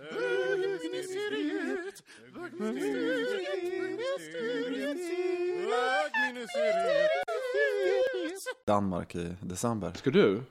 Bögministeriet, 0.00 2.02
bögministeriet, 2.34 4.32
bögministeriet, 4.32 4.98
Danmark 8.66 9.14
i 9.14 9.36
december. 9.40 9.92
Ska 9.94 10.10
du? 10.10 10.42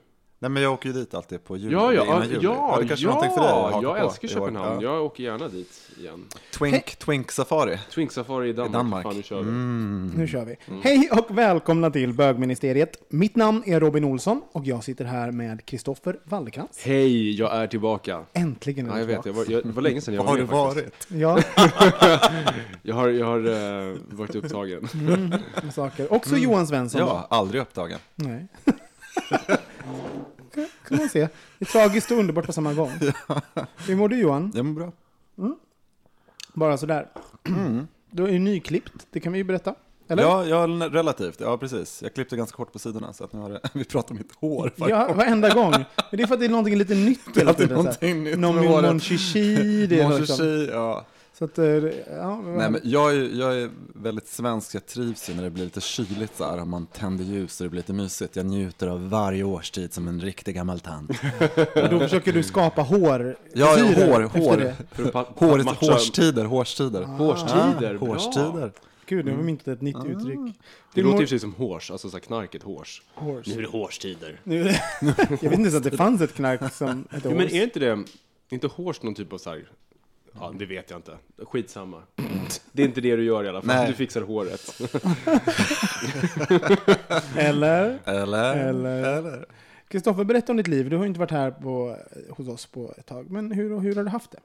Nej 0.42 0.50
men 0.50 0.62
jag 0.62 0.72
åker 0.72 0.88
ju 0.88 0.92
dit 0.92 1.14
alltid 1.14 1.44
på 1.44 1.56
jul. 1.56 1.72
Ja, 1.72 1.92
ja, 1.92 2.04
ja, 2.06 2.24
jul. 2.24 2.38
ja, 2.42 2.76
det 2.80 2.88
kanske 2.88 3.06
är 3.06 3.10
någonting 3.10 3.30
för 3.30 3.40
dig 3.40 3.50
att 3.50 3.72
haka 3.72 3.86
jag 3.86 3.96
på 3.96 4.02
älskar 4.06 4.28
i. 4.28 4.30
Köpenhamn. 4.30 4.80
Ja. 4.80 4.92
Jag 4.94 5.04
åker 5.04 5.24
gärna 5.24 5.48
dit 5.48 5.72
igen. 5.98 6.24
Twink, 6.58 6.96
Twink 6.96 7.30
Safari. 7.32 7.78
Twink 7.94 8.12
Safari 8.12 8.48
i 8.48 8.52
Danmark. 8.52 8.72
Danmark. 8.72 9.02
Fan, 9.02 9.16
nu 9.16 9.22
kör 9.22 9.36
vi. 9.36 9.42
Mm. 9.48 10.12
Nu 10.16 10.26
kör 10.28 10.44
vi. 10.44 10.56
Hej 10.82 11.10
och 11.12 11.38
välkomna 11.38 11.90
till 11.90 12.12
bögministeriet. 12.14 12.96
Mitt 13.08 13.36
namn 13.36 13.62
är 13.66 13.80
Robin 13.80 14.04
Olsson 14.04 14.42
och 14.52 14.64
jag 14.66 14.84
sitter 14.84 15.04
här 15.04 15.30
med 15.32 15.64
Kristoffer 15.66 16.18
Wallerkrantz. 16.24 16.84
Hej, 16.84 17.30
jag 17.38 17.54
är 17.56 17.66
tillbaka. 17.66 18.24
Äntligen 18.32 18.86
är 18.90 18.90
Ja, 18.90 18.94
du 18.94 19.00
jag 19.00 19.06
vet. 19.06 19.14
Jag 19.16 19.22
tillbaka. 19.24 19.46
var, 19.50 19.54
jag, 19.56 19.64
det 19.64 19.72
var 19.72 19.82
länge 19.82 20.00
sedan 20.00 20.14
jag 20.14 20.24
Var 20.24 20.38
var 20.38 20.56
har 20.56 20.72
du 20.72 20.74
med 20.74 20.84
faktiskt. 20.84 21.10
varit? 21.10 21.20
Ja, 21.20 22.38
Jag 22.82 22.94
har, 22.94 23.08
jag 23.08 23.26
har 23.26 23.38
eh, 23.90 23.96
varit 24.10 24.34
upptagen. 24.34 24.88
mm, 24.94 25.28
med 25.62 25.74
saker. 25.74 26.12
Också 26.12 26.36
Johan 26.36 26.66
Svensson. 26.66 27.00
Ja, 27.00 27.26
aldrig 27.30 27.60
upptagen. 27.62 27.98
Nej. 28.14 28.46
kan, 30.54 30.66
kan 30.88 30.98
man 30.98 31.08
se. 31.08 31.20
Det 31.58 31.64
är 31.64 31.64
tragiskt 31.64 32.10
och 32.10 32.18
underbart 32.18 32.46
på 32.46 32.52
samma 32.52 32.74
gång. 32.74 32.90
Hur 33.86 33.96
mår 33.96 34.08
du 34.08 34.16
Johan? 34.16 34.52
Jag 34.54 34.64
mår 34.64 34.74
bra. 34.74 34.92
Bara 36.52 36.78
sådär. 36.78 37.08
Du 38.10 38.24
är 38.24 38.28
ju 38.28 38.38
nyklippt, 38.38 39.06
det 39.10 39.20
kan 39.20 39.32
vi 39.32 39.38
ju 39.38 39.44
berätta. 39.44 39.74
Eller? 40.08 40.22
Ja, 40.22 40.46
ja, 40.46 40.66
relativt. 40.66 41.40
Ja, 41.40 41.58
precis. 41.58 42.02
Jag 42.02 42.14
klippte 42.14 42.36
ganska 42.36 42.56
kort 42.56 42.72
på 42.72 42.78
sidorna 42.78 43.12
så 43.12 43.24
att 43.24 43.32
nu 43.32 43.40
har 43.40 43.50
det, 43.50 43.60
vi 43.72 43.84
pratar 43.84 44.10
om 44.10 44.16
mitt 44.16 44.34
hår. 44.34 44.72
Ja, 44.76 45.12
varenda 45.12 45.54
gång. 45.54 45.70
Men 45.70 45.84
det 46.10 46.22
är 46.22 46.26
för 46.26 46.34
att 46.34 46.40
det 46.40 46.46
är 46.46 46.50
någonting 46.50 46.76
lite 46.76 46.94
nytt 46.94 47.20
hela 47.36 47.54
tiden. 47.54 47.76
någonting 47.76 48.24
nytt 48.24 48.38
Någon 48.38 48.56
med 48.56 48.68
håret. 48.68 48.90
Mon 48.90 49.00
Chichi, 49.00 49.86
det 49.86 50.00
är 50.00 50.08
Mon 50.08 50.18
liksom. 50.18 50.36
Chichi, 50.36 50.68
ja. 50.72 51.06
Så 51.40 51.44
att, 51.44 51.58
eh, 51.58 51.64
ja, 51.64 52.40
Nej, 52.40 52.70
men 52.70 52.80
jag, 52.84 53.14
är, 53.14 53.38
jag 53.38 53.58
är 53.58 53.70
väldigt 53.94 54.28
svensk. 54.28 54.74
Jag 54.74 54.86
trivs 54.86 55.30
ju 55.30 55.34
när 55.34 55.42
det 55.42 55.50
blir 55.50 55.64
lite 55.64 55.80
kyligt 55.80 56.36
så 56.36 56.44
här. 56.44 56.64
Man 56.64 56.86
tänder 56.86 57.24
ljus 57.24 57.60
och 57.60 57.64
det 57.64 57.70
blir 57.70 57.80
lite 57.80 57.92
mysigt. 57.92 58.36
Jag 58.36 58.46
njuter 58.46 58.88
av 58.88 59.08
varje 59.08 59.44
årstid 59.44 59.92
som 59.92 60.08
en 60.08 60.20
riktig 60.20 60.54
gammal 60.54 60.80
tant. 60.80 61.10
Och 61.74 61.90
då 61.90 61.98
försöker 61.98 62.32
du 62.32 62.42
skapa 62.42 62.82
hår. 62.82 63.36
Ja, 63.52 63.66
frisyrer 63.66 64.06
hår, 64.06 64.20
hår. 64.20 64.56
det. 64.56 64.76
Håret, 65.46 65.66
hårstider, 65.66 66.44
hårstider. 66.44 67.02
Hårstider, 67.02 67.98
bra. 67.98 68.08
Hårstider. 68.08 68.72
Gud, 69.06 69.24
nu 69.24 69.30
har 69.30 69.38
vi 69.38 69.44
myntat 69.44 69.68
ett 69.68 69.82
nytt 69.82 69.96
uttryck. 69.96 70.38
Det 70.94 71.00
Hur 71.00 71.02
låter 71.02 71.18
för 71.18 71.26
sig 71.26 71.38
som 71.38 71.54
hårs, 71.54 71.90
alltså 71.90 72.10
så 72.10 72.16
här 72.16 72.20
knarket 72.20 72.62
hårs. 72.62 73.02
Nu 73.20 73.52
är 73.58 73.62
det 73.62 73.68
hårstider. 73.68 74.40
Jag 74.44 74.64
vet 75.30 75.42
inte 75.42 75.54
ens 75.54 75.74
att 75.74 75.84
det 75.84 75.96
fanns 75.96 76.20
ett 76.20 76.34
knark 76.34 76.72
som 76.72 77.04
ett 77.10 77.22
Jo, 77.24 77.30
men 77.30 77.46
är 77.46 77.62
inte 77.62 77.80
det, 77.80 78.04
inte 78.50 78.66
hårs 78.66 79.02
någon 79.02 79.14
typ 79.14 79.32
av 79.32 79.38
så 79.38 79.50
här, 79.50 79.68
ja 80.34 80.52
det 80.58 80.66
vet 80.66 80.90
jag 80.90 80.98
inte, 80.98 81.16
skitsamma. 81.38 82.02
Det 82.72 82.82
är 82.82 82.86
inte 82.86 83.00
det 83.00 83.16
du 83.16 83.24
gör 83.24 83.44
i 83.44 83.48
alla 83.48 83.62
fall, 83.62 83.76
Nej. 83.76 83.88
du 83.88 83.94
fixar 83.94 84.22
håret. 84.22 84.80
Eller? 87.36 87.98
Eller? 88.04 88.68
Eller-? 88.68 89.44
Kristoffer, 89.88 90.24
berätta 90.24 90.52
om 90.52 90.56
ditt 90.56 90.68
liv. 90.68 90.90
Du 90.90 90.96
har 90.96 91.04
ju 91.04 91.08
inte 91.08 91.20
varit 91.20 91.30
här 91.30 91.50
på, 91.50 91.96
hos 92.30 92.48
oss 92.48 92.66
på 92.66 92.94
ett 92.98 93.06
tag. 93.06 93.30
Men 93.30 93.52
hur, 93.52 93.80
hur 93.80 93.94
har 93.94 94.04
du 94.04 94.10
haft 94.10 94.30
det? 94.30 94.38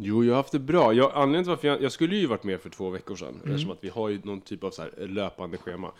Jo, 0.00 0.24
jag 0.24 0.32
har 0.32 0.36
haft 0.36 0.52
det 0.52 0.58
bra. 0.58 0.92
Jag, 0.92 1.10
anledningen 1.14 1.44
till 1.44 1.50
varför 1.50 1.68
jag, 1.68 1.82
jag 1.82 1.92
skulle 1.92 2.16
ju 2.16 2.26
varit 2.26 2.44
med 2.44 2.60
för 2.60 2.70
två 2.70 2.90
veckor 2.90 3.16
sedan, 3.16 3.40
eftersom 3.44 3.70
att 3.70 3.78
vi 3.80 3.88
har 3.88 4.08
ju 4.08 4.20
någon 4.24 4.40
typ 4.40 4.64
av 4.64 4.70
så 4.70 4.82
här 4.82 5.06
löpande 5.06 5.56
schema. 5.56 5.92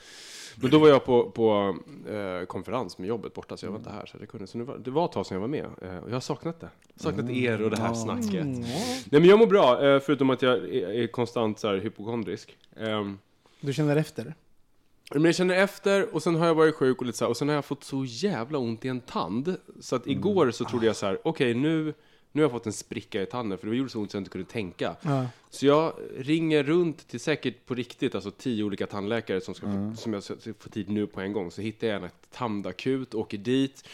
Men 0.56 0.70
då 0.70 0.78
var 0.78 0.88
jag 0.88 1.04
på, 1.04 1.30
på 1.30 1.76
eh, 2.08 2.46
konferens 2.46 2.98
med 2.98 3.08
jobbet 3.08 3.34
borta, 3.34 3.56
så 3.56 3.66
jag 3.66 3.70
var 3.70 3.78
inte 3.78 3.90
här. 3.90 4.06
Så, 4.06 4.18
det, 4.18 4.26
kunde, 4.26 4.46
så 4.46 4.58
nu 4.58 4.64
var, 4.64 4.78
det 4.78 4.90
var 4.90 5.04
ett 5.04 5.12
tag 5.12 5.26
sedan 5.26 5.34
jag 5.34 5.40
var 5.40 5.48
med, 5.48 5.64
eh, 5.64 5.98
och 5.98 6.08
jag 6.08 6.14
har 6.14 6.20
saknat 6.20 6.60
det. 6.60 6.68
Saknat 6.96 7.30
er 7.30 7.62
och 7.62 7.70
det 7.70 7.80
här 7.80 7.94
snacket. 7.94 8.46
Nej 8.46 9.20
men 9.20 9.24
jag 9.24 9.38
mår 9.38 9.46
bra, 9.46 9.86
eh, 9.86 10.00
förutom 10.00 10.30
att 10.30 10.42
jag 10.42 10.54
är, 10.56 10.90
är 10.90 11.06
konstant 11.06 11.58
så 11.58 11.68
här 11.68 11.76
hypokondrisk. 11.76 12.56
Ehm, 12.76 13.18
Du 13.60 13.72
känner 13.72 13.96
efter? 13.96 14.34
men 15.14 15.24
jag 15.24 15.34
känner 15.34 15.54
efter 15.54 16.14
och 16.14 16.22
sen 16.22 16.34
har 16.34 16.46
jag 16.46 16.54
varit 16.54 16.74
sjuk 16.74 17.00
och 17.00 17.06
lite 17.06 17.18
så 17.18 17.24
här, 17.24 17.30
och 17.30 17.36
sen 17.36 17.48
har 17.48 17.54
jag 17.54 17.64
fått 17.64 17.84
så 17.84 18.04
jävla 18.04 18.58
ont 18.58 18.84
i 18.84 18.88
en 18.88 19.00
tand. 19.00 19.56
Så 19.80 19.96
att 19.96 20.06
igår 20.06 20.50
så 20.50 20.64
trodde 20.64 20.86
jag 20.86 20.96
så 20.96 21.06
här, 21.06 21.18
okej 21.24 21.54
nu, 21.54 21.94
nu 22.32 22.42
har 22.42 22.44
jag 22.44 22.50
fått 22.50 22.66
en 22.66 22.72
spricka 22.72 23.22
i 23.22 23.26
tanden 23.26 23.58
för 23.58 23.66
det 23.66 23.76
gjorde 23.76 23.90
så 23.90 24.00
ont 24.00 24.10
så 24.10 24.16
jag 24.16 24.20
inte 24.20 24.30
kunde 24.30 24.48
tänka. 24.48 24.96
Ja. 25.02 25.26
Så 25.50 25.66
jag 25.66 25.92
ringer 26.16 26.62
runt 26.62 27.08
till 27.08 27.20
säkert 27.20 27.66
på 27.66 27.74
riktigt, 27.74 28.14
alltså 28.14 28.30
tio 28.30 28.64
olika 28.64 28.86
tandläkare 28.86 29.40
som, 29.40 29.54
ska 29.54 29.66
få, 29.66 29.96
som 29.96 30.12
jag 30.12 30.22
ska 30.22 30.34
få 30.58 30.68
tid 30.68 30.90
nu 30.90 31.06
på 31.06 31.20
en 31.20 31.32
gång. 31.32 31.50
Så 31.50 31.62
hittar 31.62 31.86
jag 31.86 32.04
en 32.04 32.10
tandakut, 32.30 33.14
åker 33.14 33.38
dit, 33.38 33.88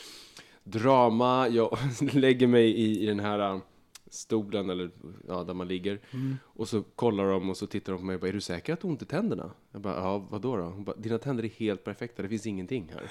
drama, 0.65 1.49
jag 1.49 1.79
lägger 2.13 2.47
mig 2.47 2.71
i, 2.71 3.03
i 3.03 3.07
den 3.07 3.21
här 3.21 3.55
äh, 3.55 3.61
stolen 4.11 4.71
eller 4.71 4.91
ja, 5.29 5.45
där 5.45 5.55
man 5.55 5.69
ligger. 5.69 6.01
Och 6.43 6.69
så 6.69 6.83
kollar 6.83 7.31
de 7.31 7.51
och 7.51 7.57
så 7.57 7.67
tittar 7.67 7.93
de 7.93 7.99
på 7.99 8.05
mig 8.05 8.15
och 8.15 8.21
bara, 8.21 8.29
är 8.29 8.33
du 8.33 8.41
säker 8.41 8.73
att 8.73 8.81
du 8.81 8.87
har 8.87 8.93
ont 8.93 9.03
i 9.03 9.05
tänderna? 9.05 9.51
Jag 9.73 9.81
bara, 9.81 9.95
ja 9.95 10.19
vadå 10.19 10.57
då? 10.57 10.63
Hon 10.63 10.85
bara, 10.85 10.97
dina 10.97 11.19
tänder 11.19 11.45
är 11.45 11.49
helt 11.49 11.85
perfekta, 11.85 12.23
det 12.23 12.29
finns 12.29 12.47
ingenting 12.47 12.93
här. 12.95 13.11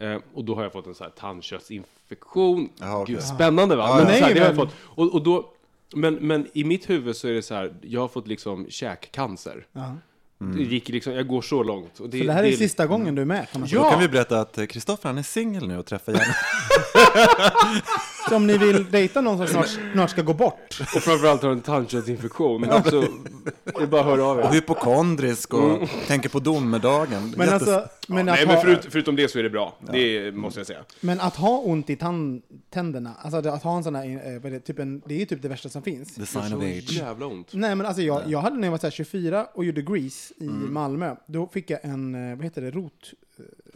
Eh, 0.00 0.16
och 0.34 0.44
då 0.44 0.54
har 0.54 0.62
jag 0.62 0.72
fått 0.72 0.86
en 0.86 0.94
sån 0.94 1.04
här 1.04 1.10
tandköttsinfektion. 1.10 2.68
Ja, 2.80 2.98
okej. 3.02 3.14
Gud, 3.14 3.24
spännande 3.24 3.76
va? 3.76 3.84
Ja, 3.88 4.04
men, 4.04 4.12
ja. 4.14 4.18
så 4.18 4.24
här, 4.24 4.34
det 4.34 4.40
har 4.40 4.46
jag 4.46 4.56
men- 4.56 4.66
fått. 4.66 4.74
Och, 4.80 5.14
och 5.14 5.22
då, 5.22 5.50
men, 5.94 6.14
men 6.14 6.46
i 6.52 6.64
mitt 6.64 6.90
huvud 6.90 7.16
så 7.16 7.28
är 7.28 7.32
det 7.32 7.42
så 7.42 7.54
här, 7.54 7.74
jag 7.80 8.00
har 8.00 8.08
fått 8.08 8.26
liksom 8.28 8.66
käkcancer. 8.68 9.66
Ja. 9.72 9.96
Det 10.56 10.62
gick 10.62 10.88
liksom, 10.88 11.12
jag 11.12 11.26
går 11.26 11.42
så 11.42 11.62
långt. 11.62 12.00
Och 12.00 12.08
det, 12.10 12.18
Så 12.18 12.24
det 12.24 12.32
här 12.32 12.44
är 12.44 12.50
det, 12.50 12.56
sista 12.56 12.86
gången 12.86 13.14
du 13.14 13.22
är 13.22 13.26
med? 13.26 13.50
Kan 13.50 13.60
man 13.60 13.68
säga. 13.68 13.80
Då 13.80 13.86
Ja. 13.86 13.90
kan 13.90 14.00
vi 14.00 14.08
berätta 14.08 14.40
att 14.40 14.58
Kristoffer 14.68 15.08
han 15.08 15.18
är 15.18 15.22
singel 15.22 15.68
nu 15.68 15.78
och 15.78 15.86
träffar 15.86 16.12
gärna. 16.12 16.24
Så 18.28 18.36
om 18.36 18.46
ni 18.46 18.58
vill 18.58 18.90
dejta 18.90 19.20
någon 19.20 19.38
som 19.38 19.46
snart, 19.46 19.78
snart 19.92 20.10
ska 20.10 20.22
gå 20.22 20.34
bort. 20.34 20.80
Och 20.80 21.02
framförallt 21.02 21.42
har 21.42 21.50
en 21.50 21.60
tandköttsinfektion. 21.60 22.64
så 22.90 23.00
det 23.64 23.82
är 23.82 23.86
bara 23.86 24.00
att 24.00 24.06
höra 24.06 24.24
av 24.24 24.38
Och 24.38 24.44
er. 24.44 24.48
hypokondrisk 24.52 25.54
och 25.54 25.88
tänker 26.06 26.28
på 26.28 26.38
domedagen. 26.40 27.34
Men 27.36 27.48
Jättes- 27.48 27.52
alltså, 27.54 27.88
men, 28.08 28.26
Nej 28.26 28.42
att 28.42 28.46
men 28.48 28.56
ha, 28.56 28.62
förut, 28.62 28.86
förutom 28.90 29.16
det 29.16 29.28
så 29.30 29.38
är 29.38 29.42
det 29.42 29.50
bra. 29.50 29.78
Det 29.92 30.32
måste 30.34 30.60
jag 30.60 30.66
säga. 30.66 30.84
men 31.00 31.20
att 31.20 31.36
ha 31.36 31.58
ont 31.58 31.90
i 31.90 31.96
tand, 31.96 32.42
tänderna, 32.70 33.14
alltså 33.22 33.48
att 33.50 33.62
ha 33.62 33.76
en 33.76 33.84
sån 33.84 33.94
här, 33.94 34.04
eh, 34.44 34.50
det, 34.50 34.60
typ 34.60 34.78
en, 34.78 35.02
det 35.06 35.14
är 35.14 35.18
ju 35.18 35.26
typ 35.26 35.42
det 35.42 35.48
värsta 35.48 35.68
som 35.68 35.82
finns. 35.82 36.14
The 36.14 36.26
sign 36.26 36.42
of 36.54 36.62
age. 36.62 36.90
jävla 36.92 37.26
ont. 37.26 37.48
Nej 37.52 37.74
men 37.74 37.86
alltså 37.86 38.02
jag, 38.02 38.22
jag 38.26 38.38
hade 38.40 38.56
när 38.56 38.66
jag 38.66 38.70
var 38.70 38.78
så 38.78 38.86
här 38.86 38.90
24 38.90 39.46
och 39.54 39.64
gjorde 39.64 39.82
Grease 39.82 40.34
i 40.36 40.46
Mm. 40.46 40.72
Malmö, 40.74 41.14
då 41.26 41.46
fick 41.52 41.70
jag 41.70 41.80
en, 41.84 42.14
eh, 42.30 42.36
vad 42.36 42.44
heter 42.44 42.62
det, 42.62 42.70
rot... 42.70 43.10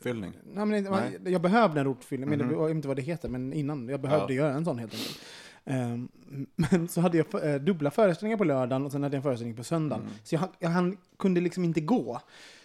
Fyllning. 0.03 0.33
Nej, 0.55 0.67
men 0.67 0.85
Nej. 0.85 1.19
Mhm. 1.21 1.33
jag 1.33 1.41
behövde 1.41 1.81
en 1.81 1.87
rotfyllning, 1.87 2.31
men 2.31 2.39
det, 2.39 2.45
jag 2.55 2.67
vet 2.67 2.75
inte 2.75 2.89
vad 2.89 2.97
det 2.97 3.03
heter, 3.03 3.29
men 3.29 3.53
innan, 3.53 3.89
jag 3.89 4.01
behövde 4.01 4.35
göra 4.35 4.55
en 4.55 4.65
sån 4.65 4.79
helt 4.79 4.93
enkelt. 4.95 5.19
Ehm, 5.65 6.09
men 6.57 6.89
så 6.89 7.01
hade 7.01 7.17
jag 7.19 7.45
eh, 7.55 7.55
dubbla 7.61 7.91
föreställningar 7.91 8.37
på 8.37 8.45
lördagen 8.45 8.87
och 8.87 8.93
sen 8.93 9.03
hade 9.03 9.15
jag 9.17 9.19
en 9.19 9.23
föreställning 9.23 9.57
på 9.57 9.65
söndagen. 9.65 10.03
Mm. 10.05 10.15
Så 10.25 10.35
jag, 10.35 10.41
han- 10.41 10.51
jag 10.59 10.69
han 10.71 10.97
kunde 11.19 11.41
liksom 11.41 11.65
inte 11.65 11.81
gå. 11.81 12.21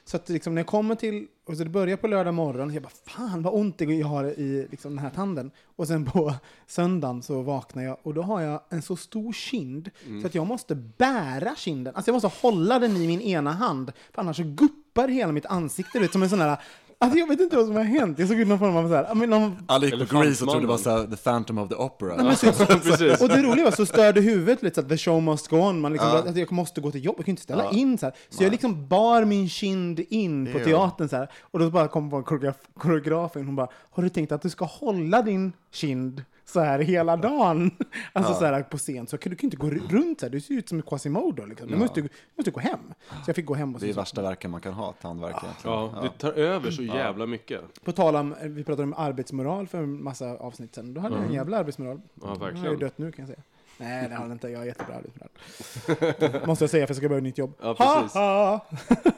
Så 0.05 0.17
att 0.17 0.29
liksom 0.29 0.55
när 0.55 0.59
jag 0.59 0.67
kommer 0.67 0.95
till, 0.95 1.27
och 1.45 1.57
så 1.57 1.63
det 1.63 1.69
börjar 1.69 1.97
på 1.97 2.07
lördag 2.07 2.33
morgon, 2.33 2.73
jag 2.73 2.83
bara 2.83 2.89
fan 3.05 3.41
vad 3.43 3.53
ont 3.53 3.77
det 3.77 3.85
jag 3.85 4.07
har 4.07 4.23
i 4.25 4.67
liksom 4.71 4.91
den 4.91 4.99
här 4.99 5.09
tanden. 5.09 5.51
Och 5.75 5.87
sen 5.87 6.05
på 6.05 6.33
söndagen 6.67 7.21
så 7.21 7.41
vaknar 7.41 7.83
jag 7.83 7.97
och 8.03 8.13
då 8.13 8.21
har 8.21 8.41
jag 8.41 8.61
en 8.69 8.81
så 8.81 8.95
stor 8.95 9.33
kind 9.33 9.89
så 10.21 10.27
att 10.27 10.35
jag 10.35 10.47
måste 10.47 10.75
bära 10.75 11.55
kinden. 11.55 11.95
Alltså 11.95 12.09
jag 12.11 12.13
måste 12.21 12.47
hålla 12.47 12.79
den 12.79 12.97
i 12.97 13.07
min 13.07 13.21
ena 13.21 13.51
hand, 13.51 13.91
för 14.13 14.21
annars 14.21 14.37
så 14.37 14.43
guppar 14.43 15.07
hela 15.07 15.31
mitt 15.31 15.45
ansikte 15.45 15.97
ut 15.99 16.11
som 16.11 16.23
en 16.23 16.29
sån 16.29 16.41
här 16.41 16.57
Alltså 17.03 17.19
jag 17.19 17.27
vet 17.27 17.39
inte 17.39 17.55
vad 17.55 17.65
som 17.65 17.75
har 17.75 17.83
hänt. 17.83 18.19
Jag 18.19 18.27
såg 18.27 18.39
ut 18.39 18.47
någon 18.47 18.59
form 18.59 18.75
av 18.75 18.87
så 18.87 18.95
här, 18.95 19.03
ja, 19.09 19.13
men 19.13 19.29
någon, 19.29 19.55
Alla 19.67 19.85
gick 19.85 20.09
på 20.09 20.17
Grease 20.19 20.43
och 20.43 20.49
trodde 20.51 20.65
det 20.65 20.69
var 20.69 20.77
såhär 20.77 21.07
The 21.07 21.15
Phantom 21.15 21.57
of 21.57 21.69
the 21.69 21.75
Opera. 21.75 22.15
Nej, 22.15 22.25
men 22.25 22.35
så, 22.35 22.51
så, 22.51 22.65
Precis. 22.65 23.21
och 23.21 23.29
det 23.29 23.41
roliga 23.41 23.65
var 23.65 23.71
så 23.71 23.85
störde 23.85 24.21
huvudet 24.21 24.63
lite 24.63 24.75
så 24.75 24.81
att 24.81 24.89
the 24.89 24.97
show 24.97 25.23
must 25.23 25.47
go 25.47 25.55
on. 25.57 25.81
Man 25.81 25.91
liksom, 25.93 26.09
Ja. 26.09 26.17
att 26.29 26.37
jag 26.37 26.51
måste 26.51 26.81
gå 26.81 26.91
till 26.91 27.05
jobb, 27.05 27.15
jag 27.17 27.25
kan 27.25 27.31
inte 27.31 27.41
ställa 27.43 27.71
in 27.71 27.97
så 27.97 28.05
här. 28.05 28.15
Så 28.29 28.43
jag 28.43 28.51
liksom 28.51 28.87
bar 28.87 29.25
min 29.25 29.49
kind 29.49 29.99
in 29.99 30.45
på 30.53 30.57
Ew. 30.59 30.65
teatern 30.65 31.09
så 31.09 31.15
här. 31.15 31.29
Och 31.41 31.59
då 31.59 31.69
bara 31.69 31.87
kom 31.87 32.23
koreograf, 32.23 32.55
koreografen, 32.77 33.45
hon 33.45 33.55
bara, 33.55 33.67
har 33.91 34.03
du 34.03 34.09
tänkt 34.09 34.31
att 34.31 34.41
du 34.41 34.49
ska 34.49 34.65
hålla 34.65 35.21
din 35.21 35.53
kind 35.73 36.23
så 36.45 36.59
här 36.59 36.79
hela 36.79 37.17
dagen? 37.17 37.71
Alltså 38.13 38.33
så 38.33 38.45
här 38.45 38.63
på 38.63 38.77
scen, 38.77 39.07
så 39.07 39.17
kan 39.17 39.29
du 39.29 39.35
kan 39.35 39.45
inte 39.47 39.57
gå 39.57 39.69
runt 39.69 40.19
så 40.19 40.25
här, 40.25 40.31
du 40.31 40.41
ser 40.41 40.53
ut 40.55 40.69
som 40.69 40.77
en 40.77 40.81
Quasimodo 40.81 41.45
liksom. 41.45 41.67
Du 41.67 41.75
måste, 41.77 42.01
du 42.01 42.09
måste 42.35 42.51
gå 42.51 42.59
hem. 42.59 42.79
Så 43.09 43.29
jag 43.29 43.35
fick 43.35 43.45
gå 43.45 43.53
hem 43.53 43.75
och 43.75 43.79
Det 43.81 43.89
är 43.89 43.93
så. 43.93 43.99
värsta 43.99 44.21
verken 44.21 44.51
man 44.51 44.61
kan 44.61 44.73
ha, 44.73 44.93
tandvärk 45.01 45.35
egentligen. 45.43 45.77
Ja, 45.77 45.99
det 46.01 46.09
tar 46.09 46.31
över 46.33 46.71
så 46.71 46.83
jävla 46.83 47.25
mycket. 47.25 47.61
På 47.83 47.91
tal 47.91 48.15
om, 48.15 48.35
vi 48.43 48.63
pratade 48.63 48.83
om 48.83 48.93
arbetsmoral 48.97 49.67
för 49.67 49.77
en 49.77 50.03
massa 50.03 50.25
avsnitt 50.37 50.75
sen. 50.75 50.93
Då 50.93 51.01
hade 51.01 51.15
jag 51.15 51.25
en 51.25 51.33
jävla 51.33 51.57
arbetsmoral. 51.57 52.01
Ja, 52.13 52.21
Jag 52.21 52.27
har 52.27 52.35
ju 52.47 52.53
verkligen. 52.53 52.79
dött 52.79 52.97
nu 52.97 53.11
kan 53.11 53.25
jag 53.25 53.27
säga. 53.35 53.43
Nej, 53.77 54.09
det 54.09 54.15
har 54.15 54.23
jag 54.25 54.31
inte. 54.31 54.47
Jag 54.49 54.59
har 54.59 54.65
jättebra 54.65 54.95
arbetsmoral. 54.95 56.41
Måste 56.47 56.63
jag 56.63 56.69
säga 56.69 56.87
för 56.87 56.91
jag 56.93 56.97
ska 56.97 57.07
börja 57.09 57.17
ett 57.17 57.23
nytt 57.23 57.37
jobb. 57.37 57.53
Ja, 57.61 57.75
precis. 57.75 58.13
Ha, 58.13 58.45
ha. 58.45 58.65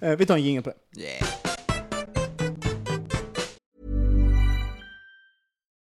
Eh, 0.00 0.16
Vi 0.16 0.26
tar 0.26 0.34
en 0.34 0.42
jingel 0.42 0.62
på 0.62 0.70
det. 0.70 1.02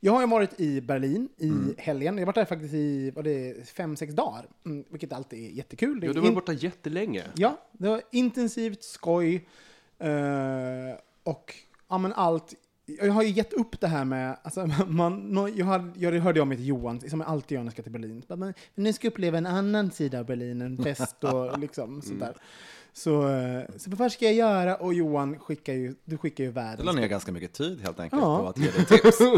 Jag 0.00 0.12
har 0.12 0.20
ju 0.20 0.26
varit 0.26 0.60
i 0.60 0.80
Berlin 0.80 1.28
i 1.36 1.48
Mm. 1.48 1.74
helgen. 1.78 2.14
Jag 2.18 2.22
har 2.22 2.26
varit 2.26 2.34
där 2.34 2.44
faktiskt 2.44 2.74
i 2.74 3.10
vad 3.10 3.24
det 3.24 3.50
är, 3.50 3.64
fem, 3.64 3.96
sex 3.96 4.14
dagar. 4.14 4.46
Mm, 4.66 4.84
vilket 4.90 5.12
alltid 5.12 5.44
är 5.46 5.50
jättekul. 5.56 6.00
Ja, 6.04 6.12
du 6.12 6.20
var 6.20 6.28
in- 6.28 6.34
borta 6.34 6.52
jättelänge. 6.52 7.24
Ja, 7.36 7.58
det 7.72 7.88
var 7.88 8.02
intensivt 8.12 8.82
skoj. 8.82 9.48
eh, 9.98 10.96
och 11.24 11.54
ja, 11.88 11.98
men 11.98 12.12
allt. 12.12 12.54
Jag 12.86 13.12
har 13.12 13.22
ju 13.22 13.28
gett 13.28 13.52
upp 13.52 13.80
det 13.80 13.86
här 13.86 14.04
med, 14.04 14.36
alltså, 14.42 14.66
man, 14.88 15.52
jag, 15.56 15.66
hade, 15.66 15.92
jag 16.00 16.12
hörde 16.12 16.44
mig 16.44 16.56
till 16.56 16.66
Johan, 16.66 17.00
som 17.00 17.20
jag 17.20 17.28
alltid 17.28 17.54
gör 17.54 17.60
när 17.62 17.66
jag 17.66 17.72
ska 17.72 17.82
till 17.82 17.92
Berlin. 17.92 18.22
Men, 18.28 18.54
nu 18.74 18.92
ska 18.92 19.06
jag 19.06 19.12
uppleva 19.12 19.38
en 19.38 19.46
annan 19.46 19.90
sida 19.90 20.18
av 20.18 20.26
Berlin, 20.26 20.60
en 20.62 20.82
fest 20.84 21.24
och 21.24 21.58
liksom 21.64 22.02
sånt 22.02 22.20
där. 22.20 22.34
Så, 22.92 23.28
eh, 23.28 23.60
så 23.76 23.90
vad 23.90 24.12
ska 24.12 24.24
jag 24.24 24.34
göra? 24.34 24.76
Och 24.76 24.94
Johan 24.94 25.38
skickar 25.38 25.72
ju, 25.72 25.94
du 26.04 26.18
skickar 26.18 26.44
ju 26.44 26.50
Du 26.50 26.54
la 26.56 26.62
världens... 26.62 26.96
ner 26.96 27.06
ganska 27.06 27.32
mycket 27.32 27.52
tid 27.52 27.80
helt 27.82 28.00
enkelt 28.00 28.22
Ja. 28.22 28.38
på 28.38 28.48
att 28.48 28.58
ge 28.58 28.70
dig 28.70 28.84
tips. 28.86 29.20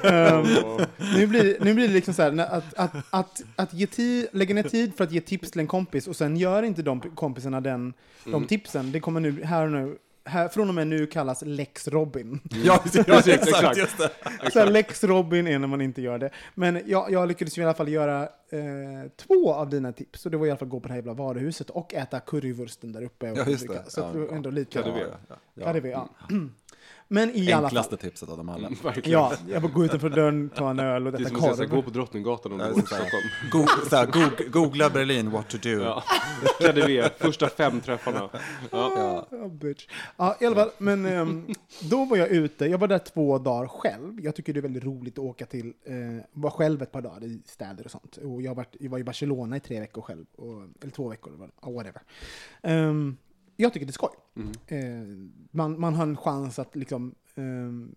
Ehm, 0.04 0.44
nu, 1.16 1.26
blir, 1.26 1.56
nu 1.60 1.74
blir 1.74 1.88
det 1.88 1.94
liksom 1.94 2.14
så 2.14 2.22
här, 2.22 2.38
att, 2.38 2.74
att, 2.74 2.92
att, 3.10 3.42
att 3.56 3.74
ge 3.74 3.86
tid, 3.86 4.26
lägga 4.32 4.54
ner 4.54 4.62
tid 4.62 4.92
för 4.96 5.04
att 5.04 5.12
ge 5.12 5.20
tips 5.20 5.50
till 5.50 5.60
en 5.60 5.66
kompis 5.66 6.06
och 6.06 6.16
sen 6.16 6.36
gör 6.36 6.62
inte 6.62 6.82
de 6.82 7.00
kompisarna 7.00 7.60
den, 7.60 7.92
de 8.24 8.46
tipsen. 8.46 8.92
Det 8.92 9.00
kommer 9.00 9.20
nu, 9.20 9.44
här 9.44 9.64
och 9.64 9.72
nu, 9.72 9.96
här, 10.24 10.48
från 10.48 10.68
och 10.68 10.74
med 10.74 10.86
nu 10.86 11.06
kallas 11.06 11.42
Lex 11.42 11.88
Robin. 11.88 12.40
ja, 12.64 12.78
Precis, 12.84 13.26
exakt. 13.26 13.76
Just 13.78 13.98
det. 13.98 14.10
Så 14.52 14.58
här, 14.58 14.70
Lex 14.70 15.04
Robin 15.04 15.46
är 15.46 15.58
när 15.58 15.68
man 15.68 15.80
inte 15.80 16.02
gör 16.02 16.18
det. 16.18 16.30
Men 16.54 16.82
jag, 16.86 17.10
jag 17.10 17.28
lyckades 17.28 17.58
ju 17.58 17.62
i 17.62 17.64
alla 17.64 17.74
fall 17.74 17.88
göra 17.88 18.22
eh, 18.22 19.10
två 19.16 19.54
av 19.54 19.70
dina 19.70 19.92
tips. 19.92 20.24
Och 20.24 20.30
det 20.32 20.36
var 20.36 20.46
i 20.46 20.50
alla 20.50 20.58
fall 20.58 20.68
gå 20.68 20.80
på 20.80 20.88
det 20.88 20.94
här 20.94 20.98
jävla 20.98 21.14
varuhuset 21.14 21.70
och 21.70 21.94
äta 21.94 22.20
currywursten 22.20 22.92
där 22.92 23.02
uppe. 23.02 23.30
Och 23.30 23.38
Ja, 23.38 23.44
just 23.46 23.68
det. 23.68 23.84
Så 23.86 24.04
att 24.04 24.14
Ja, 24.14 24.34
ändå 24.34 24.50
lite... 24.50 24.82
KDV. 24.82 24.98
Ja, 25.28 25.36
ja, 25.54 25.72
KDV, 25.72 25.86
ja. 25.90 26.08
Men 27.12 27.30
i 27.36 27.52
alla 27.52 27.56
fall. 27.56 27.64
Enklaste 27.78 27.96
tipset 27.96 28.28
av 28.28 28.36
dem 28.36 28.48
alla. 28.48 28.68
Verkligen. 28.82 29.10
Ja, 29.20 29.32
jag 29.48 29.62
får 29.62 29.68
gå 29.68 29.84
utanför 29.84 30.08
dörren, 30.10 30.48
ta 30.48 30.70
en 30.70 30.78
öl 30.80 31.06
och 31.06 31.12
Det 31.12 31.18
är 31.18 31.20
äta 31.22 31.28
som 31.28 31.36
att 31.36 31.42
säga, 31.42 31.54
så 31.56 31.62
här, 31.62 31.68
korv. 31.68 31.76
gå 31.76 31.82
på 31.82 31.90
Drottninggatan 31.90 32.52
om 32.52 32.58
du 32.58 32.64
bor 32.64 32.78
i. 32.78 32.82
Stockholm. 32.86 33.24
Go, 33.52 33.66
så 33.90 33.96
här, 33.96 34.06
goog- 34.06 34.50
googla 34.50 34.90
Berlin, 34.90 35.30
what 35.30 35.48
to 35.48 35.56
do. 35.62 35.68
Ja. 35.70 36.02
KDV, 36.60 37.08
första 37.18 37.48
fem 37.48 37.80
träffarna. 37.80 38.28
Ja. 38.70 39.26
Ja, 39.30 39.48
bitch. 39.48 39.86
Ja, 40.16 40.36
i 40.40 40.46
alla 40.46 40.56
fall, 40.56 40.70
men 40.78 41.06
ehm, 41.06 41.46
då 41.90 42.04
var 42.04 42.16
jag 42.16 42.28
ute. 42.28 42.64
Jag 42.66 42.78
var 42.78 42.88
där 42.88 42.98
två 42.98 43.38
dagar 43.38 43.66
själv. 43.68 44.20
Jag 44.20 44.34
tycker 44.34 44.52
det 44.52 44.60
är 44.60 44.62
väldigt 44.62 44.84
roligt 44.84 45.14
att 45.18 45.24
åka 45.24 45.46
till, 45.46 45.66
eh, 45.84 45.94
vara 46.32 46.52
själv 46.52 46.82
ett 46.82 46.92
par 46.92 47.00
dagar 47.02 47.24
i 47.24 47.42
städer 47.46 47.84
och 47.84 47.90
sånt. 47.90 48.16
Och 48.16 48.42
jag, 48.42 48.50
har 48.50 48.54
varit, 48.56 48.76
jag 48.80 48.90
var 48.90 48.98
i 48.98 49.04
Barcelona 49.04 49.56
i 49.56 49.60
tre 49.60 49.80
veckor 49.80 50.02
själv, 50.02 50.24
och, 50.36 50.62
eller 50.82 50.92
två 50.92 51.08
veckor, 51.08 51.32
eller 51.34 51.48
vad- 51.60 51.74
whatever. 51.74 52.02
Ehm, 52.62 53.16
jag 53.60 53.72
tycker 53.72 53.86
det 53.86 53.90
är 53.90 53.92
skoj. 53.92 54.10
Eh, 54.66 54.78
man, 55.50 55.80
man 55.80 55.94
har 55.94 56.02
en 56.02 56.16
chans 56.16 56.58
att 56.58 56.76
liksom, 56.76 57.14
ehm, 57.34 57.94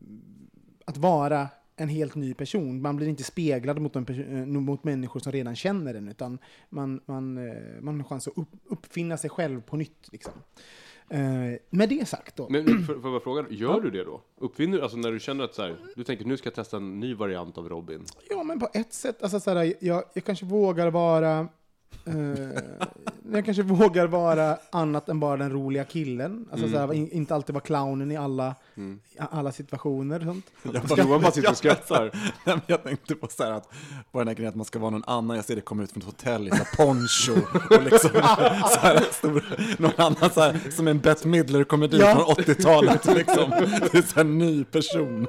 att 0.85 0.97
vara 0.97 1.47
en 1.75 1.89
helt 1.89 2.15
ny 2.15 2.33
person. 2.33 2.81
Man 2.81 2.95
blir 2.95 3.07
inte 3.07 3.23
speglad 3.23 3.79
mot, 3.79 3.95
en 3.95 4.05
eh, 4.39 4.45
mot 4.45 4.83
människor 4.83 5.19
som 5.19 5.31
redan 5.31 5.55
känner 5.55 5.93
en, 5.93 6.07
utan 6.07 6.37
man, 6.69 7.01
man, 7.05 7.47
eh, 7.47 7.81
man 7.81 8.01
har 8.01 8.09
chans 8.09 8.27
att 8.27 8.37
upp, 8.37 8.49
uppfinna 8.65 9.17
sig 9.17 9.29
själv 9.29 9.61
på 9.61 9.77
nytt. 9.77 10.11
Liksom. 10.11 10.33
Eh, 11.09 11.19
med 11.69 11.89
det 11.89 12.07
sagt 12.07 12.35
då. 12.35 12.49
Men 12.49 12.65
för, 12.65 13.01
för 13.01 13.17
att 13.17 13.23
fråga, 13.23 13.45
gör 13.49 13.81
du 13.81 13.91
det 13.91 14.03
då? 14.03 14.21
Uppfinner 14.37 14.77
du, 14.77 14.83
alltså 14.83 14.97
när 14.97 15.11
du 15.11 15.19
känner 15.19 15.43
att 15.43 15.53
så 15.53 15.61
här, 15.61 15.77
du 15.95 16.03
tänker 16.03 16.25
nu 16.25 16.37
ska 16.37 16.47
jag 16.47 16.55
testa 16.55 16.77
en 16.77 16.99
ny 16.99 17.13
variant 17.13 17.57
av 17.57 17.69
Robin? 17.69 18.05
Ja, 18.29 18.43
men 18.43 18.59
på 18.59 18.69
ett 18.73 18.93
sätt. 18.93 19.23
Alltså, 19.23 19.39
så 19.39 19.53
här, 19.53 19.73
jag, 19.79 20.03
jag 20.13 20.23
kanske 20.23 20.45
vågar 20.45 20.91
vara... 20.91 21.47
Eh, 22.05 22.63
jag 23.31 23.45
kanske 23.45 23.63
vågar 23.63 24.07
vara 24.07 24.57
annat 24.69 25.09
än 25.09 25.19
bara 25.19 25.37
den 25.37 25.51
roliga 25.51 25.83
killen. 25.83 26.45
Alltså, 26.51 26.69
så 26.69 26.77
här, 26.77 26.93
in, 26.93 27.11
inte 27.11 27.35
alltid 27.35 27.53
vara 27.53 27.63
clownen 27.63 28.11
i 28.11 28.17
alla, 28.17 28.55
i 28.75 28.97
alla 29.17 29.51
situationer. 29.51 30.19
Sånt. 30.19 30.97
Johan 30.97 31.21
bara 31.21 31.31
sitter 31.31 31.51
och 31.51 31.57
skrattar. 31.57 32.11
Nej, 32.45 32.59
jag 32.67 32.83
tänkte 32.83 33.15
på 33.15 33.27
så 33.27 33.43
här 33.43 33.51
att, 33.51 33.69
på 34.11 34.19
den 34.19 34.27
här 34.27 34.35
grejen 34.35 34.49
att 34.49 34.55
man 34.55 34.65
ska 34.65 34.79
vara 34.79 34.89
någon 34.91 35.03
annan, 35.07 35.35
jag 35.35 35.45
ser 35.45 35.55
det 35.55 35.61
komma 35.61 35.83
ut 35.83 35.91
från 35.91 36.01
ett 36.01 36.05
hotell 36.07 36.47
i 36.47 36.51
så 36.51 36.63
poncho 36.77 37.33
och 37.75 37.83
liksom 37.83 38.09
så 38.69 38.79
här, 38.79 38.99
stor, 39.11 39.43
någon 39.81 39.91
annan 39.97 40.29
så 40.31 40.41
här, 40.41 40.71
som 40.71 40.87
en 40.87 40.99
Bette 40.99 41.27
Midler-komedi 41.27 41.97
Ja. 41.99 42.15
från 42.15 42.45
80-talet 42.45 43.05
liksom. 43.05 43.49
Det 43.91 43.97
är 43.97 44.01
så 44.01 44.15
här 44.15 44.21
en 44.21 44.37
ny 44.37 44.63
person. 44.63 45.27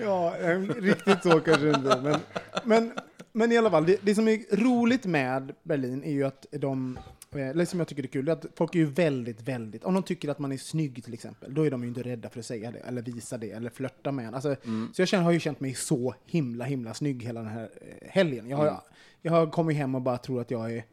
Ja, 0.00 0.36
eh, 0.36 0.58
riktigt 0.60 1.22
så 1.22 1.40
kanske 1.40 1.68
inte. 1.68 2.00
Men, 2.02 2.16
men, 2.64 2.92
men 3.36 3.52
i 3.52 3.58
alla 3.58 3.70
fall, 3.70 3.86
det, 3.86 3.98
det 4.02 4.14
som 4.14 4.28
är 4.28 4.56
roligt 4.56 5.06
med 5.06 5.52
Berlin 5.62 6.04
är 6.04 6.12
ju 6.12 6.24
att 6.24 6.46
de 6.50 6.98
eller 7.32 7.64
som 7.64 7.78
jag 7.78 7.88
tycker 7.88 8.02
är 8.02 8.06
kul, 8.06 8.28
är 8.28 8.32
att 8.32 8.46
folk 8.54 8.74
är 8.74 8.78
ju 8.78 8.86
väldigt, 8.86 9.42
väldigt, 9.42 9.84
om 9.84 9.94
de 9.94 10.02
tycker 10.02 10.28
att 10.28 10.38
man 10.38 10.52
är 10.52 10.56
snygg 10.56 11.04
till 11.04 11.14
exempel, 11.14 11.54
då 11.54 11.66
är 11.66 11.70
de 11.70 11.82
ju 11.82 11.88
inte 11.88 12.02
rädda 12.02 12.28
för 12.28 12.38
att 12.38 12.46
säga 12.46 12.70
det, 12.70 12.78
eller 12.78 13.02
visa 13.02 13.38
det, 13.38 13.50
eller 13.50 13.70
flörta 13.70 14.12
med 14.12 14.26
en. 14.26 14.34
Alltså, 14.34 14.56
Så 14.92 15.02
jag 15.02 15.08
känner, 15.08 15.24
har 15.24 15.32
ju 15.32 15.40
känt 15.40 15.60
mig 15.60 15.74
så 15.74 16.14
himla, 16.26 16.64
himla 16.64 16.94
snygg 16.94 17.22
hela 17.22 17.40
den 17.40 17.50
här 17.50 17.70
eh, 17.80 18.08
helgen. 18.10 18.48
Jag 18.48 18.56
har, 18.56 18.80
jag 19.22 19.32
har 19.32 19.46
kommit 19.50 19.76
hem 19.76 19.94
och 19.94 20.02
bara 20.02 20.18
tror 20.18 20.40
att 20.40 20.50
jag 20.50 20.72
är 20.72 20.84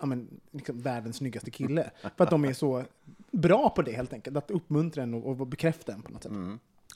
ja, 0.00 0.06
men, 0.06 0.40
liksom 0.50 0.80
världens 0.80 1.16
snyggaste 1.16 1.50
kille. 1.50 1.90
För 2.16 2.24
att 2.24 2.30
de 2.30 2.44
är 2.44 2.52
så 2.52 2.84
bra 3.30 3.70
på 3.70 3.82
det 3.82 3.92
helt 3.92 4.12
enkelt, 4.12 4.36
att 4.36 4.50
uppmuntra 4.50 5.02
en 5.02 5.14
och, 5.14 5.40
och 5.40 5.46
bekräfta 5.46 5.92
en 5.92 6.02
på 6.02 6.12
något 6.12 6.22
sätt. 6.22 6.32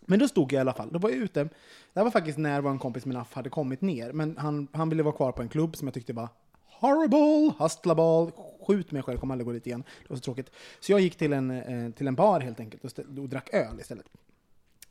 Men 0.07 0.19
då 0.19 0.29
stod 0.29 0.53
jag 0.53 0.59
i 0.59 0.61
alla 0.61 0.73
fall, 0.73 0.89
då 0.93 0.99
var 0.99 1.11
jag 1.11 1.19
ute. 1.19 1.45
Det 1.45 1.51
här 2.01 2.05
var 2.05 2.11
faktiskt 2.11 2.39
när 2.39 2.61
vår 2.61 2.79
kompis 2.79 3.07
Minaf 3.07 3.35
hade 3.35 3.51
kommit 3.51 3.81
ner, 3.81 4.13
men 4.13 4.37
han, 4.37 4.69
han 4.73 4.89
ville 4.89 5.03
vara 5.03 5.15
kvar 5.17 5.33
på 5.33 5.43
en 5.43 5.49
klubb 5.49 5.77
som 5.77 5.87
jag 5.89 5.95
tyckte 5.95 6.13
var 6.13 6.29
horrible, 6.81 7.53
hustlable, 7.59 8.33
skjut 8.67 8.91
mig 8.91 9.03
själv, 9.03 9.19
kommer 9.19 9.35
aldrig 9.35 9.47
gå 9.47 9.53
dit 9.53 9.67
igen. 9.67 9.85
Det 10.03 10.09
var 10.09 10.17
så 10.17 10.23
tråkigt. 10.23 10.51
Så 10.81 10.93
jag 10.93 11.01
gick 11.01 11.17
till 11.17 11.33
en, 11.33 11.51
eh, 11.51 11.91
till 11.91 12.07
en 12.09 12.15
bar 12.15 12.41
helt 12.41 12.61
enkelt 12.61 12.85
och, 12.85 12.91
stä- 12.91 13.19
och 13.19 13.29
drack 13.29 13.55
öl 13.55 13.81
istället. 13.81 14.07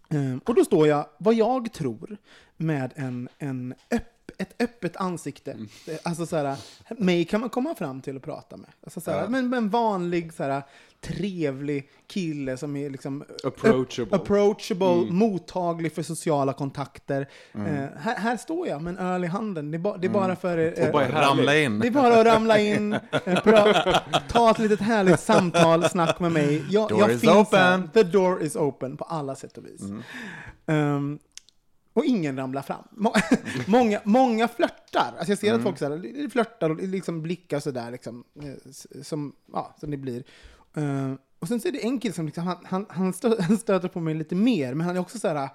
Ehm, 0.09 0.41
och 0.45 0.55
då 0.55 0.65
står 0.65 0.87
jag, 0.87 1.05
vad 1.17 1.33
jag 1.33 1.73
tror, 1.73 2.17
med 2.57 2.93
en, 2.95 3.29
en 3.37 3.73
öpp, 3.91 4.12
ett 4.37 4.61
öppet 4.61 4.97
ansikte. 4.97 5.51
Mm. 5.51 5.67
Alltså 6.03 6.25
såhär, 6.25 6.55
mig 6.97 7.25
kan 7.25 7.41
man 7.41 7.49
komma 7.49 7.75
fram 7.75 8.01
till 8.01 8.15
och 8.15 8.23
prata 8.23 8.57
med. 8.57 8.69
Alltså 8.83 9.01
såhär, 9.01 9.27
men, 9.27 9.49
men 9.49 9.69
vanlig 9.69 10.33
såhär, 10.33 10.63
trevlig 11.01 11.89
kille 12.07 12.57
som 12.57 12.75
är 12.75 12.89
liksom 12.89 13.23
Approachable. 13.43 14.15
Approachable, 14.17 14.87
Mm. 14.87 15.15
mottaglig 15.15 15.93
för 15.95 16.03
sociala 16.03 16.53
kontakter. 16.53 17.29
Mm. 17.53 17.67
Eh, 17.75 17.89
här, 17.99 18.15
här 18.15 18.37
står 18.37 18.67
jag 18.67 18.81
med 18.81 18.91
en 18.91 18.97
öl 19.07 19.23
i 19.23 19.27
handen. 19.27 19.71
Det 19.71 19.77
är, 19.77 19.79
ba, 19.79 19.97
det 19.97 20.07
är 20.07 20.11
bara 20.11 20.35
för 20.35 20.79
eh, 20.81 20.91
bara 20.91 21.21
Ramla 21.21 21.57
in. 21.57 21.79
det 21.79 21.87
är 21.87 21.91
bara 21.91 22.19
att 22.19 22.25
ramla 22.25 22.59
in, 22.59 22.93
eh, 22.93 22.99
ta 24.29 24.51
ett 24.51 24.59
litet 24.59 24.81
härligt 24.81 25.19
samtal, 25.19 25.89
snack 25.89 26.19
med 26.19 26.31
mig. 26.31 26.63
Jag, 26.69 26.89
Door 26.89 26.99
jag 26.99 27.11
is 27.11 27.21
finns 27.21 27.33
open. 27.33 27.59
Här. 27.59 27.89
The 27.93 28.03
door 28.03 28.43
is 28.43 28.55
open 28.55 28.97
på 28.97 29.03
alla 29.03 29.35
sätt 29.35 29.57
och 29.57 29.65
vis. 29.65 29.81
Ehm, 30.67 31.19
och 31.93 32.05
ingen 32.05 32.37
ramlar 32.37 32.61
fram. 32.61 32.83
Må- 32.91 33.15
många, 33.67 34.01
många 34.03 34.47
flörtar. 34.47 35.13
Alltså 35.17 35.31
jag 35.31 35.39
ser 35.39 35.53
att 35.53 35.63
folk 35.63 35.77
så 35.77 35.89
här, 35.89 36.29
flörtar 36.29 36.69
och 36.69 36.81
liksom 36.83 37.21
blickar 37.21 37.59
sådär, 37.59 37.91
liksom, 37.91 38.23
eh, 38.43 38.71
som, 39.03 39.33
ja, 39.53 39.75
som 39.79 39.91
det 39.91 39.97
blir. 39.97 40.23
Ehm, 40.75 41.17
och 41.39 41.47
sen 41.47 41.59
så 41.59 41.67
är 41.67 41.71
det 41.71 41.83
en 41.85 41.99
kille 41.99 42.13
som 42.13 42.25
liksom, 42.25 42.43
han, 42.47 42.57
han, 42.65 42.85
han, 42.89 43.13
stö, 43.13 43.35
han 43.41 43.57
stöter 43.57 43.87
på 43.87 43.99
mig 43.99 44.13
lite 44.13 44.35
mer, 44.35 44.73
men 44.73 44.87
han 44.87 44.95
är 44.95 44.99
också 44.99 45.19
så 45.19 45.27
här, 45.27 45.49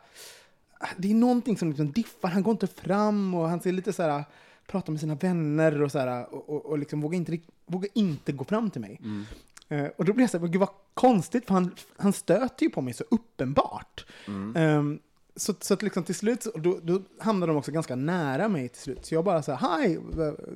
det 0.97 1.11
är 1.11 1.14
någonting 1.14 1.57
som 1.57 1.68
liksom 1.68 1.92
diffar, 1.92 2.28
han 2.28 2.42
går 2.42 2.52
inte 2.52 2.66
fram 2.66 3.35
och 3.35 3.49
han 3.49 3.61
ser 3.61 3.73
lite 3.73 3.92
så 3.92 4.02
här, 4.02 4.25
pratar 4.66 4.92
med 4.92 5.00
sina 5.00 5.14
vänner 5.14 5.83
och 5.83 5.92
så 5.92 5.99
här, 5.99 6.35
och, 6.35 6.49
och, 6.49 6.66
och 6.66 6.78
liksom 6.78 7.00
vågar 7.00 7.16
inte, 7.16 7.38
vågar 7.66 7.88
inte 7.95 8.33
gå 8.33 8.45
fram 8.45 8.71
till 8.71 8.80
mig. 8.80 9.00
Eh, 9.68 9.87
och 9.97 10.04
då 10.04 10.12
blir 10.12 10.23
jag 10.23 10.30
så 10.30 10.38
här, 10.38 10.47
gud 10.47 10.61
vad 10.61 10.68
konstigt, 10.95 11.47
för 11.47 11.54
han, 11.54 11.75
han 11.97 12.12
stöter 12.12 12.64
ju 12.64 12.71
på 12.71 12.80
mig 12.83 12.95
så 12.95 13.04
uppenbart. 13.11 14.07
Ehm, 14.57 14.99
så, 15.38 15.54
så 15.61 15.75
att 15.75 15.83
liksom 15.83 16.02
till 16.02 16.14
slut, 16.14 16.47
då, 16.54 16.78
då 16.83 17.02
hamnar 17.18 17.47
de 17.47 17.57
också 17.57 17.73
ganska 17.73 17.97
nära 17.97 18.49
mig 18.49 18.68
till 18.68 18.83
slut. 18.83 19.07
Så 19.07 19.14
jag 19.14 19.25
bara 19.25 19.42
så 19.42 19.52
här, 19.52 19.78
hej, 19.78 19.99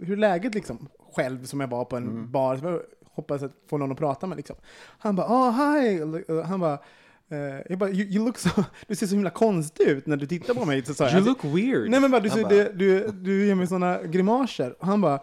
hur 0.03 0.13
är 0.13 0.17
läget 0.17 0.55
liksom? 0.55 0.89
Själv 1.13 1.45
som 1.45 1.61
jag 1.61 1.69
var 1.69 1.85
på 1.85 1.97
en 1.97 2.31
bar, 2.31 2.57
så 2.57 2.65
jag 2.67 2.81
hoppas 3.15 3.43
att 3.43 3.53
få 3.71 3.79
någon 3.79 3.93
att 3.93 3.99
prata 3.99 4.27
med 4.27 4.37
liksom. 4.37 4.57
Han 4.99 5.17
bara, 5.17 5.27
oh, 5.27 5.51
hej! 5.51 6.01
Han 6.45 6.61
bara, 6.61 6.79
eh, 7.29 7.61
jag 7.69 7.79
bara, 7.79 7.91
you, 7.91 8.09
you 8.09 8.25
look 8.25 8.39
so, 8.39 8.49
du 8.87 8.95
ser 8.95 9.07
så 9.07 9.15
himla 9.15 9.31
konstig 9.31 9.85
ut 9.85 10.07
när 10.07 10.17
du 10.17 10.27
tittar 10.27 10.55
på 10.55 10.65
mig. 10.65 10.85
Så 10.85 10.95
sa 10.95 11.11
You 11.11 11.21
look 11.21 11.45
weird. 11.45 11.91
Nej 11.91 12.01
men 12.01 12.11
bara, 12.11 12.21
du, 12.21 12.31
ser, 12.31 12.49
du, 12.49 12.73
du, 12.75 13.11
du 13.13 13.47
ger 13.47 13.55
mig 13.55 13.67
såna 13.67 14.03
grimaser. 14.03 14.75
Och 14.79 14.87
han 14.87 15.01
bara, 15.01 15.21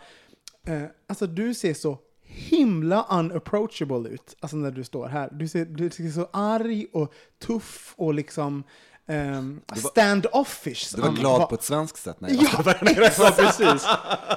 eh, 0.67 0.83
alltså 1.07 1.27
du 1.27 1.53
ser 1.53 1.73
så 1.73 1.97
himla 2.21 3.05
unapproachable 3.09 4.09
ut, 4.09 4.35
alltså 4.39 4.57
när 4.57 4.71
du 4.71 4.83
står 4.83 5.07
här. 5.07 5.29
Du 5.31 5.47
ser, 5.47 5.65
du 5.65 5.89
ser 5.89 6.09
så 6.09 6.29
arg 6.33 6.87
och 6.93 7.13
tuff 7.39 7.93
och 7.97 8.13
liksom 8.13 8.63
um, 9.09 9.61
stand-offish. 9.75 10.95
Du 10.95 11.01
var 11.01 11.09
glad 11.11 11.49
på 11.49 11.55
ett 11.55 11.63
svenskt 11.63 12.03
sätt. 12.03 12.15
Nej, 12.19 12.39
Ja, 12.41 12.63
Ja, 13.17 13.31
precis. 13.37 13.87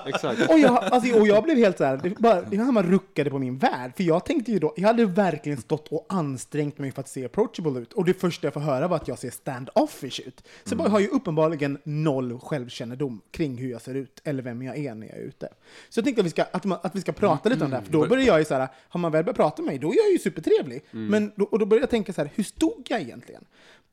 Exakt. 0.07 0.51
och 0.51 0.59
jag, 0.59 0.85
alltså, 0.85 1.21
och 1.21 1.27
jag 1.29 1.45
blev 1.45 1.57
helt 1.57 1.79
så 1.79 1.85
här, 1.85 1.97
det 1.97 2.11
bara, 2.19 2.45
han 2.65 2.75
bara 2.75 2.87
ruckade 2.87 3.31
på 3.31 3.39
min 3.39 3.59
värld. 3.59 3.93
För 3.97 4.05
jag 4.05 4.25
tänkte 4.25 4.53
ju 4.53 4.59
då, 4.59 4.75
jag 4.77 4.87
hade 4.87 5.07
verkligen 5.07 5.61
stått 5.61 5.89
och 5.89 6.07
ansträngt 6.09 6.79
mig 6.79 6.93
för 6.93 7.01
att 7.01 7.09
se 7.09 7.25
approachable 7.25 7.81
ut. 7.81 7.93
Och 7.93 8.05
det 8.05 8.15
första 8.15 8.47
jag 8.47 8.55
får 8.55 8.61
höra 8.61 8.89
var 8.89 8.97
att 8.97 9.09
jag 9.09 9.19
ser 9.19 9.31
stand-offish 9.31 10.21
ut. 10.29 10.45
Så 10.65 10.75
jag 10.79 10.85
har 10.89 11.01
ju 11.01 11.09
uppenbarligen 11.09 11.79
noll 11.85 12.41
självkännedom 12.41 13.21
kring 13.31 13.59
hur 13.59 13.71
jag 13.71 13.83
ser 13.83 13.95
ut, 13.95 14.21
eller 14.25 14.43
vem 14.43 14.63
jag 14.63 14.79
är 14.79 14.95
när 14.95 15.07
jag 15.07 15.17
är 15.17 15.23
ute. 15.23 15.49
Så 15.89 15.99
jag 15.99 16.05
tänkte 16.05 16.21
att 16.21 16.27
vi 16.27 16.31
ska, 16.31 16.45
att, 16.53 16.65
man, 16.65 16.79
att 16.83 16.95
vi 16.97 17.01
ska 17.01 17.13
prata 17.13 17.49
lite 17.49 17.65
om 17.65 17.71
det 17.71 17.77
här, 17.77 17.85
för 17.85 17.93
då 17.93 18.07
börjar 18.09 18.27
jag 18.27 18.39
ju 18.39 18.45
så 18.45 18.55
här, 18.55 18.69
har 18.89 19.01
man 19.01 19.13
väl 19.13 19.25
börjat 19.25 19.37
prata 19.37 19.63
med 19.63 19.67
mig, 19.67 19.79
då 19.79 19.93
är 19.93 19.97
jag 19.97 20.13
ju 20.13 20.19
supertrevlig. 20.19 20.85
Men 20.91 21.33
då, 21.37 21.45
och 21.45 21.59
då 21.59 21.67
började 21.67 21.83
jag 21.83 21.91
tänka 21.91 22.13
så 22.13 22.21
här, 22.21 22.31
hur 22.35 22.45
stod 22.45 22.87
jag 22.89 23.01
egentligen? 23.01 23.45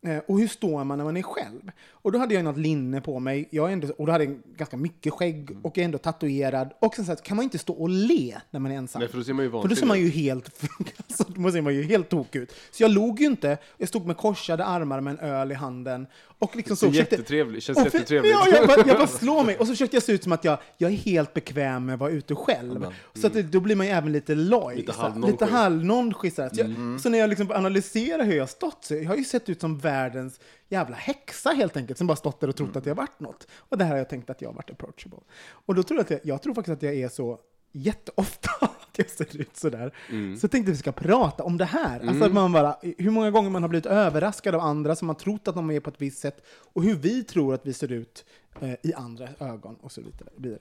Eh, 0.08 0.18
och 0.28 0.40
hur 0.40 0.48
står 0.48 0.84
man 0.84 0.98
när 0.98 1.06
man 1.06 1.18
är 1.18 1.22
själv? 1.22 1.72
Och 1.92 2.12
då 2.12 2.20
hade 2.20 2.34
jag 2.34 2.44
något 2.44 2.58
linne 2.58 3.02
på 3.02 3.20
mig, 3.20 3.48
jag 3.52 3.70
är 3.70 3.74
ändå, 3.74 3.88
och 3.98 4.06
då 4.06 4.12
hade 4.12 4.24
jag 4.24 4.38
ganska 4.58 4.78
mycket 4.78 5.14
skägg 5.14 5.58
och 5.64 5.78
är 5.78 5.84
ändå 5.84 5.98
tatuerad. 5.98 6.74
Och 6.80 6.96
sen 6.96 7.06
så 7.06 7.12
här, 7.12 7.18
kan 7.18 7.38
man 7.38 7.44
inte 7.44 7.58
stå 7.58 7.74
och 7.74 7.90
le 7.90 8.38
när 8.52 8.60
man 8.60 8.72
är 8.72 8.76
ensam. 8.76 9.00
Nej, 9.00 9.10
för 9.10 9.18
då 9.18 9.24
ser 9.24 9.34
man 9.34 9.46
ju 9.46 9.50
För 9.52 9.58
då 9.58 9.58
vansinnig 9.62 9.78
ser 9.78 9.86
man 9.86 10.00
ju 10.00 10.10
helt, 10.10 10.64
alltså, 11.08 11.24
då 11.36 11.52
ser 11.52 11.62
man 11.62 11.76
ju 11.76 11.84
helt 11.84 12.10
tokig 12.10 12.40
ut. 12.40 12.52
Så 12.72 12.84
jag 12.84 12.92
log 12.92 13.20
ju 13.20 13.26
inte, 13.26 13.58
jag 13.78 13.90
stod 13.90 14.06
med 14.08 14.18
korsade 14.18 14.66
armar 14.66 15.02
med 15.02 15.12
en 15.14 15.20
öl 15.20 15.52
i 15.52 15.56
handen. 15.56 16.08
Och 16.40 16.56
liksom 16.56 16.78
så 16.78 16.90
försökte- 16.90 17.16
jättetrevligt, 17.16 17.64
känns 17.64 17.78
för- 17.80 17.86
jättetrevligt. 17.86 18.32
Ja, 18.34 18.48
jag, 18.48 18.68
bara, 18.68 18.88
jag 18.88 18.98
bara 18.98 19.08
slår 19.20 19.44
mig 19.44 19.58
och 19.58 19.68
så 19.68 19.74
försökte 19.74 19.96
jag 19.96 20.04
se 20.04 20.12
ut 20.12 20.24
som 20.24 20.32
att 20.32 20.44
jag, 20.44 20.58
jag 20.78 20.92
är 20.92 20.96
helt 20.96 21.34
bekväm 21.34 21.86
med 21.86 21.94
att 21.94 22.00
vara 22.00 22.12
ute 22.12 22.36
själv. 22.36 22.86
Så 23.14 23.28
att 23.28 23.34
det, 23.34 23.42
då 23.42 23.60
blir 23.60 23.76
man 23.76 23.86
ju 23.86 23.92
även 23.92 24.12
lite 24.12 24.36
loj. 24.36 24.76
Lite 24.76 24.94
så 24.94 25.02
halvnonchig. 25.02 25.32
lite 25.32 25.46
halvnonchig. 25.46 26.34
Så, 26.34 26.50
så, 26.54 26.60
jag, 26.62 27.02
så 27.02 27.10
när 27.10 27.20
jag 27.20 27.30
liksom 27.30 27.52
analyserar 27.52 28.26
hur 28.26 28.34
jag 28.34 28.42
har 28.42 28.48
stått, 28.48 28.78
så 28.86 28.96
jag 28.96 29.04
har 29.06 29.16
ju 29.16 29.24
sett 29.24 29.50
ut 29.50 29.62
som 29.62 29.78
världens 29.90 30.40
jävla 30.70 30.96
häxa 30.96 31.50
helt 31.50 31.78
enkelt, 31.78 31.98
som 31.98 32.08
bara 32.08 32.16
stått 32.16 32.40
där 32.40 32.48
och 32.48 32.56
trott 32.56 32.76
att 32.76 32.86
jag 32.86 32.96
varit 32.96 33.20
något. 33.20 33.48
Och 33.54 33.78
det 33.78 33.84
här 33.84 33.92
har 33.92 33.98
jag 33.98 34.10
tänkt 34.10 34.30
att 34.30 34.42
jag 34.42 34.50
har 34.50 34.56
varit 34.56 34.70
approachable. 34.70 35.20
Och 35.66 35.76
då 35.76 35.84
tror 35.84 35.98
jag 35.98 36.04
att 36.04 36.12
jag, 36.12 36.20
jag 36.24 36.42
tror 36.42 36.54
faktiskt 36.54 36.74
att 36.74 36.84
jag 36.84 36.96
är 36.96 37.10
så 37.10 37.40
jätteofta 37.72 38.50
att 38.66 38.98
jag 38.98 39.10
ser 39.10 39.42
ut 39.42 39.58
sådär. 39.58 39.94
Så 40.38 40.44
jag 40.46 40.52
tänkte 40.52 40.72
att 40.72 40.78
vi 40.78 40.80
ska 40.80 40.92
prata 40.92 41.44
om 41.44 41.58
det 41.58 41.66
här. 41.66 42.00
Alltså 42.08 42.26
att 42.26 42.34
man 42.34 42.52
bara, 42.52 42.78
hur 42.98 43.12
många 43.12 43.32
gånger 43.32 43.50
man 43.50 43.64
har 43.64 43.70
blivit 43.70 43.86
överraskad 43.86 44.56
av 44.56 44.62
andra 44.62 44.96
som 44.96 45.08
har 45.08 45.16
trott 45.16 45.48
att 45.48 45.56
de 45.56 45.72
är 45.72 45.80
på 45.80 45.90
ett 45.90 46.02
visst 46.02 46.20
sätt 46.20 46.46
och 46.74 46.84
hur 46.84 46.96
vi 46.96 47.24
tror 47.24 47.54
att 47.54 47.66
vi 47.66 47.74
ser 47.74 47.92
ut 47.92 48.26
eh, 48.62 48.74
i 48.84 48.94
andra 48.94 49.30
ögon 49.40 49.76
och 49.82 49.92
så 49.92 50.02
vidare. 50.02 50.60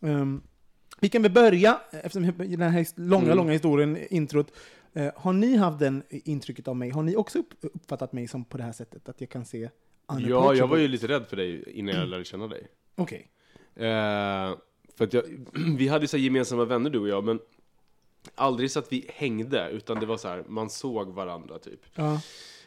Um, 0.00 0.42
vi 1.00 1.08
kan 1.08 1.22
väl 1.22 1.32
börja, 1.32 1.80
eftersom 1.90 2.32
den 2.38 2.60
här 2.60 3.00
långa, 3.00 3.34
långa 3.34 3.52
historien, 3.52 3.98
introt. 4.10 4.52
Eh, 4.96 5.12
har 5.16 5.32
ni 5.32 5.56
haft 5.56 5.78
den 5.78 6.02
intrycket 6.10 6.68
av 6.68 6.76
mig? 6.76 6.90
Har 6.90 7.02
ni 7.02 7.16
också 7.16 7.38
upp, 7.38 7.54
uppfattat 7.60 8.12
mig 8.12 8.28
som 8.28 8.44
på 8.44 8.56
det 8.56 8.62
här 8.64 8.72
sättet? 8.72 9.08
Att 9.08 9.20
jag 9.20 9.30
kan 9.30 9.44
se 9.44 9.70
Ja, 10.08 10.54
jag 10.54 10.66
var 10.68 10.76
ju 10.76 10.88
lite 10.88 11.08
rädd 11.08 11.26
för 11.26 11.36
dig 11.36 11.70
innan 11.70 11.94
jag 11.94 12.08
lärde 12.08 12.24
känna 12.24 12.46
dig. 12.46 12.68
Okej. 12.94 13.30
Eh, 13.74 14.56
för 14.96 15.04
att 15.04 15.12
jag, 15.12 15.24
vi 15.78 15.88
hade 15.88 16.08
så 16.08 16.16
gemensamma 16.16 16.64
vänner 16.64 16.90
du 16.90 16.98
och 16.98 17.08
jag, 17.08 17.24
men 17.24 17.40
aldrig 18.34 18.70
så 18.70 18.78
att 18.78 18.92
vi 18.92 19.06
hängde, 19.14 19.68
utan 19.70 20.00
det 20.00 20.06
var 20.06 20.16
så 20.16 20.28
här, 20.28 20.44
man 20.48 20.70
såg 20.70 21.08
varandra 21.08 21.58
typ. 21.58 21.80
Ja. 21.94 22.20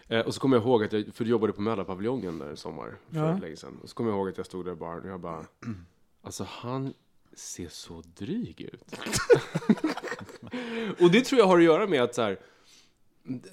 Eh, 0.08 0.20
och 0.20 0.34
så 0.34 0.40
kommer 0.40 0.58
jag 0.58 0.64
ihåg 0.66 0.84
att 0.84 0.94
jag, 0.94 1.06
för 1.14 1.24
du 1.24 1.30
jobbade 1.32 1.54
på 1.54 1.62
Mälarpaviljongen 1.62 2.40
där 2.40 2.54
i 2.54 2.58
sommar, 2.58 2.98
för 3.12 3.20
Ja. 3.20 3.38
länge 3.38 3.56
sedan. 3.56 3.80
Och 3.84 3.90
så 3.90 3.96
kommer 3.96 4.10
jag 4.10 4.18
ihåg 4.18 4.30
att 4.30 4.38
jag 4.38 4.46
stod 4.46 4.66
där 4.66 4.72
i 4.72 4.76
baren 4.76 5.04
och 5.04 5.10
jag 5.10 5.20
bara, 5.20 5.46
alltså 6.22 6.44
han 6.50 6.94
ser 7.34 7.68
så 7.70 8.04
dryg 8.18 8.62
ut. 8.62 8.84
och 11.00 11.12
det 11.12 11.22
tror 11.22 11.40
jag 11.40 11.48
har 11.48 11.58
att 11.58 11.64
göra 11.64 11.88
med 11.88 12.02
att 12.04 12.16
så 12.16 12.22
här, 12.22 12.38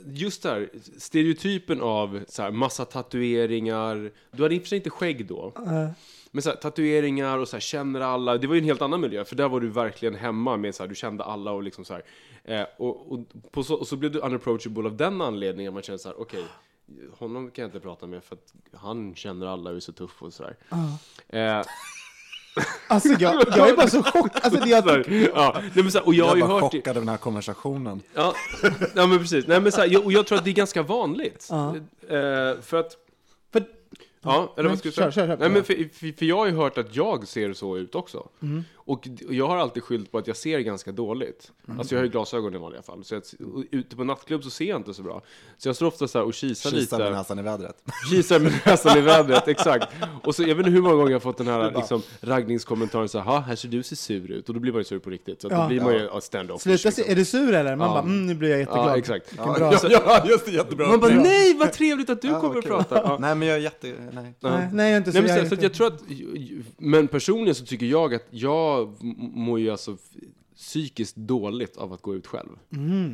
just 0.07 0.43
det 0.43 0.49
här, 0.49 0.69
stereotypen 0.99 1.81
av 1.81 2.25
så 2.29 2.43
här, 2.43 2.51
massa 2.51 2.85
tatueringar, 2.85 4.11
du 4.31 4.43
hade 4.43 4.55
i 4.55 4.59
och 4.59 4.63
för 4.63 4.69
sig 4.69 4.79
inte 4.79 4.91
skägg 4.91 5.27
då. 5.27 5.53
Eh, 5.57 5.89
Men 6.31 6.43
så 6.43 6.49
här, 6.51 6.57
tatueringar 6.57 7.39
och 7.39 7.49
så 7.49 7.57
här, 7.57 7.61
känner 7.61 8.01
alla, 8.01 8.39
det 8.39 8.47
var 8.47 8.55
ju 8.55 8.59
en 8.59 8.65
helt 8.65 8.83
annan 8.83 9.01
miljö, 9.01 9.25
för 9.25 9.37
där 9.37 9.49
var 9.49 9.61
du 9.61 9.69
verkligen 9.69 10.15
hemma 10.15 10.57
med 10.57 10.75
så 10.75 10.83
här, 10.83 10.89
du 10.89 10.95
kände 10.95 11.25
alla 11.25 11.53
och 11.53 11.63
liksom 11.63 11.85
så 11.85 11.95
här. 11.95 12.03
Eh, 12.45 12.67
och, 12.77 13.13
och, 13.55 13.67
så, 13.67 13.75
och 13.75 13.87
så 13.89 13.97
blev 13.97 14.13
du 14.13 14.19
unapproachable 14.19 14.85
av 14.85 14.97
den 14.97 15.21
anledningen, 15.21 15.75
man 15.75 15.83
kände 15.83 15.99
så 15.99 16.09
här, 16.09 16.21
okej, 16.21 16.45
honom 17.13 17.51
kan 17.51 17.63
jag 17.63 17.69
inte 17.69 17.81
prata 17.81 18.07
med 18.07 18.25
för 18.25 18.35
att 18.37 18.55
han 18.73 19.15
känner 19.15 19.47
alla 19.47 19.71
och 19.71 19.77
är 19.77 19.81
så 19.81 19.93
tuff 19.93 20.23
och 20.23 20.33
sådär. 20.33 20.57
Eh, 21.29 21.63
Alltså 22.89 23.09
jag, 23.09 23.45
jag 23.57 23.69
är 23.69 23.77
bara 23.77 23.89
så 23.89 24.03
chockad. 24.03 24.41
Alltså, 24.45 24.61
det 24.61 24.83
så 24.83 24.89
jag, 24.89 25.31
ja, 25.35 25.53
nej, 25.75 25.85
men 25.85 25.91
så 25.93 25.99
här, 25.99 26.07
och 26.07 26.15
jag 26.15 26.25
Jag 26.25 26.31
har 26.31 26.37
ju 26.37 26.43
bara 26.43 26.53
hört... 26.61 26.73
chockad 26.73 26.97
av 26.97 27.03
den 27.03 27.09
här 27.09 27.17
konversationen. 27.17 28.03
Ja, 28.15 28.35
ja 28.95 29.07
men 29.07 29.19
precis. 29.19 29.47
Nej, 29.47 29.61
men 29.61 29.73
så 29.73 29.81
här, 29.81 29.89
jag, 29.89 30.05
och 30.05 30.13
jag 30.13 30.27
tror 30.27 30.39
att 30.39 30.45
det 30.45 30.51
är 30.51 30.55
ganska 30.55 30.83
vanligt. 30.83 31.49
Eh, 31.51 31.57
för 32.63 32.77
att 32.81 32.97
för, 33.53 33.63
Ja, 34.23 34.53
eller 34.57 34.69
Nej, 34.69 34.71
vad 34.71 34.79
ska 34.79 34.89
du 34.89 34.93
kör, 34.95 35.11
säga? 35.11 35.27
kör, 35.27 35.27
kör. 35.27 35.37
Nej, 35.37 35.49
men 35.49 35.65
för, 35.65 35.75
för, 35.75 36.19
för 36.19 36.25
jag 36.27 36.37
har 36.37 36.47
ju 36.47 36.53
hört 36.53 36.79
att 36.79 36.97
jag 36.97 37.29
ser 37.29 37.53
så 37.53 37.77
ut 37.77 37.95
också. 37.95 38.29
Mm. 38.43 38.65
Och, 38.87 39.09
och 39.29 39.35
jag 39.35 39.49
har 39.49 39.57
alltid 39.57 39.83
skyllt 39.83 40.13
på 40.13 40.19
att 40.19 40.27
jag 40.27 40.37
ser 40.37 40.59
ganska 40.61 40.93
dåligt. 40.93 41.53
Mm. 41.67 41.79
Alltså 41.79 41.95
jag 41.95 42.01
har 42.01 42.05
ju 42.05 42.11
glasögon 42.11 42.55
i 42.55 42.59
vanliga 42.59 42.83
fall. 42.83 43.05
Så 43.05 43.17
att, 43.17 43.35
och 43.55 43.65
ute 43.71 43.97
på 43.97 44.05
nattklubb 44.05 44.45
så 44.45 44.51
ser 44.51 44.65
jag 44.65 44.77
inte 44.81 44.95
så 44.95 45.03
bra. 45.03 45.23
Så 45.59 45.69
jag 45.69 45.77
står 45.77 45.87
ofta 45.87 46.09
så 46.09 46.19
här 46.19 46.25
och 46.27 46.35
kisar 46.35 46.71
Kisar 46.71 46.99
med 46.99 47.07
lite. 47.07 47.19
näsan 47.19 47.39
i 47.39 47.43
vädret. 47.43 47.77
Kisar 48.11 48.41
med 48.41 48.53
näsan 48.67 48.99
i 48.99 49.01
vädret, 49.01 49.49
exakt. 49.49 49.89
Och 50.23 50.35
så, 50.35 50.43
jag 50.43 50.49
vet 50.49 50.59
inte 50.59 50.71
hur 50.71 50.83
många 50.83 50.95
gånger 50.95 51.11
jag 51.11 51.15
har 51.15 51.21
fått 51.21 51.39
den 51.39 51.47
här 51.47 51.73
liksom, 51.77 52.03
raggningskommentaren 52.21 53.09
så 53.09 53.19
här, 53.19 53.25
"Ha, 53.25 53.39
här 53.39 53.57
ser 53.57 53.69
du 53.69 53.83
ser 53.83 53.97
sur 53.97 54.31
ut. 54.31 54.49
Och 54.49 54.55
då 54.55 54.61
blir 54.61 54.73
man 54.73 54.81
ju 54.81 54.85
sur 54.85 54.99
på 54.99 55.11
riktigt. 55.11 55.41
Så 55.41 55.47
att 55.47 55.53
Ja. 55.53 55.63
då 55.63 55.69
blir 55.69 55.81
man 55.81 55.93
ju 55.95 56.01
ja, 56.01 56.21
stand-off. 56.21 56.63
Sluta 56.63 56.91
se, 56.91 57.11
är 57.13 57.17
du 57.17 57.25
sur 57.25 57.55
eller? 57.55 57.77
Man 57.77 57.89
Ja. 57.89 57.95
bara, 57.95 58.03
mm, 58.03 58.27
nu 58.27 58.35
blir 58.35 58.51
jag 58.51 58.59
jätteglad. 58.59 58.89
Ja, 58.91 58.97
exakt. 58.97 59.37
Bra. 59.37 59.57
Ja, 59.83 59.89
ja, 59.91 60.25
just 60.29 60.45
det, 60.47 60.53
jättebra. 60.53 60.87
Man 60.89 61.01
bara, 61.01 61.15
nej 61.15 61.55
vad 61.59 61.73
trevligt 61.73 62.11
att 62.11 62.23
du 62.23 62.29
Ja, 62.29 62.41
kommer 62.41 62.59
att 62.59 62.65
kul. 62.65 62.73
prata. 62.73 63.01
Ja. 63.05 63.17
Nej, 63.21 63.35
men 63.35 63.49
jag 63.49 63.57
är 63.57 63.61
jätte... 63.61 63.87
Nej. 64.13 64.35
Nej, 64.41 64.69
nej, 64.73 64.87
jag 64.87 64.93
är 64.93 64.97
inte 64.97 65.13
så. 65.13 65.19
Nej, 65.19 65.23
men 65.29 65.37
jag 65.39 65.49
så, 65.49 65.55
är 65.55 65.59
så 65.59 65.65
jag 65.65 65.75
tror 65.75 65.87
att, 65.87 66.01
men 66.79 67.09
personligen 67.09 67.55
så 67.55 67.65
tycker 67.65 67.87
jag 67.87 68.15
att 68.15 68.23
jag 68.31 68.74
m- 68.83 69.15
mår 69.35 69.61
ju 69.61 69.71
alltså 69.71 69.97
psykiskt 70.57 71.17
dåligt 71.17 71.77
av 71.77 71.93
att 71.93 72.03
gå 72.03 72.15
ut 72.15 72.27
själv. 72.27 72.51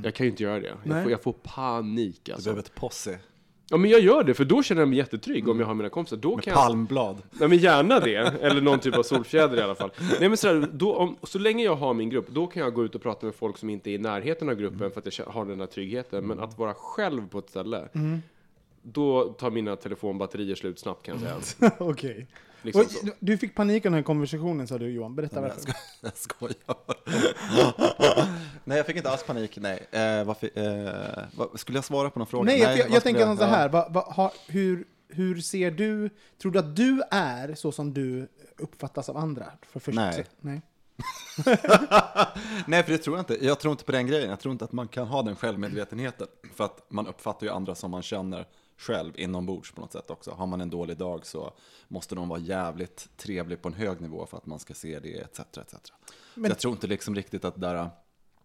Jag 0.05 0.15
kan 0.15 0.27
ju 0.27 0.31
inte 0.31 0.43
göra 0.43 0.61
det. 0.61 0.75
Jag 0.85 1.03
får, 1.03 1.11
jag 1.13 1.23
får 1.23 1.33
panik 1.33 2.21
Du 2.23 2.33
alltså. 2.33 2.45
behöver 2.45 2.63
ett 2.63 2.75
posse. 2.75 3.19
Ja 3.73 3.77
men 3.77 3.91
jag 3.91 4.01
gör 4.01 4.25
det, 4.25 4.35
för 4.35 4.45
då 4.45 4.63
känner 4.63 4.83
jag 4.83 4.89
mig 4.89 4.99
jättetrygg 4.99 5.49
om 5.49 5.61
jag 5.61 5.67
har 5.67 5.75
mina 5.75 5.89
kompisar. 5.89 6.17
Då 6.17 6.35
Med 6.37 6.45
kan 6.45 6.51
jag, 6.53 6.63
palmblad. 6.67 7.23
nej 7.33 7.49
men 7.49 7.59
gärna 7.59 8.01
det, 8.01 8.15
eller 8.17 8.61
någon 8.61 8.79
typ 8.79 8.97
av 8.99 9.03
solfjäder 9.03 9.57
i 9.57 9.61
alla 9.61 9.75
fall. 9.75 9.91
Nej 10.21 10.29
men 10.29 10.37
sådär, 10.37 10.69
då, 10.73 10.95
om, 10.95 11.17
så 11.23 11.39
länge 11.39 11.65
jag 11.65 11.77
har 11.77 11.95
min 11.95 12.11
grupp, 12.11 12.29
då 12.31 12.47
kan 12.47 12.63
jag 12.63 12.75
gå 12.75 12.85
ut 12.85 12.95
och 12.95 13.03
prata 13.03 13.27
med 13.27 13.35
folk 13.35 13.59
som 13.59 13.71
inte 13.71 13.91
är 13.91 13.95
i 13.95 13.99
närheten 13.99 14.49
av 14.49 14.55
gruppen 14.55 14.91
för 14.91 15.01
att 15.01 15.19
jag 15.19 15.27
har 15.27 15.45
den 15.47 15.61
här 15.61 15.67
tryggheten. 15.67 16.27
Men 16.27 16.41
att 16.41 16.59
vara 16.59 16.75
själv 16.75 17.29
på 17.29 17.39
ett 17.39 17.51
ställe, 17.51 17.89
då 18.83 19.25
tar 19.33 19.51
mina 19.51 19.77
telefonbatterier 19.77 20.55
slut 20.55 20.79
snabbt 20.79 21.03
kan 21.03 21.23
jag 21.23 21.43
säga. 21.45 21.71
Okej. 21.79 22.27
Liksom 22.63 22.85
så. 22.85 23.07
du- 23.07 23.15
Du 23.21 23.39
fick 23.39 23.55
panik 23.55 23.87
av 23.87 23.91
den 23.93 23.95
här 23.95 24.03
konversationen 24.03 24.67
sa 24.67 24.79
du 24.79 24.91
Johan. 24.91 25.15
Berätta 25.15 25.41
Nej, 25.41 25.51
varför. 25.51 25.75
jag, 26.01 26.17
sko 26.17 26.49
jag 26.67 26.77
skojar. 26.77 28.27
nej, 28.65 28.77
jag 28.77 28.87
fick 28.87 28.97
inte 28.97 29.11
alls 29.11 29.25
panik. 29.27 29.59
Nej. 29.61 29.87
Eh, 29.91 30.25
varför, 30.25 30.51
eh, 30.55 31.25
vad, 31.37 31.61
skulle 31.61 31.79
jag 31.79 31.85
svara 31.85 32.11
på 32.11 32.19
någon 32.19 32.27
fråga? 32.27 32.45
Nej, 32.45 32.61
jag, 32.61 32.79
jag, 32.79 32.91
jag 32.91 33.03
tänker 33.03 33.37
så 33.37 33.43
ja. 33.43 33.47
här. 33.47 33.69
Va, 33.69 33.89
va, 33.91 34.01
ha, 34.01 34.33
hur, 34.47 34.85
hur 35.09 35.41
ser 35.41 35.71
du, 35.71 36.11
tror 36.43 36.53
du 36.53 36.59
att 36.59 36.77
du 36.77 37.03
är 37.11 37.55
så 37.55 37.73
som 37.73 37.95
du 37.95 38.29
uppfattas 38.59 39.09
av 39.09 39.17
andra? 39.17 39.47
För 39.63 39.81
först, 39.81 39.97
Nej. 39.97 40.25
Nej. 40.41 40.61
Nej, 42.67 42.83
för 42.83 42.93
det 42.93 42.99
tror 42.99 43.17
jag 43.17 43.21
inte. 43.21 43.47
Jag 43.47 43.61
tror 43.61 43.73
inte 43.73 43.85
på 43.85 43.93
den 43.93 44.07
grejen. 44.07 44.31
Jag 44.31 44.41
tror 44.41 44.53
inte 44.53 44.65
att 44.65 44.73
man 44.73 44.89
kan 44.89 45.07
ha 45.07 45.23
den 45.23 45.37
självmedvetenheten. 45.37 46.27
För 46.55 46.65
att 46.65 46.87
man 46.89 47.07
uppfattar 47.07 47.47
ju 47.47 47.53
andra 47.53 47.75
som 47.75 47.91
man 47.91 48.03
känner 48.03 48.47
själv 48.81 49.13
inombords 49.17 49.73
på 49.73 49.81
något 49.81 49.93
sätt 49.93 50.11
också. 50.11 50.31
Har 50.31 50.47
man 50.47 50.61
en 50.61 50.71
dålig 50.71 50.97
dag 50.97 51.27
så 51.27 51.53
måste 51.89 52.15
de 52.15 52.29
vara 52.29 52.41
jävligt 52.41 53.09
trevlig 53.17 53.63
på 53.63 53.69
en 53.69 53.75
hög 53.75 54.01
nivå 54.01 54.27
för 54.27 54.37
att 54.37 54.47
man 54.47 54.59
ska 54.59 54.75
se 54.75 54.99
det, 55.01 55.15
etc. 55.21 55.41
etc. 55.41 55.75
Men- 56.35 56.45
Så 56.45 56.51
jag 56.51 56.59
tror 56.59 56.73
inte 56.73 56.87
liksom 56.87 57.15
riktigt 57.15 57.45
att 57.45 57.61
där... 57.61 57.91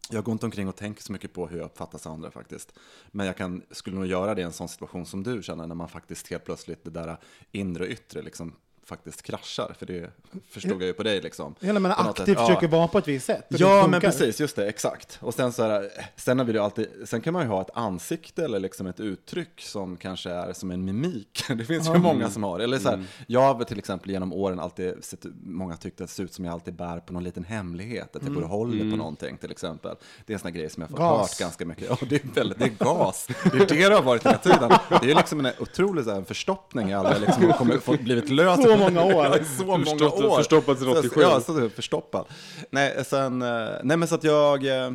Jag 0.10 0.24
går 0.24 0.32
inte 0.32 0.46
omkring 0.46 0.68
och 0.68 0.76
tänker 0.76 1.04
så 1.04 1.12
mycket 1.12 1.34
på 1.34 1.48
hur 1.48 1.58
jag 1.58 1.66
uppfattas 1.66 2.08
av 2.08 2.14
andra 2.14 2.32
faktiskt. 2.32 2.74
Men 3.12 3.26
jag 3.26 3.38
kan, 3.38 3.64
skulle 3.72 3.96
nog 3.96 4.06
göra 4.06 4.36
det 4.36 4.42
i 4.42 4.44
en 4.44 4.54
sån 4.54 4.70
situation 4.70 5.06
som 5.06 5.24
du 5.24 5.44
känner, 5.44 5.68
när 5.68 5.76
man 5.76 5.90
faktiskt 5.90 6.28
helt 6.28 6.44
plötsligt 6.46 6.84
det 6.84 6.90
där 6.90 7.18
inre 7.52 7.84
och 7.84 7.90
yttre 7.90 8.22
liksom 8.22 8.56
faktiskt 8.86 9.22
kraschar. 9.22 9.76
För 9.80 9.86
det 9.86 10.12
förstod 10.50 10.82
jag 10.82 10.84
ju 10.88 10.94
på 10.94 11.04
dig 11.04 11.22
liksom. 11.22 11.54
På 11.54 11.66
något 11.66 11.92
aktivt 11.98 12.26
sätt. 12.26 12.40
försöker 12.40 12.68
vara 12.68 12.88
på 12.88 12.98
ett 12.98 13.08
visst 13.08 13.26
sätt. 13.26 13.46
Ja, 13.50 13.88
men 13.88 14.02
precis, 14.02 14.40
just 14.40 14.56
det, 14.56 14.68
exakt. 14.68 15.18
Och 15.22 15.34
sen 15.34 15.54
så 15.54 15.64
här, 15.64 15.90
sen, 16.16 16.46
vill 16.46 16.56
jag 16.56 16.66
alltid, 16.66 16.88
sen 17.06 17.22
kan 17.22 17.34
man 17.34 17.42
ju 17.42 17.50
ha 17.50 17.62
ett 17.62 17.70
ansikte 17.74 18.46
eller 18.46 18.60
liksom 18.60 18.88
ett 18.88 19.00
uttryck 19.00 19.62
som 19.62 19.98
kanske 19.98 20.30
är 20.30 20.54
som 20.54 20.72
en 20.72 20.86
mimik. 20.86 21.44
Det 21.48 21.66
finns 21.66 21.90
ju 21.90 21.98
många 21.98 22.30
som 22.30 22.44
har. 22.44 22.60
Eller 22.60 22.80
så 22.80 22.90
här, 22.90 23.04
jag 23.28 23.54
har 23.54 23.64
till 23.64 23.80
exempel 23.80 24.12
genom 24.12 24.34
åren 24.34 24.60
alltid 24.60 25.04
sett, 25.04 25.26
många 25.44 25.78
tyckt 25.78 26.02
att 26.02 26.08
det 26.08 26.14
ser 26.14 26.24
ut 26.24 26.34
som 26.34 26.46
jag 26.46 26.52
alltid 26.54 26.74
bär 26.74 27.00
på 27.00 27.14
någon 27.14 27.24
liten 27.24 27.44
hemlighet. 27.44 28.16
Att 28.16 28.24
jag 28.24 28.34
går 28.34 28.42
och 28.42 28.50
håller 28.50 28.92
på 28.92 28.98
någonting 28.98 29.38
till 29.38 29.52
exempel. 29.52 29.96
Det 30.26 30.34
är 30.34 30.36
en 30.36 30.40
sån 30.40 30.52
här 30.52 30.60
grej 30.60 30.70
som 30.70 30.82
jag 30.82 30.98
har 30.98 31.18
Gas. 31.18 31.32
hört 31.32 31.40
ganska 31.40 31.66
mycket. 31.66 31.88
Ja, 31.90 31.98
det 32.10 32.16
är 32.16 32.30
väldigt, 32.34 32.60
det 32.60 32.66
är 32.66 32.86
gas. 32.86 33.28
Det 33.44 33.58
är 33.58 33.66
det 33.68 33.90
det 33.90 33.96
har 33.96 34.02
varit 34.02 34.26
hela 34.26 34.38
tiden. 34.38 34.72
Det 35.02 35.12
är 35.12 35.16
liksom 35.16 35.46
en 35.46 35.52
otrolig 35.60 36.06
så 36.06 36.14
här, 36.14 36.22
förstoppning 36.22 36.90
i 36.90 36.94
alla, 36.94 37.18
liksom, 37.18 37.54
kommer, 37.54 37.78
fått, 37.78 38.00
blivit 38.00 38.30
löst. 38.30 38.75
Så 38.78 38.84
många 38.92 39.04
år. 39.16 39.44
så 39.58 39.66
många 39.66 40.06
år. 40.32 40.38
förstoppat 40.38 40.80
sedan 40.80 40.94
Så- 40.94 41.00
87. 41.00 41.22
Ja, 41.22 41.42
så 41.42 41.70
förstoppad. 41.70 42.26
Nej, 42.70 43.06
sen, 43.06 43.42
eh, 43.42 43.68
nej, 43.84 43.98
men 43.98 44.08
så 44.08 44.16
att 44.16 44.24
jag... 44.24 44.66
eh, 44.86 44.92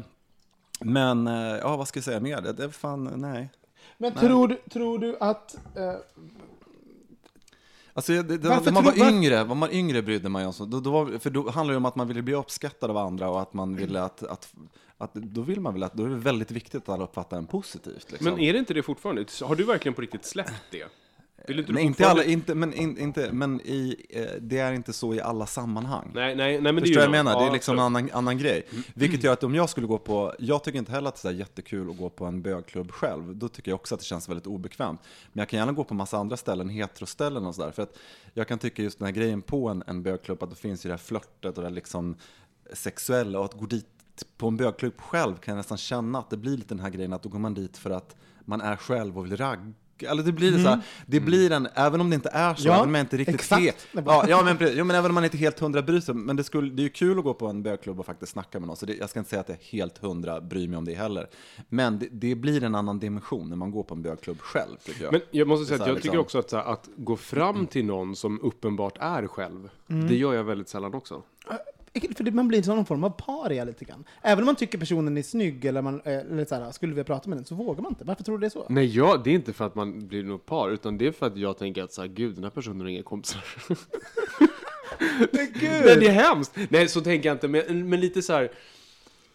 Men, 0.80 1.26
eh, 1.26 1.34
ja, 1.56 1.76
vad 1.76 1.88
ska 1.88 1.96
jag 1.98 2.04
säga 2.04 2.20
mer? 2.20 2.40
Det 2.40 2.52
det 2.52 2.64
är 2.64 2.68
fan, 2.68 3.04
nej. 3.16 3.50
Men 3.98 4.12
tror 4.14 4.48
du, 4.48 4.56
tror 4.72 4.98
du 4.98 5.16
att... 5.20 5.54
eh, 5.76 5.94
Alltså, 7.92 8.12
det, 8.12 8.22
det, 8.22 8.48
när 8.48 8.54
man 8.54 8.62
tror- 8.64 8.74
var 8.74 8.82
var- 8.82 9.08
yngre, 9.10 9.44
var 9.44 9.54
man 9.54 9.70
yngre 9.72 10.02
brydde 10.02 10.28
man 10.28 10.40
sig 10.42 10.46
om 10.46 10.52
så. 10.52 10.64
Då, 10.64 10.80
då 10.80 10.90
var, 10.90 11.18
för 11.18 11.30
då 11.30 11.50
handlar 11.50 11.72
det 11.72 11.76
om 11.76 11.84
att 11.84 11.96
man 11.96 12.08
ville 12.08 12.22
bli 12.22 12.34
uppskattad 12.34 12.90
av 12.90 12.96
andra 12.96 13.30
och 13.30 13.40
att 13.40 13.54
man 13.54 13.76
ville 13.76 14.02
att, 14.02 14.22
att, 14.22 14.52
att 14.98 15.14
då 15.14 15.40
vill 15.42 15.60
man 15.60 15.72
väl 15.74 15.82
att, 15.82 15.94
då 15.94 16.04
är 16.04 16.08
det 16.08 16.14
väldigt 16.14 16.50
viktigt 16.50 16.82
att 16.82 16.88
alla 16.88 17.04
uppfattar 17.04 17.36
en 17.38 17.46
positivt. 17.46 18.10
Liksom. 18.10 18.24
Men 18.24 18.38
är 18.40 18.52
det 18.52 18.58
inte 18.58 18.74
det 18.74 18.82
fortfarande? 18.82 19.24
Har 19.42 19.54
du 19.54 19.64
verkligen 19.64 19.94
på 19.94 20.00
riktigt 20.02 20.24
släppt 20.24 20.52
det? 20.70 20.84
Vill 21.48 21.58
inte 21.58 21.72
Nej, 21.72 21.84
inte 21.84 22.08
alla, 22.08 22.24
inte, 22.24 22.54
men, 22.54 22.74
in, 22.74 22.98
inte, 22.98 23.32
men 23.32 23.60
i, 23.60 24.06
eh, 24.10 24.24
det 24.40 24.58
är 24.58 24.72
inte 24.72 24.92
så 24.92 25.14
i 25.14 25.20
alla 25.20 25.46
sammanhang. 25.46 26.10
Nej, 26.14 26.36
nej, 26.36 26.60
nej 26.60 26.72
men 26.72 26.80
Förstår 26.84 27.00
det 27.00 27.06
är 27.06 27.08
du 27.08 27.08
ju 27.08 27.10
vad 27.10 27.18
jag 27.18 27.24
menar? 27.24 27.32
något. 27.32 27.40
Det 27.40 27.44
är 27.44 27.46
Ja, 27.46 27.52
liksom 27.52 27.74
en 27.78 27.84
annan, 27.84 28.10
annan 28.12 28.38
grej. 28.38 28.66
Vilket 28.94 29.24
gör 29.24 29.32
att 29.32 29.44
om 29.44 29.54
jag 29.54 29.70
skulle 29.70 29.86
gå 29.86 29.98
på, 29.98 30.34
jag 30.38 30.64
tycker 30.64 30.78
inte 30.78 30.92
heller 30.92 31.08
att 31.08 31.22
det 31.22 31.28
är 31.28 31.32
jättekul 31.32 31.90
att 31.90 31.96
gå 31.98 32.10
på 32.10 32.24
en 32.26 32.42
bögklubb 32.42 32.90
själv. 32.92 33.36
Då 33.36 33.48
tycker 33.48 33.70
jag 33.70 33.76
också 33.80 33.94
att 33.94 34.00
det 34.00 34.06
känns 34.06 34.28
väldigt 34.28 34.46
obekvämt. 34.46 35.00
Men 35.32 35.40
jag 35.40 35.48
kan 35.48 35.58
gärna 35.58 35.72
gå 35.72 35.84
på 35.84 35.94
massa 35.94 36.18
andra 36.18 36.36
ställen, 36.36 36.68
heteroställen 36.68 37.46
och 37.46 37.54
sådär. 37.54 37.70
För 37.70 37.82
att 37.82 37.98
jag 38.34 38.48
kan 38.48 38.58
tycka 38.58 38.82
just 38.82 38.98
den 38.98 39.06
här 39.06 39.12
grejen 39.12 39.42
på 39.42 39.68
en, 39.68 39.82
en 39.86 40.02
bögklubb, 40.02 40.42
att 40.42 40.50
det 40.50 40.56
finns 40.56 40.86
ju 40.86 40.88
det 40.88 40.92
här 40.92 40.98
flörtet 40.98 41.56
och 41.56 41.62
det 41.62 41.68
här 41.68 41.74
liksom 41.74 42.16
sexuella. 42.72 43.38
Och 43.38 43.44
att 43.44 43.54
gå 43.54 43.66
dit 43.66 43.86
på 44.36 44.48
en 44.48 44.56
bögklubb 44.56 45.00
själv 45.00 45.36
kan 45.36 45.52
jag 45.52 45.56
nästan 45.56 45.78
känna 45.78 46.18
att 46.18 46.30
det 46.30 46.36
blir 46.36 46.56
lite 46.56 46.74
den 46.74 46.80
här 46.80 46.90
grejen 46.90 47.12
att 47.12 47.22
då 47.22 47.28
går 47.28 47.38
man 47.38 47.54
dit 47.54 47.76
för 47.78 47.90
att 47.90 48.16
man 48.44 48.60
är 48.60 48.76
själv 48.76 49.18
och 49.18 49.24
vill 49.26 49.36
ragga. 49.36 49.72
Eller 50.02 50.22
det 50.22 50.32
blir 50.32 50.52
så 50.52 50.68
här, 50.68 50.80
det 51.06 51.20
blir 51.20 51.52
en, 51.52 51.68
även 51.74 52.00
om 52.00 52.10
det 52.10 52.14
inte 52.14 52.28
är 52.32 52.54
så, 52.54 52.68
Ja, 52.68 52.74
även 52.74 52.88
om 52.88 52.94
jag 52.94 53.02
inte 53.02 53.16
riktigt 53.16 53.34
exakt. 53.34 53.62
helt, 53.62 53.86
ja, 53.92 54.24
ja, 54.28 54.42
men, 54.44 54.56
precis. 54.56 54.76
jo, 54.78 54.84
men 54.84 54.96
även 54.96 55.10
om 55.10 55.14
man 55.14 55.24
inte 55.24 55.36
helt 55.38 55.60
hundra 55.60 55.82
bryr 55.82 56.00
sig, 56.00 56.14
men 56.14 56.36
det, 56.36 56.44
skulle, 56.44 56.70
det 56.70 56.82
är 56.82 56.84
ju 56.84 56.88
kul 56.90 57.18
att 57.18 57.24
gå 57.24 57.34
på 57.34 57.46
en 57.46 57.62
bögklubb 57.62 58.00
och 58.00 58.06
faktiskt 58.06 58.32
snacka 58.32 58.60
med 58.60 58.66
någon, 58.66 58.76
så 58.76 58.86
det, 58.86 58.94
jag 58.94 59.10
ska 59.10 59.18
inte 59.18 59.30
säga 59.30 59.40
att 59.40 59.48
jag 59.48 59.58
helt 59.60 59.98
hundra 59.98 60.40
bryr 60.40 60.68
mig 60.68 60.76
om 60.76 60.84
det 60.84 60.94
heller. 60.94 61.26
Men 61.68 61.98
det, 61.98 62.08
det 62.10 62.34
blir 62.34 62.64
en 62.64 62.74
annan 62.74 62.98
dimension 62.98 63.48
när 63.48 63.56
man 63.56 63.70
går 63.70 63.82
på 63.82 63.94
en 63.94 64.02
bögklubb 64.02 64.40
själv, 64.40 64.76
tycker 64.84 65.02
jag. 65.04 65.12
Men 65.12 65.20
jag 65.30 65.48
måste 65.48 65.66
säga 65.66 65.82
att 65.82 65.86
jag 65.88 65.96
tycker 65.96 66.08
liksom- 66.08 66.20
också 66.20 66.38
att, 66.38 66.50
så 66.50 66.56
här, 66.56 66.64
att 66.72 66.88
gå 66.96 67.16
fram 67.16 67.66
till 67.66 67.84
någon 67.84 68.16
som 68.16 68.40
uppenbart 68.40 68.96
är 69.00 69.26
själv, 69.26 69.68
Mm. 69.90 70.08
det 70.08 70.16
gör 70.16 70.34
jag 70.34 70.44
väldigt 70.44 70.68
sällan 70.68 70.94
också. 70.94 71.22
För 71.92 72.30
man 72.30 72.48
blir 72.48 72.66
någon 72.66 72.86
form 72.86 73.04
av 73.04 73.10
paria 73.10 73.64
lite 73.64 73.84
grann. 73.84 74.04
Även 74.22 74.38
om 74.38 74.46
man 74.46 74.56
tycker 74.56 74.78
personen 74.78 75.16
är 75.16 75.22
snygg 75.22 75.64
eller, 75.64 75.82
man, 75.82 76.00
eh, 76.04 76.18
eller 76.18 76.44
så 76.44 76.54
här, 76.54 76.72
skulle 76.72 76.92
vilja 76.92 77.04
prata 77.04 77.28
med 77.28 77.38
den 77.38 77.44
så 77.44 77.54
vågar 77.54 77.82
man 77.82 77.92
inte. 77.92 78.04
Varför 78.04 78.24
tror 78.24 78.38
du 78.38 78.40
det 78.40 78.46
är 78.46 78.50
så? 78.50 78.66
Nej, 78.68 78.86
jag, 78.96 79.24
det 79.24 79.30
är 79.30 79.34
inte 79.34 79.52
för 79.52 79.66
att 79.66 79.74
man 79.74 80.06
blir 80.08 80.22
något 80.22 80.46
par, 80.46 80.70
utan 80.70 80.98
det 80.98 81.06
är 81.06 81.12
för 81.12 81.26
att 81.26 81.36
jag 81.36 81.58
tänker 81.58 81.82
att 81.82 81.92
så 81.92 82.00
här, 82.00 82.08
gud, 82.08 82.34
den 82.34 82.44
här 82.44 82.50
personen 82.50 82.80
har 82.80 82.88
inga 82.88 83.02
kompisar. 83.02 83.44
Men 85.32 85.46
gud! 85.52 85.82
Nej, 85.84 85.96
det 85.96 86.06
är 86.06 86.12
hemskt! 86.12 86.52
Nej, 86.68 86.88
så 86.88 87.00
tänker 87.00 87.28
jag 87.28 87.34
inte, 87.34 87.48
men, 87.48 87.88
men 87.88 88.00
lite 88.00 88.22
så 88.22 88.32
här, 88.32 88.50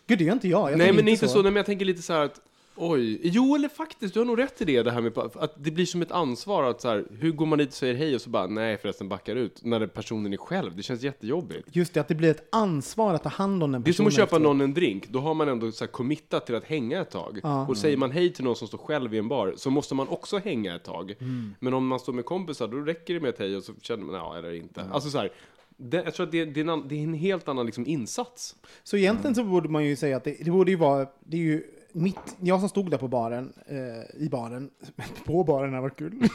Gud, 0.08 0.18
det 0.18 0.24
gör 0.24 0.34
inte 0.34 0.48
jag. 0.48 0.72
jag 0.72 0.78
nej 0.78 0.94
men 0.94 1.08
inte 1.08 1.28
så, 1.28 1.42
nej, 1.42 1.44
men 1.44 1.56
jag 1.56 1.66
tänker 1.66 1.86
lite 1.86 2.02
så 2.02 2.14
här 2.14 2.26
att 2.26 2.42
Oj, 2.78 3.20
jo 3.24 3.56
eller 3.56 3.70
faktiskt, 3.70 4.14
du 4.14 4.20
har 4.20 4.26
nog 4.26 4.40
rätt 4.40 4.62
i 4.62 4.66
det, 4.66 4.84
det 4.84 4.92
här 4.92 5.02
med 5.02 5.18
att 5.18 5.54
det 5.58 5.72
blir 5.72 5.86
som 5.86 6.02
ett 6.02 6.12
ansvar 6.12 6.64
att 6.64 6.82
så 6.82 6.88
här, 6.88 7.06
hur 7.20 7.32
går 7.32 7.46
man 7.46 7.60
dit 7.60 7.68
och 7.68 7.74
säger 7.74 7.94
hej 7.94 8.16
och 8.16 8.22
så 8.22 8.30
bara 8.30 8.48
nej 8.48 8.78
förresten 8.78 9.10
backar 9.10 9.36
ut, 9.36 9.60
när 9.64 9.88
personen 9.88 10.34
är 10.34 10.38
själv, 10.38 10.76
det 10.76 10.84
känns 10.84 11.02
jättejobbigt. 11.02 11.76
Just 11.76 11.94
det, 11.94 12.00
att 12.00 12.08
det 12.08 12.16
blir 12.16 12.32
ett 12.32 12.48
ansvar 12.52 13.14
att 13.14 13.24
ta 13.24 13.30
hand 13.30 13.64
om 13.64 13.72
den 13.72 13.84
Det 13.84 13.90
är 13.90 13.94
som 13.94 14.06
personen. 14.06 14.24
att 14.24 14.30
köpa 14.30 14.44
någon 14.44 14.62
en 14.62 14.74
drink, 14.74 15.08
då 15.08 15.20
har 15.20 15.34
man 15.34 15.50
ändå 15.50 15.72
så 15.72 15.84
här 15.84 15.92
committat 15.92 16.46
till 16.46 16.56
att 16.56 16.64
hänga 16.64 17.02
ett 17.02 17.12
tag. 17.12 17.40
Ja. 17.44 17.68
Och 17.68 17.78
säger 17.78 17.98
man 17.98 18.12
hej 18.12 18.34
till 18.34 18.44
någon 18.44 18.56
som 18.56 18.68
står 18.68 18.78
själv 18.78 19.14
i 19.14 19.18
en 19.18 19.28
bar, 19.28 19.54
så 19.58 19.70
måste 19.70 19.96
man 19.96 20.08
också 20.08 20.38
hänga 20.38 20.76
ett 20.76 20.84
tag. 20.84 21.12
Mm. 21.20 21.56
Men 21.60 21.74
om 21.74 21.88
man 21.88 22.00
står 22.00 22.14
med 22.14 22.26
kompisar, 22.26 22.68
då 22.68 22.78
räcker 22.78 23.14
det 23.14 23.20
med 23.20 23.30
ett 23.30 23.40
hej 23.40 23.56
och 23.56 23.64
så 23.64 23.74
känner 23.82 24.04
man, 24.04 24.16
ja 24.16 24.38
eller 24.38 24.54
inte. 24.54 24.82
Mm. 24.82 24.94
Alltså 24.94 25.10
så 25.10 25.18
här, 25.18 25.32
det, 25.78 26.04
jag 26.04 26.14
tror 26.14 26.26
att 26.26 26.32
det, 26.32 26.46
det, 26.46 26.62
är 26.62 26.70
en, 26.70 26.88
det 26.88 26.96
är 26.96 27.04
en 27.04 27.14
helt 27.14 27.48
annan 27.48 27.66
liksom 27.66 27.88
insats. 27.88 28.56
Så 28.84 28.98
egentligen 28.98 29.36
så 29.36 29.44
borde 29.44 29.70
man 29.70 29.86
ju 29.86 29.96
säga 29.96 30.18
att 30.18 30.24
det, 30.24 30.38
det 30.46 30.52
borde 30.52 30.72
ju 30.72 30.78
vara, 30.78 31.08
det 31.20 31.38
är 31.38 31.42
ju 31.42 31.64
mitt, 31.96 32.36
jag 32.40 32.60
som 32.60 32.70
stod 32.70 32.92
där 32.92 32.98
på 32.98 33.08
baren, 33.08 33.54
eh, 33.68 34.22
i 34.26 34.30
baren, 34.30 34.70
på 35.26 35.44
baren 35.44 35.74
har 35.74 35.82
varit 35.82 35.98
kul. 35.98 36.14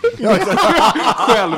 Själv! 1.17 1.55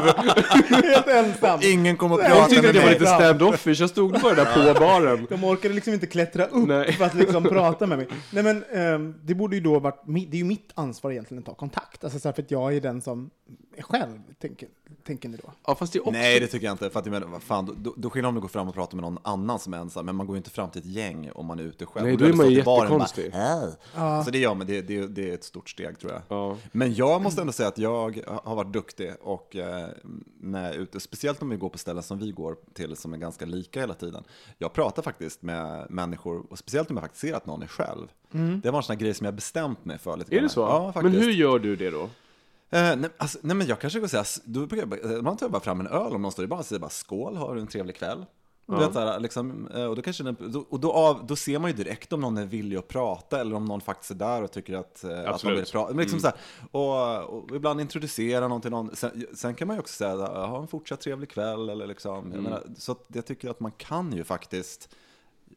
Helt 0.85 1.07
ensam. 1.09 1.61
Ingen 1.63 1.97
kommer 1.97 2.15
att 2.15 2.21
Nej, 2.21 2.31
Jag 2.31 2.39
prata 2.39 2.49
tyckte 2.49 2.63
med 2.63 2.69
att 2.69 2.75
det 2.75 2.81
var 2.81 2.87
mig. 2.87 2.99
lite 2.99 3.11
stand-offish, 3.11 3.81
jag 3.81 3.91
stod 3.91 4.21
bara 4.21 4.35
där 4.35 4.75
på 4.75 4.81
baren. 4.81 5.27
De 5.31 5.45
orkade 5.45 5.75
liksom 5.75 5.93
inte 5.95 6.07
klättra 6.07 6.47
upp 6.47 6.69
Nej. 6.69 6.93
för 6.93 7.05
att 7.05 7.15
liksom 7.15 7.43
prata 7.43 7.87
med 7.87 7.99
mig. 7.99 8.09
Nej 8.31 8.43
men 8.43 8.65
ehm, 8.65 9.15
det 9.23 9.35
borde 9.35 9.57
ju 9.57 9.63
då 9.63 9.79
varit, 9.79 10.03
det 10.07 10.37
är 10.37 10.39
ju 10.39 10.45
mitt 10.45 10.71
ansvar 10.75 11.11
egentligen 11.11 11.39
att 11.39 11.47
ta 11.47 11.55
kontakt. 11.55 12.05
Alltså 12.05 12.19
så 12.21 12.33
för 12.33 12.43
att 12.43 12.51
jag 12.51 12.77
är 12.77 12.81
den 12.81 13.03
som 13.03 13.31
själv, 13.81 14.19
tänker, 14.41 14.69
tänker 15.07 15.29
ni 15.29 15.37
då? 15.37 15.53
Ja, 15.67 15.75
fast 15.75 15.93
det 15.93 15.99
är 15.99 16.01
också... 16.01 16.11
Nej, 16.13 16.41
det 16.41 16.47
tycker 16.47 16.67
jag 16.67 16.75
inte. 16.75 16.91
För 16.91 17.01
att 17.01 17.07
jag 17.07 17.13
menar, 17.13 17.27
vad 17.27 17.43
fan, 17.43 17.77
då, 17.79 17.95
då 17.97 18.11
skillnad 18.11 18.29
om 18.29 18.35
du 18.35 18.41
går 18.41 18.49
fram 18.49 18.69
och 18.69 18.75
pratar 18.75 18.97
med 18.97 19.03
någon 19.03 19.19
annan 19.23 19.59
som 19.59 19.75
är 19.75 19.79
ensam, 19.79 20.07
men 20.07 20.17
man 20.17 20.27
går 20.27 20.37
ju 20.37 20.39
inte 20.39 20.51
fram 20.51 20.71
till 20.71 20.81
ett 20.81 20.87
gäng 20.87 21.31
om 21.35 21.47
man 21.47 21.59
är 21.59 21.63
ute 21.63 21.87
själv. 21.87 22.05
Nej, 22.05 22.13
Och 22.13 22.19
då 22.19 22.25
är 22.25 22.33
man 22.33 22.51
ju 22.51 22.63
och 22.63 22.79
jättekonstig. 22.81 23.33
Bara, 23.33 23.69
"Hej." 23.95 24.25
Så 24.25 24.31
det 24.31 24.39
gör 24.39 24.55
man, 24.55 24.67
det, 24.67 24.81
det, 24.83 25.07
det 25.07 25.31
är 25.31 25.35
ett 25.35 25.45
stort 25.45 25.71
steg 25.71 25.99
tror 25.99 26.13
jag. 26.13 26.23
Ja. 26.29 26.57
Men 26.73 26.95
jag 26.95 27.23
måste 27.23 27.41
ändå 27.41 27.53
säga 27.53 27.69
att 27.69 27.79
jag 27.79 28.23
har 28.45 28.55
varit 28.57 28.73
duktig 28.73 29.13
och 29.21 29.57
eh, 29.57 29.89
när 30.41 30.63
jag 30.65 30.75
är 30.75 30.79
ute, 30.79 31.01
speciellt 31.01 31.43
om 31.43 31.49
vi 31.49 31.57
går 31.57 31.69
på 31.69 31.79
ställen 31.79 32.03
som 32.03 32.19
vi 32.19 32.31
går 32.31 32.57
till 32.75 32.97
som 32.97 33.13
är 33.15 33.19
ganska 33.19 33.45
lika 33.47 33.81
hela 33.81 33.95
tiden. 33.95 34.25
Jag 34.59 34.73
pratar 34.73 35.03
faktiskt 35.03 35.43
med 35.43 35.87
människor, 35.91 36.47
och 36.51 36.59
speciellt 36.59 36.91
om 36.91 36.97
jag 36.97 37.03
faktiskt 37.03 37.21
ser 37.21 37.35
att 37.35 37.47
någon 37.47 37.63
är 37.63 37.67
själv. 37.67 38.09
Det 38.63 38.71
var 38.71 38.79
en 38.79 38.83
sån 38.83 38.95
här 38.97 39.01
grej 39.01 39.15
som 39.15 39.25
jag 39.25 39.35
bestämt 39.35 39.85
mig 39.85 39.99
för 39.99 40.17
lite 40.17 40.31
Är 40.33 40.35
grann. 40.35 40.43
det 40.45 40.53
så? 40.53 40.61
Ja, 40.61 40.93
Men 40.95 41.03
faktiskt. 41.03 41.25
hur 41.27 41.31
gör 41.33 41.59
du 41.59 41.77
det 41.77 41.91
då? 41.91 42.03
Eh, 42.71 42.97
nej, 42.97 43.11
alltså, 43.17 43.39
nej 43.43 43.57
men 43.57 43.67
jag 43.67 43.81
kanske 43.81 44.01
går 44.01 44.07
säga, 44.09 44.25
då 44.45 44.61
brukar 44.67 44.77
jag, 44.77 44.89
bara- 44.89 45.19
ibland 45.19 45.39
tar 45.39 45.49
bara 45.49 45.61
fram 45.63 45.81
en 45.81 45.87
öl 45.87 46.15
om 46.15 46.23
någon 46.23 46.33
står 46.33 46.45
i 46.45 46.49
baren 46.49 46.61
och 46.61 46.67
säger 46.67 46.81
bara 46.81 46.91
skål, 46.91 47.37
har 47.37 47.55
du 47.55 47.61
en 47.61 47.67
trevlig 47.67 47.97
kväll? 47.97 48.25
Du 48.67 48.77
vet, 48.77 48.93
så 48.93 48.99
här, 48.99 49.21
liksom, 49.21 49.69
eh, 49.75 49.85
och 49.85 49.97
då, 49.97 50.03
kanske 50.03 50.23
den, 50.23 50.65
och 50.69 50.81
då, 50.81 50.93
av, 50.93 51.27
då 51.27 51.37
ser 51.37 51.59
man 51.59 51.71
ju 51.71 51.77
direkt 51.77 52.13
om 52.13 52.21
någon 52.21 52.37
är 52.37 52.47
villig 52.47 52.77
att 52.77 52.89
prata 52.89 53.41
eller 53.41 53.57
om 53.57 53.65
någon 53.65 53.81
faktiskt 53.81 54.11
är 54.11 54.15
där 54.15 54.43
och 54.43 54.53
tycker 54.53 54.77
att, 54.77 55.05
eh, 55.05 55.11
att 55.11 55.25
de 55.25 55.31
Absolut. 55.31 55.59
vill 55.59 55.67
prata. 55.67 55.95
Men 55.95 56.03
liksom 56.03 56.21
så 56.21 56.27
här, 56.27 56.37
och, 56.71 57.39
och 57.39 57.57
ibland 57.57 57.81
introducera 57.81 58.49
någon 58.49 58.61
till 58.61 58.71
någon. 58.71 58.97
Sen, 58.97 59.27
sen 59.35 59.55
kan 59.55 59.69
man 59.69 59.77
ju 59.77 59.81
också 59.81 59.95
säga, 59.95 60.17
ha 60.27 60.61
en 60.61 60.69
fortsatt 60.69 61.01
trevlig 61.01 61.31
kväll. 61.31 61.69
Eller 61.69 61.87
liksom, 61.87 62.31
jag 62.35 62.43
menar, 62.43 62.63
så 62.77 62.97
jag 63.09 63.27
tycker 63.27 63.51
att 63.51 63.61
man 63.61 63.73
kan 63.73 64.13
ju 64.13 64.25
faktiskt 64.25 64.95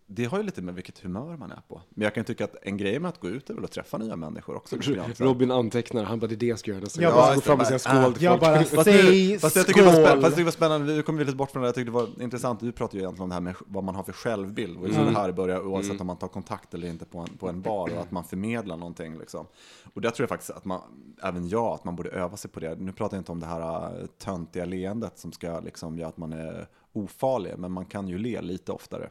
det 0.07 0.25
har 0.25 0.37
ju 0.37 0.43
lite 0.43 0.61
med 0.61 0.75
vilket 0.75 0.99
humör 0.99 1.37
man 1.37 1.51
är 1.51 1.61
på. 1.67 1.81
Men 1.89 2.03
jag 2.03 2.13
kan 2.15 2.25
tycka 2.25 2.43
att 2.43 2.55
en 2.61 2.77
grej 2.77 2.99
med 2.99 3.09
att 3.09 3.19
gå 3.19 3.29
ut 3.29 3.49
är 3.49 3.53
väl 3.53 3.63
att 3.63 3.71
träffa 3.71 3.97
nya 3.97 4.15
människor 4.15 4.55
också. 4.55 4.75
Robin 5.17 5.51
antecknar, 5.51 6.03
han 6.03 6.19
bara 6.19 6.27
det 6.27 6.35
är 6.35 6.37
det 6.37 6.45
jag 6.45 6.59
ska 6.59 6.71
göra 6.71 6.81
nästa 6.81 7.01
gång. 7.01 7.11
bara- 7.13 7.33
Jag 7.33 7.43
fram 7.43 7.59
och 7.59 7.65
säga 7.65 7.79
skål 7.79 8.13
till 8.13 8.23
Jag 8.23 8.31
folk. 8.31 8.41
bara, 8.41 8.63
Fast, 8.63 8.83
säg 8.83 9.31
nu, 9.31 9.39
fast, 9.39 9.55
jag 9.55 9.67
tycker 9.67 9.79
det 9.79 9.85
var 9.85 9.93
spännande, 9.93 10.11
skål! 10.11 10.21
fast 10.21 10.37
det 10.37 10.43
var 10.43 10.51
spännande, 10.51 10.93
vi 10.93 11.03
kommer 11.03 11.25
lite 11.25 11.37
bort 11.37 11.51
från 11.51 11.61
det, 11.61 11.67
jag 11.67 11.75
tyckte 11.75 11.91
det 11.91 11.95
var 11.95 12.21
intressant, 12.21 12.59
du 12.59 12.71
pratade 12.71 12.97
ju 12.97 13.03
egentligen 13.03 13.23
om 13.23 13.29
det 13.29 13.35
här 13.35 13.41
med 13.41 13.55
vad 13.59 13.83
man 13.83 13.95
har 13.95 14.03
för 14.03 14.13
självbild, 14.13 14.77
och 14.77 14.89
mm. 14.89 15.05
det 15.05 15.19
här 15.19 15.31
börjar 15.31 15.67
oavsett 15.67 16.01
om 16.01 16.07
man 16.07 16.17
tar 16.17 16.27
kontakt 16.27 16.73
eller 16.73 16.87
inte 16.87 17.05
på 17.05 17.19
en, 17.19 17.37
på 17.37 17.49
en 17.49 17.61
bar, 17.61 17.89
och 17.95 18.01
att 18.01 18.11
man 18.11 18.23
förmedlar 18.23 18.77
någonting. 18.77 19.17
Liksom. 19.17 19.45
Och 19.93 20.01
där 20.01 20.09
tror 20.09 20.23
jag 20.23 20.29
faktiskt 20.29 20.51
att 20.51 20.65
man, 20.65 20.81
även 21.23 21.47
jag, 21.49 21.73
att 21.73 21.83
man 21.83 21.95
borde 21.95 22.09
öva 22.09 22.37
sig 22.37 22.51
på 22.51 22.59
det. 22.59 22.75
Nu 22.75 22.91
pratar 22.91 23.17
jag 23.17 23.21
inte 23.21 23.31
om 23.31 23.39
det 23.39 23.45
här 23.45 23.99
äh, 24.01 24.05
töntiga 24.05 24.65
leendet 24.65 25.19
som 25.19 25.31
ska 25.31 25.59
liksom 25.59 25.97
göra 25.97 26.09
att 26.09 26.17
man 26.17 26.33
är 26.33 26.67
ofarlig, 26.93 27.53
men 27.57 27.71
man 27.71 27.85
kan 27.85 28.07
ju 28.07 28.17
le 28.17 28.41
lite 28.41 28.71
oftare. 28.71 29.09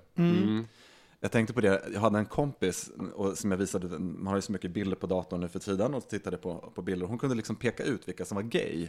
Jag 1.24 1.32
tänkte 1.32 1.54
på 1.54 1.60
det, 1.60 1.82
jag 1.92 2.00
hade 2.00 2.18
en 2.18 2.26
kompis 2.26 2.90
och 3.14 3.38
som 3.38 3.50
jag 3.50 3.58
visade, 3.58 3.98
man 3.98 4.26
har 4.26 4.36
ju 4.36 4.42
så 4.42 4.52
mycket 4.52 4.70
bilder 4.70 4.96
på 4.96 5.06
datorn 5.06 5.40
nu 5.40 5.48
för 5.48 5.58
tiden 5.58 5.94
och 5.94 6.08
tittade 6.08 6.36
på, 6.36 6.72
på 6.74 6.82
bilder. 6.82 7.06
Hon 7.06 7.18
kunde 7.18 7.34
liksom 7.34 7.56
peka 7.56 7.84
ut 7.84 8.08
vilka 8.08 8.24
som 8.24 8.34
var 8.34 8.42
gay 8.42 8.88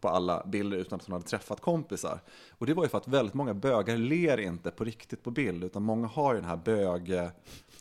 på 0.00 0.08
alla 0.08 0.46
bilder 0.46 0.78
utan 0.78 0.96
att 0.96 1.06
hon 1.06 1.12
hade 1.12 1.24
träffat 1.24 1.60
kompisar. 1.60 2.20
Och 2.50 2.66
det 2.66 2.74
var 2.74 2.82
ju 2.82 2.88
för 2.88 2.98
att 2.98 3.08
väldigt 3.08 3.34
många 3.34 3.54
bögar 3.54 3.96
ler 3.96 4.40
inte 4.40 4.70
på 4.70 4.84
riktigt 4.84 5.22
på 5.22 5.30
bild, 5.30 5.64
utan 5.64 5.82
många 5.82 6.06
har 6.06 6.34
ju 6.34 6.40
den 6.40 6.48
här 6.48 6.56
bög... 6.56 7.30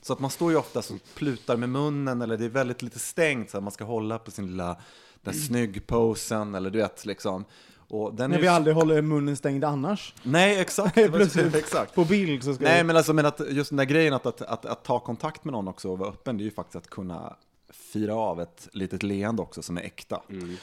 Så 0.01 0.13
att 0.13 0.19
man 0.19 0.31
står 0.31 0.51
ju 0.51 0.57
ofta 0.57 0.79
och 0.79 0.85
plutar 1.15 1.57
med 1.57 1.69
munnen 1.69 2.21
eller 2.21 2.37
det 2.37 2.45
är 2.45 2.49
väldigt 2.49 2.81
lite 2.81 2.99
stängt 2.99 3.49
så 3.49 3.57
att 3.57 3.63
man 3.63 3.71
ska 3.71 3.83
hålla 3.83 4.19
på 4.19 4.31
sin 4.31 4.47
lilla 4.47 4.77
den 5.21 5.33
snygg-posen 5.33 6.55
eller 6.55 6.69
du 6.69 6.79
vet 6.79 7.05
liksom. 7.05 7.45
Och 7.89 8.13
den 8.15 8.29
När 8.29 8.37
är 8.37 8.41
vi 8.41 8.47
ju- 8.47 8.53
aldrig 8.53 8.75
håller 8.75 9.01
munnen 9.01 9.35
stängd 9.37 9.63
annars. 9.63 10.13
Nej, 10.23 10.59
exakt. 10.59 10.93
Plötsligt 10.95 11.55
exakt. 11.63 11.95
på 11.95 12.05
bild 12.05 12.43
så 12.43 12.53
ska 12.53 12.63
Nej, 12.63 12.77
vi... 12.77 12.83
men 12.83 12.97
alltså 12.97 13.13
men 13.13 13.25
att 13.25 13.41
just 13.49 13.69
den 13.69 13.77
där 13.77 13.85
grejen 13.85 14.13
att, 14.13 14.25
att, 14.25 14.41
att, 14.41 14.65
att 14.65 14.83
ta 14.83 14.99
kontakt 14.99 15.45
med 15.45 15.51
någon 15.51 15.67
också 15.67 15.89
och 15.91 15.99
vara 15.99 16.09
öppen, 16.09 16.37
det 16.37 16.41
är 16.43 16.45
ju 16.45 16.51
faktiskt 16.51 16.75
att 16.75 16.89
kunna 16.89 17.35
fira 17.69 18.15
av 18.15 18.41
ett 18.41 18.67
litet 18.71 19.03
leende 19.03 19.41
också 19.41 19.61
som 19.61 19.77
är 19.77 19.81
äkta 19.81 20.21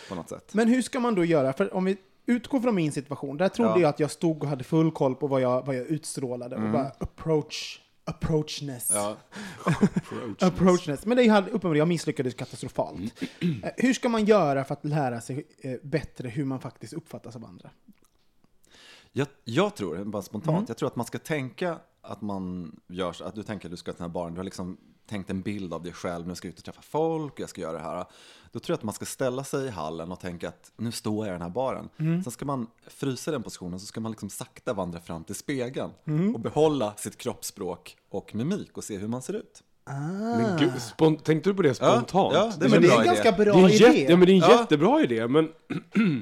på 0.08 0.14
något 0.14 0.28
sätt. 0.28 0.54
Men 0.54 0.68
hur 0.68 0.82
ska 0.82 1.00
man 1.00 1.14
då 1.14 1.24
göra? 1.24 1.52
För 1.52 1.74
om 1.74 1.84
vi 1.84 1.96
utgår 2.26 2.60
från 2.60 2.74
min 2.74 2.92
situation, 2.92 3.36
där 3.36 3.48
trodde 3.48 3.70
Ja. 3.70 3.78
jag 3.80 3.88
att 3.88 4.00
jag 4.00 4.10
stod 4.10 4.42
och 4.42 4.48
hade 4.48 4.64
full 4.64 4.90
koll 4.90 5.14
på 5.14 5.26
vad 5.26 5.40
jag, 5.40 5.66
vad 5.66 5.76
jag 5.76 5.86
utstrålade 5.86 6.56
och 6.56 6.62
bara 6.72 6.90
approach, 6.98 7.80
approachness. 8.04 8.90
Ja. 8.94 9.16
Approachness. 10.46 11.06
Men 11.06 11.16
det 11.16 11.28
hade 11.28 11.46
uppenbarligen, 11.46 11.78
jag 11.78 11.88
misslyckades 11.88 12.34
katastrofalt. 12.34 13.22
Eh, 13.40 13.70
Hur 13.76 13.94
ska 13.94 14.08
man 14.08 14.24
göra 14.24 14.64
för 14.64 14.72
att 14.72 14.84
lära 14.84 15.20
sig 15.20 15.46
eh, 15.58 15.72
bättre 15.82 16.28
hur 16.28 16.44
man 16.44 16.60
faktiskt 16.60 16.92
uppfattas 16.92 17.36
av 17.36 17.44
andra? 17.44 17.70
Jag, 19.12 19.26
jag 19.44 19.74
tror, 19.74 20.04
bara 20.04 20.22
spontant, 20.22 20.68
jag 20.68 20.78
tror 20.78 20.86
att 20.86 20.96
man 20.96 21.06
ska 21.06 21.18
tänka 21.18 21.78
att 22.02 22.22
man 22.22 22.76
gör 22.88 23.12
så, 23.12 23.24
att 23.24 23.34
du 23.34 23.42
tänker 23.42 23.66
att 23.68 23.70
du 23.70 23.76
ska 23.76 23.92
till 23.92 23.98
den 23.98 24.10
här 24.10 24.14
baren, 24.14 24.34
du 24.34 24.38
har 24.38 24.44
liksom 24.44 24.76
tänkt 25.06 25.30
en 25.30 25.42
bild 25.42 25.74
av 25.74 25.82
dig 25.82 25.92
själv, 25.92 26.26
nu 26.26 26.34
ska 26.34 26.48
jag 26.48 26.52
ut 26.52 26.58
och 26.58 26.64
träffa 26.64 26.82
folk, 26.82 27.40
jag 27.40 27.48
ska 27.48 27.60
göra 27.60 27.72
det 27.72 27.78
här. 27.84 28.04
Då 28.52 28.60
tror 28.60 28.72
jag 28.74 28.78
att 28.78 28.82
man 28.84 28.94
ska 28.94 29.04
ställa 29.04 29.44
sig 29.44 29.66
i 29.66 29.70
hallen 29.70 30.12
och 30.12 30.20
tänka 30.20 30.48
att 30.48 30.72
nu 30.76 30.92
står 30.92 31.26
jag 31.26 31.32
i 31.32 31.34
den 31.34 31.42
här 31.42 31.48
baren. 31.50 31.88
Sen 31.96 32.30
ska 32.30 32.44
man 32.44 32.66
frysa 32.86 33.30
den 33.30 33.42
positionen, 33.42 33.80
så 33.80 33.86
ska 33.86 34.00
man 34.00 34.12
liksom 34.12 34.30
sakta 34.30 34.72
vandra 34.72 35.00
fram 35.00 35.24
till 35.24 35.34
spegeln 35.34 35.90
och 36.34 36.40
behålla 36.40 36.94
sitt 36.96 37.16
kroppsspråk 37.16 37.96
och 38.08 38.34
mimik 38.34 38.76
och 38.78 38.84
se 38.84 38.96
hur 38.98 39.08
man 39.08 39.22
ser 39.22 39.34
ut. 39.34 39.62
Men 39.86 40.58
gud, 40.58 40.72
spon- 40.78 41.16
tänkte 41.22 41.50
du 41.50 41.54
på 41.54 41.62
det 41.62 41.74
spontant? 41.74 42.10
ja, 42.34 42.52
det 42.58 42.64
är 42.64 42.68
Men 42.68 42.76
en 42.76 42.82
det 42.82 42.88
är 42.88 42.92
en 42.94 43.00
idé. 43.00 43.04
ganska 43.06 43.30
Det 43.30 43.44
bra 43.44 43.54
är 43.54 43.58
en, 43.58 43.70
idé. 43.70 43.76
jätte, 43.84 44.12
ja, 44.12 44.16
men 44.16 44.26
det 44.26 44.32
är 44.32 44.34
en 44.34 44.40
Ja. 44.50 44.60
jättebra 44.60 45.00
idé, 45.02 45.26
men 45.28 45.48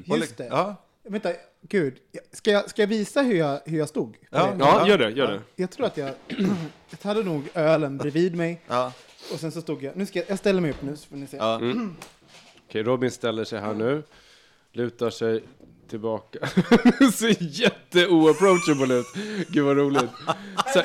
Just 0.07 0.37
det. 0.37 0.47
Ja, 0.47 0.75
Vänta, 1.09 1.29
gud. 1.68 1.94
Ska 2.33 2.51
jag, 2.51 2.70
ska 2.70 2.83
jag 2.83 2.87
visa 2.87 3.22
hur 3.22 3.35
jag, 3.35 3.61
hur 3.64 3.79
jag 3.79 3.88
stod? 3.88 4.16
Ja. 4.31 4.55
ja, 4.59 4.88
gör 4.88 4.98
det, 4.98 5.11
gör 5.11 5.33
det. 5.33 5.40
Jag 5.57 5.70
tror 5.70 5.87
att 5.87 5.96
jag, 5.96 6.11
jag 6.90 6.98
hade 7.03 7.22
nog 7.22 7.48
ölen 7.55 7.98
bredvid 7.98 8.37
mig 8.37 8.61
ja, 8.68 8.92
och 9.33 9.40
sen 9.40 9.53
så 9.53 9.61
stod 9.61 9.83
jag, 9.83 9.96
nu 9.96 10.07
ska 10.07 10.18
jag, 10.18 10.31
jag 10.31 10.38
ställer 10.38 10.61
mig 10.61 10.70
upp 10.70 10.83
nu 10.83 10.96
så 10.96 11.09
får 11.09 11.16
ni 11.16 11.27
se. 11.27 11.37
ja. 11.37 11.61
Okej, 12.68 12.83
Robin 12.83 13.11
ställer 13.11 13.44
sig 13.44 13.61
här 13.61 13.75
nu, 13.75 14.03
lutar 14.72 15.11
sig 15.11 15.42
tillbaka. 15.92 16.38
Ser 17.14 17.37
jätte-oapproachable 17.38 18.94
ut. 18.94 19.07
Gud 19.48 19.64
vad 19.64 19.76
roligt. 19.76 20.11
Så, 20.74 20.83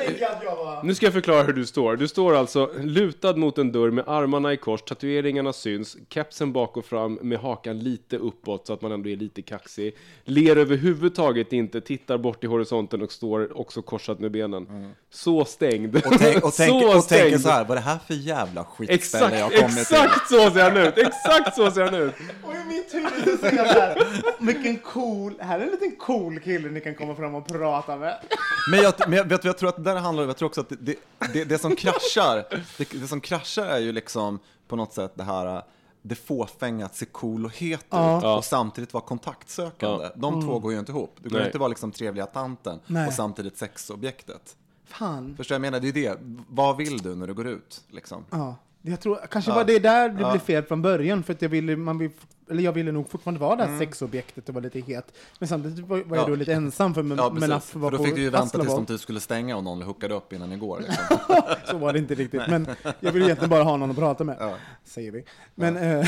nu 0.82 0.94
ska 0.94 1.06
jag 1.06 1.12
förklara 1.12 1.42
hur 1.42 1.52
du 1.52 1.66
står. 1.66 1.96
Du 1.96 2.08
står 2.08 2.34
alltså 2.34 2.70
lutad 2.80 3.36
mot 3.36 3.58
en 3.58 3.72
dörr 3.72 3.90
med 3.90 4.04
armarna 4.08 4.52
i 4.52 4.56
kors, 4.56 4.82
tatueringarna 4.82 5.52
syns, 5.52 5.96
kepsen 6.08 6.52
bak 6.52 6.76
och 6.76 6.84
fram 6.84 7.18
med 7.22 7.38
hakan 7.38 7.78
lite 7.78 8.16
uppåt 8.16 8.66
så 8.66 8.72
att 8.72 8.82
man 8.82 8.92
ändå 8.92 9.08
är 9.08 9.16
lite 9.16 9.42
kaxig. 9.42 9.96
Ler 10.24 10.56
överhuvudtaget 10.56 11.52
inte, 11.52 11.80
tittar 11.80 12.18
bort 12.18 12.44
i 12.44 12.46
horisonten 12.46 13.02
och 13.02 13.12
står 13.12 13.58
också 13.58 13.82
korsat 13.82 14.18
med 14.18 14.30
benen. 14.30 14.94
Så 15.10 15.44
stängd. 15.44 15.96
Och, 15.96 16.02
tänk, 16.18 16.44
och, 16.44 16.54
tänk, 16.54 16.70
så 16.82 16.98
och 16.98 17.08
tänker 17.08 17.26
stängd. 17.28 17.40
så 17.40 17.48
här, 17.48 17.64
vad 17.64 17.70
är 17.70 17.74
det 17.74 17.80
här 17.88 17.98
för 18.06 18.14
jävla 18.14 18.64
skitställe 18.64 19.38
jag 19.38 19.52
Exakt, 19.52 19.62
kommit 19.62 19.88
till? 19.88 19.96
exakt 19.96 20.28
så 20.28 20.50
ser 20.50 20.62
han 20.62 20.76
ut! 20.76 20.98
Exakt 20.98 21.56
så 21.56 21.70
ser 21.70 21.84
han 21.84 21.94
ut! 21.94 22.14
Och 22.42 22.54
i 22.54 22.68
mitt 22.68 22.94
huvud 22.94 23.40
så 23.40 23.46
ser 23.46 23.56
jag 23.56 23.66
så 23.66 23.80
här, 23.80 24.02
vilken 24.40 24.76
cool, 25.00 25.34
här 25.40 25.58
är 25.60 25.64
en 25.64 25.70
liten 25.70 25.96
cool 25.96 26.40
kille 26.40 26.68
ni 26.70 26.80
kan 26.80 26.94
komma 26.94 27.14
fram 27.14 27.34
och 27.34 27.46
prata 27.46 27.96
med. 27.96 28.18
Men 28.70 28.80
jag, 28.80 28.94
men 29.08 29.12
jag, 29.16 29.24
vet, 29.24 29.42
du, 29.42 29.48
jag 29.48 29.58
tror 29.58 29.68
att 29.68 29.76
det 29.76 29.82
där 29.82 29.96
handlar 29.96 30.22
om, 30.22 30.28
jag 30.28 30.36
tror 30.36 30.46
också 30.48 30.60
att 30.60 30.68
det, 30.80 30.94
det, 31.32 31.44
det, 31.44 31.58
som 31.58 31.76
kraschar, 31.76 32.44
det, 32.78 33.00
det 33.00 33.08
som 33.08 33.20
kraschar 33.20 33.66
är 33.66 33.78
ju 33.78 33.92
liksom 33.92 34.38
på 34.68 34.76
något 34.76 34.92
sätt 34.92 35.12
det 35.14 35.24
här 35.24 35.62
det 36.02 36.14
fåfänga 36.14 36.86
att 36.86 36.96
se 36.96 37.06
cool 37.06 37.44
och 37.44 37.56
het 37.56 37.80
ut 37.80 37.86
Ja. 37.90 38.36
och 38.36 38.44
samtidigt 38.44 38.92
vara 38.92 39.04
kontaktsökande. 39.04 40.04
Ja. 40.04 40.10
De 40.14 40.42
två 40.42 40.58
går 40.58 40.72
ju 40.72 40.78
inte 40.78 40.92
ihop. 40.92 41.16
Du 41.22 41.28
kan 41.30 41.38
Nej. 41.38 41.46
inte 41.46 41.58
vara 41.58 41.68
liksom 41.68 41.92
trevliga 41.92 42.26
tanten 42.26 42.80
Nej. 42.86 43.06
och 43.06 43.12
samtidigt 43.12 43.56
sexobjektet. 43.56 44.56
Fan. 44.86 45.36
Förstår 45.36 45.54
jag 45.54 45.60
menar? 45.60 45.80
Det 45.80 45.88
är 45.88 45.92
det. 45.92 46.18
Vad 46.48 46.76
vill 46.76 46.98
du 46.98 47.14
när 47.14 47.26
du 47.26 47.34
går 47.34 47.46
ut? 47.48 47.80
Liksom? 47.90 48.24
Ja. 48.30 48.56
Jag 48.82 49.00
tror, 49.00 49.20
kanske 49.30 49.50
var 49.52 49.64
det 49.64 49.78
där 49.78 50.08
det 50.08 50.20
Ja. 50.22 50.30
blev 50.30 50.40
fel 50.40 50.62
från 50.62 50.82
början, 50.82 51.22
för 51.22 51.32
att 51.32 51.42
jag 51.42 51.48
ville, 51.48 51.76
man 51.76 51.98
vill, 51.98 52.10
eller 52.50 52.62
jag 52.62 52.72
ville 52.72 52.92
nog 52.92 53.10
fortfarande 53.10 53.40
vara 53.40 53.56
det 53.56 53.64
här 53.64 53.78
sexobjektet 53.78 54.48
och 54.48 54.54
vara 54.54 54.62
lite 54.64 54.80
het. 54.80 55.12
Men 55.38 55.48
samtidigt 55.48 55.78
var, 55.78 55.88
var 55.88 55.96
jag 55.96 56.04
Mm. 56.06 56.18
Ja. 56.18 56.26
då 56.26 56.34
lite 56.34 56.52
ensam, 56.52 56.94
för 56.94 57.00
Ja, 57.00 57.06
men 57.06 57.34
precis. 57.34 57.50
att 57.50 57.64
För 57.64 57.90
då 57.90 58.04
fick 58.04 58.14
du 58.14 58.20
ju 58.22 58.30
vänta 58.30 58.58
tills 58.58 58.74
de 58.74 58.86
typ 58.86 59.00
skulle 59.00 59.20
stänga 59.20 59.56
och 59.56 59.64
någon 59.64 59.82
hookade 59.82 60.14
upp 60.14 60.32
innan 60.32 60.52
igår. 60.52 60.80
Liksom. 60.88 61.16
Så 61.70 61.78
var 61.78 61.92
det 61.92 61.98
inte 61.98 62.14
riktigt. 62.14 62.42
Men 62.48 62.66
jag 63.00 63.12
vill 63.12 63.22
egentligen 63.22 63.50
bara 63.50 63.62
ha 63.62 63.76
någon 63.76 63.90
att 63.90 63.96
prata 63.96 64.24
med, 64.24 64.36
Ja. 64.40 64.54
säger 64.84 65.12
vi. 65.12 65.24
Men 65.54 65.76
eh, 65.76 66.06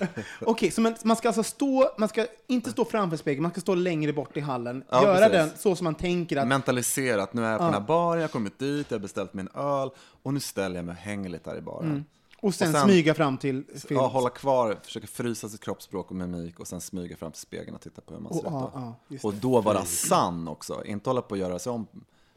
okej, 0.40 0.70
så 0.70 0.80
man, 0.80 0.94
man 1.04 1.16
ska 1.16 1.28
alltså 1.28 1.42
stå, 1.42 1.90
man 1.98 2.08
ska 2.08 2.26
inte 2.46 2.70
stå 2.70 2.84
framför 2.84 3.16
spegeln, 3.16 3.42
man 3.42 3.50
ska 3.52 3.60
stå 3.60 3.74
längre 3.74 4.12
bort 4.12 4.36
i 4.36 4.40
hallen. 4.40 4.84
Ja, 4.90 5.02
göra 5.02 5.16
precis. 5.16 5.32
den 5.32 5.50
så 5.58 5.76
som 5.76 5.84
man 5.84 5.94
tänker 5.94 6.36
att 6.36 6.48
Mentalisera 6.48 7.22
att 7.22 7.34
nu 7.34 7.44
är 7.44 7.50
jag 7.50 7.58
på 7.58 7.64
den 7.64 7.74
här 7.74 7.80
baren, 7.80 8.20
jag 8.20 8.28
har 8.28 8.32
kommit 8.32 8.58
dit, 8.58 8.86
jag 8.90 8.98
har 8.98 9.02
beställt 9.02 9.34
min 9.34 9.48
öl 9.54 9.90
och 10.22 10.34
nu 10.34 10.40
ställer 10.40 10.76
jag 10.76 10.84
mig 10.84 10.92
och 10.92 10.98
hänger 10.98 11.28
lite 11.30 11.50
här 11.50 11.56
i 11.56 11.60
baren. 11.60 12.04
Och 12.42 12.54
sen, 12.54 12.68
Och 12.68 12.74
sen- 12.74 12.84
smyga 12.88 13.14
fram 13.14 13.38
till 13.38 13.64
film. 13.74 14.00
Ja, 14.00 14.06
hålla 14.06 14.30
kvar, 14.30 14.78
försöka 14.82 15.06
frysa 15.06 15.48
sitt 15.48 15.60
kroppsspråk 15.60 16.10
och 16.10 16.16
mimik 16.16 16.60
och 16.60 16.66
sen 16.68 16.80
smyga 16.80 17.16
fram 17.16 17.32
till 17.32 17.40
spegeln 17.40 17.74
och 17.74 17.80
titta 17.80 18.00
på 18.00 18.14
hur 18.14 18.20
man 18.20 18.34
ser 18.34 18.46
Och- 18.46 18.46
ut. 18.46 18.52
då. 18.52 18.70
ja, 18.74 18.94
just 19.08 19.24
och 19.24 19.34
då 19.34 19.60
vara 19.60 19.84
sann 19.84 20.48
också, 20.48 20.84
inte 20.84 21.10
hålla 21.10 21.22
på 21.22 21.34
att 21.34 21.40
göra 21.40 21.58
sig 21.58 21.72
om 21.72 21.86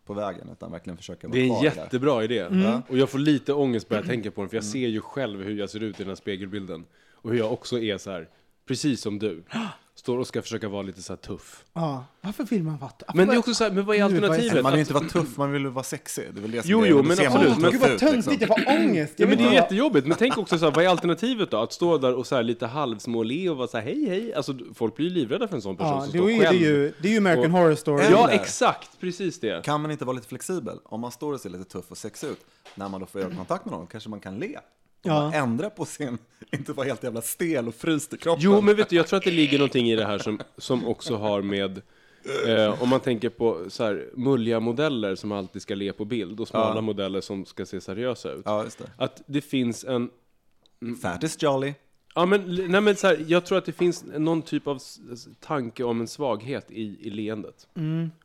på 0.05 0.13
vägen 0.13 0.49
utan 0.51 0.71
verkligen 0.71 0.97
försöka 0.97 1.27
vara 1.27 1.33
Det 1.35 1.39
är 1.39 1.43
en 1.43 1.49
kvar 1.49 1.61
där. 1.61 1.75
jättebra 1.83 2.23
idé. 2.23 2.39
Mm. 2.39 2.81
Och 2.89 2.97
jag 2.97 3.09
får 3.09 3.19
lite 3.19 3.53
ångest 3.53 3.89
bara 3.89 3.95
jag 3.95 4.05
tänker 4.05 4.29
på 4.29 4.41
den, 4.41 4.49
för 4.49 4.57
jag 4.57 4.63
ser 4.63 4.87
ju 4.87 5.01
själv 5.01 5.43
hur 5.43 5.55
jag 5.59 5.69
ser 5.69 5.83
ut 5.83 5.95
i 5.99 6.03
den 6.03 6.07
här 6.07 6.15
spegelbilden. 6.15 6.85
Och 7.11 7.31
hur 7.31 7.37
jag 7.37 7.53
också 7.53 7.79
är 7.79 7.97
så 7.97 8.11
här 8.11 8.29
precis 8.67 9.01
som 9.01 9.19
du, 9.19 9.43
står 9.95 10.17
och 10.17 10.27
ska 10.27 10.41
försöka 10.41 10.69
vara 10.69 10.81
lite 10.81 11.01
så 11.01 11.13
här 11.13 11.17
tuff. 11.17 11.63
Ja, 11.73 12.05
varför 12.21 12.43
vill 12.43 12.63
man 12.63 12.77
vara... 12.77 12.91
Men 13.13 13.27
det 13.27 13.33
är 13.33 13.37
också 13.37 13.53
så 13.53 13.63
här, 13.63 13.71
men 13.71 13.85
vad 13.85 13.95
är 13.95 14.03
alternativet? 14.03 14.63
Man 14.63 14.71
vill 14.71 14.77
ju 14.77 14.81
inte 14.81 14.93
vara 14.93 15.07
tuff, 15.09 15.37
man 15.37 15.51
vill 15.51 15.67
vara 15.67 15.83
sexig. 15.83 16.23
Det 16.33 16.39
är 16.39 16.41
väl 16.41 16.51
det 16.51 16.61
som 16.61 16.71
Jo, 16.71 16.81
är 16.81 16.87
jo. 16.87 16.97
Då 16.97 17.03
men 17.03 17.17
ser 17.17 17.29
man 17.29 17.37
absolut, 17.37 17.57
ju 17.57 17.61
men- 17.61 17.71
tuff 17.71 17.71
Gud 17.71 17.81
vad 17.81 17.91
ut, 17.91 17.99
töntigt, 17.99 18.39
liksom. 18.41 18.47
jag 18.57 18.65
får 18.77 18.83
ångest. 18.83 19.13
Ja, 19.17 19.27
men 19.27 19.37
det 19.37 19.43
är 19.43 19.51
jättejobbigt, 19.53 20.07
men 20.07 20.17
tänk 20.17 20.37
också 20.37 20.57
så 20.57 20.65
här, 20.65 20.71
vad 20.71 20.85
är 20.85 20.89
alternativet 20.89 21.51
då? 21.51 21.57
Att 21.57 21.73
stå 21.73 21.97
där 21.97 22.13
och 22.13 22.27
så 22.27 22.35
här 22.35 22.43
lite 22.43 22.67
halvsmåle 22.67 23.49
och 23.49 23.57
vara 23.57 23.67
så 23.67 23.77
här 23.77 23.83
hej 23.83 24.09
hej, 24.09 24.33
alltså 24.33 24.57
folk 24.73 24.95
blir 24.95 25.07
ju 25.07 25.13
livrädda 25.13 25.47
för 25.47 25.55
en 25.55 25.61
sån 25.61 25.77
person 25.77 25.93
Ja, 25.93 26.01
som 26.01 26.11
det 26.11 26.17
står 26.17 26.29
är 26.29 26.33
ju, 26.33 26.39
det 26.39 26.45
är 26.45 26.49
själv. 26.49 26.61
ju, 26.61 26.93
det 27.01 27.07
är 27.07 27.11
ju 27.11 27.17
American 27.17 27.45
Och- 27.45 27.51
Horror 27.59 27.75
Story. 27.75 28.03
Ja, 28.11 28.29
Eller- 28.29 28.41
exakt, 28.41 28.99
precis 28.99 29.39
det. 29.39 29.65
Kan 29.65 29.81
man 29.81 29.91
inte 29.91 30.05
vara 30.05 30.15
lite 30.15 30.27
flexibel? 30.27 30.77
Om 30.83 31.01
man 31.01 31.11
står 31.11 31.33
och 31.33 31.39
ser 31.41 31.49
lite 31.49 31.63
tuff 31.63 31.85
och 31.91 31.97
sexig 31.97 32.27
ut, 32.27 32.39
när 32.75 32.89
man 32.89 32.99
då 33.01 33.05
får 33.07 33.19
ögonkontakt 33.19 33.65
med 33.65 33.71
någon, 33.71 33.87
kanske 33.87 34.09
man 34.09 34.19
kan 34.19 34.39
le. 34.39 34.59
Och 35.05 35.11
Ja. 35.11 35.29
bara 35.31 35.33
ändra 35.33 35.69
på 35.69 35.85
sin, 35.85 36.17
inte 36.51 36.73
vara 36.73 36.87
helt 36.87 37.03
jävla 37.03 37.21
stel 37.21 37.67
och 37.67 37.75
fryst 37.75 38.13
i 38.13 38.17
kroppen. 38.17 38.41
Jo, 38.43 38.61
men 38.61 38.75
vet 38.75 38.89
du, 38.89 38.95
jag 38.95 39.07
tror 39.07 39.17
att 39.17 39.23
det 39.23 39.31
ligger 39.31 39.57
någonting 39.57 39.89
i 39.89 39.95
det 39.95 40.05
här 40.05 40.17
som, 40.17 40.39
som 40.57 40.87
också 40.87 41.15
har 41.15 41.41
med 41.41 41.81
Eh, 42.47 42.83
om 42.83 42.89
man 42.89 42.99
tänker 42.99 43.29
på 43.29 43.65
så 43.69 43.83
här, 43.83 44.05
mulliga 44.15 44.59
modeller 44.59 45.15
som 45.15 45.31
alltid 45.31 45.61
ska 45.61 45.75
le 45.75 45.93
på 45.93 46.05
bild 46.05 46.39
och 46.39 46.47
smala 46.47 46.75
Ja. 46.75 46.81
modeller 46.81 47.21
som 47.21 47.45
ska 47.45 47.65
se 47.65 47.81
seriösa 47.81 48.31
ut. 48.31 48.41
Ja, 48.45 48.63
just 48.63 48.77
det. 48.77 48.89
Att 48.97 49.21
det 49.25 49.41
finns 49.41 49.83
en... 49.83 50.09
Fat 51.01 51.23
is 51.23 51.41
jolly. 51.43 51.73
Ja, 52.17 52.25
men, 52.25 52.55
nej, 52.67 52.81
men 52.81 52.95
så 52.95 53.07
här, 53.07 53.25
jag 53.27 53.45
tror 53.45 53.57
att 53.57 53.65
det 53.65 53.71
finns 53.71 54.05
någon 54.17 54.41
typ 54.41 54.67
av 54.67 54.81
tanke 55.39 55.83
om 55.83 56.01
en 56.01 56.07
svaghet 56.07 56.71
i, 56.71 56.97
i 57.07 57.09
leendet. 57.09 57.67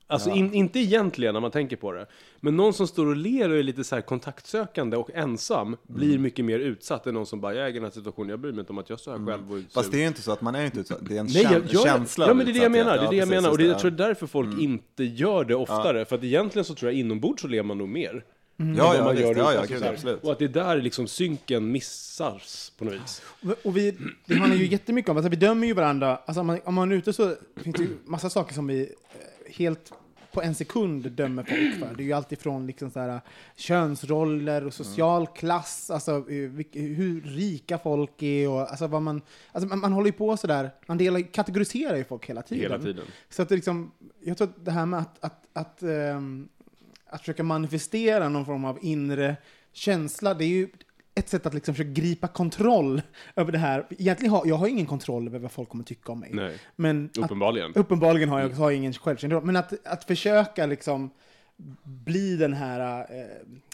Alltså 0.07 0.31
in, 0.31 0.55
inte 0.55 0.79
egentligen 0.79 1.35
när 1.35 1.41
man 1.41 1.51
tänker 1.51 1.77
på 1.77 1.93
det. 1.93 2.07
Men 2.41 2.57
någon 2.57 2.73
som 2.73 2.87
står 2.87 3.07
och 3.07 3.17
ler 3.17 3.51
och 3.51 3.59
är 3.59 3.63
lite 3.63 3.85
så 3.85 3.95
här 3.95 4.03
kontaktsökande 4.03 4.97
och 4.97 5.11
ensam 5.15 5.77
blir 5.83 6.19
mycket 6.19 6.45
mer 6.45 6.59
utsatt 6.59 7.07
än 7.07 7.15
någon 7.15 7.27
som 7.27 7.41
bara, 7.41 7.55
jag 7.55 7.65
äger 7.65 7.75
den 7.75 7.85
här 7.85 7.91
situationen, 7.91 8.31
jag 8.31 8.41
bryr 8.41 8.53
mig 8.53 8.61
inte 8.61 8.73
om 8.73 8.79
att 8.79 8.91
jag 8.91 9.01
står 9.01 9.19
här 9.19 9.27
själv 9.27 9.53
och 9.53 9.59
Fast 9.73 9.87
ut." 9.87 9.93
det 9.93 9.99
är 9.99 10.03
ju 10.03 10.09
inte 10.09 10.23
så 10.23 10.33
att 10.33 10.41
man 10.41 10.55
är 10.55 10.65
inte 10.65 10.81
utsatt, 10.81 10.99
det 11.01 11.17
är 11.17 11.21
en 11.21 11.27
Nej, 11.27 11.43
jag, 11.43 11.63
jag, 11.71 11.83
känsla. 11.83 12.27
Ja, 12.27 12.35
men 12.35 12.47
det 12.47 12.53
är 12.53 12.55
det 12.55 12.63
jag 12.63 12.73
menar. 12.73 12.97
Det 12.97 13.01
är 13.01 13.05
Ja, 13.05 13.11
det 13.11 13.17
jag 13.17 13.29
precis, 13.29 13.43
menar. 13.43 13.51
Och 13.51 13.59
det, 13.59 13.65
jag 13.65 13.79
tror 13.79 13.91
det 13.91 14.05
är 14.05 14.09
därför 14.09 14.27
folk 14.27 14.61
inte 14.61 15.05
gör 15.05 15.45
det 15.45 15.55
oftare. 15.55 16.05
För 16.05 16.17
att 16.17 16.25
egentligen 16.25 16.65
så 16.65 16.75
tror 16.75 16.91
jag 16.93 17.01
inombords 17.01 17.43
så 17.43 17.49
ler 17.49 17.63
man 17.63 17.79
nog 17.79 17.89
mer. 17.89 18.25
Ja, 18.61 18.67
än 18.67 18.77
ja, 18.77 18.93
vad 18.93 19.05
man 19.05 19.17
visst, 19.17 19.27
gör 19.27 19.37
ja, 19.37 19.53
ja, 19.53 19.61
alltså 19.61 19.75
gud, 19.75 19.85
absolut. 19.85 20.25
Och 20.25 20.33
att 20.33 20.39
det 20.39 20.45
är 20.45 20.49
där 20.49 20.77
liksom 20.77 21.07
synken 21.07 21.73
missas 21.73 22.73
på 22.79 22.85
något 22.85 22.95
vis. 22.95 23.23
Och 23.65 23.77
vi, 23.77 23.97
det 24.27 24.35
handlar 24.35 24.57
ju 24.57 24.67
jättemycket 24.67 25.09
om, 25.09 25.17
alltså 25.17 25.31
vi 25.31 25.37
dömer 25.37 25.67
ju 25.67 25.73
varandra, 25.73 26.17
alltså 26.27 26.41
om 26.41 26.47
man, 26.47 26.61
om 26.65 26.75
man 26.75 26.93
är 26.93 26.97
ute 26.97 27.13
så 27.13 27.35
finns 27.57 27.77
det 27.77 27.83
ju 27.83 27.97
massa 28.05 28.31
saker 28.31 28.55
som 28.55 28.67
vi 28.67 28.81
eh, 28.81 29.53
helt 29.55 29.93
på 30.33 30.43
en 30.43 30.55
sekund 30.55 31.13
dömer 31.13 31.43
folk 31.43 31.79
för. 31.79 31.95
Det 31.97 32.03
är 32.03 32.05
ju 32.05 32.13
allt 32.13 32.33
ifrån 32.33 32.67
liksom 32.67 32.91
så 32.91 33.01
här, 33.01 33.21
könsroller 33.57 34.67
och 34.67 34.75
social 34.75 35.27
klass, 35.27 35.91
alltså 35.91 36.11
eh, 36.11 36.51
hur 36.73 37.21
rika 37.21 37.79
folk 37.79 38.23
är 38.23 38.49
och 38.49 38.61
alltså 38.61 38.87
vad 38.87 39.03
man, 39.03 39.23
alltså 39.53 39.69
man, 39.69 39.79
man 39.79 39.93
håller 39.93 40.07
ju 40.07 40.13
på 40.13 40.37
sådär, 40.37 40.71
man 40.87 40.99
delar, 40.99 41.33
kategoriserar 41.33 41.97
ju 41.97 42.05
folk 42.05 42.27
hela 42.27 42.43
tiden. 42.43 42.63
Hela 42.63 42.79
tiden. 42.79 43.05
Så 43.29 43.43
att 43.43 43.49
det 43.49 43.55
liksom, 43.55 43.93
jag 44.25 44.39
tror 44.39 44.49
att 44.49 44.65
det 44.65 44.71
här 44.71 44.87
med 44.87 45.01
att, 45.01 45.25
att, 45.25 45.47
att, 45.53 45.83
ehm, 45.83 46.49
att 47.13 47.21
försöka 47.21 47.43
manifestera 47.43 48.29
någon 48.29 48.45
form 48.45 48.65
av 48.65 48.79
inre 48.83 49.37
känsla, 49.73 50.35
det 50.35 50.45
är 50.45 50.49
ju 50.49 50.69
ett 51.15 51.29
sätt 51.29 51.47
att 51.47 51.55
liksom 51.55 51.75
försöka 51.75 51.91
gripa 51.91 52.29
kontroll 52.29 53.03
över 53.37 53.53
det 53.53 53.59
här. 53.59 53.87
Egentligen 53.91 54.33
har 54.33 54.47
jag 54.47 54.57
har 54.57 54.67
ingen 54.67 54.87
kontroll 54.87 55.27
över 55.27 55.39
vad 55.39 55.53
folk 55.53 55.69
kommer 55.69 55.85
tycka 55.85 56.13
om 56.13 56.21
mig. 56.21 56.31
Nej, 56.33 56.59
Men 56.77 57.05
att, 57.05 57.19
uppenbarligen. 57.19 57.75
uppenbarligen 57.75 58.29
har 58.29 58.41
jag, 58.41 58.51
har 58.51 58.71
jag 58.71 58.79
ingen 58.79 58.93
självkännedom. 58.93 59.47
Men 59.47 59.57
att, 59.57 59.87
att 59.87 60.05
försöka 60.05 60.67
liksom 60.67 61.11
bli 61.83 62.37
den 62.37 62.53
här 62.53 63.01
eh, 63.01 63.25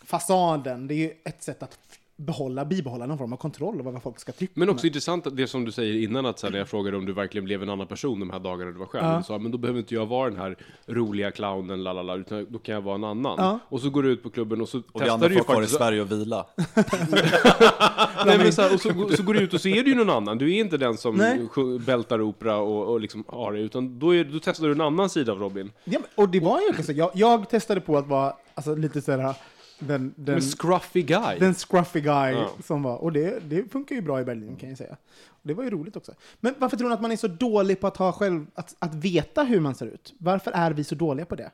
fasaden, 0.04 0.86
det 0.86 0.94
är 0.94 0.96
ju 0.96 1.12
ett 1.24 1.42
sätt 1.42 1.62
att 1.62 1.78
behålla, 2.16 2.64
bibehålla 2.64 3.06
någon 3.06 3.18
form 3.18 3.32
av 3.32 3.36
kontroll 3.36 3.80
över 3.80 3.92
vad 3.92 4.02
folk 4.02 4.18
ska 4.18 4.32
tycka. 4.32 4.52
Men 4.54 4.68
också 4.68 4.84
en. 4.84 4.88
intressant 4.88 5.26
att 5.26 5.36
det 5.36 5.46
som 5.46 5.64
du 5.64 5.72
säger 5.72 6.02
innan, 6.02 6.26
att 6.26 6.38
så 6.38 6.46
här, 6.46 6.52
när 6.52 6.58
jag 6.58 6.68
frågade 6.68 6.96
om 6.96 7.06
du 7.06 7.12
verkligen 7.12 7.44
blev 7.44 7.62
en 7.62 7.70
annan 7.70 7.86
person 7.86 8.20
de 8.20 8.30
här 8.30 8.38
dagarna 8.38 8.70
du 8.70 8.78
var 8.78 8.86
själv. 8.86 9.04
Ja. 9.04 9.16
Du 9.18 9.24
sa, 9.24 9.38
men 9.38 9.52
då 9.52 9.58
behöver 9.58 9.80
inte 9.80 9.94
jag 9.94 10.06
vara 10.06 10.30
den 10.30 10.38
här 10.38 10.56
roliga 10.86 11.30
clownen, 11.30 11.82
lalala, 11.82 12.14
utan 12.14 12.46
då 12.48 12.58
kan 12.58 12.74
jag 12.74 12.82
vara 12.82 12.94
en 12.94 13.04
annan. 13.04 13.34
Ja. 13.38 13.58
Och 13.68 13.80
så 13.80 13.90
går 13.90 14.02
du 14.02 14.10
ut 14.10 14.22
på 14.22 14.30
klubben 14.30 14.60
och 14.60 14.68
så 14.68 14.78
Och 14.78 14.84
vi 14.84 14.98
testar 14.98 15.14
andra 15.14 15.28
du 15.28 15.34
ju 15.34 15.38
får 15.40 15.44
kvar 15.44 15.54
i 15.54 15.56
faktiskt... 15.56 15.78
Sverige 15.78 16.00
och 16.00 16.12
vila. 16.12 16.46
Nej, 18.26 18.38
men 18.38 18.52
så, 18.52 18.62
här, 18.62 18.74
och 18.74 18.80
så, 18.80 19.16
så 19.16 19.22
går 19.22 19.34
du 19.34 19.40
ut 19.40 19.54
och 19.54 19.60
så 19.60 19.68
är 19.68 19.82
du 19.82 19.90
ju 19.90 19.96
någon 19.96 20.10
annan. 20.10 20.38
Du 20.38 20.54
är 20.54 20.60
inte 20.60 20.76
den 20.76 20.96
som 20.96 21.16
Nej. 21.16 21.48
bältar 21.86 22.20
opera 22.20 22.56
och, 22.56 22.92
och 22.92 23.00
liksom 23.00 23.24
har 23.28 23.52
det, 23.52 23.60
utan 23.60 23.98
då, 23.98 24.14
är, 24.14 24.24
då 24.24 24.38
testar 24.42 24.66
du 24.66 24.72
en 24.72 24.80
annan 24.80 25.10
sida 25.10 25.32
av 25.32 25.38
Robin. 25.38 25.72
Ja, 25.84 25.98
men- 25.98 26.24
och 26.24 26.28
det 26.28 26.40
var 26.40 26.60
ju 26.60 26.82
så. 26.82 26.92
Jag, 26.92 27.10
jag 27.14 27.48
testade 27.50 27.80
på 27.80 27.98
att 27.98 28.06
vara 28.06 28.32
alltså, 28.54 28.74
lite 28.74 29.02
sådär 29.02 29.34
den, 29.78 30.14
den, 30.16 30.34
En 30.34 30.40
scruffy 30.42 31.02
guy. 31.02 31.38
den 31.38 31.54
scruffy 31.54 32.00
guy 32.00 32.32
Ja. 32.32 32.50
som 32.64 32.82
var. 32.82 32.96
Och 32.96 33.12
det, 33.12 33.38
det 33.48 33.72
funkar 33.72 33.94
ju 33.94 34.02
bra 34.02 34.20
i 34.20 34.24
Berlin 34.24 34.56
kan 34.56 34.68
jag 34.68 34.78
säga. 34.78 34.96
Och 35.28 35.40
det 35.48 35.54
var 35.54 35.64
ju 35.64 35.70
roligt 35.70 35.96
också. 35.96 36.12
Men 36.40 36.54
varför 36.58 36.76
tror 36.76 36.88
ni 36.88 36.94
att 36.94 37.02
man 37.02 37.12
är 37.12 37.16
så 37.16 37.28
dålig 37.28 37.80
på 37.80 37.86
att, 37.86 37.96
ha 37.96 38.12
själv, 38.12 38.46
att, 38.54 38.76
att 38.78 38.94
veta 38.94 39.42
hur 39.42 39.60
man 39.60 39.74
ser 39.74 39.86
ut? 39.86 40.14
Varför 40.18 40.50
är 40.52 40.70
vi 40.70 40.84
så 40.84 40.94
dåliga 40.94 41.26
på 41.26 41.34
det? 41.36 41.50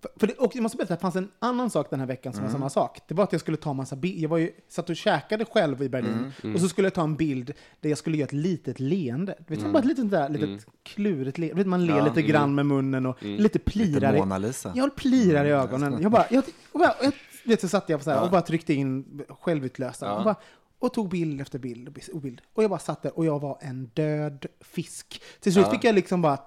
För, 0.00 0.10
för 0.16 0.26
det 0.26 0.32
och 0.34 0.56
jag 0.56 0.62
måste 0.62 0.76
berätta, 0.76 0.94
det 0.94 1.00
fanns 1.00 1.16
en 1.16 1.28
annan 1.38 1.70
sak 1.70 1.90
den 1.90 2.00
här 2.00 2.06
veckan 2.06 2.32
som 2.32 2.42
var 2.44 2.50
samma 2.50 2.70
sak. 2.70 2.98
Det 3.08 3.14
var 3.14 3.24
att 3.24 3.32
jag 3.32 3.40
skulle 3.40 3.56
ta 3.56 3.72
massa 3.72 3.96
bilder. 3.96 4.22
Jag 4.22 4.28
var 4.28 4.38
ju, 4.38 4.50
satt 4.68 4.90
och 4.90 4.96
käkade 4.96 5.44
själv 5.44 5.82
i 5.82 5.88
Berlin. 5.88 6.32
Och 6.54 6.60
så 6.60 6.68
skulle 6.68 6.86
jag 6.86 6.94
ta 6.94 7.02
en 7.02 7.16
bild 7.16 7.52
där 7.80 7.88
jag 7.88 7.98
skulle 7.98 8.16
göra 8.16 8.24
ett 8.26 8.32
litet 8.32 8.80
leende. 8.80 9.34
Du 9.46 9.54
vet, 9.56 9.72
bara 9.72 9.78
ett 9.78 9.84
litet, 9.84 10.10
där, 10.10 10.28
litet 10.28 10.66
klurigt 10.82 11.38
leende. 11.38 11.56
Vet, 11.56 11.66
Man 11.66 11.86
ler 11.86 11.96
Ja. 11.96 12.04
lite 12.04 12.22
grann 12.22 12.54
med 12.54 12.66
munnen 12.66 13.06
och 13.06 13.22
lite 13.22 13.58
plirar. 13.58 14.12
Lite 14.12 14.24
Mona 14.24 14.38
Lisa. 14.38 14.72
jag 14.76 14.96
plirar 14.96 15.44
i 15.44 15.50
ögonen. 15.50 15.98
Jag 16.02 16.10
bara, 16.12 16.26
jag, 16.30 16.44
bara, 16.72 16.94
jag, 17.02 17.12
vet, 17.44 17.60
så 17.60 17.68
satt 17.68 17.88
jag 17.88 18.02
så 18.02 18.10
här 18.10 18.22
och 18.22 18.30
bara 18.30 18.42
tryckte 18.42 18.74
in 18.74 19.22
självutlösaren. 19.40 20.18
Och, 20.18 20.24
bara, 20.24 20.36
och 20.78 20.94
tog 20.94 21.08
bild 21.08 21.40
efter 21.40 21.58
bild 21.58 21.88
och 22.12 22.20
bild. 22.20 22.40
Och 22.54 22.62
jag 22.62 22.70
bara 22.70 22.80
satt 22.80 23.02
där 23.02 23.18
och 23.18 23.24
jag 23.24 23.40
var 23.40 23.58
en 23.60 23.90
död 23.94 24.46
fisk. 24.60 25.22
Till 25.40 25.52
slut 25.52 25.70
fick 25.70 25.84
jag 25.84 25.94
liksom 25.94 26.22
bara 26.22 26.38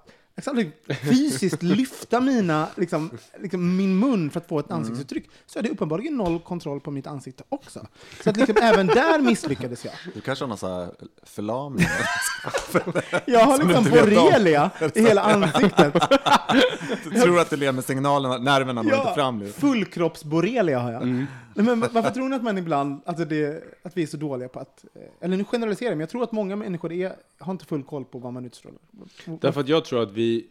jag 0.46 0.72
fysiskt 0.98 1.64
lyfta 1.64 2.22
mina, 2.22 2.68
liksom, 2.76 3.18
liksom 3.40 3.78
min 3.78 4.00
mun 4.00 4.32
för 4.32 4.40
att 4.40 4.48
få 4.48 4.60
ett 4.60 4.72
ansiktsuttryck. 4.72 5.30
Så 5.46 5.58
jag 5.58 5.64
hade 5.64 5.74
uppenbarligen 5.74 6.18
noll 6.18 6.40
kontroll 6.40 6.82
på 6.82 6.92
mitt 6.92 7.08
ansikte 7.08 7.44
också. 7.50 7.88
Så 8.24 8.30
att 8.30 8.38
liksom, 8.38 8.56
även 8.62 8.88
där 8.88 9.22
misslyckades 9.22 9.86
jag. 9.86 9.94
Du 10.14 10.22
kanske 10.22 10.46
har 10.46 10.50
någon 10.50 10.92
förlamning? 11.24 11.86
Jag 13.26 13.40
har 13.40 13.58
liksom 13.58 13.84
borrelia 13.84 14.72
i 14.96 15.02
hela 15.02 15.22
ansiktet. 15.34 15.94
du 17.04 17.22
tror 17.22 17.40
att 17.40 17.50
du 17.50 17.56
ler 17.56 17.72
med 17.72 17.84
signalerna, 17.84 18.38
nerverna 18.38 18.82
når 18.82 18.94
inte 18.94 19.14
fram. 19.16 19.40
liksom. 19.40 19.62
fullkroppsborrelia 19.62 20.80
har 20.80 20.92
jag. 20.92 21.04
Mm. 21.04 21.26
Nej, 21.56 21.66
men 21.66 21.80
varför 21.80 22.10
tror 22.10 22.30
ni 22.30 22.36
att 22.36 22.44
man 22.44 22.58
ibland, 22.58 23.02
alltså 23.06 23.26
det, 23.26 23.64
att 23.84 23.98
vi 23.98 24.04
är 24.04 24.08
så 24.08 24.18
dåliga 24.18 24.50
på 24.50 24.60
att, 24.60 24.86
eh, 24.96 25.02
eller 25.22 25.38
nu 25.38 25.44
generaliserar 25.44 25.90
jag, 25.90 25.98
men 25.98 26.00
jag 26.00 26.10
tror 26.10 26.24
att 26.24 26.32
många 26.32 26.56
människor 26.56 26.92
är, 26.92 27.14
har 27.40 27.52
inte 27.52 27.66
full 27.66 27.84
koll 27.84 28.06
på 28.06 28.20
vad 28.20 28.34
man 28.34 28.46
utstrålar. 28.46 28.80
Därför 29.26 29.62
att 29.62 29.68
jag 29.70 29.86
tror 29.86 30.04
att 30.04 30.12
vi, 30.12 30.48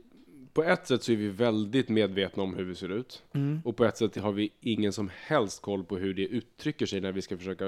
på 0.52 0.64
ett 0.64 0.86
sätt 0.86 1.02
så 1.02 1.12
är 1.12 1.16
vi 1.16 1.28
väldigt 1.28 1.88
medvetna 1.88 2.42
om 2.42 2.54
hur 2.54 2.64
vi 2.64 2.74
ser 2.74 2.88
ut. 2.88 3.22
Mm. 3.34 3.60
Och 3.64 3.76
på 3.76 3.84
ett 3.84 3.96
sätt 3.96 4.16
har 4.16 4.32
vi 4.32 4.50
ingen 4.60 4.92
som 4.92 5.10
helst 5.26 5.62
koll 5.62 5.84
på 5.84 5.96
hur 5.96 6.14
det 6.14 6.26
uttrycker 6.26 6.86
sig 6.86 7.00
när 7.00 7.12
vi 7.12 7.22
ska 7.22 7.36
försöka 7.36 7.64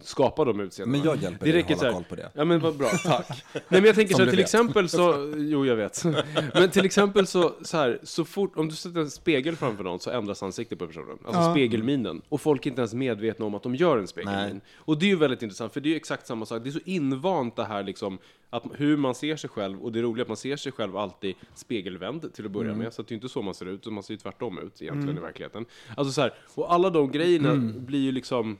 skapa 0.00 0.44
de 0.44 0.60
utseendena. 0.60 0.98
Men 1.04 1.10
jag 1.12 1.22
hjälper 1.22 1.46
det 1.46 1.52
dig 1.52 1.62
räcker 1.62 1.74
att 1.74 1.80
så 1.80 1.84
hålla 1.86 1.96
här- 1.98 2.04
koll 2.04 2.08
på 2.08 2.22
det. 2.22 2.30
Ja 2.34 2.44
men 2.44 2.60
vad 2.60 2.76
bra, 2.76 2.88
tack. 3.04 3.28
Nej 3.52 3.62
men 3.68 3.84
jag 3.84 3.94
tänker 3.94 4.14
Som 4.14 4.16
så 4.16 4.22
här, 4.22 4.26
du 4.26 4.30
till 4.30 4.36
vet. 4.36 4.46
exempel 4.46 4.88
så, 4.88 5.32
jo 5.36 5.66
jag 5.66 5.76
vet. 5.76 6.04
Men 6.54 6.70
till 6.70 6.84
exempel 6.84 7.26
så, 7.26 7.54
så 7.62 7.76
här, 7.76 7.98
så 8.02 8.24
fort, 8.24 8.56
om 8.56 8.68
du 8.68 8.74
sätter 8.74 9.00
en 9.00 9.10
spegel 9.10 9.56
framför 9.56 9.84
någon 9.84 10.00
så 10.00 10.10
ändras 10.10 10.42
ansiktet 10.42 10.78
på 10.78 10.86
personen. 10.86 11.18
Alltså 11.24 11.40
Ja. 11.42 11.52
spegelminen. 11.52 12.22
Och 12.28 12.40
folk 12.40 12.66
är 12.66 12.70
inte 12.70 12.80
ens 12.80 12.94
medvetna 12.94 13.46
om 13.46 13.54
att 13.54 13.62
de 13.62 13.74
gör 13.74 13.98
en 13.98 14.06
spegelmin. 14.08 14.36
Nej. 14.52 14.60
Och 14.76 14.98
det 14.98 15.06
är 15.06 15.10
ju 15.10 15.16
väldigt 15.16 15.42
intressant, 15.42 15.72
för 15.72 15.80
det 15.80 15.88
är 15.88 15.90
ju 15.90 15.96
exakt 15.96 16.26
samma 16.26 16.46
sak. 16.46 16.62
Det 16.64 16.70
är 16.70 16.72
så 16.72 16.80
invant 16.84 17.56
det 17.56 17.64
här 17.64 17.82
liksom, 17.82 18.18
att 18.50 18.64
hur 18.74 18.96
man 18.96 19.14
ser 19.14 19.36
sig 19.36 19.50
själv, 19.50 19.80
och 19.84 19.92
det 19.92 19.98
är 19.98 20.02
roliga 20.02 20.22
att 20.22 20.28
man 20.28 20.36
ser 20.36 20.56
sig 20.56 20.72
själv 20.72 20.96
alltid 20.96 21.34
spegelvänd 21.54 22.32
till 22.34 22.44
att 22.44 22.50
börja 22.50 22.74
med, 22.74 22.92
så 22.92 23.02
att 23.02 23.08
det 23.08 23.12
är 23.12 23.16
inte 23.16 23.28
så 23.28 23.42
man 23.42 23.54
ser 23.54 23.66
ut, 23.66 23.80
utan 23.80 23.92
man 23.92 24.02
ser 24.02 24.14
ju 24.14 24.18
tvärtom 24.18 24.58
ut 24.58 24.82
egentligen 24.82 25.18
i 25.18 25.20
verkligheten. 25.20 25.64
Alltså 25.96 26.12
så 26.12 26.20
här, 26.20 26.34
och 26.54 26.72
alla 26.72 26.90
de 26.90 27.10
grejerna 27.12 27.54
blir 27.76 28.00
ju 28.00 28.12
liksom, 28.12 28.58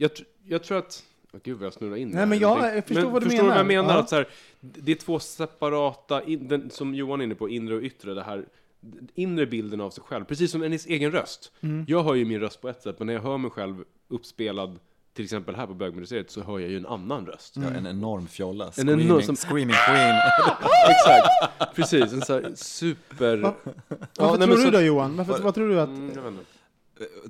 jag, 0.00 0.10
jag 0.44 0.62
tror 0.62 0.78
att, 0.78 1.02
Åh, 1.32 1.40
gud 1.44 1.56
vad 1.58 1.66
jag 1.66 1.72
snurrar 1.72 1.96
in 1.96 2.08
Nej, 2.10 2.26
men 2.26 2.38
jag- 2.38 2.76
jag 2.76 2.86
förstår 2.86 3.10
vad 3.10 3.22
du 3.22 3.30
förstår 3.30 3.46
vad 3.48 3.58
jag 3.58 3.66
menar. 3.66 3.82
menar? 3.82 3.94
Ja. 3.94 4.00
Att 4.00 4.08
så 4.08 4.16
här, 4.16 4.28
det 4.60 4.92
är 4.92 4.96
två 4.96 5.18
separata, 5.18 6.22
in, 6.22 6.48
den, 6.48 6.70
som 6.70 6.94
Johan 6.94 7.20
är 7.20 7.24
inne 7.24 7.34
på, 7.34 7.48
inre 7.48 7.74
och 7.76 7.82
yttre, 7.82 8.14
det 8.14 8.22
här 8.22 8.44
inre 9.14 9.46
bilden 9.46 9.80
av 9.80 9.90
sig 9.90 10.04
själv, 10.04 10.24
precis 10.24 10.50
som 10.50 10.62
ens 10.62 10.86
egen 10.86 11.12
röst. 11.12 11.52
Mm. 11.60 11.84
Jag 11.88 12.02
hör 12.04 12.14
ju 12.14 12.24
min 12.24 12.40
röst 12.40 12.60
på 12.60 12.68
ett 12.68 12.82
sätt, 12.82 12.98
men 12.98 13.06
när 13.06 13.14
jag 13.14 13.20
hör 13.20 13.38
mig 13.38 13.50
själv 13.50 13.84
uppspelad, 14.08 14.78
till 15.14 15.24
exempel 15.24 15.54
här 15.56 15.66
på 15.66 15.74
bögmuseet, 15.74 16.30
så 16.30 16.42
hör 16.42 16.58
jag 16.58 16.70
ju 16.70 16.76
en 16.76 16.86
annan 16.86 17.26
röst. 17.26 17.54
Ja, 17.56 17.62
en 17.62 17.86
enorm 17.86 18.26
fjolla. 18.28 18.64
En 18.66 18.72
Screaming, 18.72 19.06
enorm 19.06 19.22
som- 19.22 19.36
screaming 19.36 19.76
queen. 19.86 20.14
Exakt, 20.90 21.74
precis. 21.76 22.12
En 22.12 22.22
sån 22.22 22.42
här 22.44 22.52
super... 22.54 23.36
Va- 23.36 23.54
Ja, 23.68 23.74
Varför 24.16 24.38
nej, 24.38 24.46
tror 24.46 24.46
men 24.46 24.56
du 24.56 24.62
så- 24.62 24.70
då 24.70 24.80
Johan? 24.80 25.16
Varför, 25.16 25.38
vad 25.42 25.54
tror 25.54 25.68
du 25.68 25.80
att, 25.80 25.88
Mm. 25.88 26.38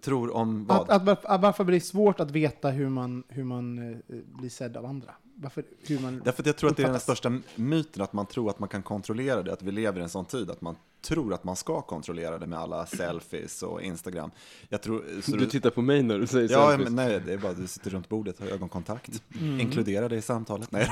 Tror 0.02 0.34
om 0.36 0.66
vad? 0.66 0.90
att, 0.90 1.08
att, 1.24 1.40
varför- 1.40 1.64
blir 1.64 1.78
det 1.78 1.84
svårt 1.84 2.20
att 2.20 2.30
veta 2.30 2.70
hur 2.70 2.88
man, 2.88 3.22
hur 3.28 3.44
man 3.44 3.92
eh, 3.92 3.96
blir 4.38 4.50
sedd 4.50 4.76
av 4.76 4.86
andra? 4.86 5.10
Varför, 5.40 5.64
hur 5.86 5.98
man 5.98 6.22
Därför 6.24 6.42
att 6.42 6.46
jag 6.46 6.56
tror 6.56 6.70
att 6.70 6.76
det 6.76 6.82
är 6.82 6.90
den 6.90 7.00
största 7.00 7.38
myten, 7.54 8.02
att 8.02 8.12
man 8.12 8.26
tror 8.26 8.50
att 8.50 8.58
man 8.58 8.68
kan 8.68 8.82
kontrollera 8.82 9.42
det, 9.42 9.52
att 9.52 9.62
vi 9.62 9.72
lever 9.72 10.00
i 10.00 10.02
en 10.02 10.08
sån 10.08 10.24
tid, 10.24 10.50
att 10.50 10.60
man 10.60 10.76
tror 11.02 11.34
att 11.34 11.44
man 11.44 11.56
ska 11.56 11.80
kontrollera 11.80 12.38
det 12.38 12.46
med 12.46 12.58
alla 12.58 12.86
selfies 12.86 13.62
och 13.62 13.82
Instagram. 13.82 14.30
Jag 14.68 14.82
tror, 14.82 15.04
så 15.22 15.30
Du 15.36 15.46
tittar 15.46 15.70
på 15.70 15.82
mig 15.82 16.02
när 16.02 16.18
du 16.18 16.26
säger 16.26 16.48
Ja, 16.52 16.68
selfies. 16.68 16.84
men 16.90 16.94
nej, 17.08 17.20
det 17.26 17.32
är 17.32 17.38
bara 17.38 17.52
att 17.52 17.58
du 17.58 17.66
sitter 17.66 17.90
runt 17.90 18.08
bordet, 18.08 18.40
har 18.40 18.46
ögonkontakt. 18.46 19.22
Inkludera 19.40 20.08
det 20.08 20.16
i 20.16 20.22
samtalet. 20.22 20.70
Nej, 20.72 20.88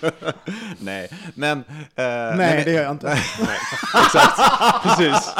nej. 0.80 1.10
men... 1.34 1.58
eh, 1.58 1.64
Nej, 1.96 2.36
men- 2.36 2.64
det 2.64 2.72
gör 2.72 2.82
jag 2.82 2.92
inte. 2.92 3.06
Precis. 4.82 5.30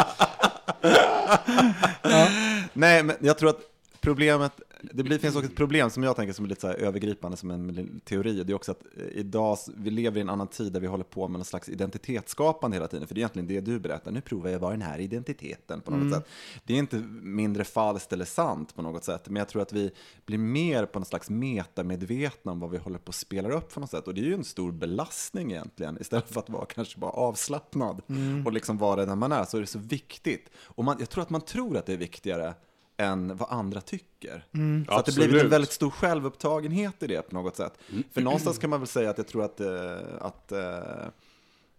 Nej, 2.73 3.03
men 3.03 3.17
jag 3.21 3.39
tror 3.39 3.51
att 3.51 3.61
problemet, 4.01 4.53
det 4.93 5.03
blir, 5.03 5.19
finns 5.19 5.37
också 5.37 5.49
ett 5.49 5.57
problem 5.57 5.91
som 5.91 6.03
jag 6.03 6.17
tänker 6.17 6.33
som 6.33 6.45
är 6.45 6.49
lite 6.49 6.61
så 6.61 6.69
övergripande 6.69 7.37
som 7.37 7.51
en 7.51 8.01
teori. 8.05 8.43
Det 8.45 8.53
är 8.53 8.55
också 8.55 8.73
att 8.73 8.83
eh, 8.97 9.05
idag, 9.07 9.59
vi 9.77 9.91
lever 9.91 10.19
i 10.19 10.21
en 10.21 10.29
annan 10.29 10.49
tid 10.49 10.73
där 10.73 10.81
vi 10.81 10.87
håller 10.87 11.05
på 11.05 11.29
med 11.29 11.39
någon 11.39 11.45
slags 11.45 11.69
identitetsskapande 11.69 12.77
hela 12.77 12.89
tiden. 12.89 13.07
För 13.09 13.15
det 13.15 13.19
är 13.19 13.21
egentligen 13.23 13.49
det 13.49 13.61
du 13.61 13.79
berättar. 13.79 14.11
Nu 14.11 14.21
provar 14.21 14.51
jag 14.51 14.59
vad 14.59 14.73
den 14.73 14.83
här 14.83 14.99
identiteten 14.99 15.81
på 15.81 15.91
något 15.91 16.15
sätt. 16.15 16.29
Det 16.65 16.75
är 16.75 16.79
inte 16.79 16.97
mindre 17.23 17.65
falskt 17.65 18.13
eller 18.13 18.25
sant 18.25 18.75
på 18.75 18.83
något 18.83 19.05
sätt. 19.05 19.29
Men 19.29 19.37
jag 19.37 19.49
tror 19.49 19.63
att 19.63 19.73
vi 19.73 19.91
blir 20.27 20.39
mer 20.39 20.87
på 20.87 20.99
något 20.99 21.09
slags 21.09 21.31
metamedvetna 21.31 22.53
om 22.53 22.61
vad 22.61 22.71
vi 22.71 22.79
håller 22.79 22.99
på 22.99 23.09
att 23.09 23.15
spela 23.15 23.53
upp 23.53 23.75
på 23.75 23.81
något 23.81 23.91
sätt. 23.91 24.07
Och 24.07 24.15
det 24.15 24.21
är 24.21 24.25
ju 24.25 24.35
en 24.35 24.45
stor 24.45 24.73
belastning 24.73 25.53
egentligen. 25.53 25.99
Istället 26.01 26.29
för 26.29 26.41
att 26.41 26.51
vara 26.51 26.65
kanske 26.65 26.99
bara 26.99 27.11
avslappnad 27.11 28.03
och 28.47 28.53
liksom 28.53 28.79
vara 28.79 29.07
den 29.07 29.19
man 29.19 29.33
är 29.33 29.45
så 29.45 29.57
är 29.57 29.61
det 29.61 29.67
så 29.67 29.79
viktigt. 29.79 30.51
Och 30.57 30.85
man, 30.85 30.97
jag 30.99 31.11
tror 31.11 31.23
att 31.23 31.31
man 31.31 31.41
tror 31.41 31.77
att 31.77 31.87
det 31.87 31.93
är 31.93 31.97
viktigare 31.97 32.55
än 32.97 33.37
vad 33.37 33.51
andra 33.51 33.81
tycker. 33.81 34.47
Så 34.89 34.95
att 34.95 35.07
det 35.07 35.15
blir 35.15 35.45
en 35.45 35.49
väldigt 35.49 35.73
stor 35.73 35.91
självupptagenhet 35.91 37.03
i 37.03 37.07
det 37.07 37.23
på 37.23 37.35
något 37.35 37.57
sätt. 37.57 37.79
För 38.13 38.21
någonstans 38.21 38.59
kan 38.59 38.71
man 38.71 38.81
väl 38.81 38.87
säga 38.87 39.11
att 39.11 39.19
jag 39.19 39.27
tror 39.27 39.45
att, 39.45 39.61
eh, 39.61 39.97
att 40.21 40.53
eh, 40.53 41.09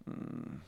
mm, 0.07 0.61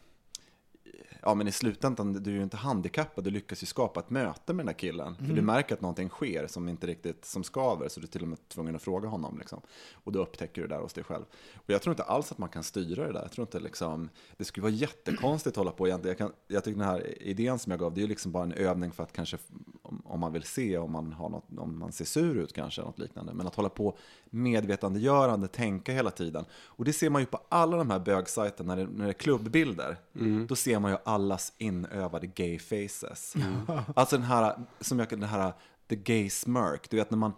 Ja 1.27 1.35
men 1.35 1.47
i 1.47 1.51
slutändan, 1.51 2.13
du 2.13 2.31
är 2.31 2.35
ju 2.35 2.43
inte 2.43 2.57
handikappad, 2.57 3.23
du 3.23 3.29
lyckas 3.29 3.63
ju 3.63 3.67
skapa 3.67 3.99
ett 3.99 4.09
möte 4.09 4.53
med 4.53 4.65
den 4.65 4.65
där 4.65 4.79
killen. 4.79 5.15
För 5.15 5.33
du 5.33 5.41
märker 5.41 5.75
att 5.75 5.81
någonting 5.81 6.09
sker 6.09 6.47
som 6.47 6.69
inte 6.69 6.87
riktigt, 6.87 7.25
som 7.25 7.43
skaver, 7.43 7.89
så 7.89 7.99
du 7.99 8.05
är 8.05 8.07
till 8.07 8.21
och 8.21 8.27
med 8.27 8.49
tvungen 8.49 8.75
att 8.75 8.81
fråga 8.81 9.09
honom. 9.09 9.37
Liksom. 9.39 9.61
Och 9.93 10.11
då 10.11 10.21
upptäcker 10.21 10.61
du 10.61 10.67
det 10.67 10.75
där 10.75 10.81
hos 10.81 10.93
dig 10.93 11.03
själv. 11.03 11.23
Och 11.55 11.69
jag 11.69 11.81
tror 11.81 11.91
inte 11.91 12.03
alls 12.03 12.31
att 12.31 12.37
man 12.37 12.49
kan 12.49 12.63
styra 12.63 13.07
det 13.07 13.13
där. 13.13 13.21
Jag 13.21 13.31
tror 13.31 13.47
inte 13.47 13.59
liksom, 13.59 14.09
det 14.37 14.45
skulle 14.45 14.61
vara 14.61 14.73
jättekonstigt 14.73 15.53
att 15.53 15.57
hålla 15.57 15.71
på 15.71 15.87
egentligen. 15.87 16.11
Jag, 16.11 16.17
kan, 16.17 16.31
jag 16.47 16.63
tycker 16.63 16.79
den 16.79 16.87
här 16.87 17.23
idén 17.23 17.59
som 17.59 17.71
jag 17.71 17.79
gav, 17.79 17.93
det 17.93 17.99
är 17.99 18.03
ju 18.03 18.07
liksom 18.07 18.31
bara 18.31 18.43
en 18.43 18.53
övning 18.53 18.91
för 18.91 19.03
att 19.03 19.13
kanske, 19.13 19.37
om, 19.81 20.01
om 20.05 20.19
man 20.19 20.33
vill 20.33 20.43
se 20.43 20.77
om 20.77 20.91
man, 20.91 21.13
har 21.13 21.29
något, 21.29 21.45
om 21.57 21.79
man 21.79 21.91
ser 21.91 22.05
sur 22.05 22.35
ut 22.35 22.53
kanske, 22.53 22.81
något 22.81 22.99
liknande. 22.99 23.33
Men 23.33 23.47
att 23.47 23.55
hålla 23.55 23.69
på 23.69 23.97
medvetandegörande, 24.29 25.47
tänka 25.47 25.93
hela 25.93 26.11
tiden. 26.11 26.45
Och 26.51 26.85
det 26.85 26.93
ser 26.93 27.09
man 27.09 27.21
ju 27.21 27.25
på 27.25 27.39
alla 27.49 27.77
de 27.77 27.89
här 27.89 27.99
bögsajterna, 27.99 28.75
när 28.75 28.85
det, 28.85 28.91
när 28.91 29.05
det 29.05 29.11
är 29.11 29.13
klubbbilder. 29.13 29.97
Då 30.47 30.55
ser 30.55 30.79
man 30.79 30.91
ju 30.91 30.97
allas 31.15 31.53
inövade 31.57 32.27
gay 32.27 32.59
faces. 32.59 33.33
Alltså 33.95 34.17
den 34.17 34.25
här, 34.25 34.55
som 34.81 34.99
jag, 34.99 35.09
den 35.09 35.23
här, 35.23 35.53
the 35.89 35.95
gay 35.95 36.29
smirk. 36.29 36.89
Du 36.89 36.97
vet 36.97 37.11
när 37.11 37.17
man, 37.17 37.33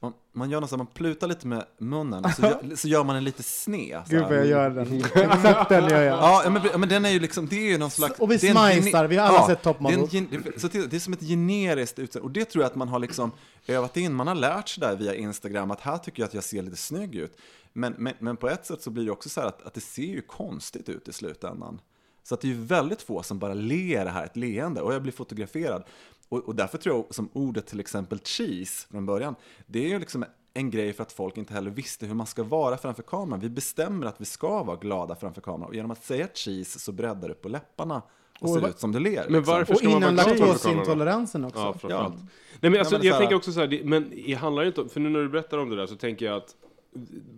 man, 0.00 0.12
man 0.32 0.50
gör 0.50 0.60
något 0.60 0.70
så 0.70 0.76
man 0.76 0.86
plutar 0.86 1.26
lite 1.26 1.46
med 1.46 1.64
munnen 1.78 2.32
så 2.32 2.42
gör, 2.42 2.60
så 2.76 2.88
gör 2.88 3.04
man 3.04 3.16
en 3.16 3.24
lite 3.24 3.42
sned. 3.42 4.02
Gud 4.08 4.22
vad 4.22 4.36
jag 4.36 4.46
gör 4.46 4.70
den. 4.70 5.02
Exakt 5.02 5.68
den 5.68 5.88
gör 5.88 6.02
jag. 6.02 6.18
Ja, 6.18 6.50
men, 6.50 6.62
ja, 6.72 6.78
men 6.78 6.88
den 6.88 7.04
är 7.04 7.10
ju 7.10 7.20
liksom, 7.20 7.46
det 7.46 7.56
är 7.56 7.70
ju 7.70 7.78
någon 7.78 7.90
slags... 7.90 8.20
Och 8.20 8.30
vi 8.30 8.38
smajsar, 8.38 9.06
vi 9.06 9.16
har 9.16 9.26
alla 9.26 9.46
sett 9.46 9.62
Top 9.62 9.78
det 9.78 9.94
är, 9.94 10.58
så 10.58 10.68
det 10.68 10.96
är 10.96 11.00
som 11.00 11.12
ett 11.12 11.22
generiskt 11.22 11.98
utseende. 11.98 12.26
Och 12.26 12.32
det 12.32 12.44
tror 12.44 12.62
jag 12.62 12.70
att 12.70 12.76
man 12.76 12.88
har 12.88 12.98
liksom 12.98 13.32
övat 13.66 13.96
in. 13.96 14.14
Man 14.14 14.26
har 14.26 14.34
lärt 14.34 14.68
sig 14.68 14.80
där 14.80 14.96
via 14.96 15.14
Instagram 15.14 15.70
att 15.70 15.80
här 15.80 15.98
tycker 15.98 16.22
jag 16.22 16.28
att 16.28 16.34
jag 16.34 16.44
ser 16.44 16.62
lite 16.62 16.76
snygg 16.76 17.14
ut. 17.14 17.38
Men, 17.72 17.94
men, 17.98 18.14
men 18.18 18.36
på 18.36 18.48
ett 18.48 18.66
sätt 18.66 18.82
så 18.82 18.90
blir 18.90 19.04
det 19.04 19.10
också 19.10 19.28
så 19.28 19.40
här 19.40 19.48
att, 19.48 19.62
att 19.62 19.74
det 19.74 19.80
ser 19.80 20.02
ju 20.02 20.20
konstigt 20.20 20.88
ut 20.88 21.08
i 21.08 21.12
slutändan. 21.12 21.80
Så 22.28 22.34
att 22.34 22.40
det 22.40 22.46
är 22.46 22.52
ju 22.52 22.64
väldigt 22.64 23.02
få 23.02 23.22
som 23.22 23.38
bara 23.38 23.54
ler 23.54 24.04
det 24.04 24.10
här 24.10 24.24
ett 24.24 24.36
leende 24.36 24.80
och 24.80 24.94
jag 24.94 25.02
blir 25.02 25.12
fotograferad. 25.12 25.84
Och, 26.28 26.38
och 26.38 26.54
därför 26.54 26.78
tror 26.78 26.96
jag 26.96 27.14
som 27.14 27.28
ordet 27.32 27.66
till 27.66 27.80
exempel 27.80 28.18
cheese 28.18 28.86
från 28.90 29.06
början, 29.06 29.34
det 29.66 29.84
är 29.84 29.88
ju 29.88 29.98
liksom 29.98 30.24
en 30.54 30.70
grej 30.70 30.92
för 30.92 31.02
att 31.02 31.12
folk 31.12 31.36
inte 31.36 31.54
heller 31.54 31.70
visste 31.70 32.06
hur 32.06 32.14
man 32.14 32.26
ska 32.26 32.42
vara 32.42 32.76
framför 32.76 33.02
kameran. 33.02 33.40
Vi 33.40 33.48
bestämmer 33.48 34.06
att 34.06 34.20
vi 34.20 34.24
ska 34.24 34.62
vara 34.62 34.76
glada 34.76 35.14
framför 35.14 35.40
kameran 35.40 35.68
och 35.68 35.74
genom 35.74 35.90
att 35.90 36.04
säga 36.04 36.28
cheese 36.34 36.78
så 36.78 36.92
breddar 36.92 37.28
du 37.28 37.34
på 37.34 37.48
läpparna 37.48 38.02
och, 38.40 38.48
Och 38.48 38.60
ser 38.60 38.68
ut 38.68 38.80
som 38.80 38.92
du 38.92 39.00
ler. 39.00 39.24
Men 39.24 39.32
liksom. 39.32 39.54
varför 39.54 39.72
Och 39.72 39.78
ska 39.78 39.88
man 39.88 39.96
innan 39.96 40.16
vara 40.16 40.34
glad 40.34 40.38
framför 40.38 40.84
kameran 40.84 41.44
också. 41.44 41.74
Ja. 41.82 41.88
Ja. 41.88 42.12
Nej, 42.60 42.70
men 42.70 42.80
alltså, 42.80 42.94
Ja, 42.94 42.98
men 42.98 43.06
jag 43.06 43.14
här- 43.14 43.20
tänker 43.20 43.36
också 43.36 43.52
så 43.52 43.60
här, 43.60 43.66
det, 43.66 43.84
men 43.84 44.12
det 44.26 44.34
handlar 44.34 44.62
ju 44.62 44.68
inte 44.68 44.80
om, 44.80 44.88
för 44.88 45.00
nu 45.00 45.08
när 45.08 45.20
du 45.20 45.28
berättar 45.28 45.58
om 45.58 45.70
det 45.70 45.76
där 45.76 45.86
så 45.86 45.96
tänker 45.96 46.26
jag 46.26 46.36
att 46.36 46.56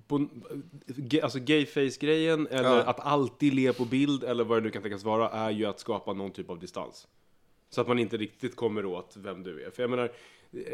på, 0.07 0.27
alltså 1.23 1.39
gayface-grejen, 1.39 2.47
eller 2.47 2.69
Ja. 2.77 2.83
att 2.83 3.01
alltid 3.01 3.55
le 3.55 3.73
på 3.73 3.85
bild, 3.85 4.25
eller 4.25 4.45
vad 4.45 4.59
det 4.59 4.65
nu 4.65 4.71
kan 4.71 4.83
tänkas 4.83 5.05
vara, 5.05 5.31
är 5.31 5.51
ju 5.51 5.67
att 5.67 5.81
skapa 5.81 6.13
någon 6.13 6.31
typ 6.31 6.51
av 6.51 6.59
distans. 6.59 7.09
Så 7.71 7.81
att 7.81 7.89
man 7.89 7.99
inte 7.99 8.17
riktigt 8.17 8.57
kommer 8.57 8.85
åt 8.87 9.17
vem 9.17 9.43
du 9.43 9.65
är. 9.65 9.71
För 9.71 9.83
jag 9.83 9.91
menar, 9.91 10.13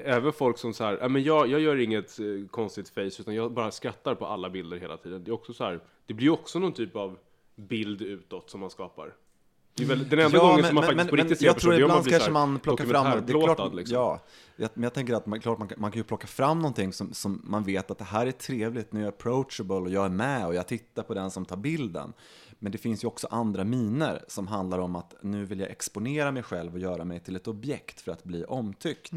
även 0.05 0.33
folk 0.33 0.59
som 0.59 0.75
så 0.75 0.85
här, 0.85 0.99
"Ja, 1.01 1.09
men 1.09 1.23
jag, 1.23 1.47
jag 1.49 1.61
gör 1.61 1.77
inget 1.77 2.19
eh, 2.21 2.49
konstigt 2.51 2.89
face, 2.89 3.01
utan 3.21 3.35
jag 3.35 3.53
bara 3.53 3.71
skrattar 3.71 4.15
på 4.15 4.27
alla 4.27 4.51
bilder 4.51 4.77
hela 4.79 4.97
tiden. 4.97 5.25
Det 5.25 5.31
är 5.31 5.33
också 5.33 5.53
så 5.53 5.65
här, 5.65 5.81
det 6.07 6.15
blir 6.15 6.31
också 6.31 6.59
någon 6.59 6.73
typ 6.73 6.97
av 6.97 7.19
bild 7.55 8.03
utåt 8.03 8.51
som 8.51 8.61
man 8.61 8.71
skapar. 8.71 9.15
Väl, 9.85 10.09
den 10.09 10.19
enda 10.19 10.39
gången 10.39 10.65
som 10.65 10.75
man 10.75 10.85
faktiskt 10.85 11.11
på 11.11 11.17
riktigt 11.17 11.39
ser 11.39 11.47
jag 11.47 11.59
tror 11.59 11.71
man 11.73 11.81
ibland 11.81 12.05
så 12.05 12.11
kanske 12.11 12.31
man 12.31 12.59
plockar 12.59 12.85
fram, 12.85 13.05
det 13.27 13.33
är 13.33 13.55
klart, 13.57 13.75
liksom. 13.75 13.95
ja, 13.97 14.21
jag, 14.57 14.71
men 14.75 14.83
jag 14.83 14.95
tänker 14.95 15.15
att 15.15 15.27
man, 15.27 15.41
klart 15.41 15.59
man, 15.59 15.69
kan- 15.69 15.81
man 15.81 15.91
kan 15.91 15.99
ju 15.99 16.05
plocka 16.05 16.27
fram 16.27 16.59
någonting 16.59 16.93
som, 16.93 17.13
som 17.13 17.43
man 17.45 17.63
vet 17.65 17.91
att 17.91 17.99
det 17.99 18.05
här 18.05 18.27
är 18.27 18.31
trevligt, 18.33 18.93
nu 18.93 19.01
är 19.01 19.05
jag 19.05 19.15
approachable 19.15 19.77
och 19.77 19.91
jag 19.91 20.05
är 20.05 20.09
med 20.11 20.47
och 20.47 20.55
jag 20.55 20.67
tittar 20.67 21.03
på 21.03 21.15
den 21.15 21.31
som 21.31 21.45
tar 21.45 21.57
bilden. 21.57 22.13
Men 22.59 22.73
det 22.73 22.79
finns 22.79 23.05
ju 23.05 23.09
också 23.09 23.27
andra 23.31 23.65
miner 23.65 24.25
som 24.29 24.47
handlar 24.47 24.79
om 24.79 24.97
att 24.97 25.15
nu 25.23 25.45
vill 25.45 25.61
jag 25.61 25.71
exponera 25.71 26.33
mig 26.33 26.43
själv 26.43 26.73
och 26.73 26.79
göra 26.81 27.05
mig 27.05 27.21
till 27.21 27.37
ett 27.37 27.49
objekt 27.49 28.01
för 28.01 28.13
att 28.13 28.25
bli 28.25 28.45
omtyckt 28.45 29.13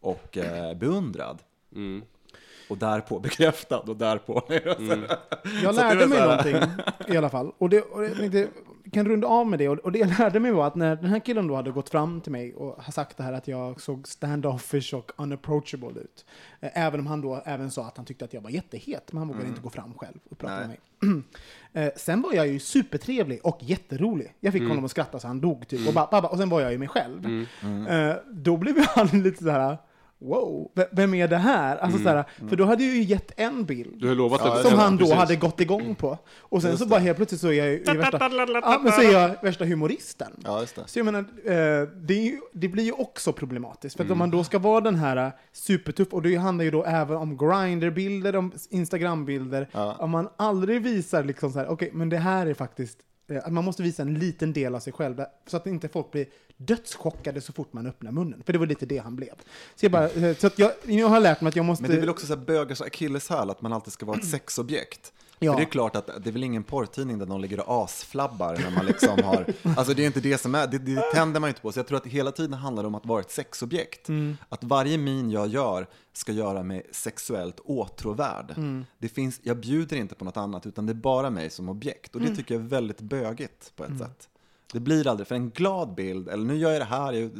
och 0.00 0.36
eh, 0.36 0.74
beundrad. 0.78 1.42
Mm. 1.74 2.02
Och 2.68 2.78
därpå 2.78 3.18
bekräftad 3.20 3.78
och 3.78 3.96
därpå... 3.96 4.42
Jag 4.48 4.68
det 4.74 5.08
är 5.66 5.72
lärde 5.72 6.06
mig 6.06 6.20
någonting 6.20 6.56
i 7.08 7.16
alla 7.16 7.28
fall. 7.28 7.52
Och, 7.58 7.68
det, 7.70 7.80
och 7.82 8.04
jag 8.04 8.16
tänkte, 8.16 8.48
kan 8.92 9.08
runda 9.08 9.26
av 9.28 9.46
med 9.46 9.58
det. 9.58 9.68
Och, 9.68 9.78
och 9.78 9.92
det 9.92 9.98
jag 9.98 10.18
lärde 10.18 10.40
mig 10.40 10.52
var 10.52 10.66
att 10.66 10.74
när 10.74 10.96
den 10.96 11.10
här 11.10 11.18
killen 11.18 11.46
då 11.46 11.54
hade 11.56 11.70
gått 11.70 11.88
fram 11.90 12.20
till 12.20 12.32
mig 12.32 12.54
och 12.54 12.82
har 12.84 12.92
sagt 12.92 13.16
det 13.16 13.22
här 13.22 13.32
att 13.32 13.48
jag 13.48 13.80
såg 13.80 14.08
standoffish 14.08 14.94
och 14.94 15.12
unapproachable 15.16 16.00
ut. 16.00 16.24
Eh, 16.60 16.70
Även 16.74 17.00
om 17.00 17.06
han 17.06 17.20
då 17.20 17.42
även 17.44 17.70
sa 17.70 17.86
att 17.86 17.96
han 17.96 18.06
tyckte 18.06 18.24
att 18.24 18.32
jag 18.32 18.40
var 18.40 18.50
jättehet, 18.50 19.12
men 19.12 19.18
han 19.18 19.28
vågade 19.28 19.46
inte 19.48 19.60
gå 19.60 19.70
fram 19.70 19.94
själv 19.94 20.18
och 20.30 20.38
prata 20.38 20.54
med 20.58 20.68
mig. 20.68 20.80
Eh, 21.76 21.90
sen 21.96 22.22
var 22.22 22.32
jag 22.32 22.46
ju 22.48 22.58
supertrevlig 22.58 23.40
och 23.42 23.58
jätterolig. 23.60 24.34
Jag 24.40 24.52
fick 24.52 24.62
honom 24.68 24.84
att 24.84 24.90
skratta 24.90 25.18
så 25.18 25.26
han 25.26 25.40
dog 25.40 25.68
typ. 25.68 25.88
Och, 25.88 25.94
bara, 25.94 26.08
bara, 26.10 26.28
och 26.28 26.38
sen 26.38 26.48
var 26.48 26.60
jag 26.60 26.72
ju 26.72 26.78
mig 26.78 26.88
själv. 26.88 27.26
Eh, 27.88 28.16
då 28.32 28.56
blev 28.56 28.74
han 28.88 29.06
lite 29.22 29.44
så 29.44 29.50
här. 29.50 29.78
Wow, 30.24 30.70
vem 30.92 31.14
är 31.14 31.28
det 31.28 31.36
här? 31.36 31.76
Alltså, 31.76 31.98
så 31.98 32.08
här 32.08 32.24
för 32.48 32.56
då 32.56 32.64
hade 32.64 32.84
jag 32.84 32.94
ju 32.96 33.02
gett 33.02 33.32
en 33.36 33.64
bild 33.64 34.00
Du 34.00 34.08
har 34.08 34.14
lovat 34.14 34.40
Ja, 34.44 34.62
som 34.62 34.78
han 34.78 34.92
då 34.92 34.98
precis. 34.98 35.14
hade 35.14 35.36
gått 35.36 35.60
igång 35.60 35.94
på. 35.94 36.18
Och 36.38 36.62
sen 36.62 36.70
Just 36.70 36.78
så 36.78 36.84
det. 36.84 36.90
bara 36.90 37.00
helt 37.00 37.16
plötsligt 37.16 37.40
så 37.40 37.48
är 37.48 37.52
jag 37.52 37.68
i 37.68 37.78
värsta, 37.98 38.18
ja, 38.62 38.80
men 38.82 38.92
så 38.92 39.00
är 39.02 39.12
jag 39.12 39.42
värsta 39.42 39.64
humoristen. 39.64 40.32
Ja, 40.44 40.60
just 40.60 40.74
det. 40.76 40.82
Så 40.86 40.98
jag 40.98 41.04
menar, 41.04 41.18
eh, 41.20 41.88
det, 41.96 42.14
är 42.14 42.22
ju, 42.24 42.38
det 42.52 42.68
blir 42.68 42.84
ju 42.84 42.92
också 42.92 43.32
problematiskt. 43.32 43.96
För 43.96 44.04
Mm. 44.04 44.10
att 44.10 44.12
om 44.14 44.18
man 44.18 44.30
då 44.30 44.44
ska 44.44 44.58
vara 44.58 44.80
den 44.80 44.94
här 44.94 45.16
eh, 45.16 45.32
supertuff, 45.52 46.08
och 46.12 46.22
det 46.22 46.36
handlar 46.36 46.64
ju 46.64 46.70
då 46.70 46.84
även 46.84 47.16
om 47.16 47.36
Grindr-bilder, 47.36 48.36
om 48.36 48.52
Instagram-bilder. 48.70 49.68
Ja. 49.72 49.96
Om 49.98 50.10
man 50.10 50.28
aldrig 50.36 50.82
visar 50.82 51.24
liksom 51.24 51.52
så 51.52 51.58
här, 51.58 51.68
okej, 51.68 51.90
men 51.92 52.08
det 52.08 52.18
här 52.18 52.46
är 52.46 52.54
faktiskt, 52.54 52.98
att 53.44 53.52
man 53.52 53.64
måste 53.64 53.82
visa 53.82 54.02
en 54.02 54.14
liten 54.18 54.52
del 54.52 54.74
av 54.74 54.80
sig 54.80 54.92
själv, 54.92 55.16
där- 55.16 55.26
så 55.46 55.56
att 55.56 55.66
inte 55.66 55.88
folk 55.88 56.10
blir 56.12 56.26
dödschockade 56.56 57.40
så 57.40 57.52
fort 57.52 57.72
man 57.72 57.86
öppnar 57.86 58.12
munnen. 58.12 58.42
För 58.46 58.52
det 58.52 58.58
var 58.58 58.66
lite 58.66 58.86
det 58.86 58.98
han 58.98 59.16
blev. 59.16 59.34
Så 59.76 59.84
jag 59.84 59.92
bara, 59.92 60.08
eh, 60.10 60.36
så 60.36 60.46
att 60.46 60.58
jag, 60.58 60.72
jag 60.86 61.08
har 61.08 61.20
lärt 61.20 61.40
mig 61.40 61.48
att 61.48 61.56
jag 61.56 61.64
måste... 61.64 61.82
Men 61.82 61.90
det 61.90 61.96
är 61.96 62.00
väl 62.00 62.10
också 62.10 62.26
så 62.26 62.34
här 62.36 62.40
bögars 62.44 62.80
akilleshäl 62.80 63.50
att 63.50 63.62
man 63.62 63.72
alltid 63.72 63.92
ska 63.92 64.06
vara 64.06 64.18
ett 64.18 64.28
sexobjekt. 64.30 65.12
Ja. 65.44 65.52
För 65.52 65.58
det 65.58 65.64
är 65.64 65.70
klart 65.70 65.96
att 65.96 66.06
det 66.06 66.30
är 66.30 66.32
väl 66.32 66.44
ingen 66.44 66.62
porrtidning 66.64 67.18
där 67.18 67.26
någon 67.26 67.40
ligger 67.40 67.68
och 67.68 67.84
asflabbar 67.84 68.56
när 68.56 68.70
man 68.70 68.86
liksom 68.86 69.22
har... 69.24 69.46
Alltså 69.76 69.94
det 69.94 70.02
är 70.02 70.06
inte 70.06 70.20
det 70.20 70.38
som 70.38 70.54
är, 70.54 70.66
det, 70.66 70.78
det 70.78 71.00
tänder 71.12 71.40
man 71.40 71.48
ju 71.48 71.50
inte 71.50 71.60
på. 71.60 71.72
Så 71.72 71.78
jag 71.78 71.86
tror 71.86 71.96
att 71.98 72.04
det 72.04 72.10
hela 72.10 72.32
tiden 72.32 72.54
handlar 72.54 72.84
om 72.84 72.94
att 72.94 73.06
vara 73.06 73.20
ett 73.20 73.30
sexobjekt. 73.30 74.08
Att 74.48 74.64
varje 74.64 74.98
min 74.98 75.30
jag 75.30 75.48
gör 75.48 75.86
ska 76.12 76.32
göra 76.32 76.62
mig 76.62 76.86
sexuellt 76.92 77.60
åtråvärd. 77.60 78.54
Det 78.98 79.08
finns, 79.08 79.40
jag 79.42 79.56
bjuder 79.56 79.96
inte 79.96 80.14
på 80.14 80.24
något 80.24 80.36
annat 80.36 80.66
utan 80.66 80.86
det 80.86 80.92
är 80.92 80.94
bara 80.94 81.30
mig 81.30 81.50
som 81.50 81.68
objekt. 81.68 82.14
Och 82.14 82.20
det 82.20 82.36
tycker 82.36 82.54
jag 82.54 82.64
är 82.64 82.68
väldigt 82.68 83.00
bögigt 83.00 83.72
på 83.76 83.84
ett 83.84 83.98
sätt. 83.98 84.28
Det 84.72 84.80
blir 84.80 85.06
aldrig, 85.06 85.26
för 85.26 85.34
en 85.34 85.50
glad 85.50 85.94
bild, 85.94 86.28
eller 86.28 86.44
nu 86.44 86.56
gör 86.56 86.70
jag 86.70 86.80
det 86.80 86.84
här, 86.84 87.30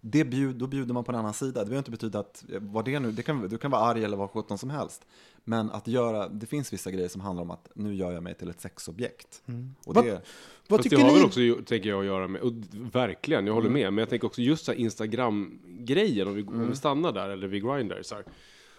det 0.00 0.24
bjud, 0.24 0.56
då 0.56 0.66
bjuder 0.66 0.94
man 0.94 1.04
på 1.04 1.12
en 1.12 1.18
annan 1.18 1.34
sida. 1.34 1.60
Det 1.60 1.66
behöver 1.66 1.78
inte 1.78 1.90
betyda 1.90 2.18
att, 2.18 2.44
vad 2.60 2.84
det 2.84 2.98
nu, 2.98 3.12
det 3.12 3.22
kan, 3.22 3.48
du 3.48 3.58
kan 3.58 3.70
vara 3.70 3.82
arg 3.82 4.04
eller 4.04 4.16
vad 4.16 4.30
sjutton 4.30 4.58
som 4.58 4.70
helst. 4.70 5.06
Men 5.48 5.70
att 5.70 5.88
göra, 5.88 6.28
det 6.28 6.46
finns 6.46 6.72
vissa 6.72 6.90
grejer 6.90 7.08
som 7.08 7.20
handlar 7.20 7.42
om 7.42 7.50
att 7.50 7.68
nu 7.74 7.94
gör 7.94 8.12
jag 8.12 8.22
mig 8.22 8.34
till 8.34 8.50
ett 8.50 8.60
sexobjekt. 8.60 9.42
Och 9.84 9.94
Vad- 9.94 10.04
det, 10.04 10.22
Vad 10.68 10.82
tycker 10.82 10.96
det 10.96 11.02
har 11.02 11.10
ni? 11.10 11.16
väl 11.16 11.24
också, 11.26 11.40
tänker 11.64 11.88
jag, 11.88 12.00
att 12.00 12.06
göra 12.06 12.28
med, 12.28 12.40
och 12.40 12.52
verkligen, 12.92 13.46
jag 13.46 13.54
håller 13.54 13.68
Mm. 13.68 13.82
med, 13.82 13.92
men 13.92 14.02
jag 14.02 14.08
tänker 14.08 14.26
också 14.26 14.40
just 14.42 14.64
så 14.64 14.72
här 14.72 14.78
Instagram-grejen, 14.78 16.28
om, 16.28 16.34
vi, 16.34 16.42
om 16.42 16.68
vi 16.70 16.76
stannar 16.76 17.12
där, 17.12 17.28
eller 17.28 17.46
vid 17.48 17.62
Grindr, 17.62 18.02
så, 18.02 18.14
här, 18.14 18.24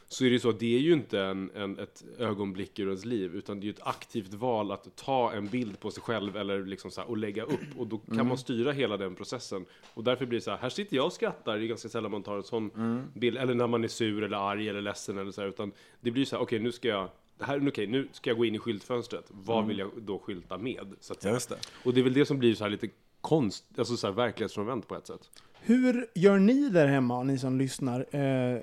så 0.09 0.25
är 0.25 0.29
det 0.29 0.33
ju 0.33 0.39
så 0.39 0.49
att 0.49 0.59
det 0.59 0.75
är 0.75 0.79
ju 0.79 0.93
inte 0.93 1.21
en, 1.21 1.51
en, 1.55 1.79
ett 1.79 2.03
ögonblick 2.17 2.79
ur 2.79 2.85
ens 2.87 3.05
liv, 3.05 3.35
utan 3.35 3.59
det 3.59 3.63
är 3.63 3.65
ju 3.67 3.71
ett 3.73 3.87
aktivt 3.87 4.33
val 4.33 4.71
att 4.71 4.95
ta 4.95 5.31
en 5.33 5.47
bild 5.47 5.79
på 5.79 5.91
sig 5.91 6.03
själv 6.03 6.37
eller 6.37 6.65
liksom 6.65 6.91
så 6.91 7.01
här, 7.01 7.09
och 7.09 7.17
lägga 7.17 7.43
upp. 7.43 7.77
Och 7.77 7.87
då 7.87 7.97
kan 7.97 8.13
Mm. 8.13 8.27
man 8.27 8.37
styra 8.37 8.71
hela 8.71 8.97
den 8.97 9.15
processen. 9.15 9.65
Och 9.93 10.03
därför 10.03 10.25
blir 10.25 10.39
det 10.39 10.43
så 10.43 10.51
här, 10.51 10.57
här 10.57 10.69
sitter 10.69 10.95
jag 10.95 11.05
och 11.05 11.13
skrattar, 11.13 11.57
det 11.57 11.63
är 11.65 11.67
ganska 11.67 11.89
sällan 11.89 12.11
man 12.11 12.23
tar 12.23 12.35
en 12.37 12.43
sån 12.43 12.71
Mm. 12.75 13.01
bild, 13.13 13.37
eller 13.37 13.53
när 13.53 13.67
man 13.67 13.83
är 13.83 13.87
sur 13.87 14.23
eller 14.23 14.37
arg 14.37 14.69
eller 14.69 14.81
ledsen 14.81 15.17
eller 15.17 15.31
så 15.31 15.41
här, 15.41 15.47
utan 15.47 15.71
det 16.01 16.11
blir 16.11 16.25
så 16.25 16.35
här, 16.35 16.43
okej 16.43 16.59
nu 16.59 16.71
ska 16.71 16.87
jag 16.87 17.09
här, 17.39 17.67
okej, 17.69 17.87
nu 17.87 18.07
ska 18.11 18.29
jag 18.29 18.37
gå 18.37 18.45
in 18.45 18.55
i 18.55 18.59
skyltfönstret. 18.59 19.25
Vad 19.29 19.67
vill 19.67 19.79
jag 19.79 19.91
då 20.01 20.19
skylta 20.19 20.57
med? 20.57 20.93
Så 20.99 21.13
att 21.13 21.25
Mm. 21.25 21.39
Ja, 21.49 21.55
det. 21.55 21.67
Och 21.85 21.93
det 21.93 21.99
är 22.01 22.03
väl 22.03 22.13
det 22.13 22.25
som 22.25 22.39
blir 22.39 22.55
så 22.55 22.63
här 22.63 22.71
lite 22.71 22.89
konst, 23.21 23.65
alltså 23.77 23.97
så 23.97 24.07
här 24.07 24.13
verklighetsfrånvänt 24.13 24.87
på 24.87 24.95
ett 24.95 25.07
sätt. 25.07 25.29
Hur 25.67 26.07
gör 26.13 26.39
ni 26.39 26.69
där 26.69 26.87
hemma, 26.87 27.23
ni 27.23 27.37
som 27.37 27.57
lyssnar? 27.57 28.15
Eh, 28.15 28.59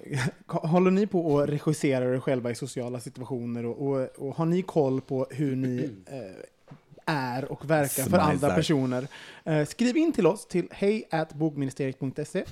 håller 0.46 0.90
ni 0.90 1.06
på 1.06 1.40
att 1.40 1.48
regissera 1.48 2.14
er 2.14 2.20
själva 2.20 2.50
i 2.50 2.54
sociala 2.54 3.00
situationer? 3.00 3.66
Och, 3.66 3.88
och, 3.88 4.08
och 4.18 4.36
har 4.36 4.46
ni 4.46 4.62
koll 4.62 5.00
på 5.00 5.26
hur 5.30 5.56
ni 5.56 5.90
eh, 6.06 7.14
är 7.14 7.52
och 7.52 7.70
verkar 7.70 8.02
för 8.02 8.18
andra 8.18 8.54
personer? 8.54 9.08
Eh, 9.44 9.64
skriv 9.66 9.96
in 9.96 10.12
till 10.12 10.26
oss 10.26 10.46
till 10.46 10.68
hejatbogministeriet.se 10.70 12.44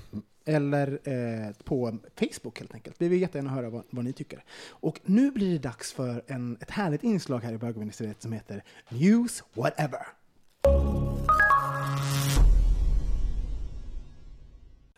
eller 0.45 0.99
eh, 1.05 1.53
på 1.65 1.99
Facebook 2.19 2.59
helt 2.59 2.75
enkelt. 2.75 2.97
Vi 2.99 3.09
vill 3.09 3.21
jättegärna 3.21 3.51
höra 3.51 3.71
vad, 3.71 3.83
vad 3.91 4.05
ni 4.05 4.12
tycker. 4.12 4.45
Och 4.69 5.01
nu 5.05 5.31
blir 5.31 5.53
det 5.53 5.59
dags 5.59 5.93
för 5.93 6.23
en, 6.27 6.59
ett 6.61 6.71
härligt 6.71 7.05
inslag 7.05 7.40
här 7.40 7.53
i 7.53 7.59
bögministeriet 7.59 8.23
som 8.23 8.33
heter 8.33 8.65
News 8.88 9.44
Whatever. 9.55 10.07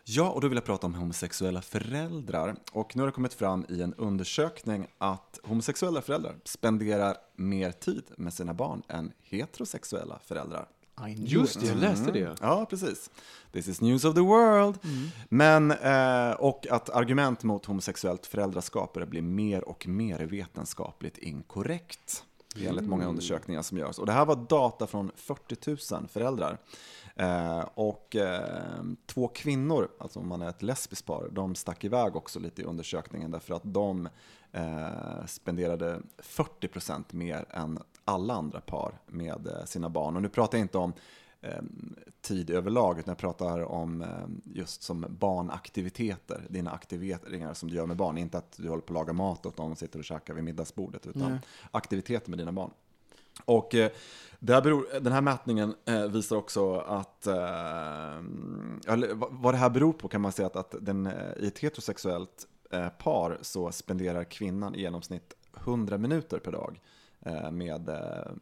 Ja, 0.07 0.29
och 0.29 0.41
då 0.41 0.47
vill 0.47 0.55
jag 0.55 0.65
prata 0.65 0.87
om 0.87 0.95
homosexuella 0.95 1.61
föräldrar. 1.61 2.55
Och 2.71 2.95
nu 2.95 3.01
har 3.01 3.07
det 3.07 3.13
kommit 3.13 3.33
fram 3.33 3.65
i 3.69 3.81
en 3.81 3.93
undersökning 3.93 4.87
att 4.97 5.39
homosexuella 5.43 6.01
föräldrar 6.01 6.35
spenderar 6.43 7.17
mer 7.35 7.71
tid 7.71 8.03
med 8.17 8.33
sina 8.33 8.53
barn 8.53 8.81
än 8.87 9.11
heterosexuella 9.21 10.19
föräldrar. 10.25 10.67
Just 11.15 11.59
det, 11.59 11.67
jag 11.67 11.77
läste 11.77 12.11
det. 12.11 12.35
Ja, 12.41 12.65
precis. 12.69 13.09
This 13.51 13.67
is 13.67 13.81
news 13.81 14.05
of 14.05 14.15
the 14.15 14.21
world. 14.21 14.77
Men, 15.29 15.71
eh, 15.71 16.31
och 16.31 16.67
att 16.69 16.89
argument 16.89 17.43
mot 17.43 17.65
homosexuellt 17.65 18.25
föräldraskap 18.25 18.93
börjar 18.93 19.07
bli 19.07 19.21
mer 19.21 19.63
och 19.69 19.87
mer 19.87 20.19
vetenskapligt 20.19 21.17
inkorrekt. 21.17 22.23
Enligt 22.59 22.85
många 22.85 23.05
undersökningar 23.07 23.61
som 23.61 23.77
görs. 23.77 23.99
Och 23.99 24.05
det 24.05 24.11
här 24.11 24.25
var 24.25 24.35
data 24.35 24.87
från 24.87 25.11
40 25.15 25.93
000 25.95 26.07
föräldrar. 26.07 26.57
Eh, 27.15 27.65
och 27.73 28.15
eh, 28.15 28.83
två 29.05 29.27
kvinnor, 29.27 29.89
alltså 29.97 30.19
om 30.19 30.27
man 30.27 30.41
är 30.41 30.49
ett 30.49 30.63
lesbiskt 30.63 31.05
par, 31.05 31.29
de 31.31 31.55
stack 31.55 31.83
iväg 31.83 32.15
också 32.15 32.39
lite 32.39 32.61
i 32.61 32.65
undersökningen 32.65 33.31
därför 33.31 33.55
att 33.55 33.61
de 33.63 34.09
eh, 34.51 35.25
spenderade 35.27 36.01
40% 36.17 37.03
mer 37.09 37.45
än 37.49 37.79
alla 38.05 38.33
andra 38.33 38.61
par 38.61 38.99
med 39.07 39.49
sina 39.65 39.89
barn. 39.89 40.15
Och 40.15 40.21
nu 40.21 40.29
pratar 40.29 40.57
jag 40.57 40.65
inte 40.65 40.77
om 40.77 40.93
tid 42.21 42.49
överlag, 42.49 42.99
utan 42.99 43.11
jag 43.11 43.17
pratar 43.17 43.63
om 43.63 44.05
just 44.43 44.83
som 44.83 45.05
barnaktiviteter, 45.09 46.45
dina 46.49 46.71
aktiveringar 46.71 47.53
som 47.53 47.69
du 47.69 47.75
gör 47.75 47.85
med 47.85 47.97
barn. 47.97 48.17
Inte 48.17 48.37
att 48.37 48.57
du 48.57 48.69
håller 48.69 48.81
på 48.81 48.93
att 48.93 48.93
laga 48.93 49.13
mat 49.13 49.45
åt 49.45 49.57
dem 49.57 49.71
och 49.71 49.77
sitter 49.77 49.99
och 49.99 50.05
käkar 50.05 50.33
vid 50.33 50.43
middagsbordet, 50.43 51.07
utan 51.07 51.31
Nej. 51.31 51.39
aktiviteter 51.71 52.29
med 52.29 52.39
dina 52.39 52.51
barn. 52.51 52.71
Och 53.45 53.75
eh, 53.75 53.91
det 54.39 54.53
här 54.53 54.61
beror, 54.61 54.87
den 55.01 55.13
här 55.13 55.21
mätningen 55.21 55.75
eh, 55.85 56.05
visar 56.07 56.35
också 56.35 56.75
att, 56.77 57.27
eh, 57.27 58.15
eller, 58.93 59.13
vad- 59.13 59.53
det 59.53 59.57
här 59.57 59.69
beror 59.69 59.93
på 59.93 60.07
kan 60.07 60.21
man 60.21 60.31
säga 60.31 60.45
att, 60.47 60.55
att 60.55 60.75
den, 60.81 61.07
i 61.39 61.47
ett 61.47 61.59
heterosexuellt 61.59 62.47
par 62.97 63.37
så 63.41 63.71
spenderar 63.71 64.23
kvinnan 64.23 64.75
i 64.75 64.81
genomsnitt 64.81 65.33
100 65.57 65.97
minuter 65.97 66.39
per 66.39 66.51
dag 66.51 66.81
med, 67.51 67.89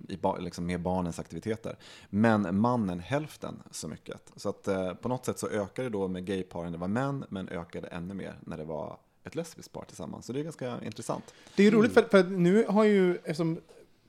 i, 0.10 0.18
liksom 0.40 0.66
med 0.66 0.82
barnens 0.82 1.20
aktiviteter. 1.20 1.78
Men 2.10 2.60
mannen 2.60 3.00
hälften 3.00 3.64
så 3.72 3.88
mycket. 3.88 4.32
Så 4.36 4.50
att 4.50 4.64
på 5.02 5.10
något 5.10 5.26
sätt 5.26 5.40
så 5.40 5.48
ökar 5.50 5.84
det 5.84 5.90
då 5.90 6.08
med 6.08 6.26
gayparen, 6.26 6.66
när 6.66 6.72
det 6.72 6.78
var 6.78 6.88
män, 6.88 7.26
men 7.30 7.50
ökade 7.50 7.88
ännu 7.88 8.14
mer 8.14 8.36
när 8.42 8.58
det 8.58 8.64
var 8.66 8.98
ett 9.24 9.36
lesbiskt 9.36 9.72
par 9.74 9.84
tillsammans. 9.86 10.26
Så 10.26 10.34
det 10.34 10.40
är 10.40 10.44
ganska 10.44 10.82
intressant. 10.84 11.34
Det 11.56 11.68
är 11.68 11.72
roligt 11.72 11.94
för, 11.94 12.02
för 12.02 12.24
nu 12.24 12.66
har 12.70 12.84
ju, 12.84 13.16
eftersom 13.16 13.60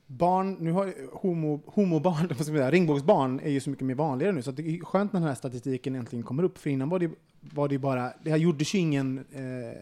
barn, 0.07 0.57
nu 0.61 0.73
har 0.73 0.95
homo, 1.13 1.63
homobarn, 1.67 2.29
vad 2.29 2.37
ska 2.47 2.53
man 2.53 2.59
säga, 2.59 2.71
regnbågsbarn 2.71 3.41
är 3.41 3.51
ju 3.51 3.61
så 3.61 3.71
mycket 3.71 3.87
mer 3.87 3.95
vanligare 3.95 4.33
nu, 4.33 4.43
så 4.43 4.51
det 4.51 4.63
är 4.63 4.85
skönt 4.85 5.13
när 5.13 5.21
den 5.21 5.29
här 5.29 5.35
statistiken 5.37 5.95
äntligen 5.95 6.23
kommer 6.23 6.43
upp, 6.43 6.59
för 6.59 6.71
innan 6.71 6.89
var 6.89 6.99
det, 6.99 7.11
var 7.41 7.69
det 7.69 7.79
bara, 7.79 8.13
det 8.23 8.31
här 8.31 8.37
gjordes 8.37 8.75
ju 8.75 8.79
ingen 8.79 9.19
eh, 9.19 9.79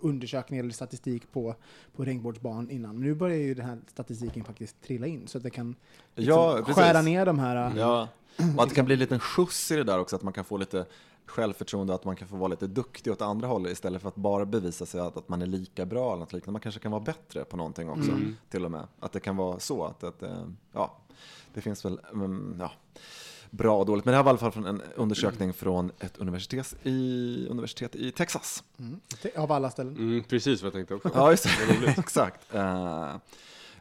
undersökning 0.00 0.60
eller 0.60 0.70
statistik 0.70 1.32
på, 1.32 1.54
på 1.96 2.04
regnbågsbarn 2.04 2.70
innan, 2.70 2.94
men 2.94 3.04
nu 3.04 3.14
börjar 3.14 3.38
ju 3.38 3.54
den 3.54 3.66
här 3.66 3.78
statistiken 3.86 4.44
faktiskt 4.44 4.82
trilla 4.82 5.06
in, 5.06 5.26
så 5.26 5.38
att 5.38 5.44
det 5.44 5.50
kan 5.50 5.74
Ja, 6.14 6.48
liksom, 6.48 6.64
precis. 6.64 6.82
skära 6.82 7.02
ner 7.02 7.26
de 7.26 7.38
här... 7.38 7.72
Ja, 7.76 8.08
och 8.56 8.62
att 8.62 8.68
det 8.68 8.74
kan 8.74 8.84
bli 8.86 8.94
en 8.94 8.98
liten 8.98 9.20
skjuts 9.20 9.70
i 9.70 9.76
det 9.76 9.84
där 9.84 9.98
också, 9.98 10.16
att 10.16 10.22
man 10.22 10.32
kan 10.32 10.44
få 10.44 10.56
lite 10.56 10.86
självförtroende, 11.26 11.94
att 11.94 12.04
man 12.04 12.16
kan 12.16 12.28
få 12.28 12.36
vara 12.36 12.48
lite 12.48 12.66
duktig 12.66 13.12
åt 13.12 13.22
andra 13.22 13.48
hållet 13.48 13.72
istället 13.72 14.02
för 14.02 14.08
att 14.08 14.16
bara 14.16 14.46
bevisa 14.46 14.86
sig 14.86 15.00
att, 15.00 15.16
att 15.16 15.28
man 15.28 15.42
är 15.42 15.46
lika 15.46 15.86
bra 15.86 16.12
eller 16.12 16.20
något 16.20 16.32
liknande. 16.32 16.52
Man 16.52 16.60
kanske 16.60 16.80
kan 16.80 16.92
vara 16.92 17.02
bättre 17.02 17.44
på 17.44 17.56
någonting 17.56 17.90
också, 17.90 18.10
till 18.50 18.64
och 18.64 18.70
med. 18.70 18.86
Att 19.00 19.12
det 19.12 19.20
kan 19.20 19.36
vara 19.36 19.58
så 19.58 19.84
att, 19.84 20.04
att 20.04 20.22
eh, 20.22 20.46
ja, 20.72 20.96
det 21.54 21.60
finns 21.60 21.84
väl, 21.84 22.00
mm, 22.12 22.56
ja, 22.60 22.72
bra 23.50 23.78
och 23.78 23.86
dåligt. 23.86 24.04
Men 24.04 24.12
det 24.12 24.16
här 24.16 24.24
var 24.24 24.30
i 24.30 24.32
alla 24.32 24.38
fall 24.38 24.52
från 24.52 24.66
en 24.66 24.82
undersökning 24.94 25.52
från 25.52 25.92
ett 26.00 26.18
universitet 26.18 26.76
i, 26.82 27.46
universitet 27.50 27.96
i 27.96 28.12
Texas. 28.12 28.64
Mm, 28.78 29.00
av 29.36 29.52
alla 29.52 29.70
ställen. 29.70 29.96
Mm, 29.96 30.22
precis 30.22 30.62
vad 30.62 30.66
jag 30.66 30.72
tänkte 30.72 30.94
också. 30.94 31.10
Ja, 31.14 31.30
just 31.30 31.44
det. 31.44 31.94
Exakt. 31.98 32.54
Eh, 32.54 33.16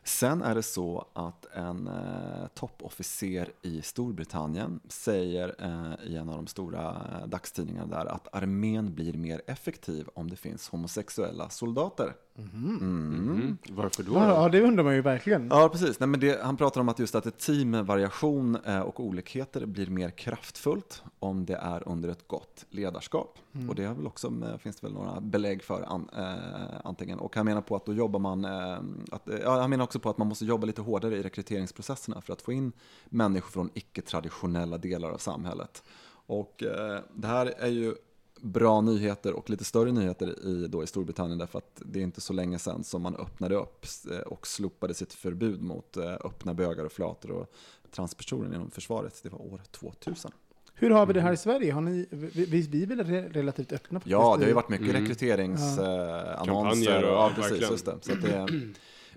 sen 0.04 0.42
är 0.42 0.56
det 0.56 0.64
så 0.64 1.08
att 1.14 1.46
en 1.46 1.88
eh, 1.88 2.48
toppofficer 2.54 3.50
i 3.62 3.82
Storbritannien 3.82 4.80
säger 4.88 5.56
eh, 5.60 6.12
i 6.12 6.16
en 6.18 6.30
av 6.30 6.36
de 6.36 6.48
stora 6.48 6.90
eh, 6.90 7.28
dagstidningarna 7.28 7.98
där 7.98 8.06
att 8.06 8.36
armén 8.36 8.96
blir 8.96 9.14
mer 9.14 9.42
effektiv 9.48 10.08
om 10.14 10.30
det 10.30 10.36
finns 10.36 10.70
homosexuella 10.70 11.50
soldater. 11.50 12.14
Mm. 12.38 13.58
Varför 13.70 14.04
då? 14.04 14.14
Ja, 14.14 14.50
det 14.50 14.62
undrar 14.62 14.84
man 14.84 14.96
ju 14.96 15.02
verkligen. 15.02 15.48
Ja, 15.52 15.70
precis. 15.70 16.00
Nej, 16.00 16.10
men 16.10 16.20
det, 16.20 16.42
han 16.44 16.58
pratar 16.58 16.82
om 16.82 16.90
att 16.90 17.00
just 17.00 17.16
att 17.16 17.26
ett 17.26 17.38
team 17.38 17.70
med 17.70 17.86
variation 17.86 18.58
eh, 18.66 18.80
och 18.80 19.00
olikheter 19.00 19.66
blir 19.66 19.88
mer 19.88 20.10
kraftfullt 20.10 21.04
om 21.20 21.46
det 21.46 21.56
är 21.56 21.88
under 21.88 22.10
ett 22.10 22.28
gott 22.28 22.66
ledarskap. 22.70 23.40
Och 23.70 23.76
det 23.76 23.88
väl 23.88 24.08
också, 24.08 24.58
finns 24.60 24.76
det 24.76 24.88
väl 24.88 24.94
några 24.94 25.22
belägg 25.22 25.64
för 25.64 25.82
an, 25.82 26.10
eh, 26.18 26.80
antingen. 26.84 27.20
Och 27.20 27.36
han 27.36 27.46
menar 27.46 27.62
på 27.62 27.76
att 27.76 27.86
då 27.86 27.94
jobbar 27.94 28.20
man, 28.20 28.46
eh, 28.46 28.78
att, 29.12 29.30
ja, 29.44 29.60
han 29.62 29.70
menar 29.70 29.84
också 29.84 30.00
på 30.00 30.10
att 30.10 30.18
man 30.18 30.28
måste 30.28 30.46
jobba 30.46 30.68
lite 30.68 30.82
hårdare 30.82 31.18
i 31.18 31.24
rekryteringsprocesserna 31.24 32.22
för 32.22 32.34
att 32.34 32.42
få 32.42 32.54
in 32.54 32.72
människor 33.06 33.52
från 33.52 33.70
icke-traditionella 33.74 34.78
delar 34.78 35.10
av 35.10 35.18
samhället. 35.18 35.84
Och 36.26 36.64
eh, 36.64 37.00
det 37.14 37.28
här 37.28 37.54
är 37.58 37.70
ju 37.70 37.96
bra 38.44 38.82
nyheter 38.82 39.34
och 39.34 39.50
lite 39.50 39.64
större 39.64 39.92
nyheter 39.92 40.46
i, 40.48 40.68
då 40.68 40.84
i 40.84 40.88
Storbritannien 40.88 41.38
därför 41.38 41.58
att 41.58 41.82
det 41.86 42.00
är 42.00 42.04
inte 42.04 42.22
så 42.22 42.34
länge 42.34 42.60
sedan 42.60 42.84
som 42.84 43.02
man 43.02 43.16
öppnade 43.16 43.56
upp 43.56 43.86
eh, 44.12 44.18
och 44.20 44.48
slopade 44.48 44.94
sitt 44.94 45.14
förbud 45.14 45.62
mot 45.62 45.98
eh, 45.98 46.14
öppna 46.24 46.54
bögar 46.54 46.86
och 46.86 46.92
flator 46.92 47.32
och 47.32 47.54
transpersoner 47.92 48.56
inom 48.56 48.72
försvaret. 48.72 49.20
Det 49.24 49.30
var 49.30 49.42
år 49.42 49.62
2000. 49.72 50.32
Hur 50.76 50.90
har 50.90 51.06
vi 51.06 51.14
det 51.14 51.22
här 51.22 51.34
i 51.34 51.38
Sverige? 51.38 51.72
Har 51.74 51.82
ni, 51.82 52.06
vi, 52.12 52.46
vi, 52.46 52.84
är 52.84 52.88
väl 52.88 53.00
re- 53.04 53.34
relativt 53.34 53.72
öppna? 53.72 54.02
Ja, 54.04 54.36
det 54.38 54.44
har 54.44 54.48
ju 54.50 54.54
varit 54.54 54.70
mycket 54.70 54.90
Mm. 54.90 55.02
rekryteringsannonser. 55.02 56.30
Eh, 56.32 56.36
Kampanjer 56.38 56.62
annonser 56.62 57.04
och- 57.04 57.10
ja, 57.10 57.32
ja, 57.38 57.42
precis, 57.44 57.70
just 57.72 57.86
det. 57.86 57.98
Så 58.02 58.12
att 58.12 58.22
det 58.22 58.48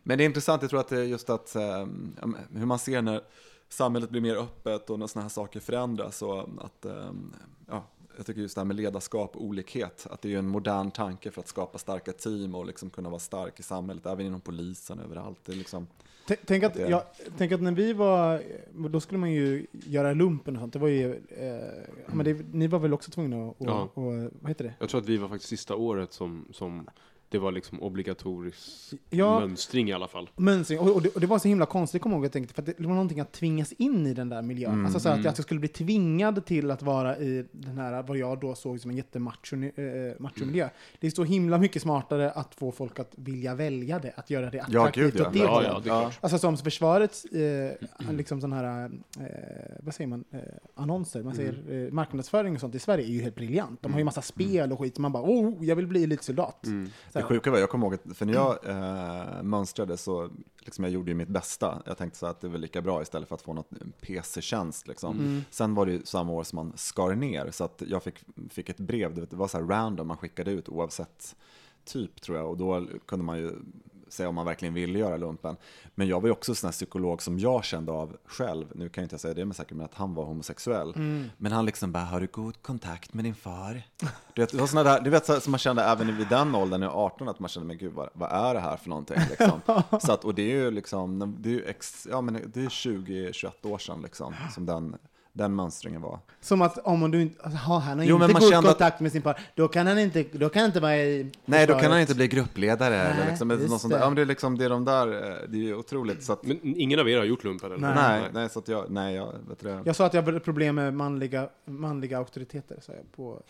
men 0.02 0.18
det 0.18 0.24
är 0.24 0.26
intressant, 0.26 0.62
jag 0.62 0.70
tror 0.70 0.80
att 0.80 0.88
det 0.88 0.98
är 0.98 1.02
just 1.04 1.30
att 1.30 1.56
eh, 1.56 1.62
ja, 1.62 1.86
hur 2.54 2.66
man 2.66 2.78
ser 2.78 3.02
när 3.02 3.20
samhället 3.68 4.10
blir 4.10 4.20
mer 4.20 4.36
öppet 4.36 4.90
och 4.90 4.98
när 4.98 5.06
sådana 5.06 5.22
här 5.24 5.28
saker 5.28 5.60
förändras. 5.60 6.22
Och 6.22 6.38
att, 6.64 6.84
eh, 6.84 7.10
ja, 7.68 7.84
jag 8.16 8.26
tycker 8.26 8.40
just 8.40 8.54
det 8.54 8.60
här 8.60 8.66
med 8.66 8.76
ledarskap 8.76 9.36
och 9.36 9.44
olikhet, 9.44 10.06
att 10.10 10.22
det 10.22 10.28
är 10.28 10.30
ju 10.30 10.38
en 10.38 10.48
modern 10.48 10.90
tanke 10.90 11.30
för 11.30 11.40
att 11.40 11.48
skapa 11.48 11.78
starka 11.78 12.12
team 12.12 12.54
och 12.54 12.66
liksom 12.66 12.90
kunna 12.90 13.08
vara 13.08 13.20
stark 13.20 13.60
i 13.60 13.62
samhället, 13.62 14.06
även 14.06 14.26
inom 14.26 14.40
polisen, 14.40 14.98
överallt. 15.00 15.38
Det 15.44 15.52
är 15.52 15.56
liksom, 15.56 15.86
Tänk 16.46 16.64
att, 16.64 16.74
det- 16.74 16.88
ja, 16.88 17.04
tänk 17.36 17.52
att 17.52 17.62
när 17.62 17.72
vi 17.72 17.92
var, 17.92 18.42
då 18.88 19.00
skulle 19.00 19.18
man 19.18 19.32
ju 19.32 19.66
göra 19.70 20.12
lumpen 20.14 20.56
och 20.56 20.60
sånt. 20.60 20.72
Det 20.72 20.78
var 20.78 20.88
ju, 20.88 21.14
eh, 21.14 22.14
men 22.14 22.24
det, 22.24 22.46
ni 22.52 22.66
var 22.66 22.78
väl 22.78 22.94
också 22.94 23.10
tvungna 23.10 23.48
att, 23.48 23.54
Ja. 23.58 23.88
och, 23.94 24.04
och, 24.06 24.12
vad 24.40 24.48
heter 24.50 24.64
det? 24.64 24.74
Jag 24.78 24.88
tror 24.88 25.00
att 25.00 25.06
vi 25.08 25.16
var 25.16 25.28
faktiskt 25.28 25.48
sista 25.50 25.74
året 25.76 26.12
som, 26.12 26.44
som 26.52 26.88
det 27.28 27.38
var 27.38 27.52
liksom 27.52 27.82
obligatorisk 27.82 28.94
Ja. 29.10 29.40
mönstring 29.40 29.88
i 29.88 29.92
alla 29.92 30.08
fall. 30.08 30.30
Mönstring. 30.36 30.78
Och, 30.78 30.94
och, 30.94 31.02
det, 31.02 31.08
och 31.08 31.20
det 31.20 31.26
var 31.26 31.38
så 31.38 31.48
himla 31.48 31.66
konstigt, 31.66 32.02
kommer 32.02 32.16
jag 32.16 32.18
ihåg, 32.18 32.24
jag 32.24 32.32
tänkte, 32.32 32.54
för 32.54 32.62
att 32.62 32.66
det 32.66 32.86
var 32.86 32.94
någonting 32.94 33.20
att 33.20 33.32
tvingas 33.32 33.72
in 33.72 34.06
i 34.06 34.14
den 34.14 34.28
där 34.28 34.42
miljön. 34.42 34.72
Mm, 34.72 34.84
alltså 34.84 35.00
så 35.00 35.08
att 35.08 35.14
mm. 35.14 35.24
jag, 35.24 35.36
skulle 35.36 35.60
bli 35.60 35.68
tvingad 35.68 36.46
till 36.46 36.70
att 36.70 36.82
vara 36.82 37.18
i 37.18 37.44
den 37.52 37.78
här, 37.78 38.02
vad 38.02 38.16
jag 38.16 38.40
då 38.40 38.54
såg 38.54 38.80
som 38.80 38.90
en 38.90 38.96
jättemacho 38.96 39.56
eh, 39.56 39.72
machomiljö. 40.18 40.68
Det 41.00 41.06
är 41.06 41.10
så 41.10 41.24
himla 41.24 41.58
mycket 41.58 41.82
smartare 41.82 42.30
att 42.30 42.54
få 42.54 42.72
folk 42.72 42.98
att 42.98 43.12
vilja 43.16 43.54
välja 43.54 43.98
det, 43.98 44.12
att 44.16 44.30
göra 44.30 44.50
det 44.50 44.64
Ja, 44.68 44.88
attraktivt 44.88 45.12
gud, 45.12 45.20
ja. 45.20 45.26
åt 45.26 45.32
det 45.32 45.38
Ja, 45.38 45.62
ja, 45.62 45.80
det 45.84 45.90
är 45.90 46.00
klart. 46.00 46.18
Alltså 46.20 46.38
som 46.38 46.56
försvarets, 46.56 47.24
eh, 47.24 47.72
liksom 48.10 48.40
sån 48.40 48.52
här, 48.52 48.84
eh, 48.84 49.26
vad 49.80 49.94
säger 49.94 50.08
man, 50.08 50.24
eh, 50.30 50.40
annonser, 50.74 51.22
man 51.22 51.34
säger 51.34 51.86
eh, 51.86 51.92
marknadsföring 51.92 52.54
och 52.54 52.60
sånt 52.60 52.74
i 52.74 52.78
Sverige 52.78 53.04
är 53.04 53.10
ju 53.10 53.22
helt 53.22 53.34
briljant. 53.34 53.82
De 53.82 53.92
har 53.92 53.98
ju 53.98 54.04
massa 54.04 54.22
spel 54.22 54.72
och 54.72 54.80
skit, 54.80 54.98
man 54.98 55.12
bara 55.12 55.22
oh, 55.22 55.64
jag 55.64 55.76
vill 55.76 55.86
bli 55.86 56.04
elitsoldat. 56.04 56.66
Mm. 56.66 56.90
Det 57.16 57.22
sjuka 57.22 57.50
var, 57.50 57.58
jag 57.58 57.70
kommer 57.70 57.86
ihåg 57.86 57.94
att 57.94 58.16
för 58.16 58.26
när 58.26 58.32
jag 58.32 58.58
eh, 58.66 59.42
mönstrade 59.42 59.96
så, 59.96 60.30
liksom 60.58 60.84
jag 60.84 60.92
gjorde 60.92 61.10
ju 61.10 61.14
mitt 61.14 61.28
bästa. 61.28 61.82
Jag 61.86 61.98
tänkte 61.98 62.18
så 62.18 62.26
att 62.26 62.40
det 62.40 62.48
var 62.48 62.58
lika 62.58 62.82
bra 62.82 63.02
istället 63.02 63.28
för 63.28 63.34
att 63.34 63.42
få 63.42 63.52
något 63.52 63.70
PC-tjänst. 64.00 64.88
Liksom. 64.88 65.18
Mm. 65.18 65.42
Sen 65.50 65.74
var 65.74 65.86
det 65.86 65.92
ju 65.92 66.02
samma 66.04 66.32
år 66.32 66.44
som 66.44 66.56
man 66.56 66.72
skar 66.76 67.14
ner, 67.14 67.50
så 67.50 67.64
att 67.64 67.82
jag 67.86 68.02
fick, 68.02 68.14
fick 68.50 68.68
ett 68.68 68.80
brev, 68.80 69.14
det 69.14 69.36
var 69.36 69.48
så 69.48 69.58
här 69.58 69.64
random, 69.64 70.06
man 70.06 70.16
skickade 70.16 70.50
ut 70.50 70.68
oavsett 70.68 71.36
typ 71.84 72.20
tror 72.20 72.38
jag. 72.38 72.50
Och 72.50 72.56
då 72.56 72.86
kunde 73.06 73.24
man 73.24 73.38
ju 73.38 73.52
säga 74.08 74.28
om 74.28 74.34
man 74.34 74.46
verkligen 74.46 74.74
ville 74.74 74.98
göra 74.98 75.16
lumpen. 75.16 75.56
Men 75.94 76.08
jag 76.08 76.20
var 76.20 76.28
ju 76.28 76.32
också 76.32 76.52
en 76.52 76.56
sån 76.56 76.68
här 76.68 76.72
psykolog 76.72 77.22
som 77.22 77.38
jag 77.38 77.64
kände 77.64 77.92
av 77.92 78.16
själv, 78.26 78.66
nu 78.74 78.88
kan 78.88 79.02
jag 79.02 79.06
inte 79.06 79.18
säga 79.18 79.34
det 79.34 79.44
med 79.44 79.56
säkerhet, 79.56 79.76
men 79.76 79.84
att 79.84 79.94
han 79.94 80.14
var 80.14 80.24
homosexuell. 80.24 80.92
Men 81.36 81.52
han 81.52 81.66
liksom 81.66 81.92
bara, 81.92 82.04
har 82.04 82.20
du 82.20 82.26
god 82.26 82.62
kontakt 82.62 83.14
med 83.14 83.24
din 83.24 83.34
far? 83.34 83.82
Du 84.34 84.42
vet, 84.42 84.52
det 84.52 84.82
där, 84.82 85.00
du 85.00 85.10
vet 85.10 85.42
som 85.42 85.50
man 85.50 85.58
kände 85.58 85.82
även 85.82 86.16
vid 86.16 86.28
den 86.28 86.54
åldern, 86.54 86.80
när 86.80 86.86
jag 86.86 86.94
var 86.94 87.04
18, 87.04 87.28
att 87.28 87.38
man 87.38 87.48
kände, 87.48 87.66
men 87.66 87.78
gud 87.78 87.92
vad, 87.92 88.08
vad 88.12 88.32
är 88.32 88.54
det 88.54 88.60
här 88.60 88.76
för 88.76 88.88
någonting? 88.88 89.18
Liksom. 89.30 89.60
så 90.00 90.12
att, 90.12 90.24
och 90.24 90.34
det 90.34 90.42
är 90.42 90.56
ju 90.56 90.70
liksom, 90.70 91.36
det 91.38 91.48
är 91.48 91.52
ju 91.52 91.64
ex, 91.64 92.06
ja, 92.10 92.20
men 92.20 92.50
det 92.54 92.60
är 92.60 92.68
20-21 92.68 93.66
år 93.66 93.78
sedan 93.78 94.02
liksom, 94.02 94.34
som 94.54 94.66
den, 94.66 94.96
den 95.36 95.54
mönstringen 95.54 96.00
var. 96.02 96.18
Som 96.40 96.62
att 96.62 96.78
om 96.78 97.10
du 97.10 97.22
inte, 97.22 97.42
alltså, 97.42 97.58
ha, 97.58 97.78
han 97.78 97.98
har 97.98 98.04
Jo, 98.04 98.16
inte 98.22 98.32
god 98.32 98.42
kände 98.42 98.58
att- 98.58 98.64
kontakt 98.64 99.00
med 99.00 99.12
sin 99.12 99.22
par, 99.22 99.40
då 99.54 99.68
kan 99.68 99.86
han 99.86 99.98
inte, 99.98 100.24
då 100.32 100.48
kan 100.48 100.60
han 100.60 100.68
inte 100.68 100.80
vara 100.80 100.96
i 100.96 101.30
Nej, 101.44 101.66
då 101.66 101.74
kan 101.78 101.90
han 101.90 102.00
inte 102.00 102.14
bli 102.14 102.28
gruppledare 102.28 102.94
eller 102.96 103.14
Nej, 103.20 103.28
liksom, 103.28 103.50
just 103.50 103.68
något 103.68 103.80
sånt 103.80 103.92
det. 103.92 103.98
där. 103.98 104.04
Ja, 104.04 104.08
men 104.08 104.16
det 104.16 104.22
är 104.22 104.26
liksom, 104.26 104.58
det 104.58 104.64
är 104.64 104.70
de 104.70 104.84
där, 104.84 105.06
eh, 105.06 105.36
det 105.48 105.56
är 105.58 105.62
ju 105.62 105.74
otroligt. 105.74 106.24
Så 106.24 106.32
att, 106.32 106.42
Men 106.42 106.58
ingen 106.62 107.00
av 107.00 107.08
er 107.08 107.18
har 107.18 107.24
gjort 107.24 107.44
lumpen 107.44 107.72
eller? 107.72 107.94
Nej. 107.94 108.20
nej, 108.20 108.30
nej, 108.32 108.48
så 108.50 108.58
att 108.58 108.68
jag, 108.68 108.90
nej, 108.90 109.14
jag 109.14 109.32
vet 109.48 109.60
det. 109.60 109.82
Jag 109.84 109.96
sa 109.96 110.06
att 110.06 110.14
jag 110.14 110.22
hade 110.22 110.40
problem 110.40 110.74
med 110.74 110.94
manliga, 110.94 111.48
manliga 111.64 112.18
auktoriteter. 112.18 112.78
Sa 112.82 112.92
jag 112.92 113.12
på. 113.16 113.42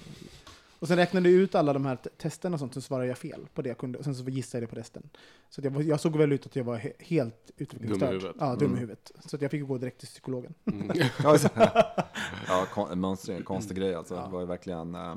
Och 0.78 0.88
sen 0.88 0.96
räknade 0.96 1.30
jag 1.30 1.40
ut 1.40 1.54
alla 1.54 1.72
de 1.72 1.86
här 1.86 1.96
te- 1.96 2.10
testerna 2.10 2.54
och 2.54 2.60
sånt, 2.60 2.74
så 2.74 2.80
svarade 2.80 3.08
jag 3.08 3.18
fel 3.18 3.46
på 3.54 3.62
det 3.62 3.68
jag 3.68 3.78
kunde. 3.78 3.98
Och 3.98 4.04
sen 4.04 4.14
så 4.14 4.24
gissade 4.24 4.62
jag 4.62 4.68
det 4.68 4.74
på 4.74 4.80
resten. 4.80 5.02
Så 5.50 5.60
att 5.60 5.64
jag, 5.64 5.82
jag 5.82 6.00
såg 6.00 6.16
väl 6.16 6.32
ut 6.32 6.46
att 6.46 6.56
jag 6.56 6.64
var 6.64 6.76
he, 6.76 6.92
helt 6.98 7.50
utvecklingsstörd. 7.56 8.10
Dum 8.10 8.16
i 8.16 8.20
huvudet. 8.20 8.36
Ja, 8.40 8.56
dum 8.56 8.76
i 8.76 8.78
huvudet. 8.78 9.12
Så 9.26 9.36
att 9.36 9.42
jag 9.42 9.50
fick 9.50 9.66
gå 9.68 9.78
direkt 9.78 9.98
till 9.98 10.08
psykologen. 10.08 10.54
Ja, 11.22 11.38
så- 11.38 11.48
ja 12.48 12.66
kon, 12.72 13.00
mönstring, 13.00 13.42
konstig 13.42 13.76
grej 13.76 13.94
alltså. 13.94 14.14
Det 14.14 14.28
var 14.32 14.40
ju 14.40 14.46
verkligen... 14.46 14.94
Eh, 14.94 15.16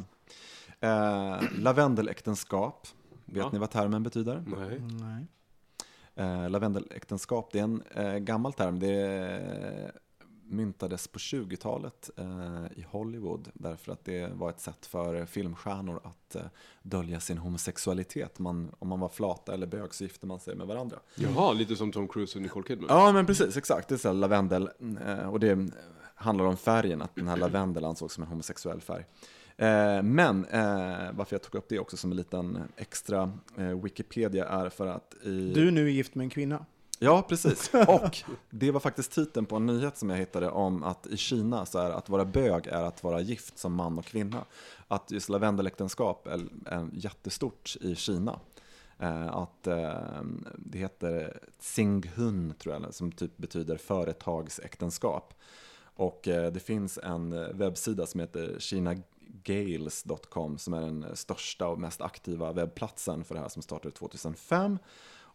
eh, 0.80 1.41
lavendeläktenskap, 1.57 2.88
vet 3.26 3.38
Ja. 3.38 3.49
ni 3.53 3.60
vad 3.60 3.70
termen 3.72 4.03
betyder? 4.03 4.43
Nej. 4.47 4.80
Nej. 4.80 5.26
Eh, 6.16 6.49
lavendeläktenskap, 6.49 7.49
det 7.51 7.60
är 7.60 7.64
en 7.64 8.26
gammal 8.26 8.53
term. 8.53 8.80
Det 8.80 9.91
myntades 10.50 11.08
på 11.08 11.20
20-talet 11.20 12.10
eh, 12.18 12.66
i 12.76 12.86
Hollywood 12.89 13.50
därför 13.54 13.91
att 13.91 14.06
det 14.06 14.34
var 14.34 14.50
ett 14.50 14.60
sätt 14.60 14.86
för 14.86 15.26
filmstjärnor 15.26 16.02
att 16.04 16.36
eh, 16.36 16.41
dölja 16.82 17.20
sin 17.20 17.38
homosexualitet. 17.38 18.39
Man, 18.39 18.72
om 18.80 18.88
man 18.88 19.00
var 19.00 19.10
flata 19.10 19.54
eller 19.54 19.68
bög 19.68 19.93
så 19.93 20.04
gifte 20.04 20.26
man 20.28 20.39
sig 20.39 20.56
med 20.56 20.68
varandra. 20.68 21.00
Jaha, 21.16 21.54
lite 21.54 21.76
som 21.76 21.91
Tom 21.91 22.08
Cruise 22.08 22.38
och 22.38 22.41
Nicole 22.41 22.68
Kidman. 22.68 22.88
Ja, 22.89 23.12
men 23.12 23.26
precis, 23.26 23.58
exakt. 23.58 23.88
Det 23.88 23.95
är 23.95 23.97
så 23.97 24.08
här 24.08 24.16
lavendel, 24.16 24.70
eh, 25.06 25.30
och 25.30 25.39
det 25.39 25.70
handlar 26.16 26.45
om 26.45 26.58
färgen, 26.58 27.02
att 27.02 27.16
den 27.16 27.28
här 27.28 27.38
lavendel 27.38 27.86
ansågs 27.86 28.14
som 28.14 28.24
en 28.24 28.30
homosexuell 28.30 28.82
färg. 28.82 29.06
Men 30.04 30.45
varför 31.14 31.34
jag 31.36 31.41
tog 31.41 31.56
upp 31.56 31.70
det 31.70 31.80
också 31.80 31.97
som 31.97 32.12
en 32.12 32.18
liten 32.18 32.60
extra 32.78 33.32
Wikipedia 33.84 34.45
är 34.45 34.70
för 34.70 34.88
att 34.88 35.16
i... 35.24 35.54
Du 35.54 35.68
är 35.68 35.72
nu 35.72 35.91
gift 35.91 36.16
med 36.16 36.24
en 36.24 36.30
kvinna. 36.30 36.66
Ja, 37.00 37.22
precis. 37.22 37.72
Och 37.88 38.18
det 38.50 38.72
var 38.72 38.80
faktiskt 38.80 39.12
titeln 39.12 39.45
på 39.45 39.56
en 39.56 39.66
nyhet 39.66 39.97
som 39.97 40.10
jag 40.10 40.18
hittade 40.18 40.50
om 40.50 40.84
att 40.84 41.08
i 41.08 41.18
Kina 41.18 41.66
så 41.66 41.80
är 41.80 41.89
att 41.89 42.10
vara 42.10 42.26
bög 42.26 42.68
är 42.68 42.84
att 42.84 43.04
vara 43.04 43.22
gift 43.22 43.58
som 43.58 43.74
man 43.74 43.97
och 43.97 44.06
kvinna. 44.06 44.45
Att 44.88 45.12
just 45.12 45.30
lavendeläktenskap 45.30 46.28
är, 46.28 46.47
är 46.66 46.89
jättestort 46.93 47.78
i 47.82 47.95
Kina. 47.95 48.39
Eh, 49.00 49.36
att 49.36 49.68
eh, 49.68 50.22
det 50.58 50.78
heter 50.78 51.39
Tsinghun 51.60 52.54
tror 52.60 52.76
jag, 52.76 52.93
som 52.93 53.12
typ 53.12 53.38
betyder 53.38 53.78
företagsäktenskap. 53.78 55.34
Och 56.00 56.28
eh, 56.28 56.52
det 56.52 56.60
finns 56.60 57.00
en 57.04 57.34
eh, 57.34 57.47
webbsida 57.54 58.06
som 58.06 58.20
heter 58.20 58.56
kinagales.com 58.60 60.58
som 60.58 60.74
är 60.74 60.82
den 60.82 61.06
största 61.14 61.68
och 61.68 61.80
mest 61.80 62.02
aktiva 62.02 62.52
webbplatsen 62.52 63.24
för 63.24 63.36
det 63.36 63.41
här 63.41 63.50
som 63.50 63.62
startade 63.62 63.95
2005. 63.95 64.80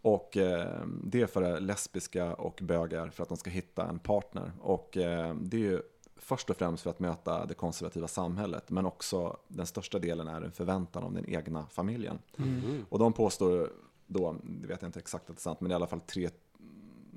Och 0.04 0.36
eh, 0.36 0.86
det 1.04 1.22
är 1.22 1.26
för 1.26 1.60
lesbiska 1.60 2.34
och 2.34 2.58
bögar 2.62 3.10
för 3.10 3.22
att 3.22 3.28
de 3.28 3.38
ska 3.38 3.50
hitta 3.50 3.86
en 3.86 3.98
partner. 3.98 4.52
Och 4.60 4.96
eh, 4.96 5.34
det 5.34 5.56
är 5.56 5.60
ju 5.60 5.82
först 6.16 6.50
och 6.50 6.56
främst 6.56 6.82
för 6.82 6.90
att 6.90 7.00
möta 7.00 7.46
det 7.46 7.54
konservativa 7.54 8.08
samhället, 8.08 8.70
men 8.70 8.86
också 8.86 9.36
den 9.48 9.66
största 9.66 9.98
delen 9.98 10.28
är 10.28 10.42
en 10.42 10.52
förväntan 10.52 11.04
om 11.04 11.14
den 11.14 11.30
egna 11.30 11.66
familjen. 11.66 12.18
Och 12.88 12.98
de 12.98 13.12
påstår 13.12 13.70
då, 14.06 14.36
det 14.42 14.66
vet 14.66 14.82
jag 14.82 14.88
inte 14.88 14.98
exakt 14.98 15.30
att 15.30 15.36
det 15.36 15.40
är 15.40 15.42
sant, 15.42 15.60
men 15.60 15.70
i 15.70 15.74
alla 15.74 15.86
fall 15.86 16.00
tre, 16.00 16.30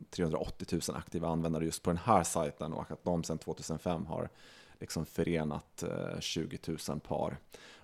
380 0.09 0.79
000 0.89 0.97
aktiva 0.97 1.27
användare 1.27 1.65
just 1.65 1.83
på 1.83 1.89
den 1.89 1.99
här 2.03 2.23
sajten 2.23 2.73
och 2.73 2.91
att 2.91 3.03
de 3.03 3.23
sedan 3.23 3.38
2005 3.38 4.05
har 4.05 4.29
liksom 4.79 5.05
förenat 5.05 5.83
eh, 5.83 6.19
20 6.19 6.59
000 6.89 6.99
par. 6.99 7.38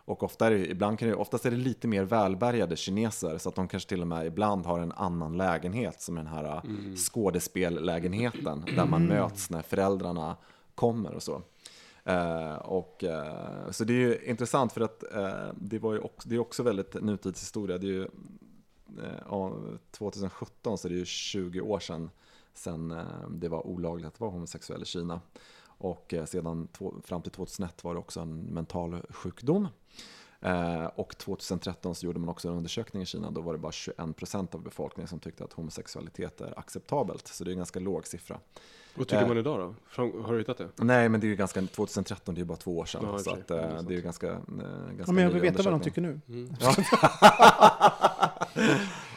Och 0.06 0.24
ofta 0.24 0.48
är 0.48 0.52
det, 0.52 0.72
ibland 0.72 1.00
kan 1.00 1.08
det, 1.10 1.16
oftast 1.16 1.46
är 1.46 1.52
det 1.52 1.58
lite 1.58 1.88
mer 1.88 2.04
välbärgade 2.04 2.76
kineser 2.76 3.38
så 3.38 3.50
att 3.50 3.56
de 3.56 3.68
kanske 3.68 3.90
till 3.90 4.02
och 4.02 4.08
med 4.08 4.26
ibland 4.26 4.66
har 4.66 4.80
en 4.80 4.92
annan 4.92 5.38
lägenhet 5.38 6.02
som 6.02 6.16
den 6.16 6.28
här 6.28 6.62
mm. 6.66 6.96
skådespellägenheten 6.96 8.66
där 8.76 8.86
man 8.86 9.06
möts 9.06 9.50
när 9.50 9.62
föräldrarna 9.62 10.38
kommer 10.76 11.14
och 11.14 11.24
så. 11.24 11.42
Eh, 12.04 12.56
och, 12.56 13.04
eh, 13.04 13.72
så 13.72 13.84
det 13.84 13.94
är 13.94 13.98
ju 13.98 14.20
intressant 14.26 14.74
för 14.74 14.82
att 14.82 15.14
eh, 15.14 15.54
det, 15.56 15.80
var 15.80 15.94
ju 15.94 16.00
också, 16.00 16.30
det 16.30 16.36
är 16.36 16.40
också 16.40 16.64
väldigt 16.64 16.94
nutidshistoria. 16.94 17.78
Det 17.78 17.88
är 17.88 17.92
ju, 17.92 18.04
eh, 19.02 19.20
ja, 19.30 19.54
2017 19.92 20.78
så 20.78 20.88
är 20.88 20.90
det 20.90 20.98
ju 20.98 21.06
20 21.06 21.62
år 21.62 21.80
sedan, 21.80 22.10
sedan 22.54 23.06
det 23.30 23.50
var 23.50 23.68
olagligt 23.68 24.08
att 24.08 24.20
vara 24.20 24.32
homosexuell 24.32 24.82
i 24.82 24.86
Kina. 24.86 25.22
Och 25.66 26.14
sedan 26.26 26.68
fram 27.04 27.22
till 27.22 27.32
2001 27.32 27.84
var 27.84 27.94
det 27.94 28.00
också 28.00 28.20
en 28.20 28.40
mental 28.40 29.02
sjukdom. 29.10 29.68
Eh, 30.44 30.86
och 30.86 31.18
2013 31.18 31.96
så 31.96 32.06
gjorde 32.06 32.20
man 32.20 32.30
också 32.30 32.48
en 32.48 32.54
undersökning 32.54 33.04
i 33.04 33.06
Kina. 33.06 33.32
Då 33.32 33.42
var 33.42 33.54
det 33.54 33.60
bara 33.60 33.72
21% 33.72 34.56
av 34.56 34.62
befolkningen 34.64 35.08
som 35.08 35.20
tyckte 35.20 35.44
att 35.44 35.54
homosexualitet 35.54 36.42
är 36.42 36.60
acceptabelt. 36.60 37.28
Så 37.28 37.44
det 37.44 37.50
är 37.50 37.52
en 37.52 37.58
ganska 37.58 37.80
låg 37.80 38.08
siffra. 38.08 38.40
Vad 38.96 39.08
tycker 39.08 39.22
Eh. 39.22 39.28
man 39.28 39.38
idag 39.38 39.60
då? 39.60 39.76
Fram- 39.88 40.24
Har 40.24 40.34
du 40.34 40.40
hittat 40.40 40.58
det? 40.58 40.68
Nej, 40.76 41.10
men 41.10 41.20
det 41.20 41.28
är 41.28 41.30
ju 41.30 41.36
ganska, 41.36 41.62
2013 41.62 42.36
det 42.36 42.40
är 42.40 42.42
ju 42.42 42.46
bara 42.46 42.58
två 42.58 42.78
år 42.78 42.86
sedan. 42.86 43.02
Ja, 43.06 43.20
så 43.20 43.32
att, 43.32 43.52
eh, 43.52 43.58
Ja, 43.58 43.64
det 43.64 43.68
är 43.78 43.84
det 43.84 43.94
är 43.94 43.96
ju 43.96 44.02
ganska, 44.02 44.28
eh, 44.32 44.36
ganska 44.38 45.04
Ja, 45.08 45.12
men 45.12 45.24
jag 45.24 45.32
vill 45.32 45.42
veta 45.42 45.64
vad 45.64 45.74
de 45.74 45.80
tycker 45.82 46.02
nu. 46.02 46.20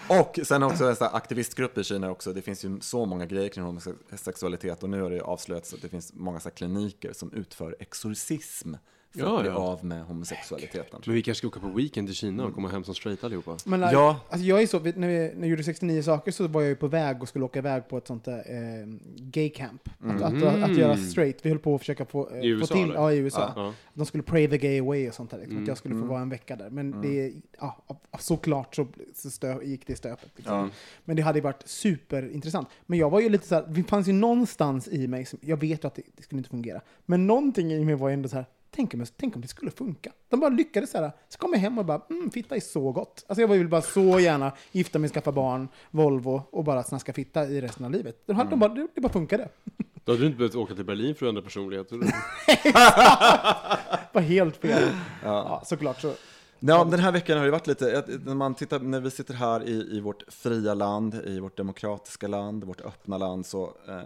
Och 0.09 0.39
sen 0.45 0.62
också 0.62 0.85
en 0.85 0.97
sån 0.97 1.07
här 1.07 1.16
aktivistgrupp 1.16 1.79
i 1.79 1.85
Kina 1.85 2.11
också. 2.11 2.33
Det 2.33 2.43
finns 2.43 2.64
ju 2.64 2.81
så 2.81 3.05
många 3.07 3.27
grejer 3.27 3.49
kring 3.49 3.64
homosexualitet 3.64 4.83
och 4.83 4.91
nu 4.91 5.03
har 5.03 5.11
det 5.11 5.20
avslöjats 5.20 5.74
att 5.74 5.83
det 5.83 5.89
finns 5.89 6.12
många 6.14 6.41
så 6.41 6.51
kliniker 6.51 7.12
som 7.12 7.33
utför 7.33 7.77
exorcism 7.79 8.74
för 9.17 9.27
Ja, 9.27 9.37
att 9.37 9.43
bli 9.43 9.51
ja. 9.51 9.57
av 9.57 9.85
med 9.85 10.05
homosexualiteten. 10.05 11.01
Men 11.07 11.14
vi 11.14 11.23
kanske 11.23 11.39
ska 11.39 11.49
åka 11.49 11.61
på 11.61 11.69
weekend 11.69 12.09
till 12.09 12.14
Kina 12.17 12.45
och 12.45 12.55
komma 12.55 12.69
hem 12.69 12.85
som 12.85 12.95
straight 12.95 13.25
allihopa. 13.25 13.57
Men, 13.64 13.81
Ja. 13.81 14.21
alltså, 14.29 14.47
jag 14.47 14.62
är 14.62 14.67
så, 14.67 14.79
när, 14.81 15.09
vi, 15.09 15.33
när 15.35 15.41
jag 15.41 15.49
gjorde 15.49 15.62
69 15.64 16.03
saker 16.03 16.33
så 16.33 16.49
var 16.49 16.61
jag 16.61 16.69
ju 16.69 16.77
på 16.77 16.89
väg 16.89 17.23
och 17.23 17.29
skulle 17.29 17.45
åka 17.45 17.59
iväg 17.59 17.89
på 17.89 17.99
ett 17.99 18.07
sånt 18.07 18.25
där 18.25 18.39
eh, 18.39 18.87
gay 19.17 19.49
camp. 19.49 19.89
Att, 20.05 20.23
att, 20.23 20.43
att, 20.43 20.62
att 20.71 20.77
göra 20.77 20.97
straight. 20.97 21.37
Vi 21.43 21.49
höll 21.51 21.59
på 21.59 21.75
att 21.75 21.81
försöka 21.81 22.05
få, 22.05 22.31
eh, 22.31 22.41
I 22.41 22.47
USA, 22.49 22.67
få 22.67 22.75
till, 22.75 22.85
eller? 22.85 22.95
ja, 22.95 23.12
i 23.12 23.17
USA. 23.19 23.53
Ja. 23.57 23.73
De 23.95 24.07
skulle 24.07 24.23
pray 24.23 24.49
the 24.49 24.59
gay 24.59 24.81
away 24.81 25.09
och 25.09 25.14
sånt 25.14 25.31
där. 25.31 25.39
Liksom, 25.39 25.62
Att 25.62 25.69
jag 25.69 25.79
skulle 25.79 25.95
Mm. 25.95 26.07
få 26.09 26.12
vara 26.12 26.23
en 26.23 26.29
vecka 26.31 26.57
där. 26.57 26.71
Men 26.71 27.03
det, 27.03 27.33
ja, 27.61 27.85
såklart 28.19 28.75
så, 28.75 28.87
så 29.14 29.31
stö, 29.31 29.62
gick 29.62 29.87
det 29.87 29.93
i 29.93 29.97
stöpet. 29.97 30.31
Liksom. 30.37 30.57
Ja. 30.57 30.69
Men 31.05 31.17
det 31.17 31.23
hade 31.23 31.39
ju 31.39 31.43
varit 31.43 31.62
superintressant. 31.69 32.69
Men 32.87 32.99
jag 32.99 33.11
var 33.11 33.21
ju 33.21 33.29
lite 33.29 33.47
så 33.47 33.55
här, 33.55 33.64
det 33.69 33.83
fanns 33.83 34.09
ju 34.09 34.12
någonstans 34.12 34.89
i 34.89 35.07
mig, 35.09 35.25
som, 35.25 35.39
jag 35.43 35.57
vet 35.61 35.85
ju 35.85 35.87
att 35.89 35.95
det, 35.95 36.03
det 36.17 36.23
skulle 36.23 36.39
inte 36.39 36.51
fungera, 36.51 36.81
men 37.07 37.27
någonting 37.27 37.73
i 37.73 37.85
mig 37.85 37.95
var 37.95 38.09
ju 38.09 38.14
ändå 38.14 38.29
så 38.29 38.37
här, 38.37 38.45
tänk 38.77 38.95
om, 38.95 39.05
tänk 39.16 39.37
om 39.37 39.43
det 39.43 39.49
skulle 39.49 39.70
funka. 39.70 40.12
De 40.29 40.41
bara 40.41 40.51
lyckades 40.51 40.91
så 40.91 40.99
här, 40.99 41.12
så 41.29 41.39
kom 41.39 41.53
jag 41.53 41.61
hem 41.61 41.79
och 41.79 41.85
bara, 41.85 42.01
mm, 42.11 42.31
fitta 42.31 42.57
är 42.57 42.61
så 42.61 42.93
gott. 42.93 43.24
Alltså 43.29 43.41
jag 43.41 43.49
vill 43.49 43.68
bara 43.68 43.83
så 43.83 44.20
gärna 44.20 44.53
gifta 44.72 44.99
mig, 44.99 45.11
skaffa 45.11 45.33
barn, 45.33 45.68
Volvo 45.91 46.43
och 46.51 46.64
bara 46.64 46.83
snaska 46.83 47.12
fitta 47.12 47.45
i 47.45 47.61
resten 47.61 47.85
av 47.85 47.91
livet. 47.91 48.22
De, 48.27 48.37
hade, 48.37 48.51
de 48.51 48.59
bara, 48.59 48.74
det, 48.74 48.87
det 48.95 49.01
bara 49.01 49.12
funkade. 49.12 49.49
Då 50.05 50.12
hade 50.12 50.22
du 50.22 50.27
inte 50.27 50.39
behövt 50.39 50.55
åka 50.55 50.74
till 50.74 50.85
Berlin 50.85 51.14
för 51.14 51.27
att 51.27 51.29
ändra 51.29 51.43
personlighet. 51.43 51.89
Det 51.89 51.97
var 54.12 54.20
helt 54.20 54.57
fel. 54.57 54.83
Ja. 55.24 55.62
såklart 55.64 56.01
så. 56.01 56.12
Ja, 56.61 56.85
den 56.85 57.01
här 57.01 57.13
veckan 57.13 57.39
har 57.39 57.45
det 57.45 57.51
varit 57.51 57.67
lite, 57.67 58.05
när, 58.25 58.35
man 58.35 58.55
tittar, 58.55 58.81
när 58.81 59.01
vi 59.01 59.11
sitter 59.11 59.35
här 59.35 59.63
i, 59.69 59.97
i 59.97 60.01
vårt 60.01 60.23
fria 60.29 60.75
land, 60.75 61.15
i 61.15 61.41
vårt 61.41 61.57
demokratiska 61.57 62.29
land, 62.29 62.65
vårt 62.65 62.81
öppna 62.81 63.19
land, 63.19 63.47
så 63.47 63.73
eh, 63.89 64.01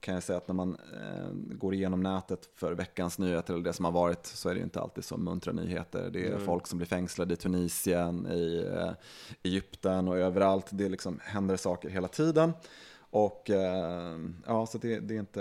kan 0.00 0.14
jag 0.14 0.22
säga 0.22 0.36
att 0.36 0.48
när 0.48 0.54
man 0.54 0.76
eh, 0.94 1.28
går 1.32 1.74
igenom 1.74 2.02
nätet 2.02 2.48
för 2.54 2.72
veckans 2.72 3.18
nyheter, 3.18 3.54
eller 3.54 3.64
det 3.64 3.72
som 3.72 3.84
har 3.84 3.92
varit, 3.92 4.26
så 4.26 4.48
är 4.48 4.54
det 4.54 4.60
inte 4.60 4.80
alltid 4.80 5.04
så 5.04 5.16
muntra 5.16 5.52
nyheter. 5.52 6.10
Det 6.12 6.26
är 6.26 6.38
folk 6.38 6.66
som 6.66 6.78
blir 6.78 6.88
fängslade 6.88 7.34
i 7.34 7.36
Tunisien, 7.36 8.26
i 8.26 8.70
eh, 8.76 8.90
Egypten 9.42 10.08
och 10.08 10.18
överallt. 10.18 10.66
Det 10.70 10.88
liksom 10.88 11.20
händer 11.22 11.56
saker 11.56 11.88
hela 11.88 12.08
tiden. 12.08 12.52
Och 13.10 13.50
eh, 13.50 14.18
ja, 14.46 14.66
så 14.66 14.78
det, 14.78 15.00
det, 15.00 15.14
är 15.14 15.18
inte, 15.18 15.40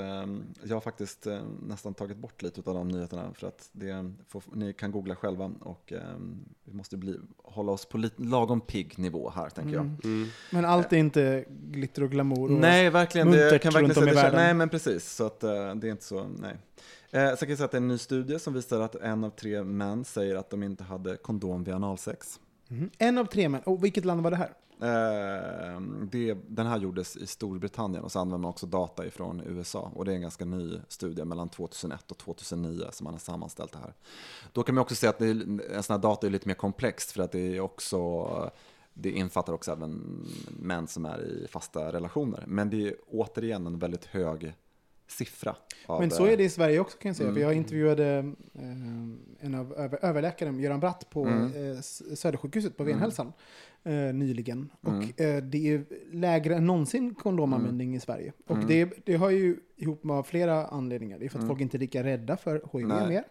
jag 0.63 0.75
har 0.75 0.81
faktiskt 0.81 1.27
eh, 1.27 1.41
nästan 1.67 1.93
tagit 1.93 2.17
bort 2.17 2.41
lite 2.41 2.61
av 2.65 2.75
de 2.75 2.87
nyheterna 2.87 3.33
för 3.33 3.47
att 3.47 3.69
det, 3.71 4.11
får, 4.27 4.43
ni 4.53 4.73
kan 4.73 4.91
googla 4.91 5.15
själva 5.15 5.51
och 5.59 5.93
eh, 5.93 5.99
vi 6.63 6.73
måste 6.73 6.97
bli, 6.97 7.19
hålla 7.43 7.71
oss 7.71 7.85
på 7.85 7.97
lite, 7.97 8.21
lagom 8.21 8.61
pigg 8.61 8.99
nivå 8.99 9.29
här 9.29 9.49
tänker 9.49 9.75
Mm. 9.75 9.97
jag. 10.03 10.11
Mm. 10.11 10.27
Men 10.51 10.65
allt 10.65 10.93
är 10.93 10.97
inte 10.97 11.45
glitter 11.49 12.03
och 12.03 12.11
glamour. 12.11 12.51
Och 12.51 12.59
Nej, 12.59 12.89
verkligen. 12.89 13.31
Det 13.31 13.59
kan 13.59 13.73
verkligen 13.73 13.85
runt 13.85 13.97
om 13.97 14.07
i 14.07 14.13
världen. 14.13 14.35
Nej, 14.35 14.53
men 14.53 14.69
precis. 14.69 15.11
Så 15.11 15.25
att 15.25 15.43
eh, 15.43 15.75
det 15.75 15.87
är 15.87 15.91
inte 15.91 16.05
så, 16.05 16.27
nej. 16.39 16.57
Eh, 17.11 17.29
så 17.35 17.37
kan 17.37 17.49
jag 17.49 17.57
säga 17.57 17.65
att 17.65 17.71
det 17.71 17.77
är 17.77 17.81
en 17.81 17.87
ny 17.87 17.97
studie 17.97 18.39
som 18.39 18.53
visar 18.53 18.81
att 18.81 18.95
en 18.95 19.23
av 19.23 19.29
tre 19.29 19.63
män 19.63 20.05
säger 20.05 20.35
att 20.35 20.49
de 20.49 20.63
inte 20.63 20.83
hade 20.83 21.17
kondom 21.17 21.63
vid 21.63 21.73
analsex. 21.73 22.39
Mhm. 22.67 22.89
En 22.97 23.17
av 23.17 23.25
tre 23.25 23.49
män. 23.49 23.61
Och 23.65 23.83
vilket 23.83 24.05
land 24.05 24.21
var 24.21 24.31
det 24.31 24.37
här? 24.37 24.53
Eh, 24.81 25.81
det, 26.11 26.37
den 26.47 26.67
här 26.67 26.77
gjordes 26.77 27.17
i 27.17 27.27
Storbritannien 27.27 28.03
och 28.03 28.11
så 28.11 28.19
använder 28.19 28.37
man 28.37 28.49
också 28.49 28.65
data 28.65 29.05
ifrån 29.05 29.41
USA. 29.45 29.91
Och 29.95 30.05
det 30.05 30.11
är 30.11 30.15
en 30.15 30.21
ganska 30.21 30.45
ny 30.45 30.79
studie 30.87 31.25
mellan 31.25 31.49
2001 31.49 32.11
och 32.11 32.17
2009 32.17 32.83
som 32.91 33.03
man 33.03 33.13
har 33.13 33.19
sammanställt 33.19 33.71
det 33.71 33.79
här. 33.79 33.93
Då 34.53 34.63
kan 34.63 34.75
man 34.75 34.81
också 34.81 34.95
säga 34.95 35.09
att 35.09 35.19
det 35.19 35.27
är, 35.27 35.71
en 35.75 35.83
sån 35.83 35.93
här 35.93 36.01
data 36.01 36.27
är 36.27 36.31
lite 36.31 36.47
mer 36.47 36.55
komplext 36.55 37.11
för 37.11 37.23
att 37.23 37.31
det 37.31 37.55
är 37.55 37.59
också 37.59 38.51
det 38.93 39.11
infattar 39.11 39.53
också 39.53 39.71
även 39.71 40.25
män 40.59 40.87
som 40.87 41.05
är 41.05 41.21
i 41.21 41.47
fasta 41.47 41.91
relationer. 41.93 42.43
Men 42.47 42.69
det 42.69 42.87
är 42.87 42.95
återigen 43.07 43.67
en 43.67 43.79
väldigt 43.79 44.05
hög 44.05 44.53
siffra. 45.07 45.55
Men 45.87 46.11
så 46.11 46.25
är 46.25 46.37
det 46.37 46.43
i 46.43 46.49
Sverige 46.49 46.79
också 46.79 46.97
kan 46.97 47.09
jag 47.09 47.15
säga. 47.15 47.29
Mm. 47.29 47.35
För 47.35 47.41
jag 47.41 47.53
intervjuade 47.53 48.33
eh, 48.53 49.45
en 49.45 49.55
av 49.55 49.73
över, 49.73 50.05
överläkaren, 50.05 50.59
Göran 50.59 50.79
Bratt, 50.79 51.09
på 51.09 51.25
Mm. 51.25 51.71
eh, 51.71 51.81
Södersjukhuset 52.15 52.77
på 52.77 52.83
Venhälsan 52.83 53.33
eh, 53.85 54.13
nyligen. 54.13 54.69
Mm. 54.87 54.97
Och 54.99 55.21
eh, 55.21 55.43
det 55.43 55.73
är 55.73 55.85
lägre 56.11 56.55
än 56.55 56.65
någonsin 56.67 57.15
kondomanvändning 57.15 57.95
i 57.95 57.99
Sverige. 57.99 58.33
Och 58.47 58.55
Mm. 58.55 58.67
det, 58.67 59.05
det 59.05 59.15
har 59.15 59.29
ju 59.29 59.57
ihop 59.75 60.03
med 60.03 60.25
flera 60.25 60.65
anledningar. 60.67 61.19
Det 61.19 61.25
är 61.25 61.29
för 61.29 61.37
att 61.37 61.43
Mm. 61.43 61.49
folk 61.49 61.61
inte 61.61 61.77
är 61.77 61.79
lika 61.79 62.03
rädda 62.03 62.37
för 62.37 62.61
HIV 62.73 62.87
Nej. 62.87 63.07
mer. 63.07 63.23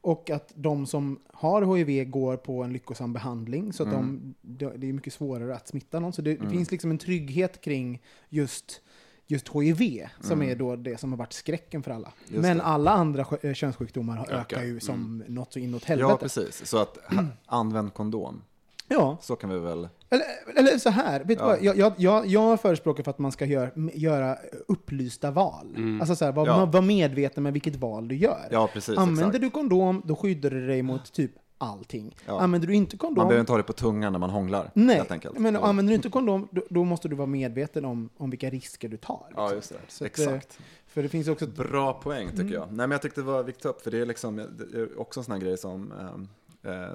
Och 0.00 0.30
att 0.30 0.52
de 0.56 0.86
som 0.86 1.20
har 1.32 1.76
HIV 1.76 2.10
går 2.10 2.36
på 2.36 2.62
en 2.62 2.72
lyckosam 2.72 3.12
behandling. 3.12 3.72
Så 3.72 3.82
att 3.82 3.88
Mm. 3.94 4.34
de, 4.42 4.56
det 4.66 4.72
det 4.76 4.88
är 4.88 4.92
mycket 4.92 5.12
svårare 5.12 5.54
att 5.54 5.68
smitta 5.68 6.00
någon. 6.00 6.12
Så 6.12 6.22
det, 6.22 6.30
det 6.30 6.40
Mm. 6.40 6.50
finns 6.50 6.70
liksom 6.70 6.90
en 6.90 6.98
trygghet 6.98 7.60
kring 7.60 8.02
just 8.28 8.80
just 9.26 9.48
HIV, 9.48 10.06
som 10.20 10.32
Mm. 10.40 10.50
är 10.50 10.56
då 10.56 10.76
det 10.76 11.00
som 11.00 11.12
har 11.12 11.18
varit 11.18 11.32
skräcken 11.32 11.82
för 11.82 11.90
alla. 11.90 12.12
Just 12.28 12.42
Men 12.42 12.56
det. 12.56 12.62
alla 12.62 12.90
andra 12.90 13.26
eh, 13.42 13.54
könssjukdomar 13.54 14.16
har 14.16 14.24
Ökar. 14.24 14.38
ökar 14.40 14.62
ju 14.62 14.80
som 14.80 14.94
Mm. 14.94 15.34
något 15.34 15.52
så 15.52 15.58
inåt 15.58 15.82
Ja, 15.82 15.88
helvete. 15.88 16.16
precis. 16.20 16.66
Så 16.66 16.78
att 16.78 16.98
använd 17.46 17.94
kondom. 17.94 18.42
Ja, 18.88 19.16
Så 19.20 19.36
kan 19.36 19.50
vi 19.50 19.58
väl... 19.58 19.88
eller, 20.12 20.26
eller 20.56 20.78
så 20.78 20.90
här, 20.90 21.24
vet 21.24 21.38
Ja. 21.38 21.46
vad? 21.46 21.62
Jag, 21.62 21.94
jag, 21.96 22.26
jag, 22.26 22.60
förespråkar 22.60 23.02
för 23.02 23.10
att 23.10 23.18
man 23.18 23.32
ska 23.32 23.44
gör, 23.44 23.72
göra 23.94 24.36
upplysta 24.68 25.30
val. 25.30 25.74
Mm. 25.76 26.00
Alltså 26.00 26.16
så 26.16 26.24
här, 26.24 26.32
var, 26.32 26.46
Ja. 26.46 26.64
var 26.66 26.82
medveten 26.82 27.42
med 27.42 27.52
vilket 27.52 27.76
val 27.76 28.08
du 28.08 28.16
gör. 28.16 28.48
Ja, 28.50 28.68
precis. 28.72 28.98
Använder 28.98 29.26
exakt. 29.26 29.40
du 29.42 29.50
kondom, 29.50 30.02
då 30.04 30.16
skyddar 30.16 30.50
du 30.50 30.66
dig 30.66 30.82
mot 30.82 31.12
typ 31.12 31.30
allting. 31.58 32.16
Ja. 32.26 32.40
Använder 32.40 32.68
du 32.68 32.74
inte 32.74 32.96
Man 32.96 32.98
kondom, 32.98 33.24
behöver 33.28 33.40
inte 33.40 33.52
ha 33.52 33.56
det 33.56 33.62
på 33.62 33.72
tungan 33.72 34.12
när 34.12 34.18
man 34.18 34.30
hånglar. 34.30 34.70
nej, 34.74 35.02
men 35.36 35.54
Ja. 35.54 35.60
använder 35.60 35.90
du 35.90 35.94
inte 35.94 36.08
kondom, 36.08 36.48
då, 36.50 36.62
då 36.70 36.84
måste 36.84 37.08
du 37.08 37.16
vara 37.16 37.26
medveten 37.26 37.84
om, 37.84 38.08
om 38.16 38.30
vilka 38.30 38.50
risker 38.50 38.88
du 38.88 38.96
tar. 38.96 39.26
Ja, 39.36 39.42
liksom. 39.42 39.56
just 39.56 39.68
det. 39.68 39.76
Så 39.88 40.04
att, 40.04 40.18
eh, 40.18 40.24
Exakt. 40.34 40.58
För 40.86 41.02
det 41.02 41.08
finns 41.08 41.28
också 41.28 41.44
ett 41.44 41.54
Bra 41.56 41.92
poäng 41.92 42.28
tycker 42.28 42.40
Mm. 42.42 42.52
jag. 42.52 42.66
Nej, 42.68 42.76
men 42.76 42.90
jag 42.90 43.02
tyckte 43.02 43.20
det 43.20 43.24
var 43.26 43.42
viktigt 43.42 43.64
upp, 43.64 43.82
för 43.82 43.90
det 43.90 43.98
är, 44.00 44.06
liksom, 44.06 44.36
det 44.36 44.78
är 44.78 45.00
också 45.00 45.20
en 45.20 45.24
sån 45.24 45.32
här 45.32 45.40
grej 45.40 45.58
som 45.58 45.92
eh, 46.00 46.06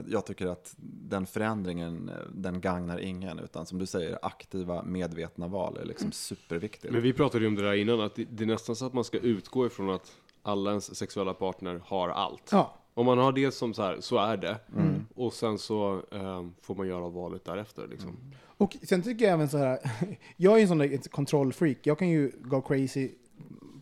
jag 0.08 0.26
tycker 0.26 0.48
att 0.48 0.76
den 1.10 1.26
förändringen, 1.26 2.10
eh, 2.10 2.16
den 2.34 2.62
gagnar 2.62 3.00
ingen, 3.00 3.40
utan 3.40 3.66
som 3.66 3.80
du 3.80 3.86
säger, 3.86 4.20
aktiva, 4.22 4.84
medvetna 4.84 5.48
val 5.48 5.74
är 5.74 5.78
Mm. 5.78 5.88
liksom 5.88 6.12
superviktigt. 6.12 6.94
Men 6.94 7.02
vi 7.02 7.14
pratade 7.14 7.44
ju 7.44 7.48
om 7.48 7.56
det 7.56 7.62
där 7.62 7.74
innan, 7.74 8.02
att 8.02 8.16
det, 8.16 8.44
är 8.44 8.46
nästan 8.46 8.76
så 8.76 8.86
att 8.86 8.94
man 8.94 9.04
ska 9.04 9.18
utgå 9.18 9.66
ifrån 9.66 9.90
att 9.90 10.12
alla 10.42 10.70
ens 10.70 10.96
sexuella 10.96 11.34
partner 11.34 11.82
har 11.86 12.10
allt. 12.10 12.50
Ja, 12.52 12.74
Om 12.94 13.06
man 13.06 13.18
har 13.18 13.32
det 13.32 13.52
som 13.52 13.74
så 13.74 13.82
här, 13.82 13.98
så 14.00 14.18
är 14.18 14.38
det. 14.38 14.60
Mm. 14.76 15.06
Och 15.16 15.34
sen 15.34 15.58
så 15.58 16.02
ehm, 16.12 16.54
får 16.62 16.76
man 16.76 16.88
göra 16.88 17.10
valet 17.10 17.46
därefter 17.46 17.88
liksom. 17.88 18.10
Mm. 18.10 18.22
Och 18.44 18.78
sen 18.84 19.02
tycker 19.02 19.26
jag 19.26 19.34
även 19.34 19.50
så 19.50 19.58
här, 19.58 19.80
jag 20.38 20.54
är 20.54 20.58
ju 20.58 20.62
en 20.62 20.68
sån 20.68 20.78
där 20.78 21.10
kontrollfreak. 21.10 21.78
Jag 21.84 22.00
kan 22.00 22.10
ju 22.10 22.32
go 22.42 22.62
crazy 22.62 23.10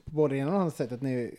på 0.05 0.11
både 0.11 0.35
det 0.35 0.39
ena 0.39 0.51
och 0.51 0.57
andra 0.59 0.71
sättet. 0.71 1.01
När 1.01 1.11
jag, 1.11 1.31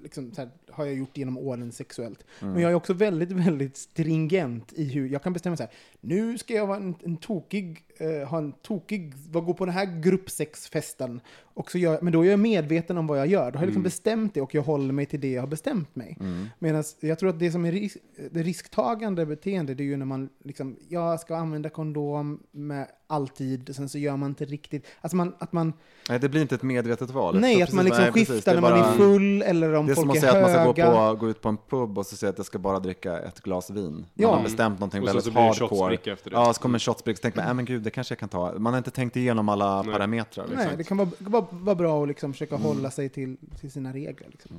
liksom, 0.00 0.32
så 0.32 0.40
här, 0.40 0.50
har 0.70 0.84
jag 0.84 0.94
gjort 0.94 1.16
genom 1.16 1.38
åren 1.38 1.72
sexuellt. 1.72 2.24
Mm. 2.40 2.52
Men 2.52 2.62
jag 2.62 2.70
är 2.70 2.74
också 2.74 2.92
väldigt, 2.92 3.32
väldigt 3.46 3.76
stringent 3.76 4.72
i 4.72 4.84
hur 4.84 5.08
jag 5.08 5.22
kan 5.22 5.32
bestämma 5.32 5.56
så 5.56 5.62
här. 5.62 5.72
Nu 6.00 6.38
ska 6.38 6.54
jag 6.54 6.66
vara 6.66 6.76
en, 6.76 6.94
en 7.04 7.16
tokig, 7.16 7.84
eh, 7.98 8.28
ha 8.28 8.38
en 8.38 8.52
tokig, 8.52 9.14
vad 9.30 9.44
gå 9.44 9.54
på 9.54 9.64
den 9.64 9.74
här 9.74 10.00
gruppsexfesten. 10.00 11.20
Och 11.58 11.70
så 11.70 11.78
gör, 11.78 11.98
men 12.02 12.12
då 12.12 12.24
är 12.24 12.30
jag 12.30 12.40
medveten 12.40 12.98
om 12.98 13.06
vad 13.06 13.18
jag 13.18 13.26
gör. 13.26 13.50
Då 13.50 13.58
har 13.58 13.62
jag 13.62 13.66
liksom 13.66 13.82
bestämt 13.82 14.34
det 14.34 14.40
och 14.40 14.54
jag 14.54 14.62
håller 14.62 14.92
mig 14.92 15.06
till 15.06 15.20
det 15.20 15.32
jag 15.32 15.42
har 15.42 15.48
bestämt 15.48 15.96
mig. 15.96 16.16
Mm. 16.20 16.46
Medan 16.58 16.84
jag 17.00 17.18
tror 17.18 17.30
att 17.30 17.38
det 17.38 17.50
som 17.50 17.64
är 17.64 17.72
risk, 17.72 17.96
det 18.30 18.42
risktagande 18.42 19.26
beteende, 19.26 19.74
det 19.74 19.82
är 19.82 19.84
ju 19.86 19.96
när 19.96 20.06
man 20.06 20.28
liksom, 20.44 20.76
jag 20.88 21.20
ska 21.20 21.36
använda 21.36 21.68
kondom 21.68 22.42
med 22.50 22.86
alltid, 23.06 23.76
sen 23.76 23.88
så 23.88 23.98
gör 23.98 24.16
man 24.16 24.28
inte 24.28 24.44
riktigt, 24.44 24.86
alltså 25.00 25.16
man, 25.16 25.34
att 25.38 25.52
man, 25.52 25.72
Nej, 26.08 26.18
det 26.18 26.28
blir 26.28 26.42
inte 26.42 26.54
ett 26.54 26.62
medvetet 26.62 27.10
val. 27.10 27.40
nej, 27.40 27.62
att 27.62 27.72
man 27.72 27.84
liksom 27.84 28.04
nej, 28.04 28.12
skiftar 28.12 28.60
när 28.60 28.70
är 28.70 28.76
man 28.76 28.92
är 28.92 28.96
full, 28.96 29.42
eller 29.42 29.74
om 29.74 29.94
folk 29.94 30.16
är 30.16 30.32
höga. 30.32 30.57
Ska 30.74 30.90
gå, 30.90 30.96
på, 31.10 31.14
gå 31.14 31.28
ut 31.28 31.42
på 31.42 31.48
en 31.48 31.56
pub 31.56 31.98
och 31.98 32.06
så 32.06 32.16
säga 32.16 32.30
att 32.30 32.36
jag 32.38 32.46
ska 32.46 32.58
bara 32.58 32.78
dricka 32.78 33.18
ett 33.18 33.40
glas 33.40 33.70
vin. 33.70 33.92
Man 33.94 34.04
Ja. 34.14 34.36
har 34.36 34.42
bestämt 34.42 34.80
någonting 34.80 35.02
Och 35.02 35.08
så, 35.08 35.12
väldigt 35.14 35.24
så 35.24 35.30
blir 35.30 35.40
det 35.42 35.46
en 35.48 35.54
hardcore. 35.54 36.12
efter 36.12 36.30
det. 36.30 36.36
Ja, 36.36 36.52
så 36.54 36.60
kommer 36.60 36.76
en 36.76 36.80
shotsbricka 36.80 37.16
så 37.16 37.22
tänker 37.22 37.38
man, 37.40 37.48
äh, 37.48 37.54
men 37.54 37.64
gud, 37.64 37.82
det 37.82 37.90
kanske 37.90 38.12
jag 38.12 38.18
kan 38.18 38.28
ta. 38.28 38.52
Man 38.58 38.72
har 38.72 38.78
inte 38.78 38.90
tänkt 38.90 39.16
igenom 39.16 39.48
alla 39.48 39.82
Nej. 39.82 39.92
parametrar. 39.92 40.46
Liksom. 40.46 40.66
Nej, 40.66 40.76
det 40.76 40.84
kan 40.84 40.96
vara, 40.96 41.08
vara, 41.18 41.44
vara 41.50 41.74
bra 41.74 42.02
att 42.02 42.08
liksom 42.08 42.32
försöka 42.32 42.54
Mm. 42.54 42.66
hålla 42.66 42.90
sig 42.90 43.08
till, 43.08 43.36
till 43.60 43.70
sina 43.72 43.92
regler. 43.92 44.28
Liksom. 44.30 44.56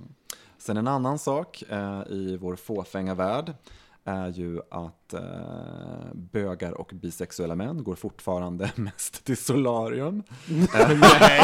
Sen 0.57 0.77
en 0.77 0.87
annan 0.87 1.19
sak 1.19 1.63
eh, 1.69 2.01
i 2.09 2.37
vår 2.41 2.55
fåfänga 2.55 3.13
värld 3.13 3.53
är 4.09 4.27
ju 4.29 4.59
att 4.71 5.13
eh, 5.13 5.19
bögar 6.13 6.71
och 6.71 6.91
bisexuella 6.93 7.55
män 7.55 7.83
går 7.83 7.95
fortfarande 7.95 8.71
mest 8.75 9.23
till 9.25 9.37
solarium. 9.37 10.23
Nej, 10.49 11.39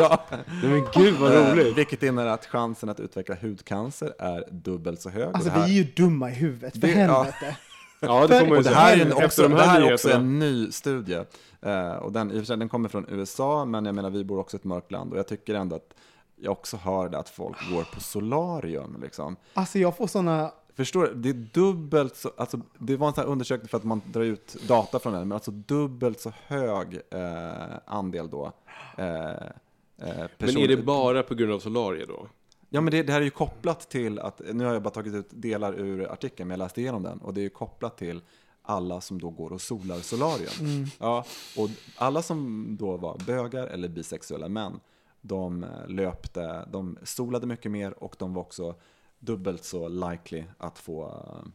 ja. 0.00 0.24
Men 0.62 0.86
gud 0.94 1.14
vad 1.14 1.32
Eh, 1.32 1.52
roligt! 1.54 1.78
vilket 1.78 2.02
innebär 2.02 2.26
att 2.26 2.46
chansen 2.46 2.88
att 2.88 3.00
utveckla 3.00 3.34
hudcancer 3.40 4.12
är 4.18 4.44
dubbelt 4.50 5.00
så 5.00 5.10
hög. 5.10 5.28
Alltså 5.34 5.50
här- 5.50 5.66
vi 5.66 5.78
är 5.78 5.84
ju 5.84 5.92
dumma 5.92 6.30
i 6.30 6.34
huvudet, 6.34 6.72
för 6.72 6.80
Det- 6.80 6.88
ja. 6.92 6.96
helvete. 7.22 7.56
Ja, 8.02 8.26
det 8.26 8.40
får 8.40 8.46
man 8.46 8.62
det 8.62 8.70
här 8.74 8.96
är, 8.96 9.06
en, 9.06 9.12
också, 9.24 9.42
de 9.42 9.52
det 9.52 9.62
här 9.62 9.80
är 9.80 9.94
också 9.94 10.10
en 10.10 10.38
ny 10.38 10.70
studie. 10.72 11.20
Eh, 11.62 11.90
och 11.92 12.12
den, 12.12 12.30
i 12.32 12.40
och 12.40 12.58
den 12.58 12.68
kommer 12.68 12.88
från 12.88 13.06
USA, 13.08 13.64
men 13.64 13.84
jag 13.86 13.94
menar, 13.94 14.10
vi 14.10 14.24
bor 14.24 14.38
också 14.38 14.56
i 14.56 14.58
ett 14.58 14.64
mörkt 14.64 14.92
land. 14.92 15.12
Och 15.12 15.18
jag 15.18 15.26
tycker 15.28 15.54
ändå 15.54 15.76
att 15.76 15.94
jag 16.36 16.52
också 16.52 16.76
hör 16.76 17.08
det 17.08 17.18
att 17.18 17.28
folk 17.28 17.56
går 17.72 17.84
på 17.94 18.00
solarium. 18.00 18.98
Liksom. 19.02 19.36
Alltså 19.54 19.78
jag 19.78 19.96
får 19.96 20.06
såna, 20.06 20.50
Förstår 20.80 21.02
du? 21.02 21.14
Det 21.14 21.28
är 21.28 21.46
dubbelt 21.52 22.16
så, 22.16 22.30
alltså, 22.36 22.60
det 22.78 22.96
var 22.96 23.08
en 23.08 23.14
sån 23.14 23.24
här 23.24 23.30
undersökning 23.30 23.68
för 23.68 23.76
att 23.76 23.84
man 23.84 24.02
drar 24.06 24.22
ut 24.22 24.56
data 24.68 24.98
från 24.98 25.12
den, 25.12 25.28
men 25.28 25.32
alltså 25.32 25.50
dubbelt 25.50 26.20
så 26.20 26.32
hög 26.46 27.00
eh, 27.10 27.78
andel 27.84 28.30
då. 28.30 28.52
Eh, 28.98 29.30
eh, 29.30 30.26
Men 30.38 30.58
är 30.58 30.68
det 30.68 30.76
bara 30.76 31.22
på 31.22 31.34
grund 31.34 31.52
av 31.52 31.58
solarier 31.58 32.06
då? 32.06 32.26
Ja, 32.68 32.80
men 32.80 32.90
det, 32.90 33.02
det 33.02 33.12
här 33.12 33.20
är 33.20 33.24
ju 33.24 33.30
kopplat 33.30 33.90
till 33.90 34.18
att, 34.18 34.40
nu 34.52 34.64
har 34.64 34.72
jag 34.72 34.82
bara 34.82 34.90
tagit 34.90 35.14
ut 35.14 35.28
delar 35.30 35.74
ur 35.74 36.12
artikeln, 36.12 36.48
men 36.48 36.58
jag 36.58 36.64
läste 36.64 36.80
igenom 36.80 37.02
den, 37.02 37.18
och 37.18 37.34
det 37.34 37.40
är 37.40 37.42
ju 37.42 37.50
kopplat 37.50 37.98
till 37.98 38.20
alla 38.62 39.00
som 39.00 39.20
då 39.20 39.30
går 39.30 39.52
och 39.52 39.60
solar 39.60 39.98
solarium. 39.98 40.86
Ja, 40.98 41.24
och 41.56 41.68
alla 41.96 42.22
som 42.22 42.66
då 42.80 42.96
var 42.96 43.18
bögar 43.26 43.66
eller 43.66 43.88
bisexuella 43.88 44.48
män, 44.48 44.80
de 45.20 45.64
eh, 45.64 45.88
löpte, 45.88 46.64
de 46.72 46.98
solade 47.02 47.46
mycket 47.46 47.70
mer 47.70 48.04
och 48.04 48.16
de 48.18 48.34
var 48.34 48.42
också 48.42 48.74
dubbelt 49.20 49.64
så 49.64 49.88
likely 49.88 50.44
att 50.58 50.78
få 50.78 51.04
eh, 51.08 51.48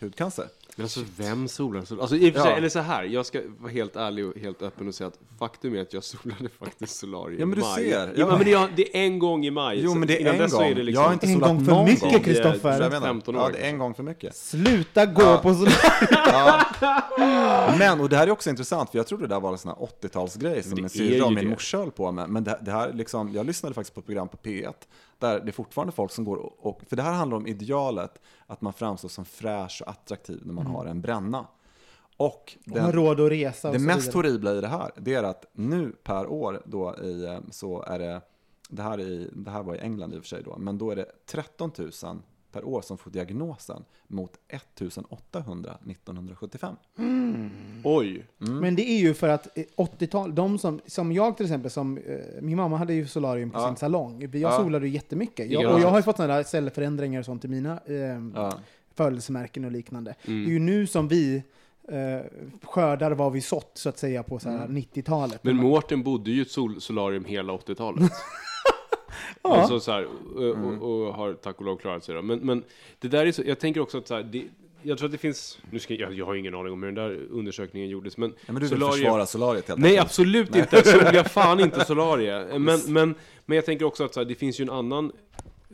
hudcancer. 0.00 0.48
Men 0.78 0.84
alltså 0.84 1.00
vem 1.16 1.48
solar 1.48 1.82
sol? 1.84 2.00
Alltså 2.00 2.16
i 2.16 2.30
och 2.30 2.34
för 2.34 2.40
sig, 2.40 2.50
Ja. 2.50 2.56
eller 2.56 2.68
så 2.68 2.78
här, 2.78 3.04
jag 3.04 3.26
ska 3.26 3.40
vara 3.58 3.72
helt 3.72 3.96
ärlig 3.96 4.26
och 4.26 4.36
helt 4.38 4.62
öppen 4.62 4.88
och 4.88 4.94
säga 4.94 5.08
att 5.08 5.18
faktum 5.38 5.74
är 5.74 5.82
att 5.82 5.92
jag 5.92 6.04
solade 6.04 6.48
faktiskt 6.58 6.96
solarium 6.96 7.40
Ja, 7.40 7.46
men 7.46 7.54
du 7.58 7.60
i 7.60 7.64
maj. 7.64 7.90
ser. 7.90 8.06
Ja, 8.06 8.12
Ja. 8.16 8.26
men 8.36 8.44
det 8.44 8.52
är, 8.52 8.68
det 8.76 8.96
är 8.96 9.00
en 9.04 9.18
gång 9.18 9.46
i 9.46 9.50
maj. 9.50 9.80
Jo, 9.82 9.94
men 9.94 10.08
det 10.08 10.22
är 10.22 10.32
en 10.42 10.50
gång. 10.50 10.62
är 10.64 10.74
det 10.74 10.82
liksom, 10.82 11.02
Jag 11.02 11.08
har 11.08 11.12
inte 11.14 11.26
En 11.26 11.32
solat 11.34 11.48
gång 11.48 11.64
för 11.64 11.72
någon 11.72 11.84
mycket, 11.84 12.12
gång. 12.12 12.20
Kristoffer. 12.22 12.76
Så 12.76 12.82
jag 12.82 12.92
menar, 12.92 13.06
15 13.06 13.36
år 13.36 13.42
Ja, 13.42 13.48
det 13.52 13.58
är 13.58 13.68
en 13.68 13.78
gång 13.78 13.94
för 13.94 14.02
mycket. 14.02 14.36
sluta 14.36 15.06
gå 15.06 15.22
Ja. 15.22 15.38
på 15.42 15.54
såna... 15.54 15.70
Men, 17.78 18.00
och 18.00 18.08
det 18.08 18.16
här 18.16 18.26
är 18.26 18.30
också 18.30 18.50
intressant, 18.50 18.90
för 18.90 18.98
jag 18.98 19.06
trodde 19.06 19.26
det 19.26 19.34
där 19.34 19.40
var 19.40 19.52
en 19.52 19.58
sån 19.58 19.70
här 19.78 19.86
80-talsgrej 20.08 20.62
som 20.62 20.74
min 20.74 20.88
syrra 20.88 21.24
och 21.24 21.32
min 21.32 21.44
det. 21.44 21.50
morsa 21.50 21.78
höll 21.78 21.90
på 21.90 22.12
med. 22.12 22.28
Men 22.30 22.44
det, 22.44 22.58
det 22.62 22.70
här 22.70 22.92
liksom, 22.92 23.32
jag 23.32 23.46
lyssnade 23.46 23.74
faktiskt 23.74 23.94
på 23.94 24.00
ett 24.00 24.06
program 24.06 24.28
på 24.28 24.36
P1, 24.36 24.72
där 25.18 25.40
det 25.40 25.50
är 25.50 25.52
fortfarande 25.52 25.92
folk 25.92 26.12
som 26.12 26.24
går 26.24 26.36
och, 26.36 26.66
och 26.66 26.80
för 26.88 26.96
det 26.96 27.02
här 27.02 27.12
handlar 27.12 27.36
om 27.36 27.46
idealet, 27.46 28.12
att 28.46 28.60
man 28.60 28.72
framstår 28.72 29.08
som 29.08 29.24
fräsch 29.24 29.82
och 29.82 29.88
attraktiv 29.90 30.40
när 30.44 30.54
man 30.54 30.66
har 30.68 30.86
en 30.86 31.00
bränna. 31.00 31.46
Och 32.16 32.56
Och 32.70 32.78
har 32.78 32.80
den, 32.80 32.92
råd 32.92 33.20
att 33.20 33.30
resa 33.30 33.68
och 33.68 33.74
det 33.74 33.80
mest 33.80 34.12
horribla 34.12 34.54
i 34.54 34.60
det 34.60 34.68
här, 34.68 34.90
det 34.96 35.14
är 35.14 35.22
att 35.22 35.44
nu 35.52 35.92
per 36.02 36.26
år 36.26 36.62
då 36.64 36.96
i, 37.02 37.24
eh, 37.24 37.38
så 37.50 37.82
är 37.82 37.98
det, 37.98 38.20
det 38.68 38.82
här, 38.82 39.00
i, 39.00 39.30
det 39.32 39.50
här 39.50 39.62
var 39.62 39.74
i 39.74 39.78
England 39.78 40.14
i 40.14 40.16
och 40.18 40.22
för 40.22 40.28
sig 40.28 40.42
då, 40.42 40.56
men 40.58 40.78
då 40.78 40.90
är 40.90 40.96
det 40.96 41.06
13 41.26 41.70
000 41.78 41.90
per 42.52 42.64
år 42.64 42.80
som 42.82 42.98
får 42.98 43.10
diagnosen 43.10 43.84
mot 44.06 44.32
1800 44.48 45.78
1975. 45.90 46.74
Oj. 47.84 48.24
Men 48.38 48.76
det 48.76 48.82
är 48.90 48.98
ju 48.98 49.14
för 49.14 49.28
att 49.28 49.58
eh, 49.58 49.64
80-tal, 49.76 50.34
de 50.34 50.58
som, 50.58 50.80
som 50.86 51.12
jag 51.12 51.36
till 51.36 51.46
exempel, 51.46 51.70
som, 51.70 51.98
eh, 51.98 52.18
min 52.42 52.56
mamma 52.56 52.76
hade 52.76 52.94
ju 52.94 53.06
solarium 53.06 53.50
på 53.50 53.58
Ja. 53.58 53.66
sin 53.66 53.76
salong. 53.76 54.20
Jag 54.22 54.34
Ja. 54.36 54.56
solade 54.56 54.86
ju 54.88 54.92
jättemycket. 54.94 55.50
Jag, 55.50 55.74
och 55.74 55.80
jag 55.80 55.88
har 55.88 55.96
ju 55.98 56.02
fått 56.02 56.16
sådana 56.16 56.34
där 56.36 56.42
cellförändringar 56.42 57.18
och 57.20 57.24
sånt 57.26 57.44
i 57.44 57.48
mina 57.48 57.80
eh, 57.86 57.94
Ja. 58.34 58.52
Födelsemärken 59.02 59.64
och 59.64 59.72
liknande. 59.72 60.14
Mm. 60.26 60.44
Det 60.44 60.50
är 60.50 60.52
ju 60.52 60.58
nu 60.58 60.86
som 60.86 61.08
vi 61.08 61.42
eh, 61.88 62.26
skördar 62.62 63.10
vad 63.12 63.32
vi 63.32 63.40
sått, 63.40 63.70
så 63.74 63.88
att 63.88 63.98
säga, 63.98 64.22
på 64.22 64.38
så 64.38 64.48
här 64.50 64.68
90-talet. 64.68 65.44
Men 65.44 65.56
Mårten 65.56 66.02
bodde 66.02 66.30
ju 66.30 66.38
i 66.38 66.42
ett 66.42 66.50
sol 66.50 66.80
solarium 66.80 67.24
hela 67.24 67.52
80-talet. 67.52 68.12
Ja. 69.42 69.56
Alltså 69.56 69.80
så 69.80 69.92
här, 69.92 70.06
och, 70.36 70.44
och, 70.44 71.06
och 71.06 71.14
har 71.14 71.34
tack 71.34 71.58
och 71.58 71.64
lov 71.64 71.76
klarat 71.76 72.04
sig 72.04 72.14
då. 72.14 72.22
Men, 72.22 72.38
men 72.38 72.62
det 72.98 73.08
där 73.08 73.26
är 73.26 73.32
så, 73.32 73.42
jag 73.46 73.58
tänker 73.58 73.80
också 73.80 73.98
att 73.98 74.08
så 74.08 74.14
här, 74.14 74.22
det, 74.22 74.44
jag 74.82 74.98
tror 74.98 75.06
att 75.06 75.12
det 75.12 75.18
finns, 75.18 75.58
nu 75.70 75.78
ska 75.78 75.94
jag, 75.94 76.12
jag 76.12 76.26
har 76.26 76.34
ingen 76.34 76.54
aning 76.54 76.72
om 76.72 76.82
hur 76.82 76.92
den 76.92 76.94
där 77.04 77.26
undersökningen 77.30 77.88
gjordes, 77.88 78.16
men, 78.16 78.34
Ja, 78.46 78.52
men 78.52 78.62
du 78.62 78.68
vill 78.68 78.78
solarium- 78.78 78.92
försvara 78.92 79.26
solariet 79.26 79.68
helt 79.68 79.80
Nej, 79.80 79.90
enkelt. 79.90 80.06
absolut 80.06 80.56
inte. 80.56 80.84
Soliga 80.84 81.24
fan 81.24 81.60
inte 81.66 81.84
solarie. 81.84 82.58
Men, 82.58 82.80
men, 82.86 83.14
men 83.46 83.56
jag 83.56 83.64
tänker 83.64 83.84
också 83.84 84.04
att 84.04 84.14
så 84.14 84.20
här, 84.20 84.24
det 84.24 84.34
finns 84.34 84.60
ju 84.60 84.62
en 84.62 84.70
annan 84.70 85.12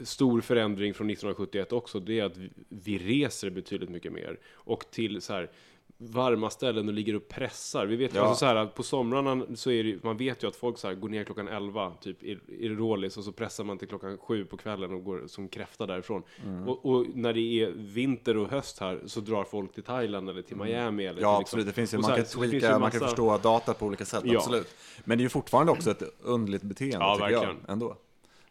stor 0.03 0.41
förändring 0.41 0.95
från 0.95 1.11
1971 1.11 1.73
också. 1.73 2.01
Det 2.01 2.21
är 2.21 2.25
att 2.25 2.37
vi, 2.69 2.99
reser 2.99 3.51
betydligt 3.51 3.91
mycket 3.91 4.13
mer. 4.13 4.39
Och 4.55 4.85
till 4.91 5.21
så 5.23 5.33
här 5.33 5.51
varma 5.99 6.51
ställen 6.51 6.89
och 6.89 6.95
ligger 6.95 7.17
och 7.17 7.29
pressar. 7.29 7.87
Vi 7.87 7.97
vet 7.97 8.15
ju, 8.15 8.19
Ja. 8.19 8.23
alltså 8.25 8.39
så 8.39 8.47
här, 8.47 8.57
att 8.57 8.75
på 8.75 8.83
somrarna 8.83 9.47
så 9.57 9.71
är 9.71 9.85
det 9.85 10.05
man 10.05 10.17
vet 10.17 10.43
ju 10.45 10.49
att 10.49 10.57
folk 10.57 10.79
så 10.79 10.89
här 10.89 10.95
går 10.95 11.09
ner 11.09 11.25
klockan 11.25 11.49
11, 11.49 11.93
typ 12.01 12.23
i, 12.23 12.39
i 12.49 12.69
Rålis, 12.69 13.17
och 13.17 13.25
så 13.25 13.33
pressar 13.33 13.65
man 13.65 13.79
till 13.79 13.89
klockan 13.89 14.19
7 14.19 14.45
på 14.45 14.57
kvällen 14.57 14.95
och 14.95 15.05
går 15.05 15.25
som 15.27 15.49
kräfta 15.49 15.87
därifrån. 15.87 16.23
Mm. 16.45 16.69
Och, 16.69 16.87
och 16.87 17.07
när 17.15 17.33
det 17.33 17.41
är 17.41 17.71
vinter 17.71 18.37
och 18.37 18.49
höst 18.51 18.79
här 18.79 19.01
så 19.07 19.21
drar 19.21 19.45
folk 19.45 19.75
till 19.75 19.83
Thailand 19.83 20.31
eller 20.31 20.43
till 20.43 20.57
Miami. 20.57 21.05
Eller 21.05 21.11
Mm. 21.19 21.23
Ja, 21.31 21.37
till 21.37 21.43
absolut. 21.43 21.67
Det 21.67 21.73
finns 21.73 21.95
ju, 21.95 21.99
man 21.99 22.11
här, 22.11 22.17
kan 22.17 22.25
tweaka, 22.27 22.57
ju 22.57 22.61
man 22.63 22.71
kan 22.71 22.81
massa- 22.81 22.99
förstå 23.07 23.39
data 23.39 23.75
på 23.75 23.87
olika 23.87 24.05
sätt, 24.05 24.23
Ja. 24.27 24.37
absolut. 24.39 24.75
Men 25.05 25.19
det 25.19 25.23
är 25.23 25.25
ju 25.25 25.29
fortfarande 25.29 25.73
också 25.73 25.91
ett 25.91 26.03
underligt 26.23 26.63
beteende, 26.63 26.97
Ja, 26.97 27.15
tycker 27.15 27.31
verkligen. 27.31 27.57
jag, 27.67 27.73
ändå. 27.73 27.97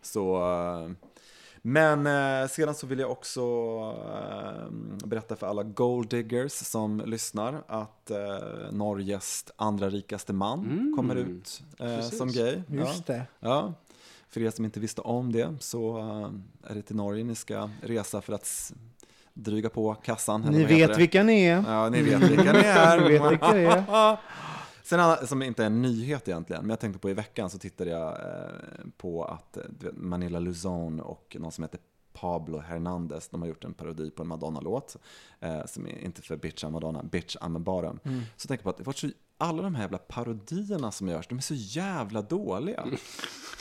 Så, 0.01 0.35
eh, 0.37 0.91
men 1.65 2.07
eh, 2.07 2.47
sedan 2.47 2.75
så 2.75 2.87
vill 2.87 2.99
jag 2.99 3.11
också 3.11 3.41
eh, 4.13 4.71
berätta 5.05 5.35
för 5.35 5.47
alla 5.47 5.63
gold 5.63 6.09
diggers 6.09 6.51
som 6.51 7.01
lyssnar 7.05 7.63
att 7.67 8.11
eh, 8.11 8.17
Norges 8.71 9.45
andra 9.55 9.89
rikaste 9.89 10.33
man 10.33 10.93
kommer 10.95 11.15
ut 11.15 11.63
eh, 11.79 11.93
Mm. 11.93 12.01
Som 12.01 12.31
gay. 12.31 12.61
Just 12.67 13.03
ja. 13.09 13.13
det. 13.13 13.25
Ja. 13.39 13.73
För 14.29 14.41
er 14.41 14.51
som 14.51 14.65
inte 14.65 14.79
visste 14.79 15.01
om 15.01 15.31
det 15.31 15.55
så 15.59 15.97
eh, 15.97 16.71
är 16.71 16.75
det 16.75 16.81
till 16.81 16.95
Norge 16.95 17.23
ni 17.23 17.35
ska 17.35 17.69
resa 17.81 18.21
för 18.21 18.33
att 18.33 18.73
dryga 19.33 19.69
på 19.69 19.93
kassan. 19.93 20.41
Ni 20.41 20.63
vet 20.63 20.97
vilka 20.97 21.23
ni 21.23 21.43
är. 21.45 21.63
Ja, 21.67 21.89
ni 21.89 22.01
vet 22.01 22.21
vilka 22.23 22.53
ni 22.53 22.59
är. 22.59 22.99
Ni 23.09 23.09
vet 23.09 23.31
vilka 23.31 23.53
det 23.53 23.65
är. 23.65 24.17
Sen 24.93 25.27
som 25.27 25.41
inte 25.41 25.63
är 25.63 25.67
en 25.67 25.81
nyhet 25.81 26.27
egentligen, 26.27 26.61
men 26.61 26.69
jag 26.69 26.79
tänkte 26.79 26.99
på 26.99 27.09
i 27.09 27.13
veckan 27.13 27.49
så 27.49 27.57
tittade 27.57 27.89
jag 27.89 28.09
eh, 28.09 28.85
på 28.97 29.25
att 29.25 29.57
eh, 29.57 29.63
Manila 29.93 30.39
Luzon 30.39 30.99
och 30.99 31.37
någon 31.39 31.51
som 31.51 31.63
heter 31.63 31.79
Pablo 32.13 32.57
Hernandez, 32.57 33.29
de 33.29 33.41
har 33.41 33.47
gjort 33.47 33.63
en 33.63 33.73
parodi 33.73 34.11
på 34.11 34.21
en 34.21 34.27
Madonna-låt. 34.27 34.97
Eh, 35.39 35.65
som 35.65 35.87
är 35.87 35.99
inte 35.99 36.21
för 36.21 36.37
Bitch 36.37 36.63
I'm 36.63 36.69
Madonna, 36.69 37.03
Bitch 37.03 37.35
I'm 37.35 37.55
a 37.55 37.59
bottom. 37.59 37.99
Så 38.37 38.47
tänker 38.47 38.59
jag 38.59 38.63
på 38.63 38.69
att 38.69 38.77
det 38.77 38.83
var 38.83 38.93
så, 38.93 39.09
alla 39.43 39.63
de 39.63 39.75
här 39.75 39.81
jävla 39.83 39.97
parodierna 39.97 40.91
som 40.91 41.07
görs, 41.07 41.27
de 41.27 41.37
är 41.37 41.41
så 41.41 41.53
jävla 41.53 42.21
dåliga. 42.21 42.85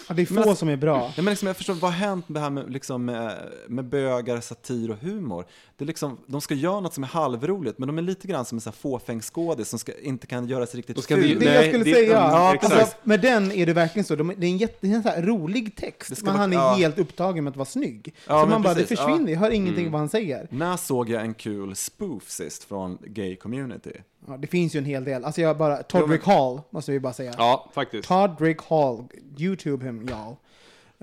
Ja, 0.08 0.14
det 0.14 0.22
är 0.22 0.26
få 0.26 0.34
Men- 0.34 0.56
som 0.56 0.68
är 0.68 0.76
bra. 0.76 1.12
Ja, 1.16 1.22
men 1.22 1.32
liksom, 1.32 1.46
jag 1.46 1.56
förstår, 1.56 1.74
vad 1.74 1.92
har 1.92 1.98
hänt 1.98 2.28
med 2.28 2.36
det 2.36 2.40
här 2.44 2.50
med, 2.50 2.70
liksom, 2.72 3.04
med, 3.04 3.38
med 3.68 3.84
bögar, 3.84 4.40
satir 4.40 4.90
och 4.90 4.96
humor? 4.96 5.44
Det 5.76 5.84
är 5.84 5.86
liksom, 5.86 6.18
de 6.26 6.40
ska 6.40 6.54
göra 6.54 6.80
något 6.80 6.94
som 6.94 7.04
är 7.04 7.08
halvroligt, 7.08 7.78
men 7.78 7.86
de 7.86 7.98
är 7.98 8.02
lite 8.02 8.28
grann 8.28 8.44
som 8.44 8.56
en 8.56 8.60
så 8.60 8.70
här 8.70 8.74
fåfäng 8.74 9.20
skådis 9.20 9.68
som 9.68 9.78
ska, 9.78 10.00
inte 10.00 10.26
kan 10.26 10.46
göra 10.48 10.66
sig 10.66 10.78
riktigt 10.78 10.96
Då 10.96 11.02
ska 11.02 11.16
vi- 11.16 11.22
ful. 11.22 11.38
Det 11.38 11.44
jag 11.44 11.54
Nej, 11.54 11.68
skulle 11.68 11.84
det- 11.84 11.94
säga, 11.94 12.12
ja, 12.12 12.56
alltså, 12.62 12.96
med 13.02 13.20
den 13.20 13.52
är 13.52 13.66
det 13.66 13.72
verkligen 13.72 14.04
så. 14.04 14.16
De, 14.16 14.32
det 14.36 14.46
är 14.46 14.50
en, 14.50 14.58
jätte, 14.58 14.78
det 14.86 14.92
en 14.94 15.02
så 15.02 15.08
här 15.08 15.22
rolig 15.22 15.64
Det 15.76 15.80
text, 15.86 16.10
men 16.22 16.26
vara- 16.26 16.36
han 16.36 16.52
är 16.52 16.56
ja. 16.56 16.74
helt 16.74 16.98
upptagen 16.98 17.44
med 17.44 17.50
att 17.50 17.56
vara 17.56 17.66
snygg. 17.66 18.14
Ja, 18.26 18.42
så 18.42 18.48
man 18.48 18.62
bara, 18.62 18.74
precis, 18.74 18.88
det 18.88 18.96
försvinner, 18.96 19.24
ja. 19.26 19.30
jag 19.30 19.38
hör 19.40 19.50
ingenting 19.50 19.90
vad 19.90 20.00
han 20.00 20.08
säger. 20.08 20.46
När 20.50 20.76
såg 20.76 21.08
jag 21.10 21.22
en 21.22 21.34
kul 21.34 21.76
spoof 21.76 22.30
sist 22.30 22.64
från 22.64 22.98
gay 23.06 23.36
community? 23.36 23.92
Ja, 24.26 24.36
det 24.36 24.46
finns 24.46 24.74
ju 24.74 24.78
en 24.78 24.84
hel 24.84 25.04
del. 25.04 25.24
Alltså 25.24 25.40
jag 25.40 25.58
bara, 25.58 25.82
Todrick 25.82 26.24
Hall, 26.24 26.60
måste 26.70 26.92
vi 26.92 27.00
bara 27.00 27.12
säga. 27.12 27.34
Ja, 27.38 27.70
faktiskt. 27.74 28.08
Todrick 28.08 28.62
Hall, 28.62 29.04
YouTube 29.38 29.86
him, 29.86 30.08
y'all. 30.08 30.36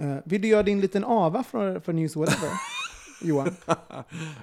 Uh, 0.02 0.18
vill 0.26 0.42
du 0.42 0.48
göra 0.48 0.64
din 0.64 0.82
liten 0.82 1.06
ava 1.06 1.44
för, 1.44 1.80
för 1.80 1.94
News 1.94 2.16
Whatever? 2.16 2.50
Johan? 3.22 3.56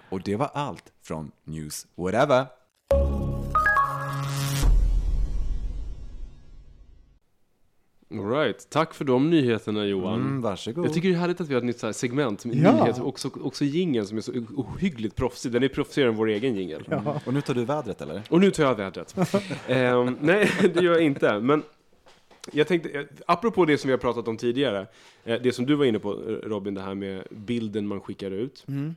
Och 0.09 0.21
det 0.21 0.37
var 0.37 0.51
allt 0.55 0.93
från 1.03 1.31
News 1.45 1.87
Whatever. 1.95 2.47
All 8.11 8.31
right. 8.31 8.71
Tack 8.71 8.95
för 8.95 9.05
de 9.05 9.31
nyheterna 9.31 9.85
Johan. 9.87 10.15
Mm, 10.21 10.41
varsågod. 10.41 10.85
Jag 10.87 10.93
tycker 10.95 11.09
det 11.09 11.15
är 11.15 11.19
härligt 11.19 11.41
att 11.41 11.49
vi 11.49 11.55
har 11.55 11.59
ett 11.61 11.65
nytt 11.65 11.79
så 11.79 11.87
här 11.87 11.93
segment 11.93 12.45
med 12.45 12.57
Ja. 12.57 12.73
nyheter. 12.73 13.07
Också, 13.07 13.31
också 13.43 13.65
jingeln 13.65 14.07
som 14.07 14.17
är 14.17 14.23
så 14.23 14.33
ohyggligt 14.57 15.17
proffsig. 15.17 15.53
Den 15.53 15.63
är 15.63 15.69
proffsigare 15.69 16.09
än 16.11 16.17
vår 16.17 16.29
egen 16.29 16.55
jingel. 16.57 16.85
Och 17.27 17.35
nu 17.35 17.41
tar 17.41 17.55
du 17.55 17.65
vädret 17.65 18.01
eller? 18.01 18.23
Och 18.31 18.41
nu 18.41 18.51
tar 18.51 18.63
jag 18.65 18.75
vädret. 18.75 19.15
Ehm, 19.69 20.17
nej, 20.21 20.51
det 20.75 20.81
gör 20.83 20.93
jag 20.93 21.03
inte. 21.03 21.41
Men 21.41 21.63
jag 22.53 22.69
tänkte, 22.69 22.91
eh, 22.91 23.05
apropå 23.27 23.65
det 23.65 23.79
som 23.79 23.89
vi 23.89 23.93
har 23.93 23.99
pratat 23.99 24.29
om 24.29 24.37
tidigare, 24.37 24.87
eh, 25.25 25.41
det 25.43 25.53
som 25.53 25.67
du 25.67 25.75
var 25.75 25.85
inne 25.85 25.99
på 25.99 26.13
eh, 26.13 26.49
Robin, 26.49 26.75
det 26.75 26.81
här 26.81 26.95
med 26.95 27.23
bilden 27.31 27.87
man 27.87 28.01
skickar 28.01 28.31
ut. 28.31 28.65
Mm. 28.69 28.95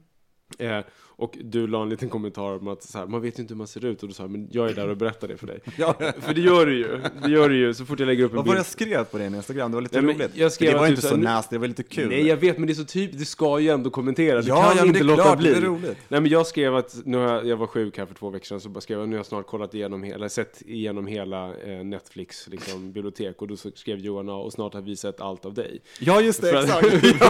Eh, 0.60 0.80
och 1.20 1.38
du 1.44 1.68
la 1.68 1.82
en 1.84 1.90
liten 1.90 2.10
kommentar 2.10 2.58
om 2.58 2.68
att 2.68 2.84
så 2.84 2.98
här, 2.98 3.06
man 3.08 3.22
vet 3.22 3.40
ju 3.40 3.42
inte 3.42 3.54
hur 3.54 3.58
man 3.58 3.68
ser 3.68 3.86
ut 3.86 4.02
och 4.04 4.08
du 4.10 4.14
sa 4.14 4.28
men 4.28 4.48
jag 4.52 4.70
är 4.70 4.74
där 4.74 4.88
och 4.90 4.98
berättar 4.98 5.28
det 5.28 5.38
för 5.38 5.48
dig. 5.48 5.60
Ja. 5.78 5.94
För 6.20 6.34
det 6.34 6.42
gör 6.42 6.66
du 6.66 6.78
ju. 6.78 7.00
Det 7.24 7.30
gör 7.32 7.50
du 7.50 7.58
ju 7.58 7.74
så 7.74 7.86
fort 7.86 8.00
jag 8.00 8.06
lägger 8.08 8.24
upp 8.24 8.32
en 8.32 8.36
Vad 8.38 8.46
var 8.46 8.54
bild. 8.54 8.60
jag 8.60 8.66
skrev 8.66 9.04
på 9.04 9.18
din 9.18 9.36
Instagram? 9.36 9.72
Det 9.72 9.76
var 9.76 9.82
lite 9.82 10.02
Nej, 10.02 10.16
roligt. 10.16 10.32
jag 10.34 10.52
skrev 10.52 10.74
det 10.74 10.80
var 10.80 10.88
inte 10.88 11.02
så 11.02 11.08
så 11.08 11.16
nasty, 11.18 11.56
det 11.56 11.60
var 11.60 11.68
lite 11.68 11.84
kul. 11.84 12.10
Nej 12.10 12.28
jag 12.28 12.38
vet 12.38 12.58
men 12.58 12.68
det 12.68 12.74
är 12.74 12.76
så 12.76 12.84
typ, 12.86 13.12
det 13.14 13.26
ska 13.26 13.60
ju 13.60 13.70
ändå 13.70 13.90
kommentera. 13.90 14.42
Du 14.42 14.48
Ja, 14.48 14.62
kan 14.64 14.78
ja, 14.78 14.86
inte 14.86 15.00
det 15.00 15.04
är 15.04 15.08
låta 15.08 15.24
klart, 15.24 15.38
bli. 15.40 15.50
det 15.52 15.58
är 15.58 15.62
roligt. 15.62 15.98
Nej 16.08 16.22
men 16.22 16.32
jag 16.32 16.48
skrev 16.48 16.76
att, 16.76 16.96
nu 17.06 17.18
har 17.18 17.34
jag, 17.34 17.48
jag 17.48 17.58
var 17.58 17.68
sjuk 17.68 17.98
här 17.98 18.06
för 18.06 18.16
två 18.16 18.30
veckor 18.30 18.46
sedan, 18.46 18.60
så 18.62 18.82
skrev 18.82 19.00
jag 19.00 19.10
nu 19.10 19.16
har 19.16 19.20
jag 19.20 19.26
snart 19.26 19.48
kollat 19.48 19.74
igenom, 19.74 20.04
eller 20.04 20.28
sett 20.28 20.62
igenom 20.66 21.08
hela 21.08 21.46
eh, 21.56 21.84
Netflix 21.84 22.48
liksom, 22.48 22.92
bibliotek 22.92 23.42
och 23.42 23.48
då 23.48 23.56
skrev 23.58 24.00
Johan 24.00 24.30
och 24.30 24.54
snart 24.54 24.74
har 24.74 24.82
vi 24.82 24.96
sett 24.96 25.22
allt 25.22 25.46
av 25.46 25.54
dig. 25.54 25.82
Ja, 26.00 26.22
just 26.22 26.42
det, 26.42 26.48
För 26.48 26.58
att- 26.58 26.84
exakt. 26.94 27.26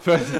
för 0.02 0.14
att 0.14 0.32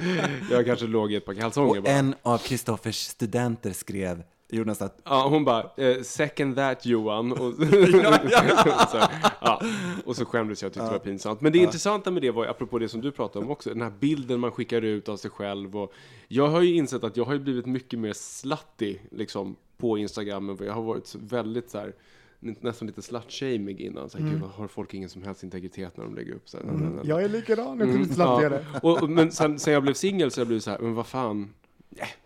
jag 0.51 0.67
kanske 0.67 0.87
låg 0.87 1.13
i 1.13 1.17
ett 1.17 1.25
par 1.25 1.35
kalsonger 1.35 1.81
bara. 1.87 1.97
en 1.99 2.15
av 2.23 2.39
Kristoffers 2.39 2.97
studenter 2.97 3.73
skrev, 3.73 4.23
nästan 4.51 4.87
att 4.87 5.01
Ja, 5.05 5.29
hon 5.29 5.45
bara, 5.45 5.71
eh, 5.77 6.03
second 6.03 6.57
that 6.57 6.87
Johan. 6.87 7.33
Och, 7.33 7.39
så, 8.91 9.03
ja. 9.41 9.63
och 10.05 10.17
så 10.17 10.25
skämdes 10.25 10.63
jag 10.63 10.69
och 10.69 10.73
tyckte 10.75 10.87
det 10.87 10.93
var 10.93 10.99
pinsamt. 10.99 11.41
Men 11.41 11.53
det 11.53 11.59
intressanta 11.59 12.11
med 12.11 12.23
det 12.23 12.31
var, 12.31 12.47
apropå 12.47 12.79
det 12.79 12.89
som 12.89 13.01
du 13.01 13.13
pratade 13.13 13.45
om 13.45 13.51
också, 13.51 13.71
den 13.71 13.83
här 13.83 13.93
bilden 14.01 14.41
man 14.41 14.51
skickar 14.53 14.83
ut 14.83 15.09
av 15.09 15.17
sig 15.17 15.31
själv. 15.31 15.77
Och 15.77 15.93
jag 16.29 16.49
har 16.49 16.63
ju 16.63 16.75
insett 16.75 17.05
att 17.05 17.17
jag 17.17 17.25
har 17.25 17.33
ju 17.33 17.39
blivit 17.39 17.67
mycket 17.67 17.99
mer 17.99 18.13
slutty 18.13 18.99
liksom, 19.11 19.57
på 19.77 19.99
Instagram 19.99 20.57
jag 20.61 20.73
har 20.73 20.83
varit 20.83 21.15
väldigt 21.15 21.71
så 21.71 21.79
här, 21.79 21.93
nästan 22.41 22.87
lite 22.89 23.03
slut-shamig 23.03 23.81
innan. 23.81 24.11
Så 24.11 24.19
här, 24.19 24.31
Gud, 24.31 24.41
vad 24.41 24.51
har 24.51 24.69
folk 24.69 24.95
ingen 24.95 25.09
som 25.09 25.23
helst 25.23 25.43
integritet 25.43 25.97
när 25.97 26.05
de 26.05 26.15
lägger 26.15 26.35
upp? 26.35 26.49
Så 26.49 26.57
här, 26.57 27.01
Jag 27.05 27.23
är 27.23 27.29
likadan, 27.29 27.67
jag 27.79 27.89
Mm, 27.89 27.93
kunde 27.93 28.15
slapp 28.15 28.43
ja. 28.43 28.59
och, 28.83 29.03
och, 29.03 29.11
men 29.11 29.33
sen, 29.33 29.59
sen 29.59 29.73
jag 29.73 29.83
blev 29.83 29.95
singel 29.95 30.31
så 30.31 30.39
har 30.39 30.41
jag 30.41 30.47
blivit 30.49 30.65
så 30.65 30.71
här, 30.71 30.79
men 30.79 30.95
vad 30.95 31.07
fan, 31.07 31.55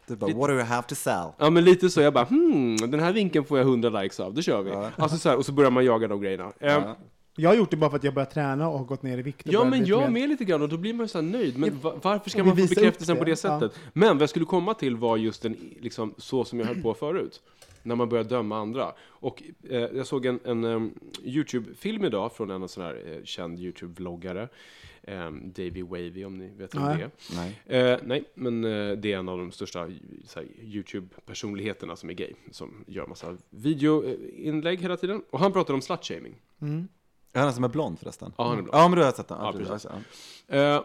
du 0.06 0.16
bara, 0.16 0.34
what 0.34 0.48
do 0.48 0.54
you 0.54 0.62
have 0.64 0.82
to 0.88 0.94
sell? 0.94 1.26
Ja 1.38 1.50
men 1.50 1.64
lite 1.64 1.90
så, 1.90 2.00
jag 2.00 2.12
bara 2.12 2.24
hmm, 2.24 2.76
den 2.76 3.00
här 3.00 3.12
vinkeln 3.12 3.44
får 3.44 3.58
jag 3.58 3.66
100 3.66 4.02
likes 4.02 4.20
av, 4.20 4.34
det 4.34 4.42
kör 4.42 4.62
vi. 4.62 4.70
Alltså 4.96 5.18
så 5.18 5.28
här, 5.28 5.36
och 5.36 5.46
så 5.46 5.52
börjar 5.52 5.70
man 5.70 5.84
jaga 5.84 6.08
de 6.08 6.20
grejerna. 6.20 6.52
Ja, 6.58 6.68
Ja. 6.68 6.96
Jag 7.36 7.50
har 7.50 7.56
gjort 7.56 7.70
det 7.70 7.76
bara 7.76 7.90
för 7.90 7.96
att 7.96 8.04
jag 8.04 8.14
börjat 8.14 8.30
träna 8.30 8.68
och 8.68 8.78
har 8.78 8.84
gått 8.84 9.02
ner 9.02 9.18
i 9.18 9.22
vikt. 9.22 9.46
ja 9.50 9.64
men 9.64 9.84
jag 9.86 10.12
med 10.12 10.28
lite 10.28 10.44
grann 10.44 10.62
och 10.62 10.68
då 10.68 10.76
blir 10.76 10.94
man 10.94 11.04
ju 11.04 11.08
så 11.08 11.18
här 11.18 11.22
nöjd. 11.22 11.58
Men 11.58 11.78
va- 11.80 11.94
varför 12.02 12.30
ska 12.30 12.44
man 12.44 12.56
få 12.56 12.62
bekräftelsen 12.68 13.16
på 13.16 13.24
det, 13.24 13.30
det 13.30 13.36
sättet? 13.36 13.72
Men 13.92 14.08
vad 14.08 14.22
jag 14.22 14.30
skulle 14.30 14.44
komma 14.44 14.74
till 14.74 14.96
var 14.96 15.16
just 15.16 15.44
en, 15.44 15.56
liksom, 15.80 16.14
så 16.18 16.44
som 16.44 16.58
jag 16.60 16.66
höll 16.66 16.82
på 16.82 16.94
förut. 16.94 17.40
När 17.82 17.94
man 17.96 18.08
börjar 18.08 18.24
döma 18.24 18.58
andra. 18.58 18.92
Och 19.08 19.42
eh, 19.70 19.78
jag 19.78 20.06
såg 20.06 20.26
en, 20.26 20.40
en 20.44 20.64
em, 20.64 20.94
YouTube-film 21.24 22.04
idag 22.04 22.32
från 22.32 22.50
en 22.50 22.68
sån 22.68 22.84
här 22.84 23.02
eh, 23.06 23.24
känd 23.24 23.58
YouTube-vloggare. 23.58 24.48
Um, 25.10 25.52
Davy 25.52 25.82
Wavy 25.82 26.24
om 26.24 26.38
ni 26.38 26.48
vet 26.48 26.74
vem 26.74 26.82
Nej. 26.82 26.96
det 26.98 27.04
är. 27.04 27.10
Nej. 27.66 27.92
Eh, 27.92 27.98
nej, 28.02 28.24
men 28.34 28.64
eh, 28.64 28.96
det 28.96 29.12
är 29.12 29.18
en 29.18 29.28
av 29.28 29.38
de 29.38 29.52
största 29.52 29.88
YouTube-personligheterna 30.60 31.96
som 31.96 32.10
är 32.10 32.14
gay. 32.14 32.32
Som 32.50 32.84
gör 32.86 33.06
massa 33.06 33.36
videoinlägg 33.50 34.80
hela 34.80 34.96
tiden. 34.96 35.22
Och 35.30 35.38
han 35.38 35.52
pratar 35.52 35.74
om 35.74 35.82
slutshaming. 35.82 36.34
Mm. 36.60 36.88
Är 37.32 37.40
han 37.40 37.52
som 37.52 37.64
är 37.64 37.68
blond 37.68 37.98
förresten? 37.98 38.32
Ja, 38.38 38.44
han 38.44 38.58
är 38.58 38.62
blond. 38.62 38.78
Ja, 38.78 38.88
men 38.88 38.98
du 38.98 39.04
har 39.04 39.12
sett 39.12 39.28
den. 39.28 39.38
Ja, 39.40 39.52
precis. 39.52 39.68
precis. 39.68 39.90
Ja. 40.46 40.56
Eh, 40.56 40.82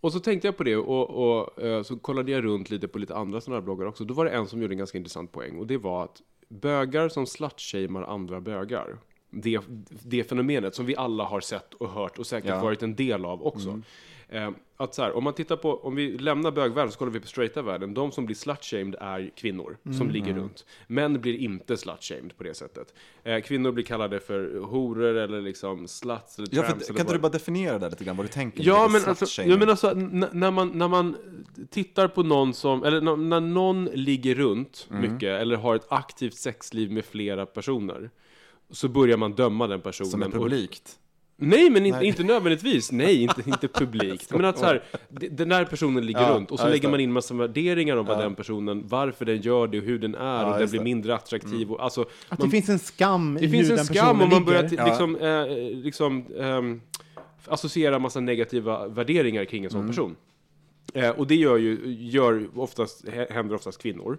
och 0.00 0.12
så 0.12 0.20
tänkte 0.20 0.48
jag 0.48 0.56
på 0.56 0.64
det 0.64 0.76
och, 0.76 1.10
och 1.10 1.86
så 1.86 1.96
kollade 1.96 2.32
jag 2.32 2.44
runt 2.44 2.70
lite 2.70 2.88
på 2.88 2.98
lite 2.98 3.16
andra 3.16 3.40
sådana 3.40 3.56
här 3.56 3.64
bloggar 3.64 3.86
också. 3.86 4.04
Då 4.04 4.14
var 4.14 4.24
det 4.24 4.30
en 4.30 4.46
som 4.46 4.62
gjorde 4.62 4.74
en 4.74 4.78
ganska 4.78 4.98
intressant 4.98 5.32
poäng. 5.32 5.58
Och 5.58 5.66
det 5.66 5.78
var 5.78 6.04
att 6.04 6.22
bögar 6.48 7.08
som 7.08 7.26
slutshamear 7.26 8.02
andra 8.02 8.40
bögar. 8.40 8.98
Det, 9.34 9.60
det 10.04 10.24
fenomenet 10.24 10.74
som 10.74 10.86
vi 10.86 10.96
alla 10.96 11.24
har 11.24 11.40
sett 11.40 11.74
och 11.74 11.88
hört 11.88 12.18
och 12.18 12.26
säkert 12.26 12.50
Ja. 12.50 12.62
varit 12.62 12.82
en 12.82 12.94
del 12.94 13.24
av 13.24 13.46
också. 13.46 13.80
Eh, 14.28 14.50
att 14.76 14.94
så 14.94 15.02
här, 15.02 15.16
om 15.16 15.24
man 15.24 15.32
tittar 15.34 15.56
på, 15.56 15.76
om 15.76 15.94
vi 15.94 16.18
lämnar 16.18 16.50
bögvärlden 16.50 16.92
så 16.92 16.98
kollar 16.98 17.12
vi 17.12 17.20
på 17.20 17.26
straighta 17.26 17.62
världen. 17.62 17.94
De 17.94 18.12
som 18.12 18.26
blir 18.26 18.36
slut-shamed 18.36 18.94
är 19.00 19.30
kvinnor 19.36 19.76
som 19.82 19.92
Mm. 19.92 20.08
ligger 20.10 20.34
runt. 20.34 20.66
Män 20.86 21.20
blir 21.20 21.34
inte 21.36 21.76
slut-shamed 21.76 22.36
på 22.36 22.42
det 22.44 22.54
sättet. 22.54 22.94
Eh, 23.24 23.40
kvinnor 23.40 23.72
blir 23.72 23.84
kallade 23.84 24.20
för 24.20 24.58
horor 24.60 25.16
eller 25.16 25.40
liksom 25.40 25.88
sluts 25.88 26.38
eller 26.38 26.48
Ja, 26.52 26.62
för, 26.62 26.72
eller 26.72 26.84
kan 26.86 26.96
inte 27.00 27.12
du 27.12 27.18
bara 27.18 27.32
definiera 27.32 27.78
det 27.78 27.88
lite 27.88 28.04
grann, 28.04 28.16
vad 28.16 28.26
du 28.26 28.30
tänker 28.30 28.62
Ja 28.64 28.88
med 28.88 29.00
men, 29.00 29.08
alltså, 29.10 29.42
ja, 29.42 29.56
men 29.58 29.70
alltså, 29.70 29.92
när 30.32 30.50
man, 30.50 30.68
när 30.68 30.88
man 30.88 31.16
tittar 31.70 32.08
på 32.08 32.22
någon 32.22 32.54
som, 32.54 32.84
eller 32.84 33.00
när, 33.00 33.16
när 33.16 33.40
någon 33.40 33.84
ligger 33.84 34.34
runt 34.34 34.88
Mm. 34.90 35.12
mycket, 35.12 35.40
eller 35.40 35.56
har 35.56 35.74
ett 35.76 35.86
aktivt 35.88 36.34
sexliv 36.34 36.92
med 36.92 37.04
flera 37.04 37.46
personer, 37.46 38.10
så 38.72 38.88
börjar 38.88 39.16
man 39.16 39.32
döma 39.32 39.66
den 39.66 39.80
personen. 39.80 40.10
Som 40.10 40.22
är 40.22 40.26
Och- 40.26 40.32
publikt. 40.32 40.98
Nej, 41.36 41.70
men 41.70 41.86
inte, 41.86 41.98
Nej. 41.98 42.08
inte 42.08 42.22
nödvändigtvis. 42.24 42.92
Nej, 42.92 43.22
inte, 43.22 43.42
inte 43.46 43.68
publikt. 43.68 44.30
Men 44.30 44.44
att 44.44 44.58
så 44.58 44.64
här, 44.64 44.82
den 45.30 45.48
där 45.48 45.64
personen 45.64 46.06
ligger 46.06 46.20
Ja, 46.20 46.34
runt 46.34 46.50
och 46.50 46.58
så 46.58 46.64
ja, 46.66 46.70
lägger 46.70 46.82
det. 46.82 46.90
man 46.90 47.00
in 47.00 47.12
massa 47.12 47.34
värderingar 47.34 47.96
om 47.96 48.06
vad 48.06 48.16
Ja. 48.18 48.22
den 48.22 48.34
personen, 48.34 48.84
varför 48.88 49.24
den 49.24 49.40
gör 49.40 49.66
det 49.66 49.78
och 49.78 49.84
hur 49.84 49.98
den 49.98 50.14
är 50.14 50.42
Ja, 50.42 50.52
och 50.52 50.58
den 50.58 50.68
blir 50.70 50.78
det. 50.80 50.84
mindre 50.84 51.14
attraktiv. 51.14 51.70
Och, 51.72 51.84
alltså, 51.84 52.00
Att 52.28 52.38
man- 52.38 52.48
det 52.48 52.50
finns 52.50 52.68
en 52.68 52.78
skam 52.78 53.34
det 53.40 53.44
i 53.44 53.48
finns 53.48 53.70
hur 53.70 53.78
en 53.78 53.84
skam 53.84 54.20
om 54.20 54.28
man 54.30 54.44
börjar 54.44 54.62
liksom, 54.86 55.16
eh, 55.16 55.74
liksom 55.84 56.24
ehm, 56.40 56.80
associera 57.46 57.98
massa 57.98 58.20
negativa 58.20 58.88
värderingar 58.88 59.44
kring 59.44 59.64
en 59.64 59.70
sån 59.70 59.86
person. 59.88 60.16
Eh, 60.94 61.10
och 61.10 61.26
det 61.26 61.34
gör 61.36 61.56
ju, 61.56 61.96
gör 62.00 62.48
oftast, 62.54 63.04
hä- 63.04 63.32
händer 63.32 63.54
oftast 63.54 63.82
kvinnor. 63.82 64.18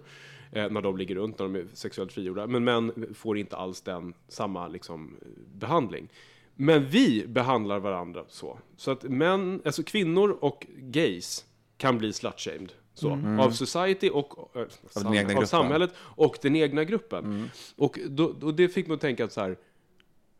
Eh, 0.54 0.70
när 0.70 0.80
de 0.82 0.96
ligger 0.96 1.14
runt, 1.14 1.38
när 1.38 1.46
de 1.46 1.54
är 1.56 1.66
sexuellt 1.72 2.12
frigjorda. 2.12 2.46
Men 2.46 2.64
män 2.64 3.14
får 3.14 3.38
inte 3.38 3.56
alls 3.56 3.80
den, 3.80 4.14
samma 4.28 4.68
liksom, 4.68 5.16
behandling. 5.54 6.08
Men 6.54 6.86
vi 6.86 7.26
behandlar 7.26 7.78
varandra 7.78 8.24
så. 8.28 8.58
Så 8.76 8.90
att 8.90 9.02
män, 9.02 9.62
alltså 9.64 9.82
kvinnor 9.82 10.38
och 10.40 10.66
gays 10.78 11.44
kan 11.76 11.98
bli 11.98 12.12
slut-shamed. 12.12 12.72
Så, 12.94 13.10
Av 13.40 13.50
society 13.50 14.10
och 14.10 14.56
eh, 14.56 14.62
sam- 14.90 15.06
Mm. 15.06 15.18
egna 15.18 15.40
av 15.40 15.44
samhället 15.44 15.90
och 15.98 16.38
den 16.42 16.56
egna 16.56 16.84
gruppen. 16.84 17.50
Och, 17.76 17.98
då, 18.08 18.24
och 18.42 18.54
det 18.54 18.68
fick 18.68 18.86
mig 18.86 18.94
att 18.94 19.00
tänka 19.00 19.24
att 19.24 19.32
så 19.32 19.40
här, 19.40 19.56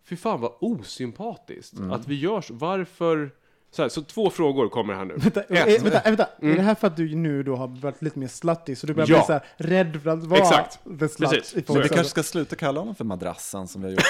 fy 0.05 0.17
fan 0.17 0.41
vad 0.41 0.53
osympatiskt 0.61 1.79
Mm. 1.79 1.91
att 1.93 2.09
vi 2.09 2.15
gör 2.15 2.41
så. 2.41 2.55
Varför? 2.55 3.31
Så, 3.75 3.83
här, 3.83 3.89
så 3.89 4.03
två 4.03 4.31
frågor 4.31 4.69
kommer 4.69 4.95
här 4.95 5.05
nu. 5.05 5.15
Vänta, 5.17 5.43
Ett. 5.43 5.51
eh, 5.51 5.83
vänta, 5.85 5.99
eh, 6.01 6.05
vänta. 6.05 6.29
är 6.41 6.55
det 6.57 6.63
här 6.63 6.75
för 6.75 6.87
att 6.87 6.97
du 6.97 7.15
nu 7.15 7.43
då 7.43 7.57
har 7.57 7.67
varit 7.69 8.03
lite 8.03 8.19
mer 8.19 8.29
slutty, 8.29 8.75
så 8.77 8.87
du 8.87 8.95
börjar 8.95 9.09
Ja. 9.11 9.17
bli 9.19 9.27
så 9.27 9.33
här 9.33 9.43
rädd 9.57 10.03
för 10.03 10.11
att 10.11 10.25
vara 10.25 10.41
Exakt. 10.41 10.79
the 11.01 11.09
slut? 11.09 11.31
Precis. 11.31 11.69
Men 11.69 11.83
vi 11.83 11.89
kanske 11.89 12.05
ska 12.11 12.23
sluta 12.23 12.57
kalla 12.57 12.81
honom 12.81 12.95
för 12.95 13.05
madrassen 13.05 13.69
som 13.69 13.83
vi 13.83 13.87
har 13.89 13.93
gjort. 13.93 14.05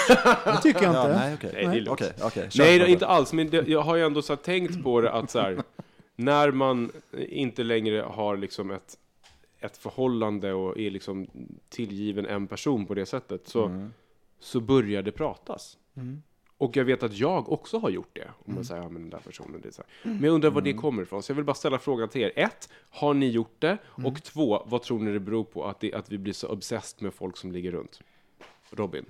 Det 0.45 0.59
tycker 0.63 0.83
jag 0.83 0.91
inte. 0.91 0.99
Ja, 1.13 1.19
nej, 1.19 1.35
okej. 1.35 1.67
Nej, 1.67 1.81
det. 1.81 1.91
Okej, 1.91 2.13
okej. 2.23 2.47
kör 2.51 2.65
Nej, 2.65 2.79
då, 2.79 2.87
inte 2.87 3.07
alls. 3.07 3.33
Men 3.33 3.51
det, 3.51 3.69
jag 3.69 3.83
har 3.83 3.97
ju 3.97 4.05
ändå 4.07 4.23
så 4.23 4.37
tänkt 4.37 4.83
på 4.83 5.01
det 5.01 5.13
att 5.13 5.31
så 5.31 5.41
här, 5.41 5.63
när 6.17 6.51
man 6.51 6.93
inte 7.29 7.63
längre 7.63 8.01
har 8.01 8.37
liksom 8.37 8.71
ett, 8.71 8.97
ett 9.61 9.77
förhållande 9.77 10.53
och 10.53 10.79
är 10.79 10.91
liksom 10.91 11.27
tillgiven 11.69 12.27
en 12.27 12.47
person 12.47 12.87
på 12.87 12.95
det 12.95 13.07
sättet 13.07 13.49
så, 13.49 13.65
Mm. 13.67 13.93
så 14.41 14.61
börjar 14.61 15.03
det 15.03 15.13
pratas. 15.13 15.77
Mm. 15.97 16.23
Och 16.59 16.77
jag 16.77 16.85
vet 16.85 17.03
att 17.03 17.17
jag 17.17 17.53
också 17.53 17.79
har 17.79 17.91
gjort 17.91 18.11
det. 18.13 18.31
Om 18.47 18.55
man 18.55 18.65
säger, 18.65 18.83
ja 18.83 18.89
men 18.89 19.03
den 19.03 19.11
där 19.11 19.19
personen, 19.19 19.61
det 19.61 19.69
är 19.69 19.73
så 19.73 19.83
här. 19.83 20.13
Men 20.15 20.25
jag 20.25 20.35
undrar 20.35 20.51
var 20.51 20.61
det 20.61 20.73
kommer 20.73 21.03
ifrån. 21.03 21.23
Så 21.23 21.31
jag 21.31 21.37
vill 21.37 21.45
bara 21.45 21.55
ställa 21.55 21.79
frågan 21.79 22.09
till 22.09 22.23
er. 22.23 22.33
Ett, 22.37 22.69
har 22.91 23.15
ni 23.15 23.29
gjort 23.31 23.57
det? 23.59 23.79
Och 23.85 24.23
två, 24.23 24.63
vad 24.67 24.83
tror 24.83 24.99
ni 24.99 25.13
det 25.13 25.21
beror 25.21 25.45
på 25.45 25.65
att, 25.65 25.81
det, 25.81 25.95
att 25.95 26.13
vi 26.13 26.19
blir 26.19 26.33
så 26.33 26.49
obsessed 26.49 27.03
med 27.03 27.15
folk 27.15 27.37
som 27.37 27.53
ligger 27.53 27.73
runt? 27.73 28.01
Robin? 28.71 29.05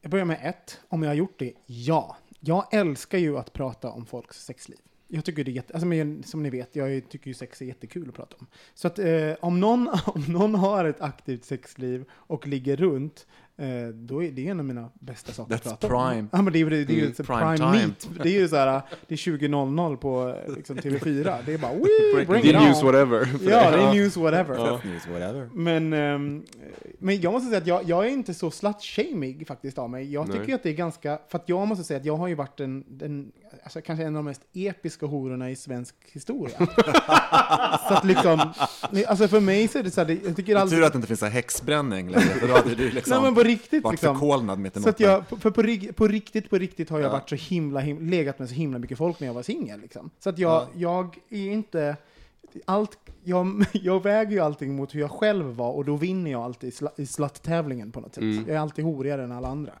Jag 0.00 0.10
börjar 0.10 0.24
med 0.24 0.38
ett. 0.42 0.80
Om 0.88 1.02
jag 1.02 1.10
har 1.10 1.14
gjort 1.14 1.38
det? 1.38 1.52
Ja. 1.66 2.16
Jag 2.40 2.74
älskar 2.74 3.18
ju 3.18 3.38
att 3.38 3.52
prata 3.52 3.90
om 3.90 4.06
folks 4.06 4.44
sexliv. 4.44 4.78
Jag 5.10 5.24
tycker 5.24 5.44
det 5.44 5.50
är 5.50 5.52
jätte, 5.52 5.72
alltså, 5.72 5.86
men, 5.86 6.22
som 6.22 6.42
ni 6.42 6.50
vet, 6.50 6.76
jag 6.76 7.08
tycker 7.08 7.28
ju 7.28 7.34
sex 7.34 7.62
är 7.62 7.66
jättekul 7.66 8.08
att 8.08 8.14
prata 8.14 8.36
om. 8.38 8.46
Så 8.74 8.86
att 8.86 8.98
eh, 8.98 9.32
om, 9.40 9.60
någon, 9.60 9.88
om 10.06 10.24
någon 10.28 10.54
har 10.54 10.84
ett 10.84 11.00
aktivt 11.00 11.44
sexliv 11.44 12.04
och 12.12 12.46
ligger 12.46 12.76
runt, 12.76 13.26
eh, 13.58 13.88
då 13.94 14.22
är 14.24 14.30
det 14.30 14.48
en 14.48 14.58
av 14.58 14.64
mina 14.66 14.88
bästa 15.00 15.32
saker 15.32 15.54
att 15.54 15.64
That's 15.64 15.68
prata 15.76 15.86
om. 15.94 16.10
prime. 16.10 16.28
Ja, 16.32 16.42
men 16.42 16.52
det 16.52 16.58
är 16.58 16.60
ju 16.60 16.70
det, 16.70 16.84
det 16.84 16.92
är 16.92 16.96
ju 16.96 17.02
Mm, 17.02 17.14
prime 17.14 17.26
prime, 17.40 17.56
time. 17.56 17.70
meat. 17.72 18.08
Det 18.22 18.28
är 18.28 18.40
ju 18.40 18.48
så 18.48 18.56
här, 18.56 18.82
det 19.08 19.14
är 19.14 19.16
20.00 19.16 19.96
på 19.96 20.36
liksom, 20.56 20.76
TV4. 20.76 21.36
Det 21.46 21.54
är 21.54 21.58
bara, 21.58 21.72
wee, 21.72 22.26
bring 22.26 22.42
Det 22.42 22.48
it 22.48 22.54
är 22.54 22.60
news 22.60 22.78
on. 22.82 22.86
whatever. 22.86 23.28
Ja, 23.50 23.70
det 23.70 23.82
är 23.82 23.92
news 23.94 24.16
whatever. 24.16 24.56
Tough 24.56 24.86
news, 24.86 25.06
whatever. 25.06 25.48
Men, 25.54 25.92
ehm, 25.92 26.42
men 26.98 27.20
jag 27.20 27.32
måste 27.32 27.48
säga 27.48 27.58
att 27.60 27.66
jag, 27.66 27.84
jag 27.88 28.06
är 28.06 28.10
inte 28.10 28.34
så 28.34 28.50
slut-shamig 28.50 29.46
faktiskt 29.46 29.78
av 29.78 29.90
mig. 29.90 30.12
Jag 30.12 30.28
Nej. 30.28 30.38
tycker 30.38 30.54
att 30.54 30.62
det 30.62 30.68
är 30.70 30.74
ganska, 30.74 31.18
för 31.28 31.38
att 31.38 31.48
jag 31.48 31.68
måste 31.68 31.84
säga 31.84 32.00
att 32.00 32.06
jag 32.06 32.16
har 32.16 32.28
ju 32.28 32.34
varit 32.34 32.60
en, 32.60 32.84
en 33.02 33.32
alltså 33.62 33.80
kanske 33.80 34.02
en 34.04 34.16
av 34.16 34.24
de 34.24 34.24
mest 34.24 34.40
episka 34.54 35.06
hororna 35.06 35.50
i 35.50 35.56
svensk 35.56 35.94
historia. 36.12 36.56
så 37.88 37.94
att 37.94 38.04
liksom, 38.04 38.40
alltså 39.06 39.28
för 39.28 39.40
mig 39.40 39.68
så 39.68 39.78
är 39.78 39.82
det 39.82 39.90
så 39.90 40.00
här, 40.00 40.08
det- 40.08 40.24
jag 40.24 40.36
tycker 40.36 40.52
Tur 40.54 40.60
aldrig... 40.60 40.82
att 40.84 40.92
det 40.92 40.96
inte 40.96 41.08
finns 41.08 41.22
en 41.22 41.30
häxbränning 41.32 42.08
längre, 42.10 42.20
för 42.28 42.48
då 42.48 42.54
hade 42.54 42.74
du 42.74 42.90
liksom 42.90 43.22
Nej 43.22 43.32
riktigt 43.48 43.84
varit 43.84 43.92
liksom. 43.92 44.14
förkolnad 44.14 44.58
mitt 44.58 44.82
Så 44.82 44.88
att 44.88 45.00
jag, 45.00 45.26
för 45.28 45.36
på, 45.36 45.50
på 45.92 46.06
riktigt, 46.08 46.50
på 46.50 46.58
riktigt 46.58 46.90
har 46.90 46.98
jag 46.98 47.08
Ja. 47.08 47.12
varit 47.12 47.28
så 47.28 47.34
himla, 47.36 47.80
himla, 47.80 48.10
legat 48.10 48.38
med 48.38 48.48
så 48.48 48.54
himla 48.54 48.78
mycket 48.78 48.98
folk 48.98 49.20
när 49.20 49.26
jag 49.26 49.34
var 49.34 49.42
singel. 49.42 49.80
Liksom. 49.80 50.10
Så 50.18 50.30
att 50.30 50.38
jag, 50.38 50.66
jag 50.74 51.18
är 51.30 51.50
inte, 51.50 51.96
allt, 52.64 52.98
jag, 53.24 53.64
jag 53.72 54.02
väger 54.02 54.32
ju 54.32 54.40
allting 54.40 54.76
mot 54.76 54.94
hur 54.94 55.00
jag 55.00 55.10
själv 55.10 55.44
var 55.44 55.72
och 55.72 55.84
då 55.84 55.96
vinner 55.96 56.30
jag 56.30 56.42
alltid 56.42 56.68
i 56.68 56.72
sla- 56.72 56.92
i 57.00 57.06
slut-tävlingen 57.06 57.90
på 57.92 58.00
något 58.00 58.14
sätt. 58.14 58.22
Mm. 58.22 58.44
Jag 58.46 58.56
är 58.56 58.60
alltid 58.60 58.84
horigare 58.84 59.24
än 59.24 59.32
alla 59.32 59.48
andra. 59.48 59.72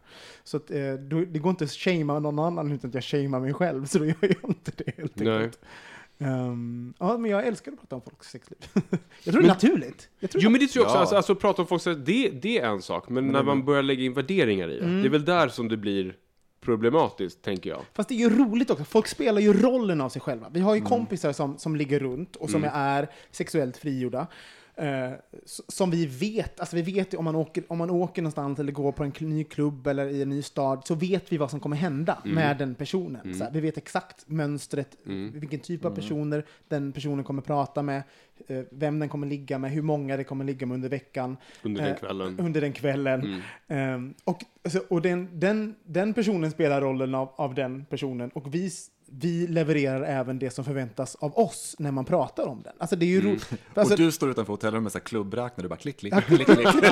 Så 0.44 0.56
att, 0.56 0.70
eh, 0.70 0.92
det 1.28 1.38
går 1.38 1.50
inte 1.50 1.64
att 1.64 1.70
shamea 1.70 2.18
någon 2.18 2.38
annan 2.38 2.72
utan 2.72 2.88
att 2.90 2.94
jag 2.94 3.04
shamear 3.04 3.40
mig 3.40 3.54
själv, 3.54 3.86
så 3.86 3.98
då 3.98 4.04
gör 4.04 4.14
jag 4.20 4.50
inte 4.50 4.72
det 4.76 4.96
helt 4.96 5.20
enkelt. 5.20 5.58
Ehm, 6.18 6.94
ja, 6.98 7.18
men 7.18 7.30
jag 7.30 7.46
älskar 7.46 7.72
att 7.72 7.78
prata 7.80 7.96
om 7.96 8.02
folks 8.02 8.28
sexliv. 8.30 8.58
jag 9.24 9.32
tror 9.34 9.42
det 9.42 9.46
är 9.46 9.48
naturligt. 9.48 10.08
Jag 10.20 10.30
tror 10.30 10.42
Jo 10.44 10.50
men 10.50 10.60
det 10.60 10.66
tror 10.66 10.82
jag 10.82 10.86
också, 10.86 10.96
Ja. 10.96 11.00
alltså, 11.00 11.16
alltså 11.16 11.34
prata 11.34 11.62
om 11.62 11.68
folk, 11.68 11.82
så- 11.82 11.94
det, 11.94 12.28
det 12.28 12.58
är 12.58 12.66
en 12.68 12.82
sak. 12.82 13.08
Men, 13.08 13.26
när 13.28 13.42
man 13.42 13.64
börjar 13.64 13.82
lägga 13.82 14.02
in 14.04 14.12
värderingar 14.14 14.68
i 14.70 14.78
det, 14.78 14.84
Mm. 14.84 15.02
det 15.02 15.08
är 15.08 15.10
väl 15.10 15.24
där 15.24 15.48
som 15.48 15.68
det 15.68 15.76
blir 15.76 16.14
problematiskt, 16.60 17.42
tänker 17.42 17.70
jag. 17.70 17.80
Fast 17.94 18.08
det 18.08 18.14
är 18.14 18.18
ju 18.18 18.38
roligt 18.38 18.70
också. 18.70 18.84
Folk 18.84 19.06
spelar 19.06 19.40
ju 19.40 19.52
rollen 19.52 20.00
av 20.00 20.08
sig 20.08 20.22
själva. 20.22 20.46
Vi 20.52 20.60
har 20.60 20.74
ju 20.74 20.78
Mm. 20.78 20.88
kompisar 20.88 21.32
som, 21.32 21.58
som 21.58 21.76
ligger 21.76 21.98
runt 22.00 22.36
och 22.36 22.50
som 22.50 22.64
är 22.72 23.08
sexuellt 23.30 23.76
frigjorda. 23.76 24.26
Eh, 24.80 25.10
som 25.68 25.90
vi 25.90 26.06
vet, 26.06 26.60
alltså 26.60 26.76
vi 26.76 26.82
vet 26.82 27.14
ju 27.14 27.18
om 27.18 27.24
man, 27.24 27.36
åker, 27.36 27.64
om 27.68 27.78
man 27.78 27.90
åker 27.90 28.22
någonstans 28.22 28.58
eller 28.58 28.72
går 28.72 28.92
på 28.92 29.04
en 29.04 29.12
ny 29.20 29.44
klubb 29.44 29.86
eller 29.86 30.08
i 30.08 30.22
en 30.22 30.28
ny 30.28 30.42
stad 30.42 30.82
så 30.86 30.94
vet 30.94 31.32
vi 31.32 31.36
vad 31.36 31.50
som 31.50 31.60
kommer 31.60 31.76
hända 31.76 32.18
Mm. 32.24 32.34
med 32.34 32.58
den 32.58 32.74
personen. 32.74 33.34
Så 33.34 33.44
här, 33.44 33.50
vi 33.50 33.60
vet 33.60 33.76
exakt 33.78 34.24
mönstret, 34.28 34.96
vilken 35.32 35.60
typ 35.60 35.80
Mm. 35.80 35.92
av 35.92 35.96
personer 35.96 36.44
den 36.68 36.92
personen 36.92 37.24
kommer 37.24 37.42
prata 37.42 37.82
med, 37.82 38.02
eh, 38.46 38.62
vem 38.70 38.98
den 38.98 39.08
kommer 39.08 39.26
ligga 39.26 39.58
med, 39.58 39.70
hur 39.70 39.82
många 39.82 40.16
det 40.16 40.24
kommer 40.24 40.44
ligga 40.44 40.66
med 40.66 40.74
under 40.74 40.88
veckan. 40.88 41.36
Under 41.62 41.82
den 41.82 41.90
Eh, 41.92 41.98
kvällen. 41.98 42.28
Mm. 42.28 42.46
Under 42.46 42.60
den 42.60 42.72
kvällen. 42.72 43.42
Ehm, 43.68 44.14
och 44.24 44.44
alltså, 44.64 44.82
och 44.88 45.02
den, 45.02 45.28
den, 45.40 45.74
den 45.84 46.14
personen 46.14 46.50
spelar 46.50 46.80
rollen 46.80 47.14
av, 47.14 47.28
av 47.36 47.54
den 47.54 47.84
personen 47.84 48.30
och 48.30 48.54
vi, 48.54 48.70
vi 49.10 49.46
levererar 49.46 50.02
även 50.02 50.38
det 50.38 50.50
som 50.50 50.64
förväntas 50.64 51.14
av 51.14 51.38
oss 51.38 51.76
när 51.78 51.90
man 51.92 52.04
pratar 52.04 52.46
om 52.46 52.62
den. 52.62 52.72
Alltså 52.78 52.96
det 52.96 53.06
är 53.06 53.08
ju 53.08 53.18
Mm. 53.20 53.30
roligt. 53.30 53.52
Alltså, 53.74 53.94
och 53.94 53.98
du 54.00 54.12
står 54.12 54.30
utanför 54.30 54.52
hotellrummet 54.52 54.94
med 54.94 55.04
klubbräknare, 55.04 55.62
du 55.62 55.68
bara 55.68 55.76
klick, 55.76 55.96
klick, 55.98 56.14
klick, 56.14 56.46
klick, 56.46 56.46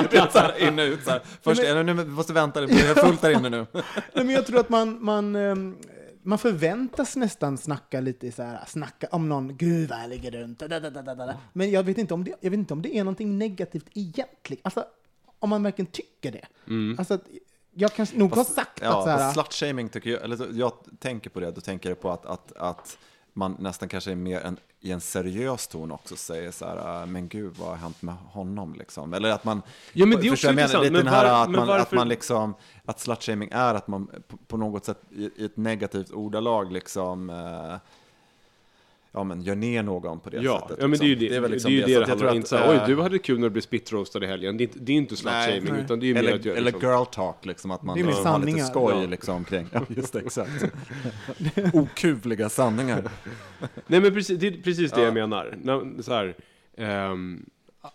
klick. 0.09 0.31
så 0.31 0.39
här, 0.39 0.67
in 0.67 0.79
och 0.79 0.83
ut 0.85 1.03
så 1.03 1.09
här. 1.09 1.21
Först, 1.41 1.61
men- 1.63 1.85
nu, 1.85 2.05
måste 2.05 2.33
vänta, 2.33 2.61
det 2.61 2.73
är 2.73 2.95
fullt 2.95 3.21
där 3.21 3.31
inne 3.31 3.49
nu. 3.49 3.65
nej, 3.73 3.83
men 4.13 4.29
jag 4.29 4.45
tror 4.45 4.59
att 4.59 4.69
man, 4.69 5.03
man, 5.03 5.35
ehm, 5.35 5.77
man 6.23 6.37
förväntas 6.37 7.15
nästan 7.15 7.57
snacka 7.57 7.99
lite 7.99 8.31
så 8.31 8.43
här, 8.43 8.59
snacka 8.67 9.07
om 9.11 9.29
någon, 9.29 9.57
gud 9.57 9.89
vad 9.89 9.99
jag 10.01 10.09
ligger 10.09 10.31
runt, 10.31 10.63
men 11.53 11.71
jag 11.71 11.83
vet, 11.83 11.97
inte 11.97 12.13
om 12.13 12.23
det, 12.23 12.33
jag 12.41 12.49
vet 12.51 12.57
inte 12.57 12.73
om 12.73 12.81
det 12.81 12.97
är 12.97 13.03
någonting 13.03 13.37
negativt 13.37 13.85
egentligen. 13.93 14.61
Alltså, 14.63 14.85
om 15.39 15.49
man 15.49 15.63
verkligen 15.63 15.91
tycker 15.91 16.31
det. 16.31 16.45
Alltså, 16.97 17.13
att 17.13 17.23
jag 17.77 17.93
kan 17.93 18.07
nog 18.13 18.35
ha 18.35 18.43
sagt 18.43 18.79
ja, 18.81 18.97
att 18.97 19.03
så 19.03 19.09
här, 19.09 19.17
fast 19.17 19.33
slutshaming 19.33 19.89
tycker 19.89 20.09
jag, 20.09 20.23
eller 20.23 20.47
jag 20.59 20.71
tänker 20.99 21.29
på 21.29 21.39
det, 21.39 21.51
då 21.51 21.61
tänker 21.61 21.89
jag 21.89 22.01
på 22.01 22.11
att, 22.11 22.25
att, 22.25 22.51
att 22.57 22.97
man 23.33 23.55
nästan 23.59 23.89
kanske 23.89 24.11
är 24.11 24.15
mer 24.15 24.39
en, 24.41 24.57
i 24.79 24.91
en 24.91 25.01
seriös 25.01 25.67
ton 25.67 25.91
också 25.91 26.15
säger 26.15 26.51
så 26.51 26.65
här, 26.65 26.77
"Ah, 26.77 27.05
men 27.05 27.27
gud 27.27 27.55
vad 27.57 27.69
har 27.69 27.75
hänt 27.75 28.01
med 28.01 28.15
honom 28.15 28.75
liksom? 28.75 29.13
Eller 29.13 29.29
att 29.31 29.43
man, 29.43 29.61
Ja, 29.93 30.05
men 30.05 30.19
det 30.21 30.27
är 30.27 30.31
också 30.33 30.49
intressant, 30.49 30.83
Lite 30.83 30.93
men 30.93 31.05
den 31.05 31.13
här 31.13 31.31
var- 31.31 31.43
att 31.43 31.49
men 31.49 31.59
man, 31.59 31.69
att 31.69 31.77
varför- 31.79 31.95
man 31.95 32.07
liksom, 32.07 32.53
att 32.85 32.99
slutshaming 32.99 33.49
är 33.51 33.73
att 33.73 33.87
man 33.87 34.07
på, 34.27 34.37
på 34.37 34.57
något 34.57 34.85
sätt 34.85 35.01
i, 35.11 35.29
i 35.35 35.45
ett 35.45 35.57
negativt 35.57 36.11
ordalag 36.11 36.71
liksom, 36.71 37.29
eh, 37.29 37.75
ja 39.17 39.23
men 39.23 39.41
gör 39.41 39.55
ner 39.55 39.83
någon 39.83 40.19
på 40.19 40.29
det 40.29 40.37
Ja, 40.41 40.59
sättet. 40.61 40.77
ja 40.81 40.87
men 40.87 40.99
det 40.99 41.05
är 41.05 41.07
ju 41.07 41.15
liksom. 41.15 41.41
det. 41.43 41.47
liksom 41.49 41.71
det, 41.71 41.77
är 41.77 41.79
ju 41.79 41.85
det, 41.85 41.93
det 41.93 42.01
att 42.03 42.07
jag 42.07 42.07
handlar 42.15 42.29
om. 42.31 42.35
Inte 42.35 42.49
såhär, 42.49 42.71
oj, 42.71 42.95
du 42.95 43.01
hade 43.01 43.19
kul 43.19 43.39
när 43.39 43.47
du 43.47 43.49
blev 43.49 43.61
spittroastad 43.61 44.23
i 44.23 44.27
helgen. 44.27 44.57
Det 44.57 44.63
är 44.63 44.65
inte, 44.65 44.79
det 44.79 44.91
är 44.91 44.95
inte 44.97 45.15
slut-shaming, 45.15 45.75
utan 45.83 45.99
det 45.99 46.09
är 46.09 46.13
mer 46.13 46.19
eller, 46.23 46.35
att 46.35 46.45
göra 46.45 46.57
eller 46.57 46.71
liksom, 46.71 46.89
girl 46.89 47.05
talk, 47.05 47.45
liksom 47.45 47.71
att 47.71 47.83
man 47.83 47.97
Det 47.97 48.03
liksom 48.03 48.25
har 48.25 48.39
lite 48.39 48.47
sanningar. 48.51 48.65
skoj 48.65 48.93
Ja. 49.03 49.07
liksom 49.09 49.43
kring, 49.43 49.67
ja 49.71 49.81
just 49.89 50.13
det, 50.13 50.19
exakt. 50.19 50.65
Okuvliga 51.73 52.49
sanningar. 52.49 53.03
Nej 53.87 54.01
men 54.01 54.13
precis, 54.13 54.39
det 54.39 54.47
är 54.47 54.51
precis 54.63 54.91
det 54.91 55.01
jag 55.01 55.13
menar. 55.13 55.57
När, 55.63 56.01
så 56.01 56.13
här, 56.13 56.35
ehm, 56.77 57.45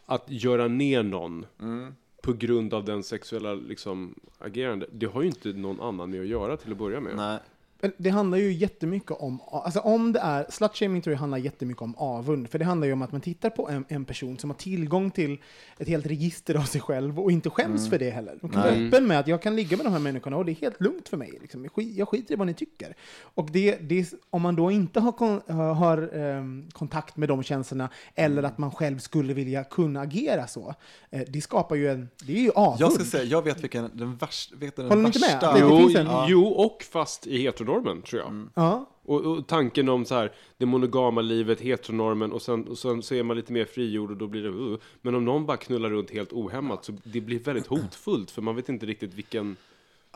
att 0.07 0.25
göra 0.27 0.69
ner 0.69 1.03
någon 1.03 1.47
Mm. 1.61 1.95
på 2.23 2.33
grund 2.33 2.75
av 2.75 2.85
den 2.85 3.03
sexuella 3.03 3.55
liksom, 3.55 4.15
agerande, 4.39 4.87
det 4.93 5.07
har 5.07 5.23
ju 5.23 5.29
inte 5.29 5.49
någon 5.49 5.81
annan 5.81 6.11
med 6.11 6.21
att 6.21 6.27
göra 6.27 6.57
till 6.57 6.73
att 6.73 6.79
börja 6.79 7.01
med. 7.01 7.17
Nej. 7.17 7.39
Men 7.83 7.93
Det 7.97 8.11
handlar 8.11 8.39
ju 8.39 8.53
jättemycket 8.53 9.11
om, 9.11 9.41
alltså 9.51 9.81
om 9.81 10.13
det 10.13 10.21
är, 10.21 10.47
slutshaming 10.49 11.03
tror 11.03 11.13
jag 11.13 11.19
handlar 11.19 11.39
jättemycket 11.39 11.83
om 11.83 11.95
avund. 11.95 12.49
För 12.49 12.59
det 12.59 12.65
handlar 12.65 12.87
ju 12.87 12.93
om 12.93 13.03
att 13.03 13.13
man 13.13 13.21
tittar 13.21 13.51
på 13.51 13.69
en, 13.69 13.85
en 13.89 14.05
person 14.05 14.39
som 14.39 14.51
har 14.51 14.57
tillgång 14.57 15.11
till 15.11 15.39
ett 15.79 15.89
helt 15.89 16.07
register 16.07 16.55
av 16.55 16.63
sig 16.63 16.81
själv 16.81 17.21
och 17.21 17.33
inte 17.33 17.51
skäms 17.51 17.89
för 17.89 17.99
det 17.99 18.11
heller. 18.11 18.39
De 18.41 18.51
kan 18.51 18.63
vara 18.63 18.73
öppen 18.73 19.07
med 19.07 19.21
att 19.21 19.29
jag 19.29 19.43
kan 19.43 19.57
ligga 19.57 19.77
med 19.77 19.87
de 19.87 19.93
här 19.93 20.01
människorna 20.01 20.37
och 20.37 20.45
det 20.45 20.53
är 20.53 20.57
helt 20.57 20.81
lugnt 20.81 21.09
för 21.09 21.17
mig. 21.17 21.39
Liksom. 21.41 21.65
Jag, 21.65 21.73
skit, 21.73 21.97
jag 21.97 22.09
skiter 22.09 22.35
i 22.35 22.37
vad 22.37 22.47
ni 22.47 22.55
tycker. 22.55 22.95
Och 23.35 23.51
det, 23.51 23.77
det, 23.77 24.13
om 24.31 24.43
man 24.43 24.57
då 24.57 24.71
inte 24.71 25.01
har, 25.01 25.13
kon, 25.13 25.41
har 25.77 26.17
ehm, 26.17 26.69
kontakt 26.73 27.17
med 27.17 27.29
de 27.29 27.43
känslorna 27.43 27.89
eller 28.15 28.43
att 28.43 28.59
man 28.59 28.71
själv 28.71 28.99
skulle 28.99 29.35
vilja 29.35 29.65
kunna 29.65 30.01
agera 30.01 30.47
så, 30.47 30.75
eh, 31.11 31.23
det 31.29 31.41
skapar 31.41 31.77
ju 31.77 31.91
en, 31.91 32.09
det 32.27 32.33
är 32.33 32.41
ju 32.41 32.51
avund. 32.51 32.81
Jag 32.81 32.93
ska 32.93 33.05
säga, 33.05 33.25
jag 33.25 33.43
vet 33.43 33.63
vilken 33.63 33.91
den 33.95 34.17
värsta, 34.17 34.57
vet 34.57 34.77
du, 34.77 34.83
den 34.83 34.91
Håller 34.91 35.03
ni 35.03 35.07
inte 35.07 35.21
med? 35.21 35.31
värsta... 35.31 35.59
Jo, 35.59 36.27
jo, 36.29 36.47
och 36.47 36.83
fast 36.93 37.27
i 37.27 37.49
heteronormen, 37.75 38.03
tror 38.03 38.23
jag. 38.23 38.49
Ja. 38.55 38.89
Och, 39.05 39.21
och 39.21 39.47
tanken 39.47 39.89
om 39.89 40.05
så 40.05 40.15
här, 40.15 40.33
det 40.59 40.67
monogama 40.67 41.21
livet, 41.21 41.61
heteronormen, 41.61 42.33
och 42.33 42.43
sen, 42.43 42.69
och 42.69 42.79
sen 42.79 43.03
så 43.03 43.15
är 43.15 43.23
man 43.23 43.37
lite 43.37 43.53
mer 43.53 43.65
frigjord 43.65 44.11
och 44.11 44.17
då 44.17 44.27
blir 44.27 44.43
det 44.43 44.49
uh. 44.49 44.79
Men 45.01 45.15
om 45.15 45.25
någon 45.25 45.47
bara 45.47 45.57
knullar 45.57 45.91
runt 45.91 46.11
helt 46.11 46.33
ohämmat 46.33 46.85
så 46.85 46.93
det 47.05 47.21
blir 47.21 47.39
väldigt 47.39 47.67
hotfullt, 47.67 48.31
för 48.31 48.43
man 48.43 48.57
vet 48.57 48.69
inte 48.69 48.87
riktigt 48.87 49.15
vilken 49.15 49.57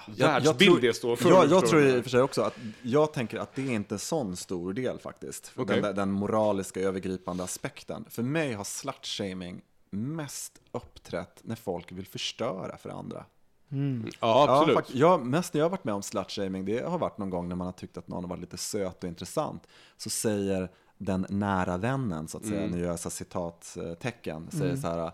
världsbild 0.07 0.71
tror- 0.71 0.81
det 0.81 0.95
står 0.95 1.17
för. 1.17 1.29
Jag, 1.31 1.41
Förstår 1.43 1.57
jag 1.57 1.63
du 1.63 1.69
tror 1.69 1.83
i 1.83 1.89
jag 1.89 1.99
och 1.99 2.05
för 2.05 2.11
sig 2.11 2.23
också 2.23 2.43
att 2.43 2.59
jag 2.83 3.13
tänker 3.13 3.39
att 3.39 3.55
det 3.55 3.63
är 3.63 3.75
inte 3.75 3.95
en 3.95 3.99
sån 3.99 4.37
stor 4.37 4.73
del 4.73 4.99
faktiskt. 4.99 5.53
Okej. 5.57 5.81
Den, 5.81 5.97
den 5.97 6.11
moraliska 6.11 6.81
övergripande 6.81 7.45
aspekten. 7.45 8.05
För 8.11 8.23
mig 8.23 8.53
har 8.53 8.65
slutshaming 8.65 9.63
mest 9.91 10.61
uppträtt 10.73 11.41
när 11.43 11.57
folk 11.57 11.93
vill 11.93 12.07
förstöra 12.07 12.77
för 12.77 12.91
andra. 12.91 13.25
Menar. 13.69 14.11
Ja, 14.21 14.47
absolut. 14.49 14.77
fakt- 14.77 14.95
jag, 14.95 15.27
mest 15.27 15.55
när 15.55 15.59
jag 15.59 15.64
har 15.64 15.71
varit 15.71 15.85
med 15.85 15.95
om 15.95 16.03
slutshaming, 16.03 16.64
det 16.64 16.85
har 16.89 16.99
varit 16.99 17.19
någon 17.19 17.31
gång 17.31 17.49
när 17.49 17.57
man 17.57 17.64
har 17.67 17.73
tyckt 17.73 17.97
att 17.99 18.09
någon 18.09 18.25
har 18.25 18.29
varit 18.29 18.41
lite 18.41 18.57
söt 18.57 19.03
och 19.05 19.09
intressant. 19.09 19.67
Så 19.97 20.11
säger 20.11 20.71
den 20.99 21.27
nära 21.29 21.77
vännen, 21.77 22.29
så 22.29 22.39
att 22.39 22.47
säga, 22.47 22.67
nu 22.71 22.81
gör 22.81 22.87
jag 22.89 22.99
så 22.99 23.11
citattecken, 23.11 24.51
säger 24.51 24.77
så 24.77 24.87
här, 24.89 24.99
"Ah, 24.99 25.12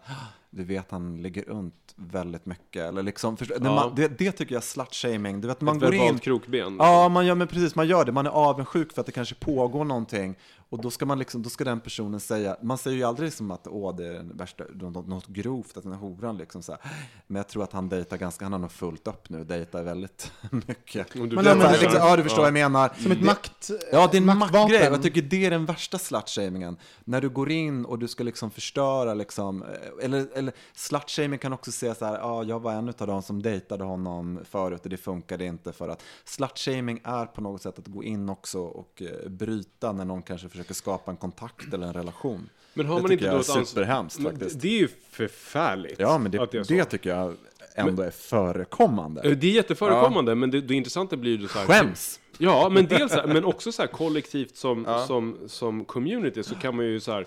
du 0.55 0.65
vet 0.65 0.91
han 0.91 1.23
ligger 1.23 1.43
runt 1.43 1.75
väldigt 1.97 2.47
mycket. 2.47 2.83
Eller 2.83 3.03
liksom, 3.03 3.37
förstå, 3.37 3.55
Ja. 3.63 3.75
man, 3.75 3.95
det, 3.95 4.19
det 4.19 4.33
tycker 4.33 4.55
jag 4.55 4.63
är 4.63 4.67
slutshaming. 4.67 5.41
Du 5.41 5.49
vet, 5.49 5.61
man 5.61 5.77
Ett 5.77 5.83
går 5.83 5.95
in, 5.95 6.19
krokben. 6.19 6.77
Ja, 6.79 7.09
man 7.09 7.27
gör, 7.27 7.35
men 7.35 7.49
precis, 7.49 7.75
man 7.75 7.87
gör 7.89 8.05
det. 8.05 8.13
Man 8.13 8.27
är 8.27 8.31
avundsjuk 8.31 8.93
för 8.93 9.01
att 9.01 9.07
det 9.07 9.13
kanske 9.13 9.35
pågår 9.35 9.85
någonting. 9.85 10.35
Och 10.69 10.81
då 10.83 10.91
ska, 10.91 11.07
man 11.07 11.19
liksom, 11.19 11.43
då 11.43 11.51
ska 11.51 11.65
den 11.65 11.81
personen 11.81 12.21
säga, 12.21 12.57
man 12.63 12.79
säger 12.79 12.97
ju 12.97 13.05
aldrig 13.05 13.33
som 13.33 13.51
att 13.51 13.67
åh, 13.67 13.97
det 13.97 14.07
är 14.07 14.13
den 14.13 14.37
värsta, 14.37 14.65
något, 14.75 15.07
något 15.09 15.27
grovt, 15.27 15.77
att 15.77 15.83
den 15.83 15.93
är 15.93 15.97
horan 15.97 16.37
liksom 16.37 16.63
så 16.63 16.73
här. 16.73 16.81
Men 17.27 17.37
jag 17.37 17.49
tror 17.49 17.63
att 17.65 17.73
han 17.73 17.89
dejtar 17.89 18.17
ganska, 18.17 18.45
han 18.45 18.53
har 18.53 18.59
nog 18.61 18.73
fullt 18.73 19.07
upp 19.09 19.29
nu, 19.31 19.45
dejtar 19.45 19.83
väldigt 19.83 20.33
mycket. 20.51 21.17
Använder 21.17 21.45
här, 21.45 21.57
det 21.57 21.71
liksom, 21.73 21.91
som- 21.91 22.01
ja, 22.09 22.17
du 22.17 22.23
förstår 22.23 22.39
vad 22.39 22.47
jag 22.47 22.53
menar. 22.53 22.93
Som 22.99 23.13
ett 23.13 23.19
Det- 23.21 23.25
makt, 23.27 23.71
Ja, 23.93 24.09
det 24.13 24.17
är 24.17 24.21
en 24.31 24.39
maktgrej. 24.39 24.83
Jag 24.83 25.03
tycker 25.03 25.23
det 25.23 25.47
är 25.47 25.51
den 25.51 25.67
värsta 25.67 25.99
slutshamingen. 25.99 26.77
När 27.05 27.21
du 27.21 27.29
går 27.29 27.51
in 27.51 27.85
och 27.85 27.99
du 27.99 28.09
ska 28.09 28.25
liksom 28.25 28.51
förstöra, 28.51 29.15
liksom, 29.15 29.63
eh, 29.63 29.69
eller, 30.05 30.27
eller 30.43 30.53
slutshaming 30.73 31.39
kan 31.39 31.53
också 31.53 31.73
säga 31.73 31.95
så 31.95 32.05
här, 32.05 32.19
ja, 32.19 32.45
jag 32.45 32.61
var 32.61 32.73
en 32.73 32.89
av 32.89 33.07
dem 33.07 33.23
som 33.23 33.43
dejtade 33.43 33.85
honom 33.85 34.41
förut 34.51 34.81
och 34.85 34.91
det 34.91 34.97
funkade 34.97 35.45
inte 35.45 35.73
för 35.73 35.89
att 35.89 36.03
slutshaming 36.25 37.01
är 37.05 37.27
på 37.27 37.41
något 37.41 37.63
sätt 37.63 37.79
att 37.79 37.87
gå 37.87 38.05
in 38.05 38.29
också 38.29 38.61
och 38.61 39.03
eh, 39.03 39.31
bryta 39.31 39.93
när 39.93 40.05
någon 40.05 40.23
kanske 40.23 40.49
försöker 40.49 40.75
skapa 40.75 41.11
en 41.11 41.17
kontakt 41.17 41.75
eller 41.75 41.87
en 41.87 41.93
relation. 41.93 42.49
Men 42.75 42.87
har 42.87 42.97
det 42.97 43.03
man 43.03 43.13
inte 43.13 43.25
jag 43.25 43.35
då 43.35 43.39
är 43.39 43.65
superhemskt 43.65 44.21
Men 44.21 44.33
faktiskt. 44.33 44.61
Det 44.61 44.69
är 44.69 44.79
ju 44.79 44.89
förfärligt. 45.11 46.01
Ja, 46.01 46.19
men 46.19 46.33
det, 46.33 46.39
så. 46.39 46.75
det 46.75 46.85
tycker 46.85 47.11
jag 47.11 47.35
ändå 47.75 48.03
är 48.03 48.11
förekommande. 48.11 49.21
Eh, 49.21 49.31
Det 49.37 49.47
är 49.47 49.51
jätteförekommande, 49.51 50.35
men 50.35 50.51
det, 50.51 50.61
det 50.61 50.75
intressanta 50.75 51.17
blir 51.17 51.39
ju 51.39 51.49
så 51.49 51.59
här... 51.59 51.67
Skäms! 51.67 52.21
Ja, 52.39 52.69
men 52.69 52.87
dels 52.87 53.17
men 53.27 53.45
också 53.45 53.73
så 53.73 53.83
här 53.83 53.89
kollektivt 53.89 54.57
som, 54.57 55.05
som, 55.07 55.39
som 55.47 55.85
community 55.85 56.43
så 56.43 56.55
kan 56.55 56.77
man 56.77 56.85
ju 56.85 57.01
så 57.01 57.13
här... 57.13 57.27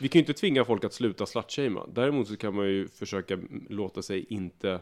Vi 0.00 0.08
kan 0.08 0.18
ju 0.18 0.22
inte 0.22 0.32
tvinga 0.32 0.64
folk 0.64 0.84
att 0.84 0.92
sluta 0.92 1.26
slutshamea. 1.26 1.82
Däremot 1.92 2.28
så 2.28 2.36
kan 2.36 2.54
man 2.54 2.66
ju 2.66 2.88
försöka 2.88 3.38
låta 3.68 4.02
sig 4.02 4.26
inte 4.28 4.80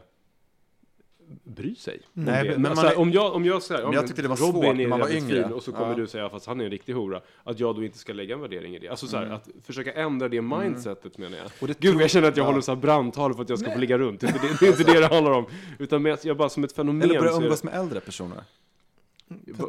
bry 1.43 1.75
sig. 1.75 1.99
om 2.15 2.23
Nej, 2.23 2.49
men- 2.49 2.61
men 2.61 2.71
alltså, 2.71 2.87
är- 2.87 2.99
om 2.99 3.11
jag, 3.11 3.33
om 3.35 3.45
jag 3.45 3.63
säger, 3.63 3.83
Men 3.83 3.93
jag 3.93 4.07
tyckte 4.07 4.21
det 4.21 4.27
var 4.27 4.35
Robin 4.35 4.51
svårt 4.61 4.75
när 4.75 4.83
är 4.83 4.87
man 4.87 4.99
var 4.99 5.09
yngre. 5.15 5.43
fin, 5.43 5.53
och 5.53 5.63
så 5.63 5.71
kommer 5.71 5.89
Ja. 5.89 5.95
du 5.95 6.07
säga, 6.07 6.29
fast 6.29 6.45
han 6.47 6.61
är 6.61 6.65
en 6.65 6.71
riktig 6.71 6.93
hora, 6.93 7.21
att 7.43 7.59
jag 7.59 7.75
då 7.75 7.83
inte 7.83 7.97
ska 7.97 8.13
lägga 8.13 8.35
en 8.35 8.41
värdering 8.41 8.75
i 8.75 8.79
det. 8.79 8.87
Alltså 8.89 9.07
så 9.07 9.17
här, 9.17 9.25
att 9.29 9.49
försöka 9.63 9.93
ändra 9.93 10.29
det 10.29 10.41
mindsetet 10.41 11.17
menar 11.17 11.37
jag. 11.37 11.45
Mm. 11.45 11.51
Och 11.61 11.67
det 11.67 11.79
Gud, 11.79 12.01
jag 12.01 12.09
känner 12.09 12.27
att 12.27 12.37
jag 12.37 12.43
ja. 12.43 12.47
håller 12.49 12.61
så 12.61 12.71
här 12.71 12.81
brandtal 12.81 13.33
för 13.33 13.41
att 13.41 13.49
jag 13.49 13.59
ska 13.59 13.71
få 13.71 13.79
ligga 13.79 13.97
runt. 13.97 14.19
Det 14.21 14.27
är 14.27 14.33
inte 14.33 14.47
det, 14.47 14.57
det, 14.59 14.65
är 14.65 14.69
inte 14.79 14.93
det 14.93 14.99
det 14.99 15.07
handlar 15.07 15.31
om. 15.31 15.45
Utan 15.79 16.01
med 16.01 16.19
jag 16.23 16.37
bara 16.37 16.49
som 16.49 16.63
ett 16.63 16.71
fenomen 16.71 17.01
Eller 17.09 17.19
börja 17.19 17.33
umgås 17.35 17.63
med 17.63 17.73
äldre 17.73 17.99
personer. 17.99 18.43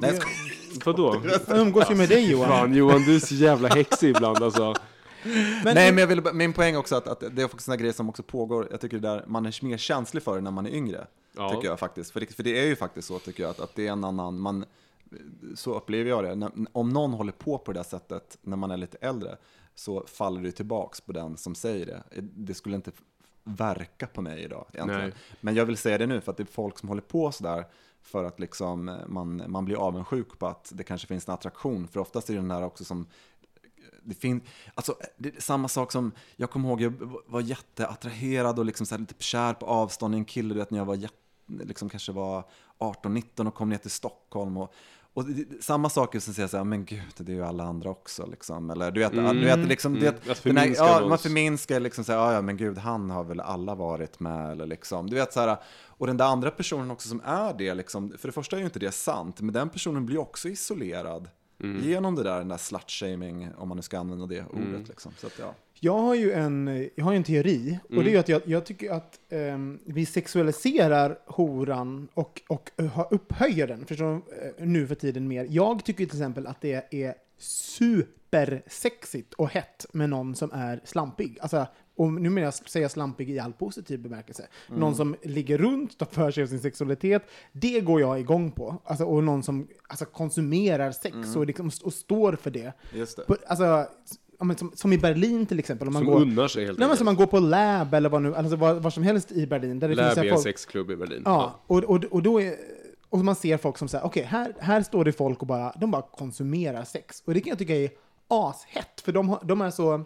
Nej. 0.00 0.18
Vadå? 0.84 1.22
Jag 1.48 1.58
umgås 1.58 1.90
ju 1.90 1.94
med 1.94 2.08
dig 2.08 2.30
Johan. 2.30 2.48
Fan 2.48 2.74
Johan, 2.74 3.02
du 3.02 3.14
är 3.14 3.18
så 3.18 3.34
jävla 3.34 3.68
häxig 3.68 4.08
ibland 4.10 4.42
alltså. 4.42 4.74
Men, 5.64 5.74
Nej, 5.74 5.92
men 5.92 5.98
jag 5.98 6.06
vill, 6.06 6.22
min 6.32 6.52
poäng 6.52 6.74
är 6.74 6.78
också 6.78 6.96
att, 6.96 7.08
att 7.08 7.20
det 7.20 7.42
är 7.42 7.44
också 7.44 7.58
sådana 7.58 7.76
grejer 7.76 7.92
som 7.92 8.08
också 8.08 8.22
pågår. 8.22 8.68
Jag 8.70 8.80
tycker 8.80 8.98
det 8.98 9.08
där 9.08 9.24
man 9.26 9.46
är 9.46 9.64
mer 9.64 9.76
känslig 9.76 10.22
för 10.22 10.34
det 10.34 10.40
när 10.40 10.50
man 10.50 10.66
är 10.66 10.70
yngre. 10.70 11.06
Ja. 11.36 11.50
Tycker 11.50 11.68
jag 11.68 11.78
faktiskt. 11.78 12.10
För 12.10 12.20
det, 12.20 12.34
för 12.34 12.42
det 12.42 12.60
är 12.60 12.66
ju 12.66 12.76
faktiskt 12.76 13.08
så 13.08 13.18
tycker 13.18 13.42
jag 13.42 13.50
att, 13.50 13.60
att 13.60 13.74
det 13.74 13.86
är 13.86 13.92
en 13.92 14.04
annan, 14.04 14.40
man, 14.40 14.64
så 15.54 15.74
upplever 15.74 16.10
jag 16.10 16.24
det. 16.24 16.34
När, 16.34 16.50
om 16.72 16.88
någon 16.88 17.12
håller 17.12 17.32
på 17.32 17.58
på 17.58 17.72
det 17.72 17.78
där 17.78 17.84
sättet 17.84 18.38
när 18.42 18.56
man 18.56 18.70
är 18.70 18.76
lite 18.76 18.98
äldre 19.00 19.36
så 19.74 20.04
faller 20.06 20.42
det 20.42 20.52
tillbaks 20.52 21.00
på 21.00 21.12
den 21.12 21.36
som 21.36 21.54
säger 21.54 21.86
det. 21.86 22.02
Det 22.20 22.54
skulle 22.54 22.76
inte 22.76 22.90
verka 23.44 24.06
på 24.06 24.22
mig 24.22 24.42
idag 24.42 24.66
egentligen. 24.72 25.02
Nej. 25.02 25.12
Men 25.40 25.54
jag 25.54 25.64
vill 25.64 25.76
säga 25.76 25.98
det 25.98 26.06
nu 26.06 26.20
för 26.20 26.30
att 26.30 26.36
det 26.36 26.42
är 26.42 26.52
folk 26.52 26.78
som 26.78 26.88
håller 26.88 27.02
på 27.02 27.32
sådär 27.32 27.66
för 28.02 28.24
att 28.24 28.40
liksom 28.40 28.98
man, 29.06 29.42
man 29.46 29.64
blir 29.64 29.76
avundsjuk 29.76 30.38
på 30.38 30.46
att 30.46 30.72
det 30.74 30.84
kanske 30.84 31.06
finns 31.06 31.28
en 31.28 31.34
attraktion. 31.34 31.88
För 31.88 32.00
oftast 32.00 32.30
är 32.30 32.34
det 32.34 32.38
den 32.38 32.48
där 32.48 32.64
också 32.64 32.84
som 32.84 33.06
det 34.08 34.14
finns, 34.14 34.42
alltså 34.74 34.94
det 35.16 35.42
samma 35.42 35.68
sak 35.68 35.92
som, 35.92 36.12
jag 36.36 36.50
kommer 36.50 36.68
ihåg, 36.68 36.80
jag 36.80 37.20
var 37.26 37.40
jätteattraherad 37.40 38.58
och 38.58 38.64
liksom 38.64 38.86
så 38.86 38.96
lite 38.96 39.14
kär 39.18 39.54
på 39.54 39.66
avstånd 39.66 40.14
i 40.14 40.18
en 40.18 40.24
kille, 40.24 40.54
du 40.54 40.60
vet 40.60 40.70
när 40.70 40.78
jag 40.78 40.84
var 40.84 40.94
jätte, 40.94 41.14
liksom 41.46 41.88
kanske 41.88 42.12
var 42.12 42.44
18-19 42.78 43.46
och 43.46 43.54
kom 43.54 43.68
ner 43.68 43.76
till 43.76 43.90
Stockholm 43.90 44.56
och, 44.56 44.72
och 45.14 45.24
det, 45.24 45.62
samma 45.62 45.90
saker 45.90 46.20
som 46.20 46.34
säger 46.34 46.48
så 46.48 46.56
här, 46.56 46.64
men 46.64 46.84
gud, 46.84 47.02
det 47.16 47.32
är 47.32 47.36
ju 47.36 47.44
alla 47.44 47.64
andra 47.64 47.90
också 47.90 48.26
liksom, 48.26 48.70
eller 48.70 48.90
du 48.90 49.00
vet, 49.00 49.12
du 49.12 49.44
vet 49.44 49.68
liksom, 49.68 49.96
mm. 49.96 50.14
Att 50.28 50.42
den 50.42 50.56
här, 50.56 50.74
ja, 50.76 51.06
man 51.08 51.18
förminskar 51.18 51.80
liksom 51.80 52.04
så 52.04 52.12
här, 52.12 52.32
ja 52.32 52.42
men 52.42 52.56
gud, 52.56 52.78
han 52.78 53.10
har 53.10 53.24
väl 53.24 53.40
alla 53.40 53.74
varit 53.74 54.20
med 54.20 54.50
eller 54.50 54.66
liksom, 54.66 55.10
du 55.10 55.16
vet 55.16 55.32
så 55.32 55.40
här, 55.40 55.56
och 55.86 56.06
den 56.06 56.16
där 56.16 56.24
andra 56.24 56.50
personen 56.50 56.90
också 56.90 57.08
som 57.08 57.20
är 57.24 57.54
det 57.54 57.74
liksom, 57.74 58.14
för 58.18 58.28
det 58.28 58.32
första 58.32 58.56
är 58.56 58.60
ju 58.60 58.66
inte 58.66 58.78
det 58.78 58.92
sant, 58.92 59.40
men 59.40 59.52
den 59.52 59.68
personen 59.68 60.06
blir 60.06 60.18
också 60.18 60.48
isolerad. 60.48 61.28
Genom 61.60 62.14
det 62.14 62.22
där, 62.22 62.38
den 62.38 62.48
där 62.48 62.56
slutshaming, 62.56 63.48
om 63.56 63.68
man 63.68 63.76
nu 63.76 63.82
ska 63.82 63.98
använda 63.98 64.26
det 64.26 64.44
ordet. 64.50 64.88
Liksom. 64.88 65.12
Så 65.18 65.26
att, 65.26 65.38
ja. 65.40 65.54
Jag 65.80 65.98
har 65.98 66.14
ju 66.14 66.32
en, 66.32 66.88
jag 66.94 67.04
har 67.04 67.12
ju 67.12 67.16
en 67.16 67.24
teori, 67.24 67.78
och 67.84 67.90
Mm. 67.92 68.04
det 68.04 68.10
är 68.10 68.12
ju 68.12 68.18
att 68.18 68.28
jag, 68.28 68.42
jag 68.44 68.64
tycker 68.66 68.90
att 68.90 69.20
ehm, 69.28 69.78
vi 69.84 70.06
sexualiserar 70.06 71.18
horan 71.26 72.08
och, 72.14 72.42
och 72.48 72.70
uh, 72.80 72.86
har- 72.86 73.08
upphöjer 73.14 73.66
den 73.66 73.86
förstår 73.86 74.06
du, 74.06 74.46
eh, 74.62 74.66
nu 74.68 74.86
för 74.86 74.94
tiden 74.94 75.28
mer. 75.28 75.46
Jag 75.50 75.84
tycker 75.84 76.06
till 76.06 76.16
exempel 76.16 76.46
att 76.46 76.60
det 76.60 76.94
är 77.04 77.14
supersexigt 77.38 79.34
och 79.34 79.48
hett 79.48 79.86
med 79.92 80.10
någon 80.10 80.34
som 80.34 80.50
är 80.52 80.80
slampig. 80.84 81.38
Alltså, 81.40 81.66
och 81.98 82.12
nu 82.12 82.30
menar 82.30 82.46
jag 82.46 82.54
säga 82.54 82.88
slampig 82.88 83.30
i 83.30 83.38
all 83.38 83.52
positiv 83.52 84.02
bemärkelse. 84.02 84.46
Mm. 84.68 84.80
Någon 84.80 84.94
som 84.94 85.16
ligger 85.22 85.58
runt, 85.58 85.98
tar 85.98 86.06
för 86.06 86.30
sig 86.30 86.42
av 86.42 86.46
sin 86.46 86.60
sexualitet, 86.60 87.22
det 87.52 87.80
går 87.80 88.00
jag 88.00 88.20
igång 88.20 88.50
på. 88.50 88.82
Alltså, 88.84 89.04
och 89.04 89.24
någon 89.24 89.42
som 89.42 89.68
alltså, 89.88 90.04
konsumerar 90.04 90.92
sex 90.92 91.14
Mm. 91.16 91.36
och, 91.36 91.46
liksom, 91.46 91.70
och 91.84 91.92
står 91.92 92.32
för 92.32 92.50
det. 92.50 92.72
Just 92.94 93.16
det. 93.16 93.22
På, 93.22 93.36
alltså, 93.46 93.86
som, 94.58 94.72
som 94.74 94.92
i 94.92 94.98
Berlin 94.98 95.46
till 95.46 95.58
exempel. 95.58 95.88
Om 95.88 95.94
man 95.94 96.04
Som 96.04 96.12
går, 96.12 96.20
unnar 96.20 96.48
sig 96.48 96.64
helt 96.64 96.78
Nej, 96.78 96.88
enkelt. 96.88 97.04
man 97.04 97.16
går 97.16 97.26
på 97.26 97.38
Lab 97.38 97.94
eller 97.94 98.08
vad 98.08 98.22
nu, 98.22 98.34
alltså 98.34 98.56
var, 98.56 98.74
var 98.74 98.90
som 98.90 99.02
helst 99.02 99.32
i 99.32 99.46
Berlin. 99.46 99.78
Där 99.78 99.88
det 99.88 99.94
finns 99.96 100.06
Lab 100.06 100.14
så 100.14 100.20
är 100.22 100.32
en 100.32 100.38
sexklubb 100.38 100.90
i 100.90 100.96
Berlin. 100.96 101.22
Ja, 101.24 101.60
och, 101.66 101.84
och, 101.84 102.04
och 102.04 102.22
då 102.22 102.40
är, 102.40 102.54
och 103.08 103.18
man 103.18 103.34
ser 103.34 103.56
folk 103.56 103.78
som 103.78 103.88
säger, 103.88 104.04
okej, 104.04 104.22
här, 104.22 104.52
här 104.58 104.82
står 104.82 105.04
det 105.04 105.12
folk 105.12 105.40
och 105.40 105.46
bara, 105.46 105.72
de 105.80 105.90
bara 105.90 106.02
konsumerar 106.02 106.84
sex. 106.84 107.22
Och 107.26 107.34
det 107.34 107.40
kan 107.40 107.48
jag 107.48 107.58
tycka 107.58 107.76
är 107.76 107.90
ashett, 108.28 109.00
för 109.00 109.12
de, 109.12 109.28
har, 109.28 109.40
de 109.44 109.60
är 109.60 109.70
så, 109.70 110.04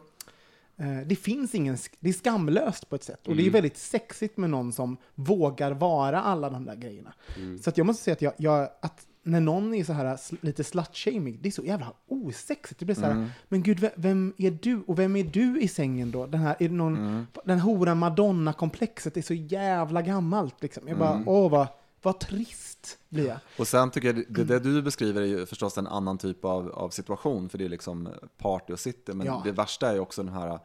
det 1.07 1.17
finns 1.17 1.55
ingen, 1.55 1.77
det 2.01 2.09
är 2.09 2.13
skamlöst 2.13 2.89
på 2.89 2.97
ett 2.97 3.05
sätt. 3.05 3.27
Och 3.27 3.37
det 3.37 3.47
är 3.47 3.51
väldigt 3.51 3.77
sexigt 3.77 4.37
med 4.37 4.51
någon 4.51 4.73
som 4.73 4.97
vågar 5.15 5.73
vara 5.73 6.23
alla 6.23 6.51
de 6.51 6.65
där 6.65 6.77
grejerna. 6.77 7.13
Så 7.61 7.71
att 7.71 7.79
jag 7.79 7.87
måste 7.87 8.03
säga 8.03 8.13
att, 8.13 8.23
jag, 8.23 8.33
jag, 8.37 8.69
att 8.83 9.07
när 9.25 9.41
någon 9.41 9.75
är 9.75 9.85
så 9.85 9.93
här 9.93 10.19
lite 10.41 10.65
slut-shaming, 10.65 11.39
det 11.43 11.49
är 11.49 11.51
så 11.51 11.65
jävla 11.65 11.93
osexigt. 12.09 12.79
Det 12.79 12.85
blir 12.85 12.95
så 12.95 13.01
här, 13.01 13.31
men 13.49 13.63
gud, 13.63 13.91
vem, 13.97 14.35
är 14.39 14.51
du? 14.51 14.83
Och 14.87 14.99
vem 14.99 15.17
är 15.17 15.25
du 15.25 15.61
i 15.61 15.69
sängen 15.69 16.11
då? 16.11 16.27
Den 16.27 16.41
här, 16.41 16.57
är 16.59 16.69
det 16.69 16.75
någon, 16.75 17.27
den 17.45 17.61
horan 17.61 17.99
Madonna-komplexet 17.99 19.17
är 19.17 19.23
så 19.23 19.35
jävla 19.35 20.03
gammalt 20.03 20.63
liksom. 20.63 20.89
Jag 20.89 20.99
bara, 20.99 21.23
åh 21.27 21.51
vad, 21.51 21.67
vad 22.03 22.21
trist 22.21 22.99
blir 23.09 23.27
jag. 23.27 23.39
Och 23.59 23.69
sen 23.69 23.91
tycker 23.91 24.09
jag, 24.09 24.25
det, 24.29 24.45
det 24.45 24.59
du 24.59 24.83
beskriver 24.83 25.23
är 25.23 25.27
ju 25.27 25.47
förstås 25.47 25.79
en 25.79 25.87
annan 25.87 26.19
typ 26.19 26.45
av, 26.45 26.71
av 26.73 26.91
situation, 26.91 27.49
för 27.49 27.59
det 27.59 27.65
är 27.65 27.69
liksom 27.69 28.09
party 28.39 28.73
och 28.73 28.81
city, 28.81 29.13
men 29.13 29.27
Ja. 29.27 29.41
det 29.45 29.53
värsta 29.53 29.89
är 29.91 29.95
ju 29.95 30.01
också 30.01 30.23
den 30.23 30.35
här 30.35 30.59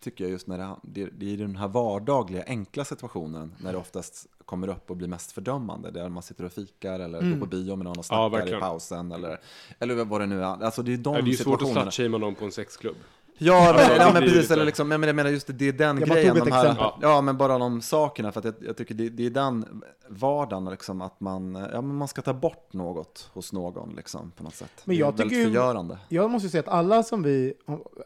tycker 0.00 0.24
jag 0.24 0.30
just 0.30 0.46
när 0.46 0.58
det, 0.58 0.76
det, 0.82 1.10
det 1.18 1.32
är 1.32 1.36
den 1.36 1.56
här 1.56 1.68
vardagliga, 1.68 2.44
enkla 2.46 2.84
situationen 2.84 3.54
när 3.58 3.72
det 3.72 3.78
oftast 3.78 4.26
kommer 4.44 4.68
upp 4.68 4.90
och 4.90 4.96
blir 4.96 5.08
mest 5.08 5.32
fördömande. 5.32 5.90
Där 5.90 6.08
man 6.08 6.22
sitter 6.22 6.44
och 6.44 6.52
fikar 6.52 7.00
eller 7.00 7.20
går 7.32 7.40
på 7.40 7.46
bio 7.46 7.76
med 7.76 7.84
någon 7.84 7.98
och 7.98 8.04
snackar 8.04 8.26
i 8.26 8.30
verkligen. 8.30 8.60
pausen. 8.60 9.12
Eller, 9.12 9.40
eller 9.78 10.04
vad 10.04 10.20
det 10.20 10.26
nu 10.26 10.40
är. 10.42 10.64
Alltså 10.64 10.82
det 10.82 10.92
är 10.92 10.96
de 10.96 11.14
Ja, 11.14 11.20
det 11.22 11.28
är 11.28 11.30
ju 11.30 11.36
svårt 11.36 11.62
att 11.62 11.72
slutshamea 11.72 12.18
någon 12.18 12.34
på 12.34 12.44
en 12.44 12.52
sexklubb. 12.52 12.96
Ja, 13.38 13.72
men, 13.76 13.96
ja, 14.00 14.10
men 14.12 14.22
precis. 14.22 14.50
Eller 14.50 14.64
liksom, 14.64 14.88
men 14.88 15.02
jag 15.02 15.16
menar 15.16 15.30
just 15.30 15.46
det, 15.46 15.52
det 15.52 15.68
är 15.68 15.72
den 15.72 15.98
Jag 15.98 16.08
grejen. 16.08 16.34
De 16.36 16.52
här, 16.52 16.64
exempel. 16.64 16.86
ja, 17.02 17.20
men 17.20 17.36
bara 17.36 17.58
de 17.58 17.82
sakerna. 17.82 18.32
För 18.32 18.38
att 18.38 18.44
jag, 18.44 18.54
jag 18.60 18.76
tycker 18.76 18.94
det, 18.94 19.08
det 19.08 19.26
är 19.26 19.30
den 19.30 19.82
vardagen, 20.08 20.64
liksom, 20.70 21.02
att 21.02 21.20
man, 21.20 21.54
ja, 21.54 21.80
men 21.80 21.94
man 21.96 22.08
ska 22.08 22.22
ta 22.22 22.34
bort 22.34 22.72
något 22.72 23.30
hos 23.32 23.52
någon, 23.52 23.94
liksom, 23.96 24.30
på 24.36 24.42
något 24.44 24.54
sätt. 24.54 24.70
Men 24.84 24.96
det 24.96 24.98
är 24.98 25.00
jag 25.00 25.06
väldigt 25.06 25.28
tycker 25.28 25.36
ju- 25.36 25.44
förgörande. 25.44 25.98
Jag 26.08 26.30
måste 26.30 26.48
säga 26.48 26.60
att 26.60 26.68
alla 26.68 27.02
som 27.02 27.22
vi, 27.22 27.54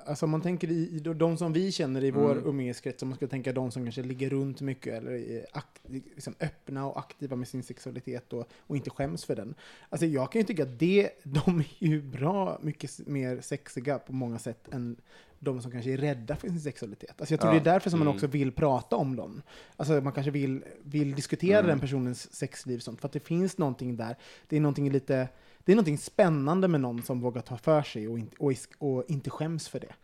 alltså 0.06 0.26
om 0.26 0.30
man 0.30 0.40
tänker 0.40 0.70
i, 0.70 1.00
de 1.16 1.36
som 1.36 1.52
vi 1.52 1.72
känner 1.72 2.04
i 2.04 2.10
vår 2.10 2.32
Mm. 2.32 2.46
umgängeskrets, 2.46 3.02
om 3.02 3.08
man 3.08 3.16
ska 3.16 3.26
tänka 3.26 3.52
de 3.52 3.70
som 3.70 3.82
kanske 3.84 4.02
ligger 4.02 4.30
runt 4.30 4.60
mycket 4.60 4.94
eller 4.94 5.12
är 5.12 5.46
akt, 5.52 5.80
liksom 6.14 6.34
öppna 6.40 6.86
och 6.86 6.98
aktiva 6.98 7.36
med 7.36 7.48
sin 7.48 7.62
sexualitet 7.62 8.32
och, 8.32 8.48
och 8.66 8.76
inte 8.76 8.90
skäms 8.90 9.24
för 9.24 9.36
den. 9.36 9.54
Alltså 9.88 10.06
jag 10.06 10.32
kan 10.32 10.40
ju 10.40 10.46
tycka 10.46 10.62
att 10.62 10.78
det, 10.78 11.10
de 11.22 11.58
är 11.60 11.64
ju 11.78 12.02
bra 12.02 12.58
mycket 12.62 13.06
mer 13.06 13.40
sexiga 13.40 13.98
på 13.98 14.12
många 14.12 14.38
sätt 14.38 14.68
än 14.72 14.96
de 15.38 15.62
som 15.62 15.70
kanske 15.70 15.92
är 15.92 15.96
rädda 15.96 16.36
för 16.36 16.48
sin 16.48 16.60
sexualitet. 16.60 17.14
Alltså 17.20 17.32
jag 17.34 17.40
tror 17.40 17.54
Ja. 17.54 17.60
det 17.60 17.70
är 17.70 17.72
därför 17.72 17.90
som 17.90 17.98
man 17.98 18.06
Mm. 18.08 18.14
också 18.16 18.26
vill 18.26 18.52
prata 18.52 18.96
om 18.96 19.16
dem. 19.16 19.42
Alltså 19.76 19.92
man 20.00 20.12
kanske 20.12 20.30
vill, 20.30 20.64
vill 20.82 21.14
diskutera 21.14 21.62
den 21.62 21.80
personens 21.80 22.34
sexliv 22.34 22.78
sånt, 22.78 23.00
för 23.00 23.08
att 23.08 23.12
det 23.12 23.20
finns 23.20 23.58
någonting 23.58 23.96
där. 23.96 24.16
Det 24.48 24.56
är 24.56 24.60
någonting 24.60 24.90
lite 24.90 25.28
det 25.64 25.72
är 25.72 25.76
någonting 25.76 25.98
spännande 25.98 26.68
med 26.68 26.80
någon 26.80 27.02
som 27.02 27.20
vågar 27.20 27.40
ta 27.42 27.56
för 27.56 27.82
sig 27.82 28.08
och 28.08 28.18
inte, 28.18 28.36
och, 28.38 28.52
och 28.78 29.04
inte 29.08 29.30
skäms 29.30 29.68
för 29.68 29.80
det. 29.80 29.94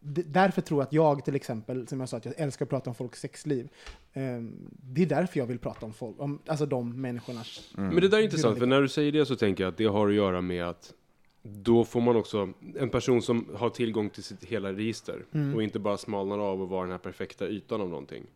D- 0.00 0.22
därför 0.26 0.60
tror 0.62 0.80
jag 0.80 0.86
att 0.86 0.92
jag 0.92 1.24
till 1.24 1.34
exempel, 1.36 1.88
som 1.88 2.00
jag 2.00 2.08
sa, 2.08 2.16
att 2.16 2.24
jag 2.24 2.34
älskar 2.36 2.64
att 2.66 2.70
prata 2.70 2.90
om 2.90 2.94
folks 2.94 3.20
sexliv. 3.20 3.68
Eh, 4.12 4.22
det 4.70 5.02
är 5.02 5.06
därför 5.06 5.38
jag 5.38 5.46
vill 5.46 5.58
prata 5.58 5.86
om 5.86 5.92
folk, 5.92 6.20
om, 6.20 6.38
alltså 6.46 6.66
de 6.66 7.00
människornas. 7.00 7.70
Men 7.76 7.96
det 8.00 8.08
där 8.08 8.18
är 8.18 8.22
intressant, 8.22 8.58
för 8.58 8.66
när 8.66 8.80
du 8.82 8.88
säger 8.88 9.12
det 9.12 9.26
så 9.26 9.36
tänker 9.36 9.64
jag 9.64 9.70
att 9.70 9.76
det 9.76 9.84
har 9.84 10.08
att 10.08 10.14
göra 10.14 10.40
med 10.40 10.64
att 10.64 10.92
då 11.54 11.84
får 11.84 12.00
man 12.00 12.16
också 12.16 12.48
en 12.76 12.90
person 12.90 13.22
som 13.22 13.46
har 13.54 13.70
tillgång 13.70 14.10
till 14.10 14.22
sitt 14.22 14.44
hela 14.44 14.72
register 14.72 15.24
och 15.54 15.62
inte 15.62 15.78
bara 15.78 15.98
smalnar 15.98 16.38
av 16.38 16.62
och 16.62 16.68
vara 16.68 16.82
den 16.82 16.90
här 16.90 16.98
perfekta 16.98 17.48
ytan 17.48 17.80
av 17.80 17.88
någonting. 17.88 18.26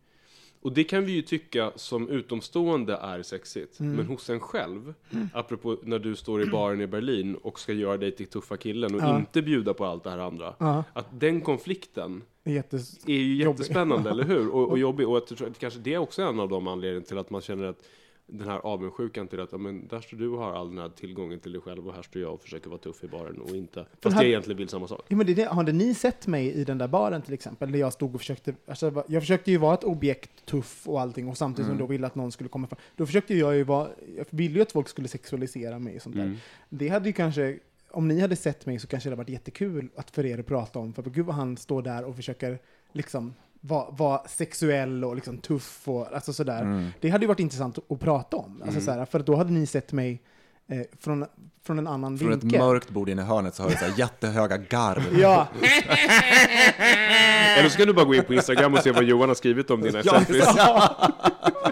Och 0.61 0.73
det 0.73 0.85
kan 0.85 1.05
vi 1.05 1.13
ju 1.13 1.23
tycka 1.23 1.73
som 1.77 2.09
utomstående 2.09 2.97
är 2.97 3.23
sexigt. 3.23 3.81
Men 3.81 4.07
hos 4.07 4.31
en 4.31 4.41
själv, 4.41 4.95
apropå 5.35 5.77
när 5.83 5.99
du 5.99 6.17
står 6.17 6.43
i 6.43 6.47
baren 6.47 6.81
i 6.81 6.87
Berlin 6.87 7.35
och 7.35 7.61
ska 7.61 7.73
göra 7.73 7.97
dig 7.97 8.13
till 8.13 8.27
tuffa 8.27 8.57
killen 8.57 8.95
och 8.95 9.01
Ja. 9.01 9.19
inte 9.19 9.43
bjuda 9.43 9.75
på 9.75 9.85
allt 9.85 10.05
det 10.05 10.11
här 10.11 10.19
andra. 10.19 10.55
Ja. 10.59 10.85
Att 10.93 11.21
den 11.21 11.41
konflikten 11.41 12.23
jättes... 12.45 13.09
är 13.09 13.13
ju 13.13 13.37
jättespännande, 13.37 14.11
eller 14.11 14.25
hur? 14.25 14.49
Och, 14.49 14.69
och 14.69 14.79
jobbig. 14.79 15.09
Och 15.09 15.17
att 15.17 15.59
kanske 15.59 15.81
det 15.81 15.95
är 15.95 15.99
också 15.99 16.23
en 16.23 16.41
av 16.41 16.49
de 16.49 16.67
anledningarna 16.69 17.07
till 17.07 17.19
att 17.19 17.31
man 17.31 17.41
känner 17.41 17.65
att 17.65 17.85
den 18.27 18.49
här 18.49 18.59
avundsjukan 18.59 19.29
till 19.29 19.41
att 19.41 19.53
ja, 19.53 19.59
men 19.59 19.89
där 19.89 20.01
står 20.01 20.17
du 20.17 20.29
och 20.29 20.39
har 20.39 20.53
all 20.53 20.69
den 20.69 20.79
här 20.79 20.89
tillgången 20.89 21.41
till 21.41 21.53
dig 21.53 21.61
själv 21.61 21.89
och 21.89 21.95
här 21.95 22.03
står 22.03 22.23
jag 22.23 22.35
och 22.35 22.43
försöker 22.43 22.71
vara 22.71 22.79
tuff 22.79 23.05
i 23.05 23.09
baren 23.09 23.39
och 23.41 23.57
inte. 23.57 23.87
Fast 24.03 24.15
här- 24.17 24.23
jag 24.23 24.29
egentligen 24.29 24.59
vill 24.59 24.69
samma 24.69 24.89
sak. 24.89 25.05
Ja, 25.09 25.17
men 25.17 25.27
det, 25.27 25.45
hade 25.53 25.73
ni 25.73 25.95
sett 25.95 26.27
mig 26.27 26.53
i 26.53 26.65
den 26.65 26.79
där 26.79 26.89
baren 26.89 27.23
till 27.23 27.35
exempel, 27.35 27.73
där 27.73 27.79
jag 27.79 27.93
stod 27.93 28.15
och 28.15 28.21
försökte, 28.21 28.55
alltså, 28.67 29.05
jag 29.09 29.23
försökte 29.23 29.51
ju 29.51 29.57
vara 29.57 29.75
ett 29.75 29.85
objekt, 29.85 30.47
tuff 30.47 30.89
och 30.89 31.01
allting, 31.01 31.29
och 31.29 31.39
samtidigt 31.39 31.67
som 31.67 31.75
jag 31.79 31.89
då 31.89 31.91
ville 31.91 32.07
att 32.07 32.15
någon 32.15 32.33
skulle 32.33 32.49
komma 32.49 32.67
fram. 32.67 32.79
Då 32.97 33.07
försökte 33.07 33.35
jag 33.35 33.57
ju 33.57 33.65
vara, 33.65 33.89
jag 34.17 34.27
ville 34.31 34.55
ju 34.55 34.63
att 34.63 34.73
folk 34.73 34.89
skulle 34.89 35.09
sexualisera 35.09 35.79
mig 35.79 35.97
och 35.97 36.03
sånt 36.03 36.17
där. 36.17 36.37
Det 36.69 36.89
hade 36.89 37.07
ju 37.09 37.13
kanske, 37.13 37.59
om 37.91 38.09
ni 38.09 38.21
hade 38.21 38.37
sett 38.37 38.67
mig 38.67 38.79
så 38.79 38.87
kanske 38.87 39.09
det 39.09 39.13
hade 39.13 39.23
varit 39.23 39.29
jättekul 39.31 39.89
att 39.97 40.11
för 40.11 40.27
er 40.27 40.39
att 40.39 40.47
prata 40.47 40.79
om, 40.79 40.93
för 40.93 41.03
gud 41.03 41.27
vad 41.27 41.35
han 41.37 41.57
står 41.57 41.83
där 41.83 42.05
och 42.05 42.17
försöker 42.17 42.59
liksom 42.93 43.35
vara 43.65 43.91
vara 43.91 44.21
sexuell 44.29 45.05
och 45.05 45.15
liksom 45.15 45.39
tuff 45.39 45.89
och 45.89 46.15
alltså 46.15 46.33
sådär. 46.33 46.91
Det 47.01 47.09
hade 47.11 47.25
ju 47.25 47.29
varit 47.29 47.41
intressant 47.41 47.79
att, 47.91 48.01
prata 48.01 48.37
om, 48.37 48.63
alltså, 48.67 48.81
såhär, 48.81 49.05
för 49.05 49.19
då 49.19 49.37
hade 49.37 49.53
ni 49.53 49.67
sett 49.67 49.93
mig 49.93 50.23
eh, 50.69 50.81
från, 51.01 51.27
från 51.67 51.79
en 51.79 51.87
annan 51.87 52.19
Från 52.19 52.33
ett 52.33 52.43
vinkel. 52.45 52.61
mörkt 52.61 52.91
bord 52.91 53.09
inne 53.09 53.23
i 53.23 53.25
hörnet 53.25 53.55
så 53.55 53.63
har 53.63 53.71
du 53.71 53.77
så 53.77 53.85
jättehöga 53.97 54.57
garv. 54.57 55.19
Ja, 55.21 55.49
Eller 57.59 57.69
så 57.69 57.79
kan 57.79 57.87
du 57.87 57.93
bara 57.93 58.05
gå 58.05 58.15
in 58.15 58.25
på 58.25 58.35
Instagram 58.35 58.75
och 58.75 58.81
se 58.81 58.93
vad 58.93 59.05
Johan 59.05 59.29
har 59.29 59.35
skrivit 59.35 59.71
om 59.71 59.81
dina 59.81 60.01
Ja, 60.05 60.13
selfies. 60.13 60.55
Ja, 60.57 60.97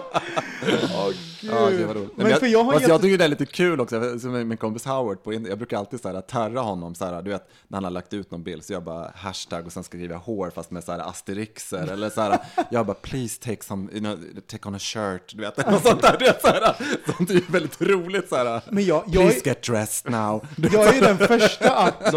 det 1.41 1.85
var 1.85 1.93
roligt. 1.93 2.17
Men 2.17 2.27
Men 2.27 2.39
för 2.39 2.47
jag 2.47 2.63
har 2.63 2.71
fast 2.71 2.81
jätte- 2.81 2.91
jag 2.93 3.01
tycker 3.01 3.17
det 3.17 3.23
är 3.23 3.27
lite 3.29 3.45
kul 3.45 3.79
också, 3.81 4.19
som 4.19 4.31
med 4.31 4.47
min 4.47 4.57
kompis 4.57 4.85
Howard, 4.85 5.23
på, 5.23 5.33
jag 5.33 5.57
brukar 5.57 5.77
alltid 5.77 6.01
så 6.01 6.09
här, 6.13 6.21
terra 6.21 6.59
honom, 6.61 6.95
så 6.95 7.05
här, 7.05 7.21
du 7.21 7.29
vet, 7.29 7.49
när 7.67 7.75
han 7.77 7.83
har 7.83 7.91
lagt 7.91 8.13
ut 8.13 8.31
någon 8.31 8.43
bild, 8.43 8.63
så 8.65 8.73
jag 8.73 8.83
bara 8.83 9.11
hashtag 9.15 9.65
och 9.65 9.71
sen 9.73 9.83
skriver 9.83 10.13
jag 10.13 10.19
hår 10.19 10.49
fast 10.55 10.71
med 10.71 10.83
så 10.83 10.91
här 10.91 10.99
asterixer, 10.99 11.87
eller 11.91 12.09
så 12.09 12.21
här, 12.21 12.39
jag 12.71 12.85
bara 12.85 12.93
please 13.01 13.39
take 13.41 13.63
some, 13.63 13.91
you 13.91 13.99
know, 13.99 14.17
take 14.47 14.67
on 14.69 14.75
a 14.75 14.79
shirt, 14.79 15.35
du 15.35 15.41
vet, 15.41 15.71
något 15.71 15.83
sånt 15.87 16.01
där, 16.01 16.15
du 16.19 16.25
vet, 16.25 16.41
så 16.41 16.47
här, 16.47 16.75
sånt 17.17 17.29
är 17.29 17.33
ju 17.33 17.41
väldigt 17.49 17.81
roligt, 17.81 18.29
så 18.29 18.35
här, 18.35 18.61
Men 18.69 18.85
jag- 18.85 19.03
jag 19.07 19.13
please 19.13 19.39
är- 19.39 19.47
get 19.47 19.63
dressed 19.63 20.11
now. 20.11 20.45
jag 20.73 20.97
är 20.97 21.01
den 21.01 21.17
första 21.17 21.75
att. 21.75 22.13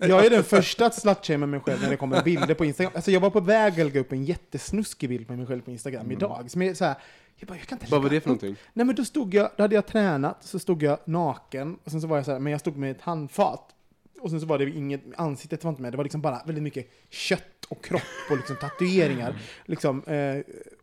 Jag 0.00 0.26
är 0.26 0.30
den 0.30 0.44
första 0.44 0.86
att 0.86 0.94
slutshamea 0.94 1.46
mig 1.46 1.60
själv 1.60 1.82
när 1.82 1.90
det 1.90 1.96
kommer 1.96 2.22
bilder 2.22 2.54
på 2.54 2.64
Instagram. 2.64 2.92
Alltså 2.94 3.10
jag 3.10 3.20
var 3.20 3.30
på 3.30 3.40
väg 3.40 3.72
att 3.72 3.78
lägga 3.86 4.00
upp 4.00 4.12
en 4.12 4.24
jättesnuskig 4.24 5.08
bild 5.08 5.26
på 5.26 5.32
mig 5.32 5.46
själv 5.46 5.60
på 5.60 5.70
Instagram 5.70 6.10
idag. 6.10 6.44
Som 6.50 6.62
är 6.62 6.74
så 6.74 6.84
här, 6.84 6.94
jag 7.40 7.48
bara, 7.48 7.58
jag 7.58 7.66
kan 7.66 7.78
inte 7.78 7.90
Vad 7.90 8.02
var 8.02 8.10
det 8.10 8.20
för 8.20 8.28
någonting? 8.28 8.56
Nej 8.72 8.86
men 8.86 8.94
då 8.96 9.04
stod 9.04 9.34
jag, 9.34 9.50
då 9.56 9.62
hade 9.64 9.74
jag 9.74 9.86
tränat, 9.86 10.44
så 10.44 10.58
stod 10.58 10.82
jag 10.82 10.98
naken, 11.04 11.78
och 11.84 11.90
sen 11.90 12.00
så 12.00 12.06
var 12.06 12.16
jag 12.16 12.24
så 12.26 12.32
här, 12.32 12.38
men 12.38 12.50
jag 12.50 12.60
stod 12.60 12.76
med 12.76 12.90
ett 12.90 13.00
handfat. 13.00 13.74
Och 14.20 14.30
sen 14.30 14.40
så 14.40 14.46
var 14.46 14.58
det 14.58 14.70
inget, 14.70 15.00
ansiktet 15.16 15.64
var 15.64 15.70
inte 15.70 15.82
med, 15.82 15.92
det 15.92 15.96
var 15.96 16.04
liksom 16.04 16.20
bara 16.20 16.42
väldigt 16.46 16.64
mycket 16.64 16.90
kött 17.10 17.64
och 17.68 17.84
kropp 17.84 18.02
och 18.30 18.36
liksom 18.36 18.56
tatueringar. 18.56 19.36
Liksom, 19.66 20.02
eh, 20.04 20.36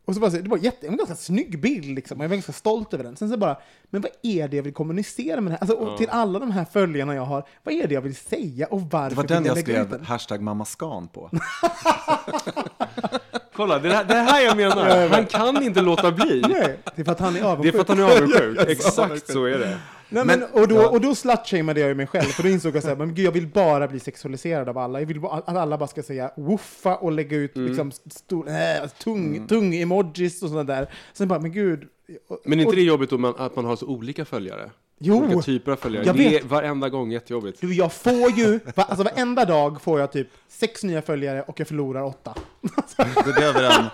och 0.06 0.14
så 0.14 0.20
var 0.22 0.30
det, 0.30 0.36
så, 0.38 0.42
det 0.44 0.50
var 0.50 0.58
jätte, 0.58 0.88
en 0.88 0.98
ganska 0.98 1.16
snygg 1.16 1.62
bild 1.62 1.96
liksom, 1.96 2.18
och 2.20 2.24
jag 2.24 2.30
var 2.30 2.36
ganska 2.36 2.52
stolt 2.52 2.94
över 2.94 3.04
den. 3.04 3.16
Sen 3.18 3.30
så 3.30 3.38
bara, 3.38 3.58
men 3.90 4.02
vad 4.02 4.12
är 4.24 4.48
det 4.48 4.56
jag 4.56 4.64
vill 4.64 4.74
kommunicera 4.74 5.42
med 5.42 5.52
det 5.52 5.56
här? 5.56 5.62
Alltså, 5.62 5.76
och 5.78 5.98
till 5.98 6.10
alla 6.10 6.40
de 6.40 6.52
här 6.52 6.66
följarna 6.66 7.16
jag 7.16 7.26
har, 7.26 7.48
vad 7.64 7.74
är 7.74 7.88
det 7.88 7.94
jag 7.94 8.02
vill 8.02 8.16
säga 8.16 8.68
och 8.68 8.82
varför 8.82 9.10
Det 9.10 9.16
var 9.16 9.24
vill 9.24 9.30
den 9.30 9.46
jag 9.46 9.56
lägga 9.56 9.82
ut 9.82 9.88
skrev 9.88 9.90
den? 9.90 10.06
hashtag 10.06 10.42
mammaskan 10.42 11.08
på. 11.08 11.30
Kolla, 13.58 13.80
det, 13.80 13.90
här, 13.94 14.04
det 14.04 14.14
här 14.14 14.42
jag 14.46 14.58
menar. 14.58 15.10
Han 15.16 15.26
kan 15.26 15.64
inte 15.64 15.82
låta 15.82 16.12
bli. 16.12 16.42
Nej, 16.50 16.80
det 16.96 17.02
är 17.02 17.06
för 17.06 17.12
att 17.12 17.20
han 17.20 17.36
är 17.36 17.40
Det 17.40 17.46
är 17.46 17.52
avundsjuk. 17.52 17.74
för 17.76 17.82
att 17.82 17.88
han 17.88 18.00
är 18.00 18.04
avundsjuk. 18.18 18.60
Exakt 18.68 19.32
så 19.32 19.46
är 19.46 19.60
det. 19.60 19.78
Nej, 20.10 20.26
men, 20.26 20.40
Men- 20.40 20.50
och 20.62 20.68
då, 20.68 20.76
ja. 20.76 20.88
och 20.90 21.02
då 21.02 21.16
slutshameade 21.16 21.80
jag 21.80 21.98
mig 21.98 22.08
själv, 22.08 22.26
för 22.26 22.44
då 22.44 22.50
insåg 22.50 22.76
jag 22.76 22.84
så 22.84 22.90
här, 22.90 22.96
men 22.96 23.14
gud, 23.16 23.26
jag 23.26 23.32
vill 23.32 23.48
bara 23.48 23.88
bli 23.88 24.00
sexualiserad 24.00 24.70
av 24.70 24.78
alla. 24.78 25.00
Jag 25.00 25.08
vill 25.08 25.26
att 25.26 25.50
alla 25.50 25.78
bara 25.78 25.88
ska 25.88 26.04
säga 26.04 26.32
woofa 26.38 26.96
och 26.96 27.12
lägga 27.12 27.38
ut 27.38 27.56
Mm. 27.56 27.68
liksom 27.68 27.92
stor, 27.92 28.48
äh, 28.50 28.90
tung, 29.04 29.48
tung 29.48 29.76
emojis 29.76 30.44
och 30.44 30.50
sådana 30.50 30.64
där. 30.64 30.90
Sen 31.14 31.28
bara, 31.28 31.40
men 31.40 31.52
gud. 31.52 31.84
och- 32.30 32.40
Men 32.46 32.60
är 32.60 32.64
inte 32.64 32.76
det 32.76 32.82
jobbigt 32.82 33.12
om 33.12 33.22
man, 33.22 33.34
att 33.38 33.56
man 33.56 33.66
har 33.66 33.76
så 33.76 33.86
olika 33.86 34.26
följare? 34.26 34.70
Jo. 35.00 35.16
Olika 35.18 35.42
typer 35.42 35.72
av 35.72 35.76
följare. 35.76 36.06
Jag 36.06 36.16
Det 36.18 36.26
är 36.28 36.30
vet. 36.32 36.46
varenda 36.46 36.90
gång 36.90 37.12
jättejobbigt. 37.12 37.62
Du, 37.62 37.74
jag 37.74 37.94
får 37.94 38.14
ju, 38.32 38.60
va- 38.76 38.84
alltså 38.90 39.04
varenda 39.04 39.46
dag 39.46 39.82
får 39.82 40.00
jag 40.00 40.12
typ 40.12 40.28
sex 40.50 40.84
nya 40.84 41.02
följare 41.02 41.42
och 41.42 41.60
jag 41.60 41.68
förlorar 41.68 42.04
åtta. 42.04 42.34
Du 43.26 43.34
behöver 43.34 43.64
en, 43.64 43.86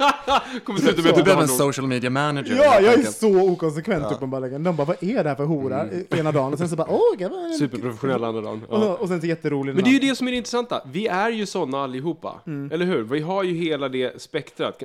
Kommer 0.65 0.79
sluta 0.79 0.95
med 0.95 1.03
du 1.05 1.09
att 1.09 1.15
du 1.15 1.23
behöver 1.23 1.41
en 1.41 1.47
social 1.47 1.87
media 1.87 2.09
manager. 2.09 2.55
Ja, 2.55 2.69
helt 2.71 2.85
jag 2.85 2.93
är 2.93 2.97
enkelt. 2.97 3.15
så 3.17 3.41
okonsekvent 3.51 4.11
uppenbarligen. 4.11 4.63
De 4.63 4.75
bara, 4.75 4.85
vad 4.85 5.03
är 5.03 5.23
det 5.23 5.29
här 5.29 5.35
för 5.35 5.45
hora? 5.45 5.81
Mm. 5.83 6.05
Ena 6.17 6.31
dagen 6.31 6.53
och 6.53 6.59
sen 6.59 6.69
så 6.69 6.75
bara, 6.75 6.87
åh, 6.91 6.99
gud, 7.17 7.31
vad- 7.31 7.55
Superprofessionell 7.55 8.23
andra 8.23 8.41
dagen. 8.41 8.61
och, 8.69 8.79
Ja. 8.83 8.93
och 8.95 9.07
sen 9.07 9.21
så 9.21 9.27
jätterolig. 9.27 9.75
Men 9.75 9.83
det 9.83 9.89
är 9.89 9.93
ju 9.93 9.99
det 10.09 10.15
som 10.15 10.27
är 10.27 10.31
det 10.31 10.37
intressanta. 10.37 10.81
Vi 10.91 11.07
är 11.07 11.29
ju 11.29 11.45
sådana 11.45 11.83
allihopa. 11.83 12.35
Mm. 12.47 12.71
Eller 12.71 12.85
hur? 12.85 13.03
Vi 13.03 13.19
har 13.21 13.43
ju 13.43 13.53
hela 13.55 13.89
det 13.89 14.21
spektrat. 14.21 14.83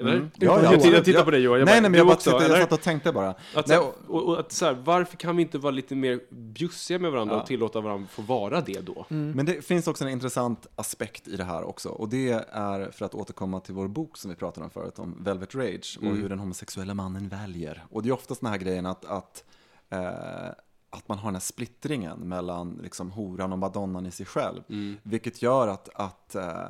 Eller? 0.00 0.12
Ja, 0.14 0.28
ja, 0.38 0.62
jag, 0.62 0.72
tittar, 0.82 0.96
jag 0.96 1.04
tittar 1.04 1.24
på 1.24 1.30
dig 1.30 1.40
Johan. 1.40 1.58
Jag 1.58 1.66
Nej, 1.66 1.74
nej, 1.74 1.82
men 1.82 1.92
du 1.92 1.98
jag, 1.98 2.06
bara 2.06 2.14
också, 2.14 2.30
sitter, 2.30 2.42
jag 2.42 2.50
eller? 2.50 2.60
satt 2.60 2.72
och 2.72 2.80
tänkte 2.80 3.12
bara. 3.12 3.28
Att, 3.54 3.66
Nej, 3.68 3.76
så, 3.76 3.92
och, 4.12 4.22
och 4.28 4.40
att, 4.40 4.52
så 4.52 4.64
här, 4.64 4.76
varför 4.84 5.16
kan 5.16 5.33
vi 5.36 5.42
inte 5.42 5.58
vara 5.58 5.70
lite 5.70 5.94
mer 5.94 6.20
bjussiga 6.30 6.98
med 6.98 7.12
varandra 7.12 7.34
Ja. 7.34 7.40
och 7.40 7.46
tillåta 7.46 7.80
varandra 7.80 8.08
få 8.08 8.22
vara 8.22 8.60
det 8.60 8.80
då? 8.80 9.06
Men 9.08 9.46
det 9.46 9.64
finns 9.64 9.86
också 9.88 10.04
en 10.04 10.10
intressant 10.10 10.66
aspekt 10.76 11.28
i 11.28 11.36
det 11.36 11.44
här 11.44 11.64
också. 11.64 11.88
Och 11.88 12.08
det 12.08 12.30
är 12.50 12.90
för 12.90 13.04
att 13.04 13.14
återkomma 13.14 13.60
till 13.60 13.74
vår 13.74 13.88
bok 13.88 14.16
som 14.16 14.30
vi 14.30 14.36
pratade 14.36 14.64
om 14.64 14.70
förut, 14.70 14.98
om 14.98 15.24
Velvet 15.24 15.54
Rage 15.54 15.98
och 16.02 16.16
hur 16.16 16.28
den 16.28 16.38
homosexuella 16.38 16.94
mannen 16.94 17.28
väljer. 17.28 17.84
Och 17.90 18.02
det 18.02 18.08
är 18.08 18.12
oftast 18.12 18.40
den 18.40 18.50
här 18.50 18.58
grejen 18.58 18.86
att, 18.86 19.04
att, 19.04 19.44
eh, 19.90 20.48
att 20.90 21.08
man 21.08 21.18
har 21.18 21.28
den 21.28 21.34
här 21.34 21.40
splittringen 21.40 22.18
mellan 22.18 22.80
liksom, 22.82 23.10
horan 23.10 23.52
och 23.52 23.58
madonnan 23.58 24.06
i 24.06 24.10
sig 24.10 24.26
själv. 24.26 24.62
Vilket 25.02 25.42
gör 25.42 25.68
att, 25.68 25.88
att 25.94 26.34
eh, 26.34 26.64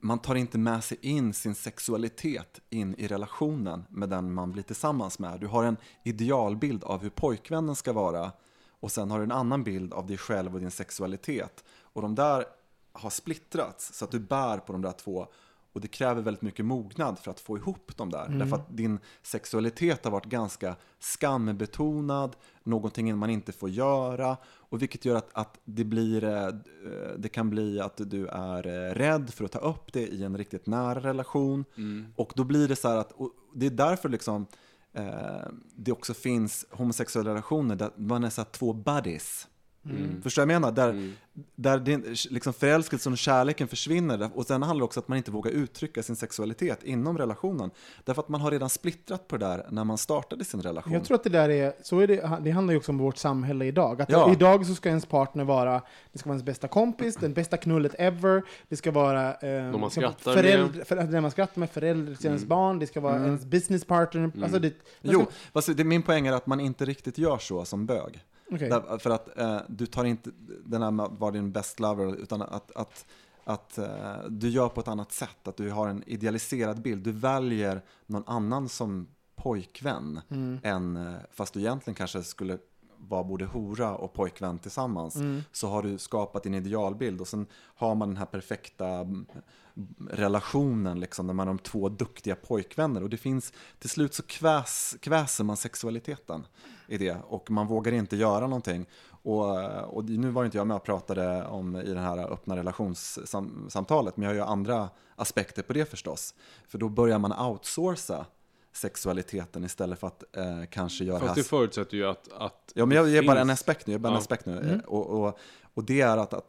man 0.00 0.18
tar 0.18 0.34
inte 0.34 0.58
med 0.58 0.84
sig 0.84 0.98
in 1.00 1.32
sin 1.32 1.54
sexualitet 1.54 2.60
in 2.70 2.94
i 2.94 3.08
relationen 3.08 3.84
med 3.90 4.08
den 4.08 4.32
man 4.32 4.52
blir 4.52 4.62
tillsammans 4.62 5.18
med. 5.18 5.40
Du 5.40 5.46
har 5.46 5.64
en 5.64 5.76
idealbild 6.02 6.84
av 6.84 7.02
hur 7.02 7.10
pojkvännen 7.10 7.76
ska 7.76 7.92
vara 7.92 8.32
och 8.80 8.92
sen 8.92 9.10
har 9.10 9.18
du 9.18 9.24
en 9.24 9.32
annan 9.32 9.64
bild 9.64 9.92
av 9.92 10.06
dig 10.06 10.18
själv 10.18 10.54
och 10.54 10.60
din 10.60 10.70
sexualitet. 10.70 11.64
Och 11.80 12.02
de 12.02 12.14
där 12.14 12.44
har 12.92 13.10
splittrats 13.10 13.94
så 13.94 14.04
att 14.04 14.10
du 14.10 14.20
bär 14.20 14.58
på 14.58 14.72
de 14.72 14.82
där 14.82 14.92
två 14.92 15.26
Och 15.74 15.80
det 15.80 15.88
kräver 15.88 16.22
väldigt 16.22 16.42
mycket 16.42 16.64
mognad 16.64 17.18
för 17.18 17.30
att 17.30 17.40
få 17.40 17.56
ihop 17.56 17.96
dem 17.96 18.10
där. 18.10 18.28
Därför 18.28 18.56
att 18.56 18.76
din 18.76 18.98
sexualitet 19.22 20.04
har 20.04 20.10
varit 20.10 20.24
ganska 20.24 20.76
skambetonad, 20.98 22.36
någonting 22.64 23.18
man 23.18 23.30
inte 23.30 23.52
får 23.52 23.70
göra. 23.70 24.36
Och 24.44 24.82
vilket 24.82 25.04
gör 25.04 25.16
att, 25.16 25.28
att 25.32 25.60
det, 25.64 25.84
blir, 25.84 26.24
eh, 26.24 26.48
det 27.18 27.28
kan 27.28 27.50
bli 27.50 27.80
att 27.80 28.00
du 28.10 28.26
är 28.26 28.66
eh, 28.66 28.94
rädd 28.94 29.30
för 29.30 29.44
att 29.44 29.52
ta 29.52 29.58
upp 29.58 29.92
det 29.92 30.06
i 30.06 30.24
en 30.24 30.36
riktigt 30.38 30.66
nära 30.66 31.00
relation. 31.00 31.64
Och 32.16 32.32
då 32.36 32.44
blir 32.44 32.68
det 32.68 32.76
så 32.76 32.88
här 32.88 32.96
att, 32.96 33.12
det 33.54 33.66
är 33.66 33.70
därför 33.70 34.08
liksom 34.08 34.46
eh, 34.92 35.48
det 35.76 35.92
också 35.92 36.14
finns 36.14 36.66
homosexuella 36.70 37.30
relationer 37.30 37.76
där 37.76 37.90
man 37.96 38.24
är 38.24 38.30
så 38.30 38.40
här 38.40 38.48
två 38.50 38.72
buddies. 38.72 39.48
Förstår 40.22 40.42
du 40.42 40.46
vad 40.46 40.54
jag 40.54 40.60
menar? 40.60 40.72
Där, 40.72 41.12
där 41.54 41.78
din, 41.78 42.16
liksom 42.30 42.52
förälskelsen 42.52 43.12
och 43.12 43.18
kärleken 43.18 43.68
försvinner. 43.68 44.30
Och 44.34 44.46
sen 44.46 44.62
handlar 44.62 44.80
det 44.80 44.84
också 44.84 45.00
om 45.00 45.02
att 45.02 45.08
man 45.08 45.18
inte 45.18 45.30
vågar 45.30 45.50
uttrycka 45.50 46.02
sin 46.02 46.16
sexualitet 46.16 46.82
inom 46.82 47.18
relationen. 47.18 47.70
Därför 48.04 48.22
att 48.22 48.28
man 48.28 48.40
har 48.40 48.50
redan 48.50 48.70
splittrat 48.70 49.28
på 49.28 49.36
det 49.36 49.46
där 49.46 49.66
när 49.70 49.84
man 49.84 49.98
startade 49.98 50.44
sin 50.44 50.62
relation. 50.62 50.92
Jag 50.92 51.04
tror 51.04 51.14
att 51.14 51.24
det 51.24 51.30
där 51.30 51.48
är, 51.48 51.72
så 51.82 51.98
är 51.98 52.06
det, 52.06 52.38
det 52.42 52.50
handlar 52.50 52.72
ju 52.72 52.78
också 52.78 52.92
om 52.92 52.98
vårt 52.98 53.16
samhälle 53.16 53.64
idag. 53.64 54.02
Att 54.02 54.10
Ja. 54.10 54.32
Idag 54.32 54.66
så 54.66 54.74
ska 54.74 54.88
ens 54.88 55.06
partner 55.06 55.44
vara, 55.44 55.82
det 56.12 56.18
ska 56.18 56.28
vara 56.28 56.34
ens 56.34 56.44
bästa 56.44 56.68
kompis, 56.68 57.16
den 57.16 57.32
bästa 57.32 57.56
knullet 57.56 57.94
ever, 57.98 58.42
det 58.68 58.76
ska 58.76 58.90
vara 58.90 59.34
eh, 59.34 59.78
man 59.78 59.90
ska 59.90 60.00
skrattar 60.00 60.32
föräldrar, 60.32 60.84
för, 60.84 60.96
den 60.96 61.22
man 61.22 61.30
skrattar 61.30 61.60
med, 61.60 61.70
förälder 61.70 62.14
till 62.14 62.26
ens 62.26 62.44
barn, 62.44 62.78
det 62.78 62.86
ska 62.86 63.00
vara 63.00 63.16
ens 63.16 63.44
business 63.44 63.84
partner. 63.84 64.30
Alltså 64.42 64.58
det, 64.58 64.68
det 64.68 64.74
Jo, 65.00 65.20
ska, 65.20 65.30
fast 65.52 65.76
det, 65.76 65.84
min 65.84 66.02
poäng 66.02 66.26
är 66.26 66.32
att 66.32 66.46
man 66.46 66.60
inte 66.60 66.84
riktigt 66.84 67.18
gör 67.18 67.38
så 67.38 67.64
som 67.64 67.86
bög. 67.86 68.24
Okej. 68.50 68.68
Där, 68.68 68.98
för 68.98 69.10
att 69.10 69.38
eh, 69.38 69.60
du 69.68 69.86
tar 69.86 70.04
inte 70.04 70.30
den 70.64 70.82
här 70.82 70.90
med 70.90 71.06
att 71.06 71.18
vara 71.18 71.30
din 71.30 71.52
best 71.52 71.80
lover, 71.80 72.16
utan 72.16 72.42
att, 72.42 72.76
att, 72.76 73.06
att 73.44 73.78
eh, 73.78 74.24
du 74.28 74.48
gör 74.48 74.68
på 74.68 74.80
ett 74.80 74.88
annat 74.88 75.12
sätt. 75.12 75.48
Att 75.48 75.56
du 75.56 75.70
har 75.70 75.88
en 75.88 76.02
idealiserad 76.06 76.82
bild. 76.82 77.04
Du 77.04 77.12
väljer 77.12 77.82
någon 78.06 78.24
annan 78.26 78.68
som 78.68 79.08
pojkvän, 79.36 80.20
än, 80.62 80.96
eh, 80.96 81.14
fast 81.32 81.54
du 81.54 81.60
egentligen 81.60 81.94
kanske 81.94 82.22
skulle 82.22 82.58
vara 83.08 83.24
både 83.24 83.44
hora 83.44 83.96
och 83.96 84.12
pojkvän 84.12 84.58
tillsammans. 84.58 85.16
Så 85.52 85.68
har 85.68 85.82
du 85.82 85.98
skapat 85.98 86.42
din 86.42 86.54
idealbild 86.54 87.20
och 87.20 87.28
sen 87.28 87.46
har 87.54 87.94
man 87.94 88.08
den 88.08 88.16
här 88.16 88.26
perfekta 88.26 88.88
mm, 88.88 89.26
relationen 90.10 91.00
liksom, 91.00 91.26
där 91.26 91.34
man 91.34 91.46
har 91.46 91.54
de 91.54 91.62
två 91.62 91.88
duktiga 91.88 92.36
pojkvänner. 92.36 93.02
Och 93.02 93.10
det 93.10 93.16
finns, 93.16 93.52
till 93.78 93.90
slut 93.90 94.14
så 94.14 94.22
kväs, 94.22 94.96
kväser 95.00 95.44
man 95.44 95.56
sexualiteten 95.56 96.46
i 96.88 96.98
det 96.98 97.16
och 97.28 97.50
man 97.50 97.66
vågar 97.66 97.92
inte 97.92 98.16
göra 98.16 98.46
någonting. 98.46 98.86
Och, 99.22 99.58
och 99.96 100.04
nu 100.04 100.30
var 100.30 100.44
inte 100.44 100.56
jag 100.56 100.66
med 100.66 100.76
och 100.76 100.84
pratade 100.84 101.46
om 101.46 101.76
i 101.76 101.94
det 101.94 102.00
här 102.00 102.32
öppna 102.32 102.56
relationssamtalet, 102.56 104.16
men 104.16 104.22
jag 104.22 104.30
har 104.30 104.34
ju 104.34 104.52
andra 104.52 104.88
aspekter 105.16 105.62
på 105.62 105.72
det 105.72 105.90
förstås. 105.90 106.34
För 106.68 106.78
då 106.78 106.88
börjar 106.88 107.18
man 107.18 107.32
outsourca 107.32 108.26
sexualiteten 108.76 109.64
istället 109.64 109.98
för 110.00 110.06
att 110.06 110.36
eh, 110.36 110.64
kanske 110.70 111.04
göra... 111.04 111.20
Fast 111.20 111.34
det 111.34 111.42
förutsätter 111.44 111.96
ju 111.96 112.06
att... 112.06 112.28
att 112.32 112.72
Ja, 112.74 112.86
men 112.86 112.96
jag 112.96 113.08
ger 113.08 113.22
bara 113.22 113.40
en 113.40 113.50
aspekt 113.50 113.86
nu. 113.86 113.92
Jag 113.92 113.98
ger 113.98 114.02
bara 114.02 114.08
en 114.08 114.14
Ja. 114.14 114.18
aspekt 114.20 114.46
nu. 114.46 114.70
Eh, 114.72 114.78
Och, 114.88 115.06
och, 115.26 115.38
och 115.74 115.84
det 115.84 116.00
är 116.00 116.16
att, 116.16 116.34
att 116.34 116.48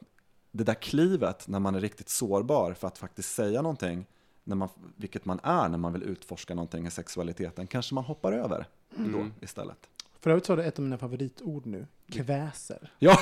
det 0.51 0.63
där 0.63 0.73
klivet 0.73 1.47
när 1.47 1.59
man 1.59 1.75
är 1.75 1.79
riktigt 1.79 2.09
sårbar 2.09 2.73
för 2.73 2.87
att 2.87 2.97
faktiskt 2.97 3.33
säga 3.35 3.61
någonting, 3.61 4.05
när 4.43 4.55
man, 4.55 4.69
vilket 4.95 5.25
man 5.25 5.39
är 5.43 5.69
när 5.69 5.77
man 5.77 5.93
vill 5.93 6.03
utforska 6.03 6.55
någonting 6.55 6.87
i 6.87 6.91
sexualiteten, 6.91 7.67
kanske 7.67 7.95
man 7.95 8.03
hoppar 8.03 8.33
över 8.33 8.67
då 8.95 9.27
istället. 9.41 9.77
för 10.21 10.29
övrigt 10.29 10.45
så 10.45 10.51
har 10.51 10.57
du 10.57 10.63
ett 10.63 10.79
av 10.79 10.83
mina 10.83 10.97
favoritord 10.97 11.65
nu, 11.65 11.87
kväser. 12.11 12.91
Ja, 12.99 13.17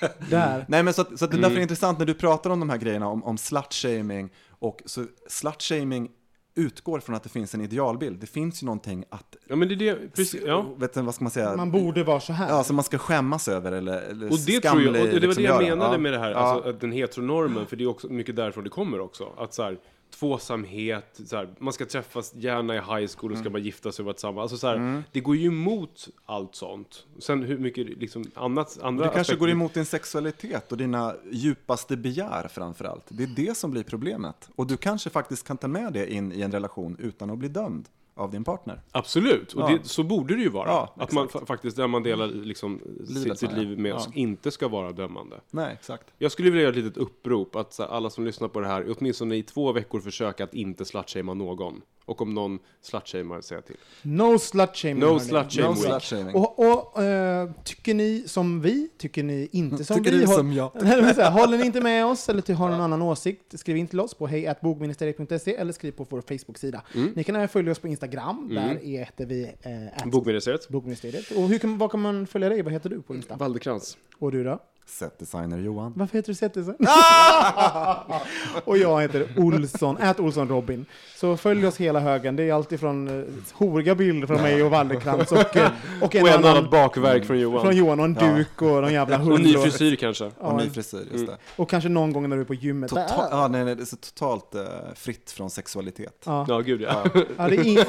Där. 0.30 0.64
nej 0.68 0.82
men 0.82 0.94
så, 0.94 1.00
att, 1.02 1.18
så 1.18 1.24
att 1.24 1.30
det 1.30 1.36
är 1.36 1.40
därför 1.42 1.58
intressant 1.60 1.98
när 1.98 2.06
du 2.06 2.14
pratar 2.14 2.50
om 2.50 2.60
de 2.60 2.70
här 2.70 2.76
grejerna, 2.76 3.08
om, 3.08 3.24
om 3.24 3.38
slut-shaming, 3.38 4.30
och 4.48 4.82
så 4.86 5.06
slut-shaming 5.28 6.10
utgår 6.58 7.00
från 7.00 7.14
att 7.16 7.22
det 7.22 7.28
finns 7.28 7.54
en 7.54 7.60
idealbild. 7.60 8.20
Det 8.20 8.26
finns 8.26 8.62
ju 8.62 8.64
någonting 8.66 9.04
att, 9.10 9.36
Ja, 9.48 9.56
men 9.56 9.68
det 9.68 9.74
är 9.74 9.76
det, 9.76 10.14
precis, 10.16 10.42
ja. 10.46 10.66
vet 10.76 10.94
du, 10.94 11.02
vad 11.02 11.14
ska 11.14 11.24
man 11.24 11.30
säga? 11.30 11.56
Man 11.56 11.70
borde 11.70 12.04
vara 12.04 12.20
så 12.20 12.32
här. 12.32 12.48
Ja, 12.48 12.64
som 12.64 12.76
man 12.76 12.84
ska 12.84 12.98
skämmas 12.98 13.48
över 13.48 13.72
eller, 13.72 14.00
eller 14.02 14.32
Och 14.32 14.38
det 14.46 14.60
tror 14.60 14.82
jag, 14.82 14.88
och 14.88 14.92
det 14.94 15.12
var 15.14 15.20
liksom 15.20 15.42
det 15.42 15.48
jag 15.48 15.62
menade 15.62 15.92
Ja. 15.94 15.98
med 15.98 16.12
det 16.12 16.18
här, 16.18 16.30
Ja. 16.30 16.36
alltså, 16.36 16.72
den 16.72 16.92
heteronormen, 16.92 17.66
för 17.66 17.76
det 17.76 17.84
är 17.84 17.88
också 17.88 18.08
mycket 18.08 18.36
därifrån 18.36 18.64
det 18.64 18.70
kommer 18.70 19.00
också. 19.00 19.32
Att 19.36 19.54
så 19.54 19.62
här, 19.62 19.78
tvåsamhet, 20.10 21.20
så 21.26 21.36
här, 21.36 21.48
man 21.58 21.72
ska 21.72 21.84
träffas 21.84 22.34
gärna 22.34 22.74
i 22.74 22.78
high 22.78 22.86
school 23.16 23.30
och 23.30 23.30
Mm. 23.30 23.40
ska 23.42 23.50
man 23.50 23.62
gifta 23.62 23.92
sig 23.92 24.02
och 24.02 24.04
vara 24.04 24.14
tillsammans. 24.14 24.42
Alltså, 24.52 24.56
så 24.56 24.66
här, 24.66 25.02
Det 25.12 25.20
går 25.20 25.36
ju 25.36 25.46
emot 25.46 26.08
allt 26.26 26.54
sånt. 26.54 27.06
Sen 27.18 27.42
hur 27.42 27.58
mycket 27.58 27.86
liksom, 27.98 28.24
annat, 28.34 28.78
andra 28.82 29.04
Det 29.04 29.08
kanske 29.12 29.20
aspekter- 29.20 29.40
går 29.40 29.50
emot 29.50 29.74
din 29.74 29.84
sexualitet 29.84 30.72
och 30.72 30.78
dina 30.78 31.14
djupaste 31.32 31.96
begär 31.96 32.48
framför 32.48 32.84
allt. 32.84 33.04
Det 33.08 33.22
är 33.22 33.26
det 33.36 33.56
som 33.56 33.70
blir 33.70 33.82
problemet. 33.82 34.48
Och 34.56 34.66
du 34.66 34.76
kanske 34.76 35.10
faktiskt 35.10 35.46
kan 35.46 35.56
ta 35.56 35.68
med 35.68 35.92
det 35.92 36.12
in 36.12 36.32
i 36.32 36.40
en 36.40 36.52
relation 36.52 36.96
utan 36.98 37.30
att 37.30 37.38
bli 37.38 37.48
dömd 37.48 37.88
av 38.18 38.30
din 38.30 38.44
partner. 38.44 38.80
Absolut, 38.92 39.52
och 39.52 39.62
Ja. 39.62 39.68
det, 39.82 39.88
så 39.88 40.02
borde 40.02 40.34
det 40.36 40.42
ju 40.42 40.48
vara. 40.48 40.68
Ja, 40.68 40.94
att 40.96 41.12
man 41.12 41.28
fa- 41.28 41.46
faktiskt, 41.46 41.76
där 41.76 41.86
man 41.86 42.02
delar 42.02 42.26
liksom, 42.26 42.80
sitt, 43.24 43.38
sitt 43.38 43.52
liv 43.52 43.78
med, 43.78 43.92
ja. 43.92 44.00
inte 44.14 44.50
ska 44.50 44.68
vara 44.68 44.92
dömande. 44.92 45.40
Nej, 45.50 45.72
exakt. 45.72 46.04
Jag 46.18 46.32
skulle 46.32 46.50
vilja 46.50 46.62
göra 46.62 46.70
ett 46.78 46.84
litet 46.84 46.96
upprop 46.96 47.56
att 47.56 47.72
så 47.72 47.82
här, 47.82 47.90
alla 47.90 48.10
som 48.10 48.24
lyssnar 48.24 48.48
på 48.48 48.60
det 48.60 48.66
här, 48.66 48.94
åtminstone 48.98 49.36
i 49.36 49.42
två 49.42 49.72
veckor 49.72 50.00
försöka 50.00 50.44
att 50.44 50.54
inte 50.54 50.84
slutshamea 50.84 51.34
någon. 51.34 51.80
Och 52.08 52.22
om 52.22 52.34
någon 52.34 52.58
slutshamear, 52.80 53.40
säga 53.40 53.62
till. 53.62 53.76
No 54.02 54.38
slut 54.38 54.76
shaming. 54.76 54.98
No 55.00 55.18
slut-shaming 55.20 55.70
No 55.70 55.76
slut-shaming. 55.76 56.34
Och, 56.34 56.58
och 56.58 57.02
eh, 57.02 57.50
tycker 57.64 57.94
ni 57.94 58.24
som 58.26 58.60
vi? 58.60 58.88
Tycker 58.98 59.22
ni 59.22 59.48
inte 59.52 59.84
som 59.84 59.96
Tycker 59.96 60.10
vi? 60.10 60.18
ni 60.18 60.24
Håll- 60.24 60.36
som 60.36 60.52
jag? 60.52 60.70
Nej, 60.80 61.02
men 61.02 61.14
så 61.14 61.20
här, 61.20 61.30
Håller 61.30 61.58
ni 61.58 61.66
inte 61.66 61.80
med 61.80 62.06
oss 62.06 62.28
eller 62.28 62.54
har 62.54 62.68
någon 62.68 62.80
annan 62.80 63.02
åsikt? 63.02 63.58
Skriv 63.58 63.76
in 63.76 63.86
till 63.86 64.00
oss 64.00 64.14
på 64.14 64.26
hejatbogministeriet.se 64.26 65.54
eller 65.56 65.72
skriv 65.72 65.92
på 65.92 66.06
vår 66.08 66.20
Facebook-sida. 66.20 66.82
Mm. 66.94 67.12
Ni 67.16 67.24
kan 67.24 67.36
även 67.36 67.48
följa 67.48 67.72
oss 67.72 67.78
på 67.78 67.88
Instagram. 67.88 68.48
Där 68.54 68.78
heter 68.82 69.26
vi 69.26 69.50
at 69.96 70.04
Bokministeriet. 70.10 70.68
bogministeriet. 70.68 71.30
Och 71.30 71.42
hur 71.48 71.58
kan, 71.58 71.78
vad 71.78 71.90
kan 71.90 72.00
man 72.00 72.26
följa 72.26 72.48
dig? 72.48 72.62
Vad 72.62 72.72
heter 72.72 72.90
du 72.90 73.02
på 73.02 73.14
Insta? 73.14 73.36
Waldekrans. 73.36 73.96
Och 74.18 74.32
du 74.32 74.44
då? 74.44 74.58
Setdesigner 74.88 75.58
Johan. 75.58 75.92
Varför 75.96 76.18
heter 76.18 76.28
du 76.28 76.34
Zettersen? 76.34 76.76
och 78.64 78.78
jag 78.78 79.02
heter 79.02 79.26
Olsson, 79.36 79.96
ät 79.96 80.20
Olsson 80.20 80.48
Robin. 80.48 80.86
Så 81.16 81.36
följ 81.36 81.66
oss 81.66 81.76
hela 81.76 82.00
högen. 82.00 82.36
Det 82.36 82.42
är 82.42 82.52
alltid 82.52 82.80
från 82.80 83.08
uh, 83.08 83.24
horiga 83.52 83.94
bilder 83.94 84.26
från 84.26 84.42
mig 84.42 84.62
och 84.62 84.70
Wallerkrantz 84.70 85.32
och, 85.32 85.56
eh, 85.56 85.70
och 86.02 86.14
en 86.14 86.22
Och 86.26 86.28
annan 86.28 86.56
annat 86.56 86.70
bakverk 86.70 87.24
från 87.24 87.40
Johan. 87.40 87.62
från 87.62 87.76
Johan 87.76 88.00
och 88.00 88.04
en 88.04 88.14
duk 88.14 88.62
och 88.62 88.68
någon 88.68 88.92
jävla 88.92 89.16
hund. 89.16 89.32
Och 89.32 89.40
ny 89.40 89.54
frisyr 89.54 89.96
kanske. 89.96 90.30
Och 90.38 90.56
ny 90.56 90.70
frisyr, 90.70 91.06
just 91.12 91.26
det. 91.26 91.36
Och 91.56 91.70
kanske 91.70 91.88
någon 91.88 92.12
gång 92.12 92.28
när 92.28 92.36
du 92.36 92.42
är 92.42 92.46
på 92.46 92.54
gymmet. 92.54 92.90
Total, 92.90 93.28
ja, 93.30 93.48
nej, 93.48 93.64
nej, 93.64 93.74
det 93.74 93.82
är 93.82 93.86
så 93.86 93.96
totalt 93.96 94.54
eh, 94.54 94.62
fritt 94.94 95.30
från 95.30 95.50
sexualitet. 95.50 96.22
Ja. 96.26 96.46
Ja, 96.48 96.60
gud 96.60 96.80
ja. 96.80 97.04
Ja, 97.36 97.48
det 97.48 97.56
är 97.56 97.64
in... 97.64 97.84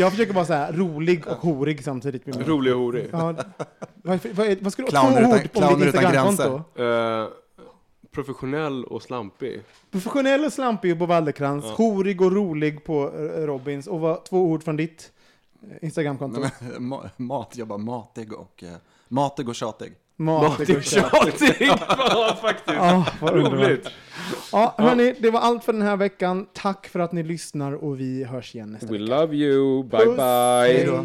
jag 0.00 0.10
försöker 0.10 0.32
vara 0.32 0.44
så 0.44 0.52
här 0.52 0.72
rolig 0.72 1.26
och 1.26 1.36
horig 1.36 1.84
samtidigt. 1.84 2.26
Med 2.26 2.36
mig. 2.36 2.46
Rolig 2.46 2.74
och 2.74 2.80
horig. 2.80 3.08
Ja, 3.12 3.34
vad, 4.06 4.26
vad, 4.34 4.56
vad 4.60 4.72
skulle 4.72 4.86
du 4.86 4.90
Clowner 4.90 5.22
två 5.22 5.26
utan- 5.26 5.32
ord 5.32 5.40
om 5.42 5.48
clowner 5.48 5.76
ditt 5.86 5.94
Instagramkonto? 5.94 6.82
Eh, 6.82 7.26
professionell 8.10 8.84
och 8.84 9.02
slampig. 9.02 9.62
Professionell 9.90 10.44
och 10.44 10.52
slampig 10.52 10.98
på 10.98 11.06
Wallerkrantz, 11.06 11.66
horig 11.66 12.20
och 12.22 12.32
rolig 12.32 12.84
på 12.84 13.06
Robins. 13.36 13.86
Och 13.86 14.00
vad, 14.00 14.24
två 14.24 14.38
ord 14.44 14.62
från 14.62 14.76
ditt 14.76 15.12
eh, 15.62 15.84
Instagramkonto? 15.84 16.40
Ma- 16.78 17.08
Mat, 17.16 17.52
jag 17.56 17.68
bara 17.68 17.78
matig 17.78 18.32
och, 18.32 18.62
eh, 18.62 18.68
matig 19.08 19.48
och 19.48 19.54
tjatig. 19.54 19.92
Matig 20.18 20.76
och 20.76 20.82
tjatig. 20.84 21.54
Ja, 21.88 22.36
faktiskt. 22.40 22.76
Ja, 22.76 23.06
vad. 23.20 23.34
Roligt. 23.34 23.88
Ja, 24.52 24.74
hörni, 24.78 25.14
det 25.18 25.30
var 25.30 25.40
allt 25.40 25.64
för 25.64 25.72
den 25.72 25.82
här 25.82 25.96
veckan. 25.96 26.46
Tack 26.52 26.86
för 26.86 26.98
att 27.00 27.12
ni 27.12 27.22
lyssnar 27.22 27.72
och 27.72 28.00
vi 28.00 28.24
hörs 28.24 28.54
igen 28.54 28.72
nästa 28.72 28.86
We 28.86 28.92
vecka. 28.98 29.04
love 29.20 29.36
you. 29.36 29.82
Bye 29.84 29.98
Puss. 30.04 30.16
bye. 30.16 30.24
Hej 30.72 30.84
då. 30.86 31.04